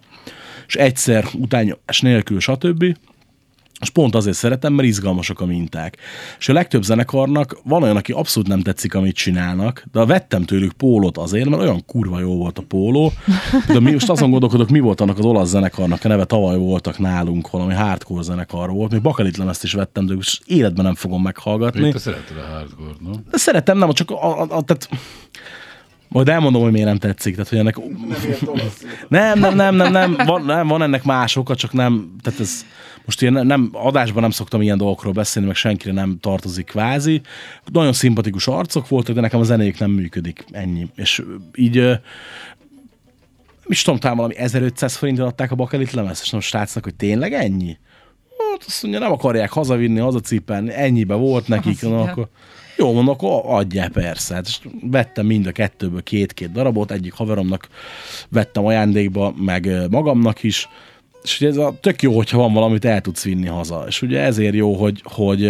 és 0.67 0.75
egyszer 0.75 1.25
utányos 1.35 2.01
nélkül, 2.01 2.41
stb. 2.41 2.85
És 3.81 3.91
pont 3.91 4.15
azért 4.15 4.37
szeretem, 4.37 4.73
mert 4.73 4.89
izgalmasak 4.89 5.41
a 5.41 5.47
minták. 5.47 5.97
És 6.39 6.49
a 6.49 6.53
legtöbb 6.53 6.83
zenekarnak 6.83 7.61
van 7.65 7.83
olyan, 7.83 7.97
aki 7.97 8.13
abszolút 8.13 8.49
nem 8.49 8.61
tetszik, 8.61 8.95
amit 8.95 9.15
csinálnak, 9.15 9.85
de 9.93 10.05
vettem 10.05 10.43
tőlük 10.43 10.73
pólót 10.73 11.19
azért, 11.19 11.49
mert 11.49 11.63
olyan 11.63 11.85
kurva 11.87 12.21
jó 12.21 12.37
volt 12.37 12.59
a 12.59 12.63
póló. 12.63 13.13
De 13.67 13.81
mi 13.81 13.93
most 13.93 14.11
azon 14.11 14.31
gondolkodok, 14.31 14.69
mi 14.69 14.81
volt 14.81 15.01
annak 15.01 15.19
az 15.19 15.25
olasz 15.25 15.49
zenekarnak 15.49 16.05
a 16.05 16.09
neve, 16.09 16.25
tavaly 16.25 16.59
voltak 16.59 16.99
nálunk, 16.99 17.51
valami 17.51 17.75
hardcore 17.75 18.23
zenekar 18.23 18.71
volt. 18.71 18.91
Még 18.91 19.01
bakalit 19.01 19.37
lemezt 19.37 19.65
is 19.65 19.73
vettem 19.73 20.07
tőlük, 20.07 20.23
és 20.23 20.41
életben 20.45 20.85
nem 20.85 20.95
fogom 20.95 21.23
meghallgatni. 21.23 21.81
Még 21.81 21.93
te 21.93 21.99
szereted 21.99 22.37
a 22.37 22.53
hardcore, 22.53 22.93
no? 23.01 23.11
De 23.31 23.39
szeretem, 23.39 23.79
nem, 23.79 23.93
csak 23.93 24.11
a, 24.11 24.41
a, 24.41 24.43
a 24.43 24.63
tehát 24.63 24.89
majd 26.11 26.29
elmondom, 26.29 26.63
hogy 26.63 26.73
miért 26.73 26.87
nem 26.87 26.99
tetszik. 26.99 27.35
Tehát, 27.35 27.49
hogy 27.49 27.59
ennek... 27.59 27.77
Nem, 29.09 29.39
nem, 29.39 29.55
nem, 29.55 29.75
nem, 29.75 29.93
nem, 29.93 30.17
van, 30.27 30.45
nem, 30.45 30.67
van 30.69 30.83
ennek 30.83 31.05
más 31.05 31.37
oka, 31.37 31.55
csak 31.55 31.73
nem, 31.73 32.17
tehát 32.23 32.41
ez 32.41 32.65
most 33.05 33.23
ilyen 33.23 33.47
nem, 33.47 33.71
adásban 33.73 34.23
nem 34.23 34.31
szoktam 34.31 34.63
ilyen 34.63 34.79
dolgokról 34.79 35.13
beszélni, 35.13 35.49
meg 35.49 35.57
senkire 35.57 35.93
nem 35.93 36.19
tartozik 36.21 36.67
kvázi. 36.67 37.21
Nagyon 37.73 37.93
szimpatikus 37.93 38.47
arcok 38.47 38.89
voltak, 38.89 39.15
de 39.15 39.21
nekem 39.21 39.41
a 39.41 39.45
zenéjük 39.45 39.79
nem 39.79 39.91
működik, 39.91 40.45
ennyi. 40.51 40.89
És 40.95 41.23
így 41.55 41.77
ö, 41.77 41.95
is 43.67 43.83
tudom, 43.83 43.99
talán 44.01 44.17
valami 44.17 44.37
1500 44.37 44.97
forintért 44.97 45.29
adták 45.29 45.51
a 45.51 45.55
bakelit 45.55 45.93
lemezt, 45.93 46.23
és 46.23 46.31
nem 46.31 46.41
a 46.41 46.43
srácnak, 46.43 46.85
hogy 46.85 46.95
tényleg 46.95 47.33
ennyi? 47.33 47.79
Hát 48.51 48.65
azt 48.67 48.83
mondja, 48.83 49.01
nem 49.01 49.13
akarják 49.13 49.51
hazavinni, 49.51 49.99
hazacipelni, 49.99 50.73
ennyibe 50.73 51.15
volt 51.15 51.49
nekik, 51.49 51.83
na, 51.83 52.01
akkor 52.01 52.29
jó, 52.77 52.93
mondom, 52.93 53.09
akkor 53.09 53.43
adják 53.45 53.91
persze. 53.93 54.35
Hát, 54.35 54.47
és 54.47 54.59
vettem 54.83 55.27
mind 55.27 55.47
a 55.47 55.53
kettőből 55.53 56.03
két-két 56.03 56.53
darabot, 56.53 56.91
egyik 56.91 57.13
haveromnak 57.13 57.69
vettem 58.29 58.67
ajándékba, 58.67 59.35
meg 59.37 59.91
magamnak 59.91 60.43
is, 60.43 60.69
és 61.23 61.41
ugye 61.41 61.49
ez 61.49 61.57
a 61.57 61.77
tök 61.81 62.03
jó, 62.03 62.17
hogyha 62.17 62.39
van 62.39 62.53
valamit 62.53 62.85
el 62.85 63.01
tudsz 63.01 63.25
vinni 63.25 63.47
haza. 63.47 63.85
És 63.87 64.03
ugye 64.03 64.21
ezért 64.21 64.55
jó, 64.55 64.75
hogy, 64.75 65.03
hogy 65.05 65.47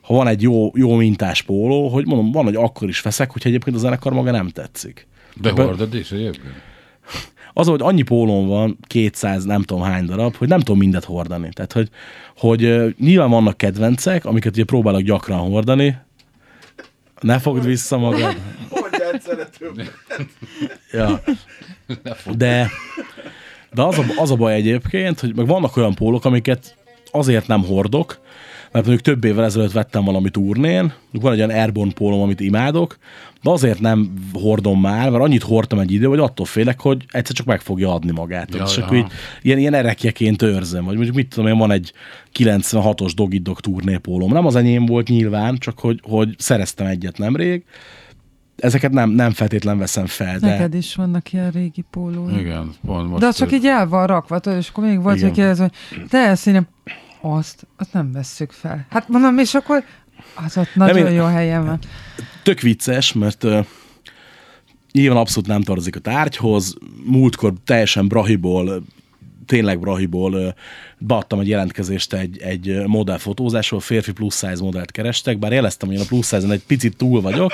ha 0.00 0.14
van 0.14 0.26
egy 0.26 0.42
jó, 0.42 0.70
jó 0.74 0.94
mintás 0.94 1.42
póló, 1.42 1.88
hogy 1.88 2.06
mondom, 2.06 2.32
van, 2.32 2.44
hogy 2.44 2.56
akkor 2.56 2.88
is 2.88 3.00
veszek, 3.00 3.30
hogyha 3.30 3.48
egyébként 3.48 3.76
a 3.76 3.78
zenekar 3.78 4.12
maga 4.12 4.30
nem 4.30 4.48
tetszik. 4.48 5.06
De 5.34 5.52
Be- 5.52 5.62
hordod 5.62 5.94
is 5.94 6.12
egyébként? 6.12 6.54
az, 7.52 7.66
hogy 7.66 7.80
annyi 7.82 8.02
pólón 8.02 8.46
van, 8.46 8.78
200 8.86 9.44
nem 9.44 9.62
tudom 9.62 9.82
hány 9.82 10.04
darab, 10.04 10.36
hogy 10.36 10.48
nem 10.48 10.58
tudom 10.58 10.78
mindet 10.78 11.04
hordani. 11.04 11.48
Tehát, 11.52 11.72
hogy, 11.72 11.88
hogy 12.36 12.94
nyilván 12.98 13.30
vannak 13.30 13.56
kedvencek, 13.56 14.24
amiket 14.24 14.52
ugye 14.52 14.64
próbálok 14.64 15.00
gyakran 15.00 15.38
hordani, 15.38 15.96
ne 17.20 17.38
fogd 17.38 17.64
vissza 17.64 17.98
magad. 17.98 18.36
Mondj 18.70 18.96
egyszerre 19.12 19.48
többet. 19.58 19.92
Ja. 20.92 21.22
De, 22.36 22.70
de 23.74 23.82
az, 23.82 23.98
a, 23.98 24.04
az 24.16 24.30
a 24.30 24.36
baj 24.36 24.54
egyébként, 24.54 25.20
hogy 25.20 25.36
meg 25.36 25.46
vannak 25.46 25.76
olyan 25.76 25.94
pólok, 25.94 26.24
amiket 26.24 26.76
azért 27.10 27.46
nem 27.46 27.64
hordok, 27.64 28.20
mert 28.72 28.86
mondjuk 28.86 29.06
több 29.06 29.24
évvel 29.24 29.44
ezelőtt 29.44 29.72
vettem 29.72 30.04
valami 30.04 30.30
turnén, 30.30 30.92
van 31.12 31.32
egy 31.32 31.38
olyan 31.38 31.50
Airborne 31.50 31.92
pólom, 31.92 32.20
amit 32.20 32.40
imádok, 32.40 32.98
de 33.42 33.50
azért 33.50 33.80
nem 33.80 34.12
hordom 34.32 34.80
már, 34.80 35.10
mert 35.10 35.22
annyit 35.22 35.42
hordtam 35.42 35.78
egy 35.78 35.92
idő, 35.92 36.06
hogy 36.06 36.18
attól 36.18 36.46
félek, 36.46 36.80
hogy 36.80 37.04
egyszer 37.10 37.36
csak 37.36 37.46
meg 37.46 37.60
fogja 37.60 37.92
adni 37.92 38.10
magát. 38.10 38.54
Ja, 38.54 38.64
és 38.64 38.76
akkor 38.76 38.96
így, 38.96 39.06
ilyen, 39.42 39.58
ilyen 39.58 39.74
erekjeként 39.74 40.42
őrzem, 40.42 40.84
vagy 40.84 40.94
mondjuk 40.94 41.16
mit 41.16 41.28
tudom 41.28 41.46
én, 41.46 41.58
van 41.58 41.70
egy 41.70 41.92
96-os 42.38 43.12
Doggy 43.14 43.42
Dog 43.42 43.60
turnépólom. 43.60 44.32
Nem 44.32 44.46
az 44.46 44.56
enyém 44.56 44.86
volt 44.86 45.08
nyilván, 45.08 45.56
csak 45.58 45.78
hogy, 45.78 46.00
hogy 46.02 46.34
szereztem 46.38 46.86
egyet 46.86 47.18
nemrég. 47.18 47.64
Ezeket 48.56 48.92
nem, 48.92 49.10
nem 49.10 49.30
feltétlen 49.30 49.78
veszem 49.78 50.06
fel, 50.06 50.38
de... 50.38 50.46
Neked 50.48 50.74
is 50.74 50.94
vannak 50.94 51.32
ilyen 51.32 51.50
régi 51.50 51.84
pólói. 51.90 52.38
Igen, 52.38 52.72
pont 52.86 53.08
most. 53.08 53.20
De 53.20 53.26
az 53.26 53.36
csak 53.36 53.52
így 53.52 53.66
el 53.66 53.88
van 53.88 54.06
rakva, 54.06 54.36
és 54.36 54.68
akkor 54.68 54.84
még 54.84 55.02
volt, 55.02 55.20
hogy 55.20 55.30
kérdez, 55.30 55.58
hogy 55.58 55.72
de 56.10 56.18
ezt 56.18 56.46
én 56.46 56.52
nem, 56.52 56.66
azt, 57.20 57.66
azt 57.76 57.92
nem 57.92 58.12
vesszük 58.12 58.52
fel. 58.52 58.86
Hát 58.90 59.08
mondom, 59.08 59.38
és 59.38 59.54
akkor 59.54 59.84
az 60.34 60.56
ott 60.56 60.74
nagyon 60.74 61.06
én- 61.06 61.12
jó 61.12 61.24
helyen 61.24 61.64
van. 61.66 61.78
tök 62.42 62.60
vicces, 62.60 63.12
mert 63.12 63.44
uh, 63.44 63.66
nyilván 64.92 65.18
abszolút 65.18 65.48
nem 65.48 65.62
tartozik 65.62 65.96
a 65.96 66.00
tárgyhoz. 66.00 66.76
Múltkor 67.04 67.52
teljesen 67.64 68.08
brahiból, 68.08 68.82
tényleg 69.46 69.78
brahiból 69.78 70.54
beadtam 70.98 71.40
egy 71.40 71.48
jelentkezést 71.48 72.12
egy, 72.12 72.42
egy 72.42 72.82
modellfotózásról, 72.86 73.80
férfi 73.80 74.12
plusz 74.12 74.38
size 74.38 74.62
modellt 74.62 74.90
kerestek, 74.90 75.38
bár 75.38 75.52
jeleztem, 75.52 75.88
hogy 75.88 75.96
én 75.96 76.02
a 76.02 76.06
plusz 76.08 76.28
size 76.28 76.52
egy 76.52 76.64
picit 76.66 76.96
túl 76.96 77.20
vagyok, 77.20 77.52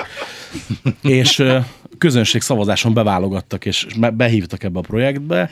és 1.01 1.43
közönség 1.97 2.41
szavazáson 2.41 2.93
beválogattak, 2.93 3.65
és 3.65 3.87
be- 3.99 4.09
behívtak 4.09 4.63
ebbe 4.63 4.79
a 4.79 4.81
projektbe, 4.81 5.49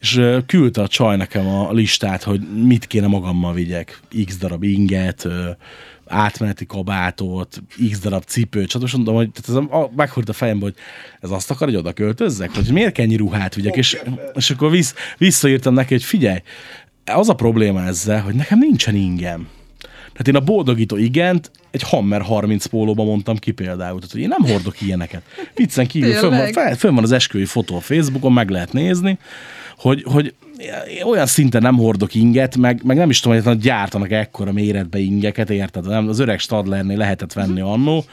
és 0.00 0.20
küldte 0.46 0.82
a 0.82 0.88
csaj 0.88 1.16
nekem 1.16 1.48
a 1.48 1.72
listát, 1.72 2.22
hogy 2.22 2.40
mit 2.64 2.86
kéne 2.86 3.06
magammal 3.06 3.52
vigyek. 3.52 4.00
X 4.26 4.36
darab 4.36 4.62
inget, 4.62 5.28
átmeneti 6.06 6.66
kabátot, 6.66 7.62
x 7.90 7.98
darab 7.98 8.24
cipőt, 8.24 8.70
stb. 8.70 8.90
Mondom, 8.92 9.14
hogy 9.14 9.30
tehát 9.30 9.62
ez 9.62 9.76
a, 9.78 9.90
meghúrt 9.96 10.28
a 10.28 10.32
fejembe, 10.32 10.64
hogy 10.64 10.74
ez 11.20 11.30
azt 11.30 11.50
akar, 11.50 11.68
hogy 11.68 11.76
oda 11.76 11.92
költözzek? 11.92 12.54
Vagy 12.54 12.72
miért 12.72 12.92
kell 12.92 13.04
ennyi 13.04 13.16
ruhát 13.16 13.54
vigyek? 13.54 13.76
És, 13.76 13.98
és 14.34 14.50
akkor 14.50 14.70
vissz, 14.70 14.94
visszaírtam 15.18 15.74
neki, 15.74 15.94
hogy 15.94 16.04
figyelj, 16.04 16.38
az 17.04 17.28
a 17.28 17.34
probléma 17.34 17.84
ezzel, 17.84 18.20
hogy 18.20 18.34
nekem 18.34 18.58
nincsen 18.58 18.94
ingem. 18.94 19.48
Tehát 20.12 20.28
én 20.28 20.36
a 20.36 20.52
boldogító 20.52 20.96
igent 20.96 21.50
egy 21.70 21.82
Hammer 21.82 22.22
30 22.22 22.66
pólóba 22.66 23.04
mondtam 23.04 23.36
ki 23.36 23.50
például. 23.50 23.98
Tehát, 23.98 24.12
hogy 24.12 24.20
én 24.20 24.28
nem 24.28 24.50
hordok 24.50 24.80
ilyeneket. 24.80 25.22
Viccen 25.54 25.86
kívül 25.86 26.12
fönn 26.12 26.52
van, 26.52 26.74
fönn 26.76 26.94
van 26.94 27.02
az 27.02 27.12
esküvői 27.12 27.46
fotó 27.46 27.76
a 27.76 27.80
Facebookon, 27.80 28.32
meg 28.32 28.50
lehet 28.50 28.72
nézni, 28.72 29.18
hogy, 29.78 30.02
hogy 30.06 30.34
olyan 31.04 31.26
szinten 31.26 31.62
nem 31.62 31.76
hordok 31.76 32.14
inget, 32.14 32.56
meg, 32.56 32.80
meg 32.84 32.96
nem 32.96 33.10
is 33.10 33.20
tudom, 33.20 33.42
hogy 33.42 33.58
gyártanak 33.58 34.10
ekkora 34.10 34.52
méretbe 34.52 34.98
ingeket, 34.98 35.50
érted? 35.50 35.86
Nem, 35.86 36.08
az 36.08 36.18
öreg 36.18 36.38
Stadlernél 36.38 36.96
lehetett 36.96 37.32
venni 37.32 37.60
annó. 37.60 38.04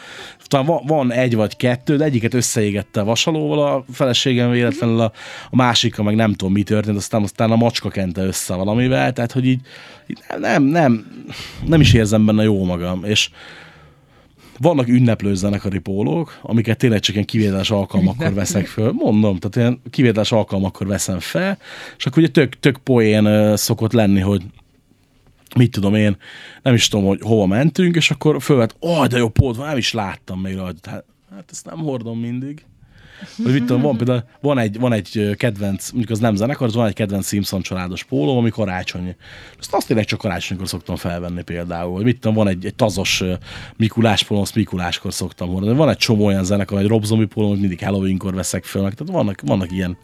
Talán 0.47 0.65
van, 0.65 0.81
van 0.87 1.11
egy 1.11 1.35
vagy 1.35 1.57
kettő, 1.57 1.97
de 1.97 2.03
egyiket 2.03 2.33
összeégette 2.33 2.99
a 2.99 3.03
vasalóval 3.03 3.59
a 3.59 3.85
feleségem 3.91 4.51
véletlenül, 4.51 4.99
a, 4.99 5.11
a 5.49 5.55
másikkal 5.55 6.05
meg 6.05 6.15
nem 6.15 6.33
tudom, 6.33 6.53
mi 6.53 6.63
történt, 6.63 6.97
aztán, 6.97 7.23
aztán 7.23 7.51
a 7.51 7.55
macska 7.55 7.89
kente 7.89 8.21
össze 8.21 8.53
valamivel, 8.55 9.13
tehát 9.13 9.31
hogy 9.31 9.45
így, 9.45 9.61
így 10.07 10.19
nem, 10.39 10.63
nem, 10.63 11.05
nem 11.65 11.81
is 11.81 11.93
érzem 11.93 12.25
benne 12.25 12.43
jó 12.43 12.63
magam, 12.63 13.03
és 13.03 13.29
vannak 14.59 14.87
ünneplő 14.87 15.35
zenekari 15.35 15.79
pólók, 15.79 16.39
amiket 16.41 16.77
tényleg 16.77 16.99
csak 16.99 17.13
ilyen 17.13 17.27
kivételes 17.27 17.71
alkalmakkor 17.71 18.33
veszek 18.33 18.67
föl. 18.67 18.91
Mondom, 18.91 19.37
tehát 19.37 19.55
ilyen 19.55 19.81
kivételes 19.89 20.31
alkalmakkor 20.31 20.87
veszem 20.87 21.19
fel, 21.19 21.57
és 21.97 22.05
akkor 22.05 22.17
ugye 22.23 22.31
tök, 22.31 22.59
tök 22.59 22.77
poén 22.77 23.55
szokott 23.57 23.93
lenni, 23.93 24.19
hogy 24.19 24.43
mit 25.55 25.71
tudom 25.71 25.95
én, 25.95 26.17
nem 26.61 26.73
is 26.73 26.87
tudom, 26.87 27.05
hogy 27.05 27.19
hova 27.21 27.45
mentünk, 27.45 27.95
és 27.95 28.11
akkor 28.11 28.41
fölvet, 28.41 28.75
oh, 28.79 29.05
de 29.05 29.17
jó 29.17 29.31
van, 29.35 29.67
nem 29.67 29.77
is 29.77 29.93
láttam 29.93 30.39
még 30.39 30.55
rajta. 30.55 30.89
Hát, 30.89 31.05
hát 31.35 31.49
ezt 31.51 31.65
nem 31.65 31.77
hordom 31.77 32.19
mindig. 32.19 32.65
Vagy 33.37 33.53
mit 33.53 33.65
tudom, 33.65 33.81
van 33.81 33.97
például, 33.97 34.23
van 34.41 34.57
egy, 34.57 34.79
van 34.79 34.93
egy 34.93 35.35
kedvenc, 35.37 35.89
mondjuk 35.89 36.11
az 36.11 36.19
nem 36.19 36.35
zenekar, 36.35 36.67
az 36.67 36.73
van 36.75 36.87
egy 36.87 36.93
kedvenc 36.93 37.27
Simpson 37.27 37.61
családos 37.61 38.03
póló, 38.03 38.37
ami 38.37 38.49
karácsonyi. 38.49 39.15
Ezt 39.59 39.73
azt 39.73 39.87
tényleg 39.87 40.05
csak 40.05 40.19
karácsonykor 40.19 40.67
szoktam 40.67 40.95
felvenni 40.95 41.41
például. 41.41 41.93
Vagy 41.93 42.03
mit 42.03 42.19
tudom, 42.19 42.35
van 42.35 42.47
egy, 42.47 42.65
egy 42.65 42.75
tazos 42.75 43.23
Mikulás 43.75 44.23
póló, 44.23 44.41
azt 44.41 44.55
Mikuláskor 44.55 45.13
szoktam 45.13 45.49
hordani. 45.49 45.77
Van 45.77 45.89
egy 45.89 45.97
csomó 45.97 46.25
olyan 46.25 46.43
zenekar, 46.43 46.79
egy 46.79 46.87
Rob 46.87 47.03
Zombie 47.03 47.27
póló, 47.27 47.47
amit 47.47 47.59
mindig 47.59 47.83
Halloweenkor 47.83 48.33
veszek 48.33 48.63
föl, 48.63 48.81
meg, 48.81 48.93
tehát 48.93 49.13
vannak, 49.13 49.41
vannak 49.45 49.71
ilyen. 49.71 49.97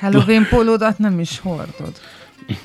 Halloween 0.00 0.46
pólódat 0.50 0.98
nem 0.98 1.20
is 1.20 1.38
hordod. 1.38 1.92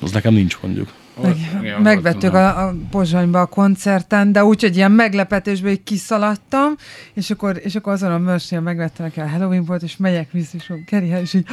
Az 0.00 0.12
nekem 0.12 0.34
nincs 0.34 0.58
mondjuk. 0.62 0.92
Meg, 1.22 1.36
Igen, 1.60 1.80
megvettük 1.80 2.30
volt, 2.32 2.34
a, 2.44 2.66
a 2.66 2.74
Pozsonyba 2.90 3.40
a 3.40 3.46
koncerten, 3.46 4.32
de 4.32 4.44
úgy, 4.44 4.60
hogy 4.60 4.76
ilyen 4.76 4.92
meglepetésben 4.92 5.72
így 5.72 5.82
kiszaladtam, 5.82 6.74
és 7.14 7.30
akkor, 7.30 7.60
és 7.62 7.74
akkor 7.74 7.92
azon 7.92 8.12
a 8.12 8.18
mörsnél 8.18 8.60
megvettem 8.60 9.06
neki 9.06 9.20
a 9.20 9.28
Halloween 9.28 9.64
pólót, 9.64 9.82
és 9.82 9.96
megyek 9.96 10.32
vissza, 10.32 10.56
és 10.56 10.68
mondom, 10.68 10.86
Keri, 10.86 11.06
és 11.06 11.34
így, 11.34 11.46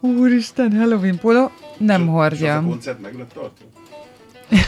úristen, 0.00 0.76
Halloween 0.76 1.18
póló, 1.18 1.50
nem 1.78 2.00
És 2.00 2.06
az 2.06 2.12
a 2.12 2.16
hordja. 2.16 2.62
koncert 2.66 3.00
meg 3.00 3.14
lett 3.14 3.32
tartva? 3.32 3.64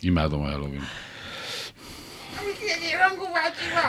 Imádom 0.00 0.40
a 0.40 0.44
Halloween. 0.44 0.82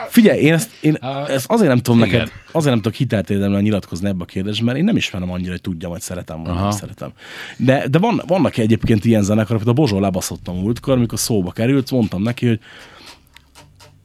Figyelj, 0.09 0.39
én 0.39 0.53
ezt, 0.53 0.69
én 0.82 0.97
Á, 1.01 1.26
ezt 1.28 1.45
azért 1.49 1.67
nem 1.67 1.78
tudom 1.78 2.03
igen. 2.03 2.19
neked, 2.19 2.34
azért 2.51 2.73
nem 2.73 2.82
tudok 2.82 2.97
hiteltérdemben 2.97 3.61
nyilatkozni 3.61 4.07
ebbe 4.07 4.23
a 4.23 4.26
kérdésben, 4.26 4.65
mert 4.65 4.77
én 4.77 4.84
nem 4.84 4.95
ismerem 4.95 5.31
annyira, 5.31 5.52
hogy 5.52 5.61
tudjam, 5.61 5.91
hogy 5.91 6.02
szeretem, 6.02 6.43
vagy 6.43 6.53
nem 6.53 6.64
Aha. 6.64 6.72
szeretem. 6.72 7.11
De, 7.57 7.88
de 7.88 7.97
van, 7.99 8.22
vannak 8.27 8.57
egyébként 8.57 9.06
ilyen 9.06 9.23
zenekarok, 9.23 9.61
a 9.65 9.73
Bozsó 9.73 9.99
lebaszott 9.99 10.47
a 10.47 10.53
múltkor, 10.53 10.93
amikor 10.93 11.19
szóba 11.19 11.52
került, 11.52 11.91
mondtam 11.91 12.22
neki, 12.22 12.47
hogy 12.47 12.60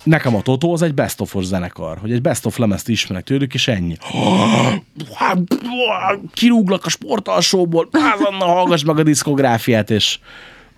nekem 0.04 0.34
a 0.36 0.42
Totó 0.42 0.72
az 0.72 0.82
egy 0.82 0.94
best 0.94 1.20
of 1.20 1.34
zenekar, 1.40 1.98
hogy 1.98 2.12
egy 2.12 2.20
best 2.20 2.46
of 2.46 2.56
lemezt 2.56 2.88
ismerek 2.88 3.24
tőlük, 3.24 3.54
és 3.54 3.68
ennyi. 3.68 3.96
Kirúglak 6.32 6.84
a 6.84 6.88
sportalsóból, 6.88 7.88
Anna, 8.24 8.44
hallgass 8.44 8.82
meg 8.82 8.98
a 8.98 9.02
diszkográfiát, 9.02 9.90
és 9.90 10.18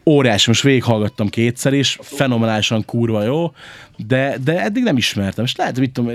óriási, 0.04 0.44
most 0.48 0.62
végighallgattam 0.62 1.28
kétszer 1.28 1.72
is, 1.72 1.98
fenomenálisan 2.00 2.84
kurva 2.84 3.22
jó, 3.22 3.52
de, 4.06 4.36
de 4.44 4.62
eddig 4.62 4.82
nem 4.82 4.96
ismertem, 4.96 5.44
és 5.44 5.56
lehet, 5.56 5.78
mit 5.78 5.92
tudom, 5.92 6.12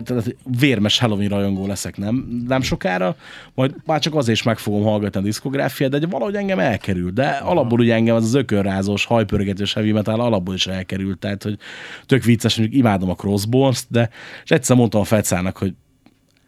vérmes 0.60 1.00
Halloween 1.00 1.30
rajongó 1.30 1.68
leszek 1.68 1.98
nem, 1.98 2.44
nem 2.48 2.62
sokára, 2.62 3.16
majd 3.54 3.76
már 3.86 4.00
csak 4.00 4.16
azért 4.16 4.38
is 4.38 4.44
meg 4.44 4.58
fogom 4.58 4.84
hallgatni 4.84 5.20
a 5.20 5.24
diszkográfiát, 5.24 5.92
de 5.92 6.08
valahogy 6.08 6.36
engem 6.36 6.60
elkerült, 6.60 7.14
de 7.14 7.28
alapból 7.28 7.80
ugye 7.80 7.94
engem 7.94 8.16
az 8.16 8.24
az 8.24 8.34
ökörrázós, 8.34 9.06
hajpörgetős 9.06 9.74
heavy 9.74 9.92
metal 9.92 10.20
alapból 10.20 10.56
is 10.56 10.68
elkerült, 10.68 11.20
tehát 11.20 11.44
hogy 11.44 11.58
tök 12.06 12.24
vicces, 12.24 12.58
mondjuk 12.58 12.80
imádom 12.80 13.10
a 13.10 13.16
crossbones 13.16 13.84
de 13.88 14.10
és 14.44 14.52
egyszer 14.52 14.76
mondtam 14.76 15.02
a 15.02 15.04
Fecának, 15.04 15.58
hogy 15.58 15.74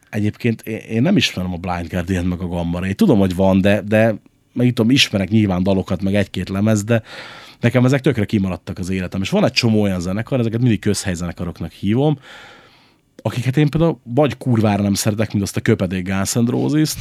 egyébként 0.09 0.61
én 0.61 1.01
nem 1.01 1.17
ismerem 1.17 1.53
a 1.53 1.57
Blind 1.57 1.87
Guardian 1.87 2.25
meg 2.25 2.39
a 2.39 2.47
Gamma 2.47 2.79
Ray. 2.79 2.93
Tudom, 2.93 3.19
hogy 3.19 3.35
van, 3.35 3.61
de, 3.61 3.81
de 3.81 4.15
meg 4.59 4.67
itt 4.67 4.75
tudom, 4.75 4.91
ismerek 4.91 5.29
nyilván 5.29 5.63
dalokat, 5.63 6.01
meg 6.01 6.15
egy-két 6.15 6.49
lemez, 6.49 6.83
de 6.83 7.03
nekem 7.59 7.85
ezek 7.85 8.01
tökre 8.01 8.25
kimaradtak 8.25 8.77
az 8.79 8.89
életem. 8.89 9.21
És 9.21 9.29
van 9.29 9.45
egy 9.45 9.51
csomó 9.51 9.81
olyan 9.81 9.99
zenekar, 9.99 10.39
ezeket 10.39 10.61
mindig 10.61 10.79
közhelyzenekaroknak 10.79 11.71
hívom, 11.71 12.19
akiket 13.21 13.57
én 13.57 13.69
például 13.69 13.99
vagy 14.03 14.37
kurvára 14.37 14.81
nem 14.83 14.93
szeretek, 14.93 15.31
mint 15.31 15.43
azt 15.43 15.57
a 15.57 15.61
köpedék 15.61 16.07
Guns 16.07 16.33
N' 16.33 16.45
Roses-t, 16.45 16.97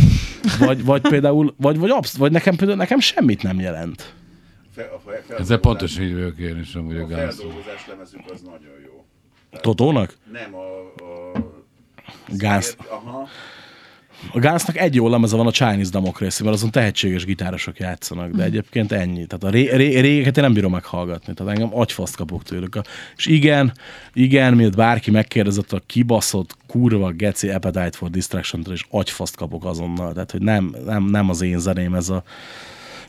vagy, 0.58 0.84
vagy 0.84 1.00
például, 1.00 1.54
vagy, 1.56 1.78
vagy, 1.78 1.90
absz- 1.90 2.16
vagy 2.16 2.32
nekem 2.32 2.56
például 2.56 2.78
nekem 2.78 3.00
semmit 3.00 3.42
nem 3.42 3.60
jelent. 3.60 4.14
Ezzel 5.38 5.58
pontosan 5.58 6.02
így 6.02 6.14
vagyok 6.14 6.38
én 6.38 6.58
is 6.58 6.74
amúgy 6.74 6.96
a 6.96 7.02
A 7.02 7.06
gáz. 7.06 7.36
feldolgozás 7.36 7.86
lemezük 7.88 8.20
az 8.32 8.40
nagyon 8.40 8.74
jó. 8.84 9.04
Totónak? 9.60 10.16
Nem 10.32 10.54
a... 10.54 10.58
a 11.02 11.38
Guns. 12.28 12.74
Aha. 12.90 13.28
A 14.32 14.38
Gunsnak 14.38 14.76
egy 14.76 14.94
jó 14.94 15.08
lemeze 15.08 15.36
van 15.36 15.46
a 15.46 15.50
Chinese 15.50 15.90
Democracy, 15.90 16.42
mert 16.42 16.54
azon 16.54 16.70
tehetséges 16.70 17.24
gitárosok 17.24 17.78
játszanak, 17.78 18.30
de 18.30 18.44
egyébként 18.44 18.92
ennyi. 18.92 19.26
Tehát 19.26 19.44
a 19.44 19.50
ré- 19.50 19.72
ré- 19.72 20.00
régeket 20.00 20.36
én 20.36 20.42
nem 20.42 20.52
bírom 20.52 20.72
meghallgatni, 20.72 21.34
tehát 21.34 21.52
engem 21.52 21.78
agyfaszt 21.78 22.16
kapok 22.16 22.42
tőlük. 22.42 22.78
És 23.16 23.26
igen, 23.26 23.72
igen, 24.12 24.54
miért 24.54 24.76
bárki 24.76 25.10
megkérdezett 25.10 25.72
a 25.72 25.82
kibaszott, 25.86 26.56
kurva, 26.66 27.10
geci 27.10 27.48
Appetite 27.48 27.96
for 27.96 28.10
distraction 28.10 28.64
és 28.70 28.86
agyfaszt 28.90 29.36
kapok 29.36 29.64
azonnal. 29.64 30.12
Tehát, 30.12 30.30
hogy 30.30 30.42
nem, 30.42 30.74
nem, 30.84 31.04
nem 31.04 31.30
az 31.30 31.40
én 31.40 31.58
zeném 31.58 31.94
ez 31.94 32.08
a... 32.08 32.22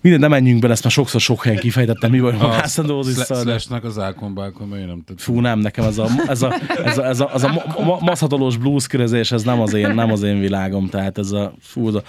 Minden, 0.02 0.20
nem 0.20 0.30
menjünk 0.30 0.60
bele, 0.60 0.74
ezt 0.74 0.84
már 0.84 0.92
sokszor 0.92 1.22
sok 1.22 1.44
helyen 1.44 1.60
kifejtettem, 1.60 2.12
mi 2.12 2.20
vagy 2.20 2.36
a 2.40 2.48
Guns 2.48 2.76
N' 2.76 2.86
Roses-szal, 2.86 3.44
de- 3.44 3.52
Slashnek 3.52 3.84
az 3.84 3.96
Bákon, 3.96 4.32
mert 4.32 4.82
én 4.82 4.88
nem 4.88 5.02
tudom. 5.06 5.18
Fú, 5.18 5.40
nem, 5.40 5.60
nekem 5.60 5.86
ez 5.86 5.98
a, 5.98 6.08
ez 6.28 6.42
a, 6.42 6.54
ez 6.84 6.98
a, 6.98 7.06
ez 7.06 7.20
a, 7.20 7.32
ez 7.34 7.44
a 7.44 7.48
ma, 7.48 7.84
ma, 7.84 7.98
maszatolós 8.02 8.58
blueskörözés, 8.58 9.32
ez 9.32 9.44
nem 9.44 9.62
az 9.62 9.74
én, 9.74 9.94
nem 9.94 10.12
az 10.12 10.24
én 10.24 10.40
világom, 10.40 10.90
tehát 10.90 11.18
ez 11.18 11.32
a, 11.32 11.54
fú, 11.62 11.88
ez 11.88 11.94
a, 11.94 12.04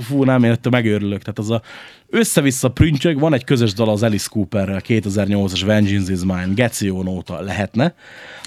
fú, 0.00 0.24
nem, 0.24 0.44
én 0.44 0.50
ettől 0.50 0.72
megőrülök, 0.72 1.20
tehát 1.20 1.38
az 1.38 1.50
a 1.50 1.62
össze-vissza 2.08 2.68
prüntjög, 2.68 3.18
van 3.18 3.34
egy 3.34 3.44
közös 3.44 3.72
dal 3.72 3.88
az 3.88 4.02
Alice 4.02 4.28
Cooperrel, 4.30 4.80
2008-as 4.86 5.62
Vengeance 5.66 6.12
is 6.12 6.20
Mine, 6.20 6.50
Gecio 6.54 7.02
nóta 7.02 7.40
lehetne, 7.40 7.94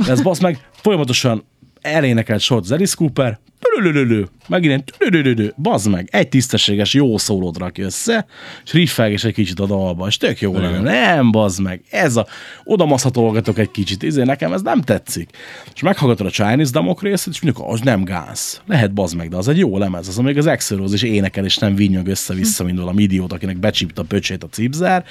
de 0.06 0.12
ez 0.12 0.22
basz 0.22 0.40
meg 0.40 0.68
folyamatosan 0.72 1.44
elénekelt 1.82 2.42
sort 2.42 2.64
az 2.64 2.72
Alice 2.72 2.96
Cooper, 2.98 3.40
Tülülülülü, 3.62 4.26
megint 4.48 4.94
tülülülülü, 4.98 5.52
bazd 5.58 5.90
meg, 5.90 6.08
egy 6.12 6.30
tisztességes 6.30 6.94
jó 6.94 7.18
szólót 7.18 7.58
rakj 7.58 7.82
össze, 7.82 8.26
és 8.64 8.72
riffelgés 8.72 9.24
egy 9.24 9.34
kicsit 9.34 9.60
a 9.60 9.66
dalba, 9.66 10.08
és 10.08 10.18
tök 10.18 10.42
jó 10.42 10.58
lenne. 10.58 10.80
Nem, 10.80 11.32
bazd 11.32 11.62
meg, 11.62 11.82
ez 11.90 12.16
a, 12.16 12.28
oda 12.64 12.86
maszhatolgatok 12.86 13.58
egy 13.58 13.72
kicsit, 13.72 14.04
izé, 14.04 14.24
nekem 14.24 14.54
ez 14.54 14.62
nem 14.62 14.82
tetszik. 14.82 15.30
És 15.74 15.82
meghallgatod 15.82 16.26
a 16.26 16.30
Chinese 16.30 16.72
Democracy-t, 16.72 17.34
és 17.34 17.42
mondjuk, 17.42 17.66
az 17.68 17.80
nem 17.80 18.04
gáz. 18.04 18.62
Lehet 18.66 18.94
bazd 18.94 19.16
meg, 19.16 19.30
de 19.30 19.38
az 19.38 19.48
egy 19.48 19.58
jó 19.58 19.78
lemez, 19.78 20.08
az 20.08 20.18
még 20.18 20.38
az 20.38 20.46
Exeros 20.46 20.94
is 20.94 21.02
énekel, 21.02 21.46
és 21.46 21.58
nem 21.58 21.76
vinnyog 21.76 22.08
össze-vissza, 22.08 22.64
mint 22.64 22.80
valami 22.80 23.02
idiót, 23.02 23.34
akinek 23.34 23.58
becsípt 23.58 24.00
a 24.00 24.04
pöcsét 24.04 24.44
a 24.44 24.48
cipzár, 24.48 25.06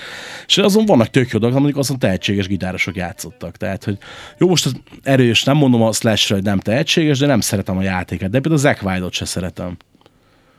és 0.46 0.58
azon 0.58 0.86
vannak 0.86 1.10
tök 1.10 1.30
jó 1.30 1.38
dolgok, 1.38 1.58
mondjuk 1.58 1.78
azon 1.78 1.98
tehetséges 1.98 2.46
gitárosok 2.46 2.96
játszottak. 2.96 3.56
Tehát, 3.56 3.84
hogy 3.84 3.98
jó, 4.38 4.48
most 4.48 4.66
az 4.66 4.74
erős, 5.02 5.42
nem 5.42 5.56
mondom 5.56 5.82
a 5.82 5.92
slash 5.92 6.32
hogy 6.32 6.42
nem 6.42 6.58
tehetséges, 6.58 7.18
de 7.18 7.26
nem 7.26 7.40
szeretem 7.40 7.76
a 7.76 7.82
játékát. 7.82 8.30
De 8.30 8.39
például 8.40 8.66
a 8.66 8.72
Zack 8.72 8.82
Wilde-ot 8.82 9.12
se 9.12 9.24
szeretem. 9.24 9.76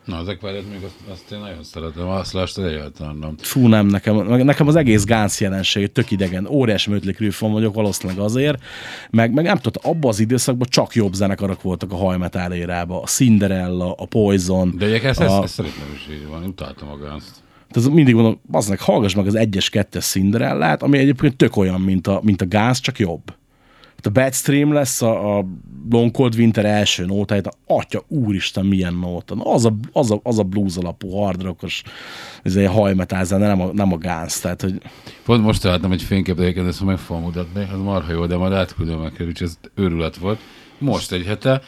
Na, 0.04 0.16
az 0.16 0.28
Equilet 0.28 0.68
még 0.70 0.82
azt, 0.84 0.94
azt 1.10 1.32
én 1.32 1.38
nagyon 1.38 1.62
szeretem, 1.62 2.08
a 2.08 2.24
Slash-t 2.24 2.58
egyáltalán 2.58 3.16
nem. 3.16 3.34
Fú, 3.38 3.66
nem, 3.66 3.86
nekem, 3.86 4.16
nekem 4.26 4.68
az 4.68 4.76
egész 4.76 5.04
Gánc 5.04 5.40
jelenség 5.40 5.92
tök 5.92 6.10
idegen. 6.10 6.46
Óriási 6.46 6.90
Mötley 6.90 7.12
Crüe 7.12 7.50
vagyok 7.50 7.74
valószínűleg 7.74 8.22
azért, 8.22 8.62
meg, 9.10 9.32
meg 9.32 9.44
nem 9.44 9.56
tudom, 9.56 9.92
abban 9.92 10.10
az 10.10 10.20
időszakban 10.20 10.68
csak 10.70 10.94
jobb 10.94 11.12
zenekarok 11.12 11.62
voltak 11.62 11.92
a 11.92 11.96
hajmetál 11.96 12.52
érában. 12.52 13.02
A 13.02 13.06
Cinderella, 13.06 13.92
a 13.92 14.06
Poison. 14.06 14.74
De 14.78 14.86
egyébként 14.86 15.18
ez, 15.18 15.30
a, 15.30 15.36
ez, 15.36 15.42
ez 15.42 15.50
szerintem 15.50 15.92
is 15.94 16.14
így 16.14 16.26
van, 16.26 16.44
utáltam 16.44 16.88
a 16.88 16.96
Guns-t. 16.96 17.40
Tehát 17.70 17.90
mindig 17.90 18.14
mondom, 18.14 18.40
aznak 18.50 18.80
hallgass 18.80 19.14
meg 19.14 19.26
az 19.26 19.34
egyes, 19.34 19.70
kettes 19.70 20.04
Cinderellát, 20.04 20.82
ami 20.82 20.98
egyébként 20.98 21.36
tök 21.36 21.56
olyan, 21.56 21.80
mint 21.80 22.06
a, 22.06 22.20
mint 22.22 22.42
a 22.42 22.48
gáz, 22.48 22.80
csak 22.80 22.98
jobb. 22.98 23.22
A 24.06 24.10
Bad 24.10 24.34
Stream 24.34 24.72
lesz 24.72 25.02
a, 25.02 25.38
a 25.38 25.44
Long 25.90 26.10
Cold 26.10 26.34
Winter 26.34 26.64
első 26.64 27.04
nótáját, 27.04 27.56
atya 27.66 28.02
úristen, 28.08 28.66
milyen 28.66 28.94
nóta. 28.94 29.34
Na, 29.34 29.42
az, 29.42 29.64
a, 29.64 29.74
az, 29.92 30.10
a, 30.10 30.20
az 30.22 30.38
a 30.38 30.42
blues 30.42 30.76
alapú 30.76 31.10
hard 31.10 31.42
rockos 31.42 31.82
ez 32.42 32.56
egy 32.56 32.66
hajmetál 32.66 33.24
zene, 33.24 33.46
nem 33.46 33.60
a, 33.60 33.72
nem 33.72 33.92
a 33.92 33.98
gáz. 33.98 34.40
Tehát, 34.40 34.62
hogy 34.62 34.80
Pont 35.24 35.44
most 35.44 35.62
találtam 35.62 35.92
egy 35.92 36.02
fényképet, 36.02 36.42
egyébként 36.42 36.66
ezt 36.66 36.84
meg 36.84 36.98
fogom 36.98 37.22
mutatni, 37.22 37.60
ez 37.60 37.78
marha 37.78 38.12
jó, 38.12 38.26
de 38.26 38.36
majd 38.36 38.52
átküldöm 38.52 39.02
neked, 39.02 39.26
úgyhogy 39.26 39.46
ez 39.46 39.58
őrület 39.74 40.16
volt. 40.16 40.38
Most 40.78 41.12
egy 41.12 41.26
hete, 41.26 41.62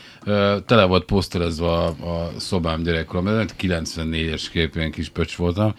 tele 0.66 0.84
volt 0.84 1.04
poszterezve 1.04 1.66
a, 1.66 1.86
a 1.86 2.32
szobám 2.36 2.82
gyerekkorom, 2.82 3.24
mert 3.24 3.54
94-es 3.60 4.44
kép, 4.52 4.76
ilyen 4.76 4.90
kis 4.90 5.08
pöcs 5.08 5.36
voltam, 5.36 5.74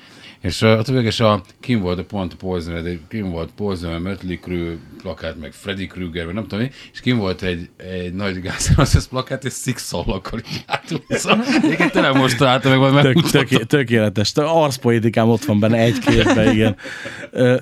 és 0.46 0.62
uh, 0.62 0.78
ott 0.78 0.88
végig 0.88 1.22
a, 1.22 1.42
kim 1.60 1.80
volt 1.80 2.00
a 2.00 2.04
pont 2.04 2.34
a 2.34 2.36
Poison, 2.36 2.84
de 2.84 2.98
kim 3.10 3.30
volt 3.30 3.50
Poison, 3.56 4.02
Mötley 4.02 4.38
Crüe 4.40 4.78
plakát, 5.02 5.40
meg 5.40 5.52
Freddy 5.52 5.88
Krueger, 5.88 6.26
vagy 6.26 6.34
nem 6.34 6.44
tudom 6.44 6.60
mi, 6.60 6.72
és 6.94 7.00
kim 7.00 7.18
volt 7.18 7.42
egy, 7.42 7.70
egy 7.78 8.14
nagy 8.14 8.40
Roses 8.76 9.06
plakát, 9.06 9.46
és 9.46 9.54
Six 9.54 9.88
Soul-akkor 9.88 10.42
így 10.52 10.64
hátul. 10.68 11.04
Szóval 11.10 11.46
egyébként 11.62 12.14
most 12.14 12.38
találtam 12.38 12.72
meg, 12.72 12.80
majd 12.80 12.94
Tök, 12.94 13.04
megmutatom. 13.04 13.46
tök, 13.48 13.66
tökéletes. 13.68 14.32
Te- 14.32 14.44
Arszpoétikám 14.44 15.30
ott 15.30 15.46
van 15.46 15.60
benne 15.60 15.78
egy 15.78 16.00
képben, 16.00 16.52
igen. 16.54 16.76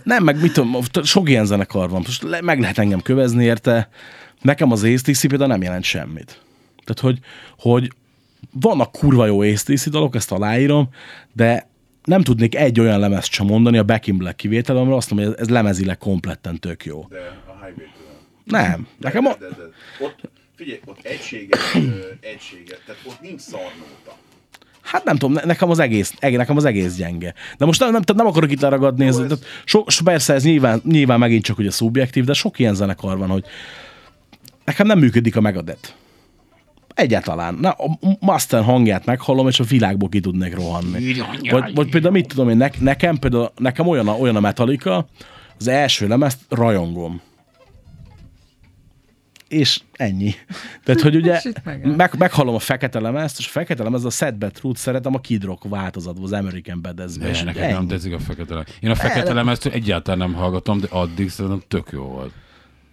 Nem, 0.04 0.24
meg 0.24 0.42
mit 0.42 0.54
tudom, 0.54 0.82
sok 1.04 1.30
ilyen 1.30 1.46
zenekar 1.46 1.90
van. 1.90 2.02
Most 2.06 2.42
meg 2.42 2.60
lehet 2.60 2.78
engem 2.78 3.02
kövezni 3.02 3.44
érte. 3.44 3.90
Nekem 4.42 4.72
az 4.72 4.84
ACDC 4.84 5.28
például 5.28 5.50
nem 5.50 5.62
jelent 5.62 5.84
semmit. 5.84 6.42
Tehát, 6.84 7.00
hogy, 7.00 7.20
hogy 7.58 7.92
vannak 8.52 8.92
kurva 8.92 9.26
jó 9.26 9.40
ACDC 9.42 9.90
dalok, 9.90 10.16
ezt 10.16 10.32
aláírom, 10.32 10.90
de 11.34 11.72
nem 12.04 12.22
tudnék 12.22 12.56
egy 12.56 12.80
olyan 12.80 13.00
lemezt 13.00 13.32
sem 13.32 13.46
mondani, 13.46 13.78
a 13.78 13.84
Back 13.84 14.08
in 14.08 14.18
Black 14.18 14.36
kivétel, 14.38 14.78
amire 14.78 14.96
azt 14.96 15.10
mondom, 15.10 15.28
hogy 15.30 15.38
ez, 15.40 15.48
ez 15.48 15.54
lemezileg 15.54 15.98
kompletten 15.98 16.60
tök 16.60 16.86
jó. 16.86 17.06
De 17.10 17.18
a 17.48 17.52
Highway-től 17.52 18.06
nem. 18.46 18.62
Nem. 18.62 18.88
De, 18.98 19.08
Nekem 19.08 19.26
a... 19.26 19.36
de, 19.40 19.48
de, 19.48 19.56
de. 19.56 20.06
Ott, 20.06 20.20
figyelj, 20.56 20.80
ott 20.86 21.00
egységes, 21.02 21.74
egységes, 22.20 22.78
tehát 22.86 23.02
ott 23.06 23.22
nincs 23.22 23.42
szarnóta. 23.42 24.18
Hát 24.82 25.04
nem 25.04 25.18
tudom, 25.18 25.34
ne- 25.36 25.44
nekem 25.44 25.70
az 25.70 25.80
egész, 25.80 26.14
eg- 26.20 26.38
nekem 26.38 26.58
az 26.58 26.66
egész 26.66 26.96
gyenge. 26.96 27.34
De 27.58 27.66
most 27.66 27.80
nem, 27.80 27.92
nem, 27.92 28.02
nem 28.16 28.26
akarok 28.26 28.52
itt 28.52 28.62
leragadni, 28.62 29.06
ez, 29.06 29.18
ez- 29.18 29.28
tehát 29.28 29.46
so, 29.66 29.84
so, 29.88 30.04
persze 30.04 30.34
ez 30.34 30.44
nyilván, 30.44 30.82
nyilván 30.86 31.20
megint 31.20 31.44
csak 31.44 31.58
ugye 31.58 31.72
szubjektív, 31.72 32.24
de 32.26 32.34
sok 32.34 32.60
ilyen 32.60 32.76
zenekar 32.76 33.18
van, 33.18 33.30
hogy 33.30 33.44
nekem 34.66 34.88
nem 34.88 35.00
működik 35.00 35.36
a 35.36 35.42
Megadeth. 35.42 35.94
Egyáltalán. 36.94 37.54
Na, 37.54 37.70
a 37.70 37.98
Master 38.20 38.64
hangját 38.64 39.06
meghallom, 39.06 39.48
és 39.48 39.60
a 39.60 39.64
világból 39.64 40.10
ki 40.10 40.20
tudnék 40.20 40.56
rohanni. 40.56 41.16
Vagy, 41.50 41.76
vagy 41.76 41.90
például 41.90 42.14
mit 42.14 42.28
tudom 42.28 42.50
én, 42.50 42.58
ne, 42.58 42.70
nekem 42.80 43.18
például, 43.18 43.52
nekem 43.58 43.88
olyan 43.88 44.08
a, 44.08 44.14
olyan 44.14 44.36
a 44.36 44.40
Metallica, 44.40 45.08
az 45.60 45.68
első 45.68 46.08
lemezt 46.08 46.40
rajongom. 46.50 47.22
És 49.48 49.82
ennyi. 49.92 50.34
Tehát, 50.84 51.02
hogy 51.02 51.16
ugye 51.16 51.42
meg, 51.84 52.18
meghallom 52.18 52.56
a 52.56 52.60
fekete 52.60 53.00
lemezt, 53.00 53.40
és 53.40 53.48
a 53.48 53.50
fekete 53.50 53.84
lemez 53.84 54.06
a 54.06 54.10
Sad 54.10 54.36
Bad 54.36 54.52
Truth 54.52 54.80
szeretem 54.80 55.16
a 55.16 55.20
Kid 55.20 55.44
Rock 55.44 55.64
változatban, 55.70 56.24
az 56.24 56.32
American 56.32 56.82
Badass-ben. 56.82 57.30
És 57.30 57.38
és 57.38 57.44
nekem 57.44 57.64
ennyi. 57.64 57.74
nem 57.74 57.88
tetszik 57.88 58.14
a 58.14 58.20
fekete 58.20 58.54
lemez. 58.54 58.68
Én 58.80 58.90
a 58.90 58.96
fekete 58.96 59.34
lemezt 59.34 59.66
egyáltalán 59.66 60.20
nem 60.20 60.34
hallgatom, 60.34 60.80
de 60.80 60.88
addig 60.90 61.30
szerintem 61.30 61.62
tök 61.68 61.90
jó 61.92 62.04
volt. 62.04 62.32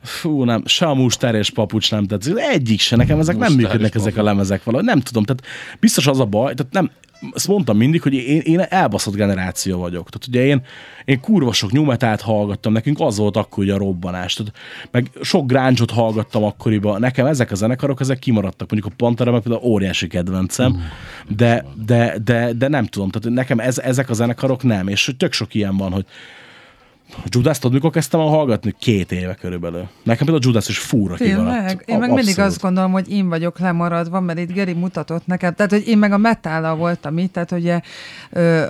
Fú, 0.02 0.44
nem, 0.44 0.62
se 0.66 0.86
a 0.86 0.94
mustár 0.94 1.34
és 1.34 1.50
papucs 1.50 1.90
nem 1.90 2.06
tetszik. 2.06 2.34
Egyik 2.36 2.80
se, 2.80 2.96
nekem 2.96 3.18
ezek 3.18 3.36
nem 3.36 3.52
Mustár 3.52 3.70
működnek 3.70 3.94
ezek 3.94 4.16
a 4.16 4.22
lemezek 4.22 4.64
valahogy. 4.64 4.86
Nem 4.86 5.00
tudom, 5.00 5.24
tehát 5.24 5.42
biztos 5.80 6.06
az 6.06 6.20
a 6.20 6.24
baj, 6.24 6.54
tehát 6.54 6.72
nem, 6.72 6.90
ezt 7.34 7.48
mondtam 7.48 7.76
mindig, 7.76 8.02
hogy 8.02 8.14
én, 8.14 8.40
én 8.40 8.60
elbaszott 8.60 9.14
generáció 9.14 9.78
vagyok. 9.78 10.08
Tehát 10.10 10.26
ugye 10.28 10.44
én, 10.44 10.62
én 11.04 11.20
kurva 11.20 11.52
sok 11.52 11.72
nyumetát 11.72 12.20
hallgattam, 12.20 12.72
nekünk 12.72 13.00
az 13.00 13.18
volt 13.18 13.36
akkor 13.36 13.64
ugye 13.64 13.74
a 13.74 13.78
robbanás. 13.78 14.34
Tehát, 14.34 14.52
meg 14.90 15.10
sok 15.22 15.46
gráncsot 15.46 15.90
hallgattam 15.90 16.44
akkoriban. 16.44 17.00
Nekem 17.00 17.26
ezek 17.26 17.50
a 17.50 17.54
zenekarok, 17.54 18.00
ezek 18.00 18.18
kimaradtak. 18.18 18.70
Mondjuk 18.70 18.92
a 18.92 18.96
Pantera, 18.96 19.30
meg 19.30 19.40
például 19.40 19.64
óriási 19.64 20.06
kedvencem, 20.06 20.82
de, 21.28 21.64
de, 21.86 22.18
de, 22.24 22.52
de, 22.52 22.68
nem 22.68 22.86
tudom. 22.86 23.10
Tehát 23.10 23.36
nekem 23.36 23.58
ez, 23.58 23.78
ezek 23.78 24.10
a 24.10 24.14
zenekarok 24.14 24.62
nem. 24.62 24.88
És 24.88 25.14
tök 25.16 25.32
sok 25.32 25.54
ilyen 25.54 25.76
van, 25.76 25.92
hogy 25.92 26.04
Judas, 27.28 27.58
tudod, 27.58 27.72
mikor 27.74 27.90
kezdtem 27.90 28.20
el 28.20 28.26
hallgatni? 28.26 28.74
Két 28.78 29.12
éve 29.12 29.34
körülbelül. 29.34 29.88
Nekem 30.02 30.26
például 30.26 30.36
a 30.36 30.46
Judas 30.46 30.68
is 30.68 30.78
fúra. 30.78 31.16
Tényleg? 31.16 31.82
Én 31.86 31.98
meg 31.98 32.08
mindig 32.08 32.28
abszolút. 32.28 32.50
azt 32.50 32.60
gondolom, 32.60 32.92
hogy 32.92 33.10
én 33.12 33.28
vagyok 33.28 33.58
lemaradva, 33.58 34.20
mert 34.20 34.38
itt 34.38 34.52
Geri 34.52 34.72
mutatott 34.72 35.26
nekem. 35.26 35.54
Tehát, 35.54 35.70
hogy 35.70 35.88
én 35.88 35.98
meg 35.98 36.12
a 36.12 36.16
metállal 36.16 36.76
voltam 36.76 37.18
itt, 37.18 37.32
tehát 37.32 37.52
ugye, 37.52 37.80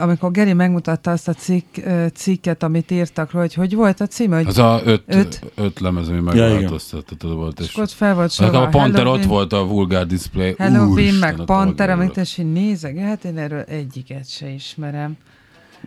amikor 0.01 0.31
Geri 0.31 0.53
megmutatta 0.53 1.11
azt 1.11 1.29
a 1.29 1.33
cikk, 1.33 1.77
cikket, 2.15 2.63
amit 2.63 2.91
írtak 2.91 3.33
róla, 3.33 3.45
hogy 3.45 3.55
hogy 3.55 3.75
volt 3.75 4.01
a 4.01 4.07
címe, 4.07 4.37
hogy 4.37 4.47
Az 4.47 4.59
a 4.59 4.81
öt, 4.85 5.03
Öt. 5.07 5.41
öt. 5.55 5.81
lemez, 5.81 6.09
ami 6.09 6.21
megváltoztatott 6.21 7.23
volt. 7.23 7.61
És 7.61 7.67
és 7.67 7.77
ott 7.77 7.91
fel 7.91 8.15
volt 8.15 8.31
sorolva 8.33 8.63
a 8.63 8.69
Panther 8.69 9.05
Halloween- 9.05 9.25
ott 9.25 9.31
volt 9.31 9.53
a 9.53 9.67
vulgár 9.67 10.07
display. 10.07 10.55
Halloween, 10.59 10.89
Úristen, 10.89 11.19
meg 11.19 11.45
Panther, 11.45 11.91
amit 11.91 12.17
és 12.17 12.39
így 12.39 12.53
nézek, 12.53 12.99
hát 12.99 13.25
én 13.25 13.39
erről 13.39 13.61
egyiket 13.69 14.31
se 14.31 14.49
ismerem. 14.49 15.17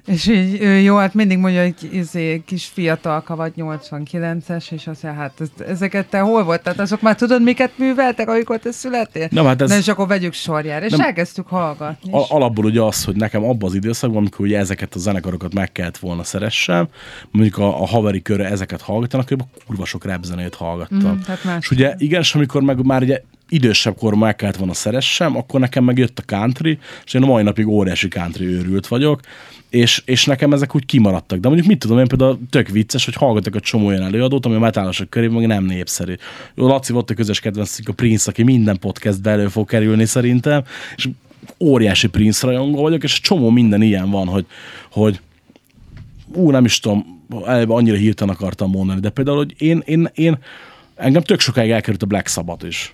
És 0.05 0.27
így, 0.27 0.61
ő 0.61 0.77
jó, 0.77 0.95
hát 0.97 1.13
mindig 1.13 1.37
mondja, 1.37 1.61
hogy 1.61 1.75
izé, 1.91 2.41
kis 2.45 2.65
fiatalka 2.65 3.35
vagy 3.35 3.53
89-es, 3.57 4.71
és 4.71 4.87
azt 4.87 5.03
mondja, 5.03 5.21
hát 5.21 5.33
ez- 5.41 5.65
ezeket 5.67 6.07
te 6.07 6.19
hol 6.19 6.43
volt? 6.43 6.63
Tehát 6.63 6.79
azok 6.79 7.01
már 7.01 7.15
tudod, 7.15 7.43
miket 7.43 7.77
műveltek, 7.77 8.29
amikor 8.29 8.59
te 8.59 8.71
születtél? 8.71 9.27
Nem, 9.31 9.45
hát 9.45 9.61
ez- 9.61 9.69
Na, 9.69 9.75
és 9.77 9.87
akkor 9.87 10.07
vegyük 10.07 10.33
sorjára. 10.33 10.85
És 10.85 10.91
Nem. 10.91 10.99
elkezdtük 11.01 11.47
hallgatni. 11.47 12.11
A, 12.13 12.19
és- 12.19 12.29
alapból 12.29 12.65
ugye 12.65 12.81
az, 12.81 13.03
hogy 13.03 13.15
nekem 13.15 13.43
abban 13.43 13.69
az 13.69 13.75
időszakban, 13.75 14.17
amikor 14.17 14.45
ugye 14.45 14.57
ezeket 14.57 14.95
a 14.95 14.99
zenekarokat 14.99 15.53
meg 15.53 15.71
kellett 15.71 15.97
volna 15.97 16.23
szeressem, 16.23 16.87
mondjuk 17.31 17.57
a, 17.57 17.81
a 17.81 17.85
haveri 17.85 18.21
körre 18.21 18.45
ezeket 18.49 18.81
hallgattanak, 18.81 19.31
akkor 19.31 19.45
kurva 19.65 19.85
sok 19.85 20.05
rap 20.05 20.23
zenét 20.23 20.55
hallgattam. 20.55 20.99
Mhm, 21.13 21.21
tehát 21.21 21.43
más 21.43 21.57
és 21.63 21.71
ugye 21.71 21.93
igen, 21.97 22.19
és 22.21 22.35
amikor 22.35 22.61
meg 22.61 22.85
már 22.85 23.01
ugye 23.01 23.21
idősebb 23.53 23.95
korban 23.97 24.35
kellett 24.35 24.55
volna 24.55 24.73
szeressem, 24.73 25.37
akkor 25.37 25.59
nekem 25.59 25.83
meg 25.83 25.97
jött 25.97 26.19
a 26.19 26.23
country, 26.25 26.77
és 27.05 27.13
én 27.13 27.23
a 27.23 27.25
mai 27.25 27.43
napig 27.43 27.67
óriási 27.67 28.07
country 28.07 28.45
őrült 28.45 28.87
vagyok, 28.87 29.19
és, 29.69 30.01
és 30.05 30.25
nekem 30.25 30.53
ezek 30.53 30.75
úgy 30.75 30.85
kimaradtak. 30.85 31.39
De 31.39 31.47
mondjuk 31.47 31.69
mit 31.69 31.79
tudom, 31.79 31.99
én 31.99 32.07
például 32.07 32.39
tök 32.49 32.67
vicces, 32.67 33.05
hogy 33.05 33.13
hallgatok 33.13 33.55
egy 33.55 33.61
csomó 33.61 33.85
olyan 33.85 34.03
előadót, 34.03 34.45
ami 34.45 34.55
a 34.55 34.59
metálosok 34.59 35.09
körében 35.09 35.37
meg 35.37 35.47
nem 35.47 35.65
népszerű. 35.65 36.13
Jó, 36.55 36.67
Laci 36.67 36.93
volt 36.93 37.09
a 37.09 37.13
közös 37.13 37.39
kedvencük, 37.39 37.87
a 37.87 37.93
Prince, 37.93 38.29
aki 38.29 38.43
minden 38.43 38.79
podcastbe 38.79 39.31
elő 39.31 39.47
fog 39.47 39.67
kerülni 39.67 40.05
szerintem, 40.05 40.63
és 40.95 41.09
óriási 41.59 42.07
Prince 42.07 42.47
rajongó 42.47 42.81
vagyok, 42.81 43.03
és 43.03 43.19
csomó 43.19 43.49
minden 43.49 43.81
ilyen 43.81 44.09
van, 44.09 44.27
hogy, 44.27 44.45
hogy 44.91 45.19
ú, 46.33 46.51
nem 46.51 46.65
is 46.65 46.79
tudom, 46.79 47.23
eleve 47.45 47.73
annyira 47.73 47.97
hirtelen 47.97 48.33
akartam 48.33 48.69
mondani, 48.69 48.99
de 48.99 49.09
például, 49.09 49.37
hogy 49.37 49.53
én, 49.57 49.81
én, 49.85 50.09
én 50.13 50.37
engem 50.95 51.21
tök 51.21 51.39
sokáig 51.39 51.71
elkerült 51.71 52.03
a 52.03 52.05
Black 52.05 52.27
Sabbath 52.27 52.67
is. 52.67 52.93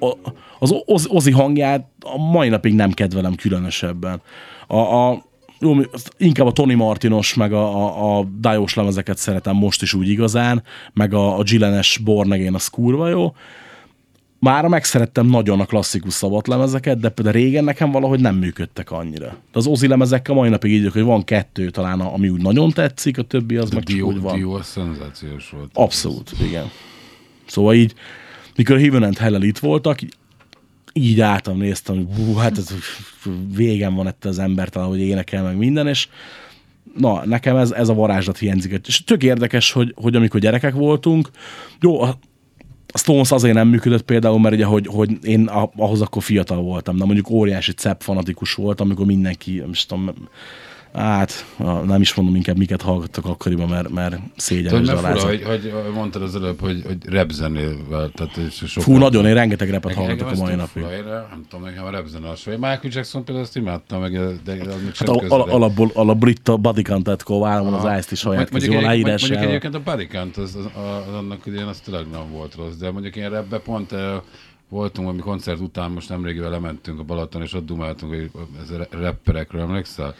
A, 0.00 0.32
az 0.58 0.74
Oz, 0.84 1.06
Ozi 1.10 1.30
hangját 1.30 1.88
a 2.00 2.18
mai 2.18 2.48
napig 2.48 2.74
nem 2.74 2.92
kedvelem 2.92 3.34
különösebben. 3.34 4.20
A, 4.66 4.76
a, 4.76 5.22
jó, 5.60 5.76
inkább 6.16 6.46
a 6.46 6.52
Tony 6.52 6.76
Martinos, 6.76 7.34
meg 7.34 7.52
a, 7.52 7.76
a, 7.76 8.18
a 8.18 8.24
Dajós 8.40 8.74
lemezeket 8.74 9.18
szeretem 9.18 9.56
most 9.56 9.82
is 9.82 9.94
úgy 9.94 10.08
igazán, 10.08 10.62
meg 10.92 11.14
a, 11.14 11.38
a 11.38 11.42
Gillenes 11.42 12.00
Born 12.04 12.32
Again, 12.32 12.54
az 12.54 12.68
kurva 12.68 13.08
jó. 13.08 13.34
Mára 14.40 14.68
megszerettem 14.68 15.26
nagyon 15.26 15.60
a 15.60 15.64
klasszikus 15.64 16.12
szabadlemezeket, 16.12 17.00
de 17.00 17.08
például 17.08 17.36
régen 17.36 17.64
nekem 17.64 17.90
valahogy 17.90 18.20
nem 18.20 18.36
működtek 18.36 18.90
annyira. 18.90 19.26
De 19.26 19.58
az 19.58 19.66
Ozi 19.66 19.88
lemezekkel 19.88 20.34
mai 20.34 20.48
napig 20.48 20.72
így, 20.72 20.92
hogy 20.92 21.02
van 21.02 21.24
kettő 21.24 21.70
talán, 21.70 22.00
ami 22.00 22.28
úgy 22.28 22.42
nagyon 22.42 22.70
tetszik, 22.70 23.18
a 23.18 23.22
többi 23.22 23.56
az 23.56 23.70
A 23.70 23.74
meg 23.74 23.84
csak 23.84 23.96
Dio, 23.96 24.06
úgy 24.06 24.20
van. 24.20 24.36
Dio 24.36 24.52
az 24.52 24.66
szenzációs 24.66 25.50
volt. 25.50 25.70
Abszolút, 25.74 26.32
igen. 26.40 26.70
Szóval 27.46 27.74
így, 27.74 27.94
mikor 28.58 28.78
Heaven 28.78 29.02
and 29.02 29.18
hell 29.18 29.42
itt 29.42 29.58
voltak, 29.58 29.98
így- 30.92 31.20
álltam, 31.20 31.58
néztem, 31.58 31.96
hogy 31.96 32.06
hú, 32.16 32.34
hát 32.34 32.58
ez 32.58 32.74
végem 33.54 33.94
van 33.94 34.06
ettől 34.06 34.32
az 34.32 34.38
ember 34.38 34.68
talán, 34.68 34.88
hogy 34.88 35.00
énekel 35.00 35.42
meg 35.42 35.56
minden, 35.56 35.86
és 35.86 36.08
na, 36.96 37.26
nekem 37.26 37.56
ez, 37.56 37.70
ez 37.70 37.88
a 37.88 37.94
varázslat 37.94 38.38
hiányzik. 38.38 38.80
És 38.86 39.04
tök 39.04 39.22
érdekes, 39.22 39.72
hogy, 39.72 39.94
hogy 39.96 40.16
amikor 40.16 40.40
gyerekek 40.40 40.74
voltunk, 40.74 41.30
jó, 41.80 42.00
a 42.00 42.18
Stones 42.98 43.30
azért 43.30 43.54
nem 43.54 43.68
működött 43.68 44.02
például, 44.02 44.40
mert 44.40 44.54
ugye, 44.54 44.64
hogy, 44.64 44.86
hogy 44.86 45.18
én 45.22 45.46
ahhoz 45.76 46.00
akkor 46.00 46.22
fiatal 46.22 46.62
voltam, 46.62 46.96
de 46.96 47.04
mondjuk 47.04 47.30
óriási 47.30 47.72
Cepp 47.72 48.00
fanatikus 48.00 48.54
voltam, 48.54 48.86
amikor 48.86 49.06
mindenki, 49.06 49.52
nem 49.52 49.70
tudom, 49.86 50.14
hát 50.92 51.44
a- 51.56 51.72
nem 51.72 52.00
is 52.00 52.14
mondom 52.14 52.34
inkább 52.34 52.56
miket 52.56 52.82
hallgattak 52.82 53.24
akkoriban, 53.26 53.68
mert, 53.68 53.88
mert 53.88 54.16
szégyenes 54.36 54.86
mert 54.86 54.98
fura, 55.00 55.26
hogy, 55.26 55.42
hogy, 55.42 55.72
mondtad 55.94 56.22
az 56.22 56.34
előbb, 56.36 56.60
hogy, 56.60 56.82
hogy 56.86 56.96
repzenével, 57.08 58.10
tehát 58.14 58.36
és 58.36 58.62
sok 58.66 58.82
Fú, 58.82 58.96
nagyon, 58.96 59.26
én 59.26 59.34
rengeteg 59.34 59.70
repet 59.70 59.94
hallgatok 59.94 60.30
a 60.30 60.34
mai 60.36 60.54
napig. 60.54 60.82
fura, 60.82 60.94
én 60.96 61.04
Nem 61.04 61.44
tudom, 61.48 61.64
nekem 61.64 61.84
a 61.84 61.90
repzene 61.90 62.28
az 62.28 62.44
vagy. 62.44 62.54
Michael 62.54 62.80
Jackson 62.82 63.24
például 63.24 63.44
azt 63.46 63.56
imádtam, 63.56 64.00
meg, 64.00 64.12
de 64.44 64.52
az 64.52 64.58
még 64.82 64.94
Hát 64.96 65.18
közel. 65.20 65.40
al- 65.40 65.48
alapból, 65.50 65.90
a 66.44 66.56
Body 66.56 66.82
Contact-kó 66.82 67.40
vállomon 67.40 67.72
az 67.74 67.98
Ice-t 67.98 68.10
is 68.10 68.18
saját 68.18 68.50
Mondjuk, 68.50 68.72
kezű 68.72 68.86
egy, 68.86 69.04
mondjuk 69.06 69.40
egyébként 69.42 69.74
a 69.74 69.80
Barricant 69.84 70.36
az, 70.36 70.54
az, 70.54 70.64
az, 71.08 71.14
annak 71.14 71.46
idején 71.46 71.66
az 71.66 71.78
tényleg 71.80 72.06
nem 72.10 72.30
volt 72.30 72.54
rossz, 72.54 72.74
de 72.76 72.90
mondjuk 72.90 73.16
én 73.16 73.34
ebbe 73.34 73.58
pont 73.58 73.92
eh, 73.92 74.20
voltunk 74.68 75.06
valami 75.06 75.22
koncert 75.22 75.60
után, 75.60 75.90
most 75.90 76.08
nemrégivel 76.08 76.50
lementünk 76.50 76.98
a 77.00 77.02
Balaton, 77.02 77.42
és 77.42 77.52
ott 77.54 77.66
dumáltunk, 77.66 78.12
hogy 78.12 78.30
ez 78.62 78.70
a 78.70 78.86
rapperekről 78.90 79.60
emlékszel? 79.60 80.14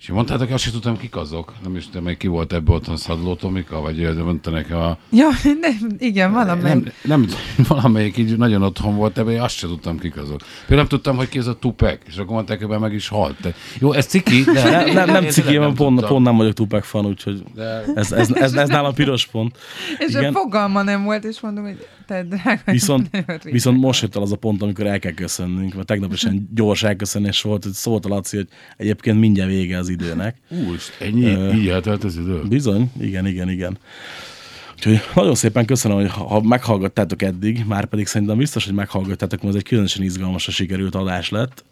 És 0.00 0.08
mondtátok, 0.08 0.50
azt 0.50 0.62
sem 0.62 0.72
tudtam, 0.72 0.96
kik 0.96 1.16
azok. 1.16 1.52
Nem 1.62 1.76
is 1.76 1.86
tudom, 1.86 2.04
hogy 2.04 2.16
ki 2.16 2.26
volt 2.26 2.52
ebbe 2.52 2.72
otthon 2.72 2.96
Szadló 2.96 3.34
Tomika, 3.34 3.80
vagy 3.80 4.14
mondta 4.16 4.50
nekem 4.50 4.78
a... 4.78 4.98
Ja, 5.10 5.28
nem, 5.60 5.96
igen, 5.98 6.32
valamelyik. 6.32 6.92
Nem, 7.02 7.20
nem, 7.20 7.26
valamelyik 7.68 8.16
így 8.16 8.36
nagyon 8.36 8.62
otthon 8.62 8.96
volt 8.96 9.18
ebbe, 9.18 9.30
én 9.30 9.40
azt 9.40 9.56
sem 9.56 9.68
tudtam, 9.68 9.98
kik 9.98 10.16
azok. 10.16 10.38
Például 10.38 10.76
nem 10.76 10.86
tudtam, 10.86 11.16
hogy 11.16 11.28
ki 11.28 11.38
ez 11.38 11.46
a 11.46 11.54
Tupac, 11.54 11.98
és 12.06 12.16
akkor 12.16 12.34
mondták, 12.34 12.64
hogy 12.64 12.78
meg 12.78 12.92
is 12.92 13.08
halt. 13.08 13.40
De, 13.40 13.54
jó, 13.78 13.92
ez 13.92 14.06
ciki, 14.06 14.42
de... 14.42 14.70
Nem, 14.70 14.92
nem, 14.92 15.10
nem 15.10 15.24
én 15.24 15.30
ciki, 15.30 15.52
én 15.52 15.60
pont, 15.60 15.76
tudtam. 15.76 16.08
pont 16.08 16.24
nem 16.24 16.36
vagyok 16.36 16.52
Tupac 16.52 16.86
fan, 16.86 17.06
úgyhogy 17.06 17.42
De- 17.54 17.84
ez, 17.94 18.12
ez, 18.12 18.30
ez, 18.30 18.54
ez 18.54 18.68
nálam 18.68 18.94
piros 18.94 19.26
pont. 19.26 19.58
És 19.98 20.08
Igen. 20.08 20.34
a 20.34 20.38
fogalma 20.38 20.82
nem 20.82 21.04
volt, 21.04 21.24
és 21.24 21.40
mondom, 21.40 21.64
hogy 21.64 21.86
te 22.10 22.22
drága. 22.22 22.60
Viszont, 22.64 23.10
viszont 23.42 23.78
most 23.78 24.02
jött 24.02 24.16
el 24.16 24.22
az 24.22 24.32
a 24.32 24.36
pont, 24.36 24.62
amikor 24.62 24.86
el 24.86 24.98
kell 24.98 25.12
köszönnünk, 25.12 25.74
mert 25.74 25.86
tegnap 25.86 26.12
is 26.12 26.22
ilyen 26.22 26.48
gyors 26.54 26.82
elköszönés 26.82 27.42
volt, 27.42 27.64
hogy 27.64 27.72
szólt 27.72 28.04
a 28.04 28.08
Laci, 28.08 28.36
hogy 28.36 28.48
egyébként 28.76 29.18
mindjárt 29.18 29.50
vége 29.50 29.78
az 29.78 29.88
időnek. 29.88 30.36
Úrist, 30.48 31.00
ennyi, 31.00 31.24
Ö, 31.24 31.52
így 31.52 31.68
eltelt 31.68 32.04
az 32.04 32.16
idő. 32.16 32.42
Bizony, 32.48 32.90
igen, 33.00 33.26
igen, 33.26 33.50
igen. 33.50 33.78
Úgyhogy 34.74 35.00
nagyon 35.14 35.34
szépen 35.34 35.64
köszönöm, 35.64 35.96
hogy 35.96 36.10
ha 36.10 36.24
ha 36.24 36.40
meghallgattátok 36.40 37.22
eddig, 37.22 37.64
már 37.66 37.86
pedig 37.86 38.06
szerintem 38.06 38.36
biztos, 38.36 38.64
hogy 38.64 38.74
meghallgattátok, 38.74 39.42
mert 39.42 39.54
ez 39.54 39.60
egy 39.60 39.68
különösen 39.68 40.02
izgalmasra 40.02 40.52
sikerült 40.52 40.94
adás 40.94 41.28
lett. 41.28 41.64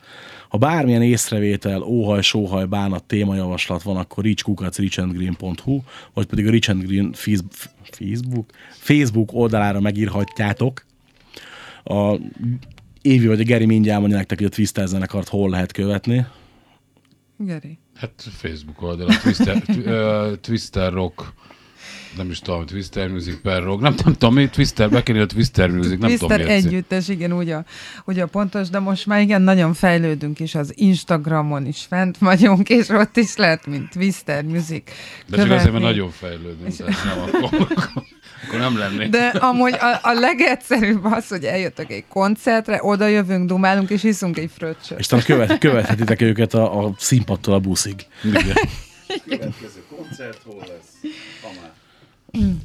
Ha 0.49 0.59
bármilyen 0.59 1.03
észrevétel, 1.03 1.83
óhaj, 1.83 2.23
sóhaj, 2.23 2.67
bánat, 2.67 3.05
témajavaslat 3.05 3.83
van, 3.83 3.97
akkor 3.97 4.25
reachkukac.richandgreen.hu, 4.25 5.81
vagy 6.15 6.27
pedig 6.27 6.47
a 6.47 6.51
Rich 6.51 6.71
and 6.71 6.83
Green 6.83 7.13
Facebook, 7.91 8.47
Facebook 8.71 9.33
oldalára 9.33 9.81
megírhatjátok. 9.81 10.85
A 11.85 12.17
Évi 13.03 13.27
vagy 13.27 13.41
a 13.41 13.45
Geri 13.45 13.67
mindjárt 13.67 14.01
mondja 14.01 14.17
nektek, 14.17 14.39
hogy 14.39 14.47
a 14.47 14.51
Twister 14.51 14.87
zenekart 14.87 15.29
hol 15.29 15.51
lehet 15.51 15.73
követni. 15.73 16.27
Geri. 17.37 17.79
Hát 17.95 18.23
Facebook 18.31 18.83
oldal, 18.83 19.09
a 19.09 19.19
Twister, 19.23 19.63
Twister 20.47 20.93
Rock, 20.93 21.33
nem 22.19 22.31
is 22.31 22.39
tudom, 22.39 22.67
Twister 22.67 23.09
Music 23.09 23.41
per 23.43 23.63
Rock, 23.63 23.81
nem, 23.81 23.95
nem 24.05 24.13
tudom, 24.13 24.35
mi 24.35 24.49
Twister, 24.49 24.91
bekerül 24.91 25.27
Twister 25.27 25.71
Music, 25.71 25.99
nem 25.99 26.11
tudom 26.11 26.29
Twister 26.29 26.39
miért. 26.39 26.65
együttes, 26.65 27.09
igen, 27.09 27.33
úgy 27.33 27.51
a, 27.51 27.65
úgy 28.05 28.19
a 28.19 28.27
pontos, 28.27 28.69
de 28.69 28.79
most 28.79 29.07
már 29.07 29.21
igen, 29.21 29.43
nagyon 29.43 29.75
fejlődünk, 29.75 30.41
és 30.41 30.55
az 30.55 30.73
Instagramon 30.77 31.67
is 31.67 31.85
fent 31.89 32.19
vagyunk, 32.19 32.69
és 32.69 32.89
ott 32.89 33.17
is 33.17 33.37
lehet, 33.37 33.67
mint 33.67 33.91
Twister 33.91 34.45
Music. 34.45 34.83
De 35.27 35.37
csak 35.37 35.51
azért, 35.51 35.51
mert 35.51 35.65
követni. 35.65 35.85
nagyon 35.85 36.11
fejlődünk, 36.11 36.77
tehát 36.77 37.05
nem 37.05 37.19
akkor, 37.19 37.45
akkor, 37.45 38.03
akkor 38.47 38.59
nem 38.59 38.79
lennék. 38.79 39.09
De 39.11 39.27
amúgy 39.27 39.73
a, 39.73 39.99
a 40.03 40.13
legegyszerűbb 40.13 41.05
az, 41.05 41.29
hogy 41.29 41.45
eljöttök 41.45 41.91
egy 41.91 42.05
koncertre, 42.09 42.79
oda 42.83 43.07
jövünk, 43.07 43.49
dumálunk, 43.49 43.91
és 43.91 44.03
iszunk 44.03 44.39
egy 44.39 44.51
fröccsöt. 44.57 44.99
És 44.99 45.07
talán 45.07 45.25
követ, 45.25 45.59
követhetitek 45.59 46.21
őket 46.21 46.55
a, 46.55 46.85
a 46.85 46.95
színpadtól 46.99 47.55
a 47.55 47.59
buszig. 47.59 48.07
Igen. 48.25 48.43
Következő 49.29 49.85
koncert 49.97 50.43
hol 50.45 50.59
lesz? 50.61 50.88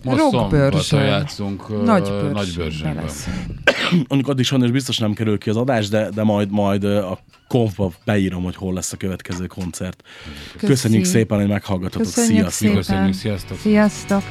Most 0.03 0.19
Rockbőrsön. 0.19 0.81
szombaton 0.81 1.03
játszunk 1.03 1.69
ö, 1.69 1.83
Nagy 1.83 2.11
nagy 2.31 2.53
bőrsönben. 2.55 3.05
Mondjuk 4.07 4.27
addig 4.27 4.45
sajnos 4.45 4.71
biztos 4.71 4.97
nem 4.97 5.13
kerül 5.13 5.37
ki 5.37 5.49
az 5.49 5.55
adás, 5.57 5.89
de, 5.89 6.09
de 6.09 6.23
majd, 6.23 6.51
majd 6.51 6.83
a 6.83 7.19
konfba 7.47 7.91
beírom, 8.05 8.43
hogy 8.43 8.55
hol 8.55 8.73
lesz 8.73 8.91
a 8.93 8.97
következő 8.97 9.45
koncert. 9.45 10.03
Köszi. 10.51 10.65
Köszönjük 10.65 11.05
szépen, 11.05 11.37
hogy 11.39 11.47
meghallgatotok. 11.47 12.01
Köszönjük 12.01 12.49
Sziasztok! 12.49 12.53
szépen. 12.53 12.75
Köszönjük, 12.75 13.13
sziasztok! 13.13 13.57
Sziasztok! 13.57 14.23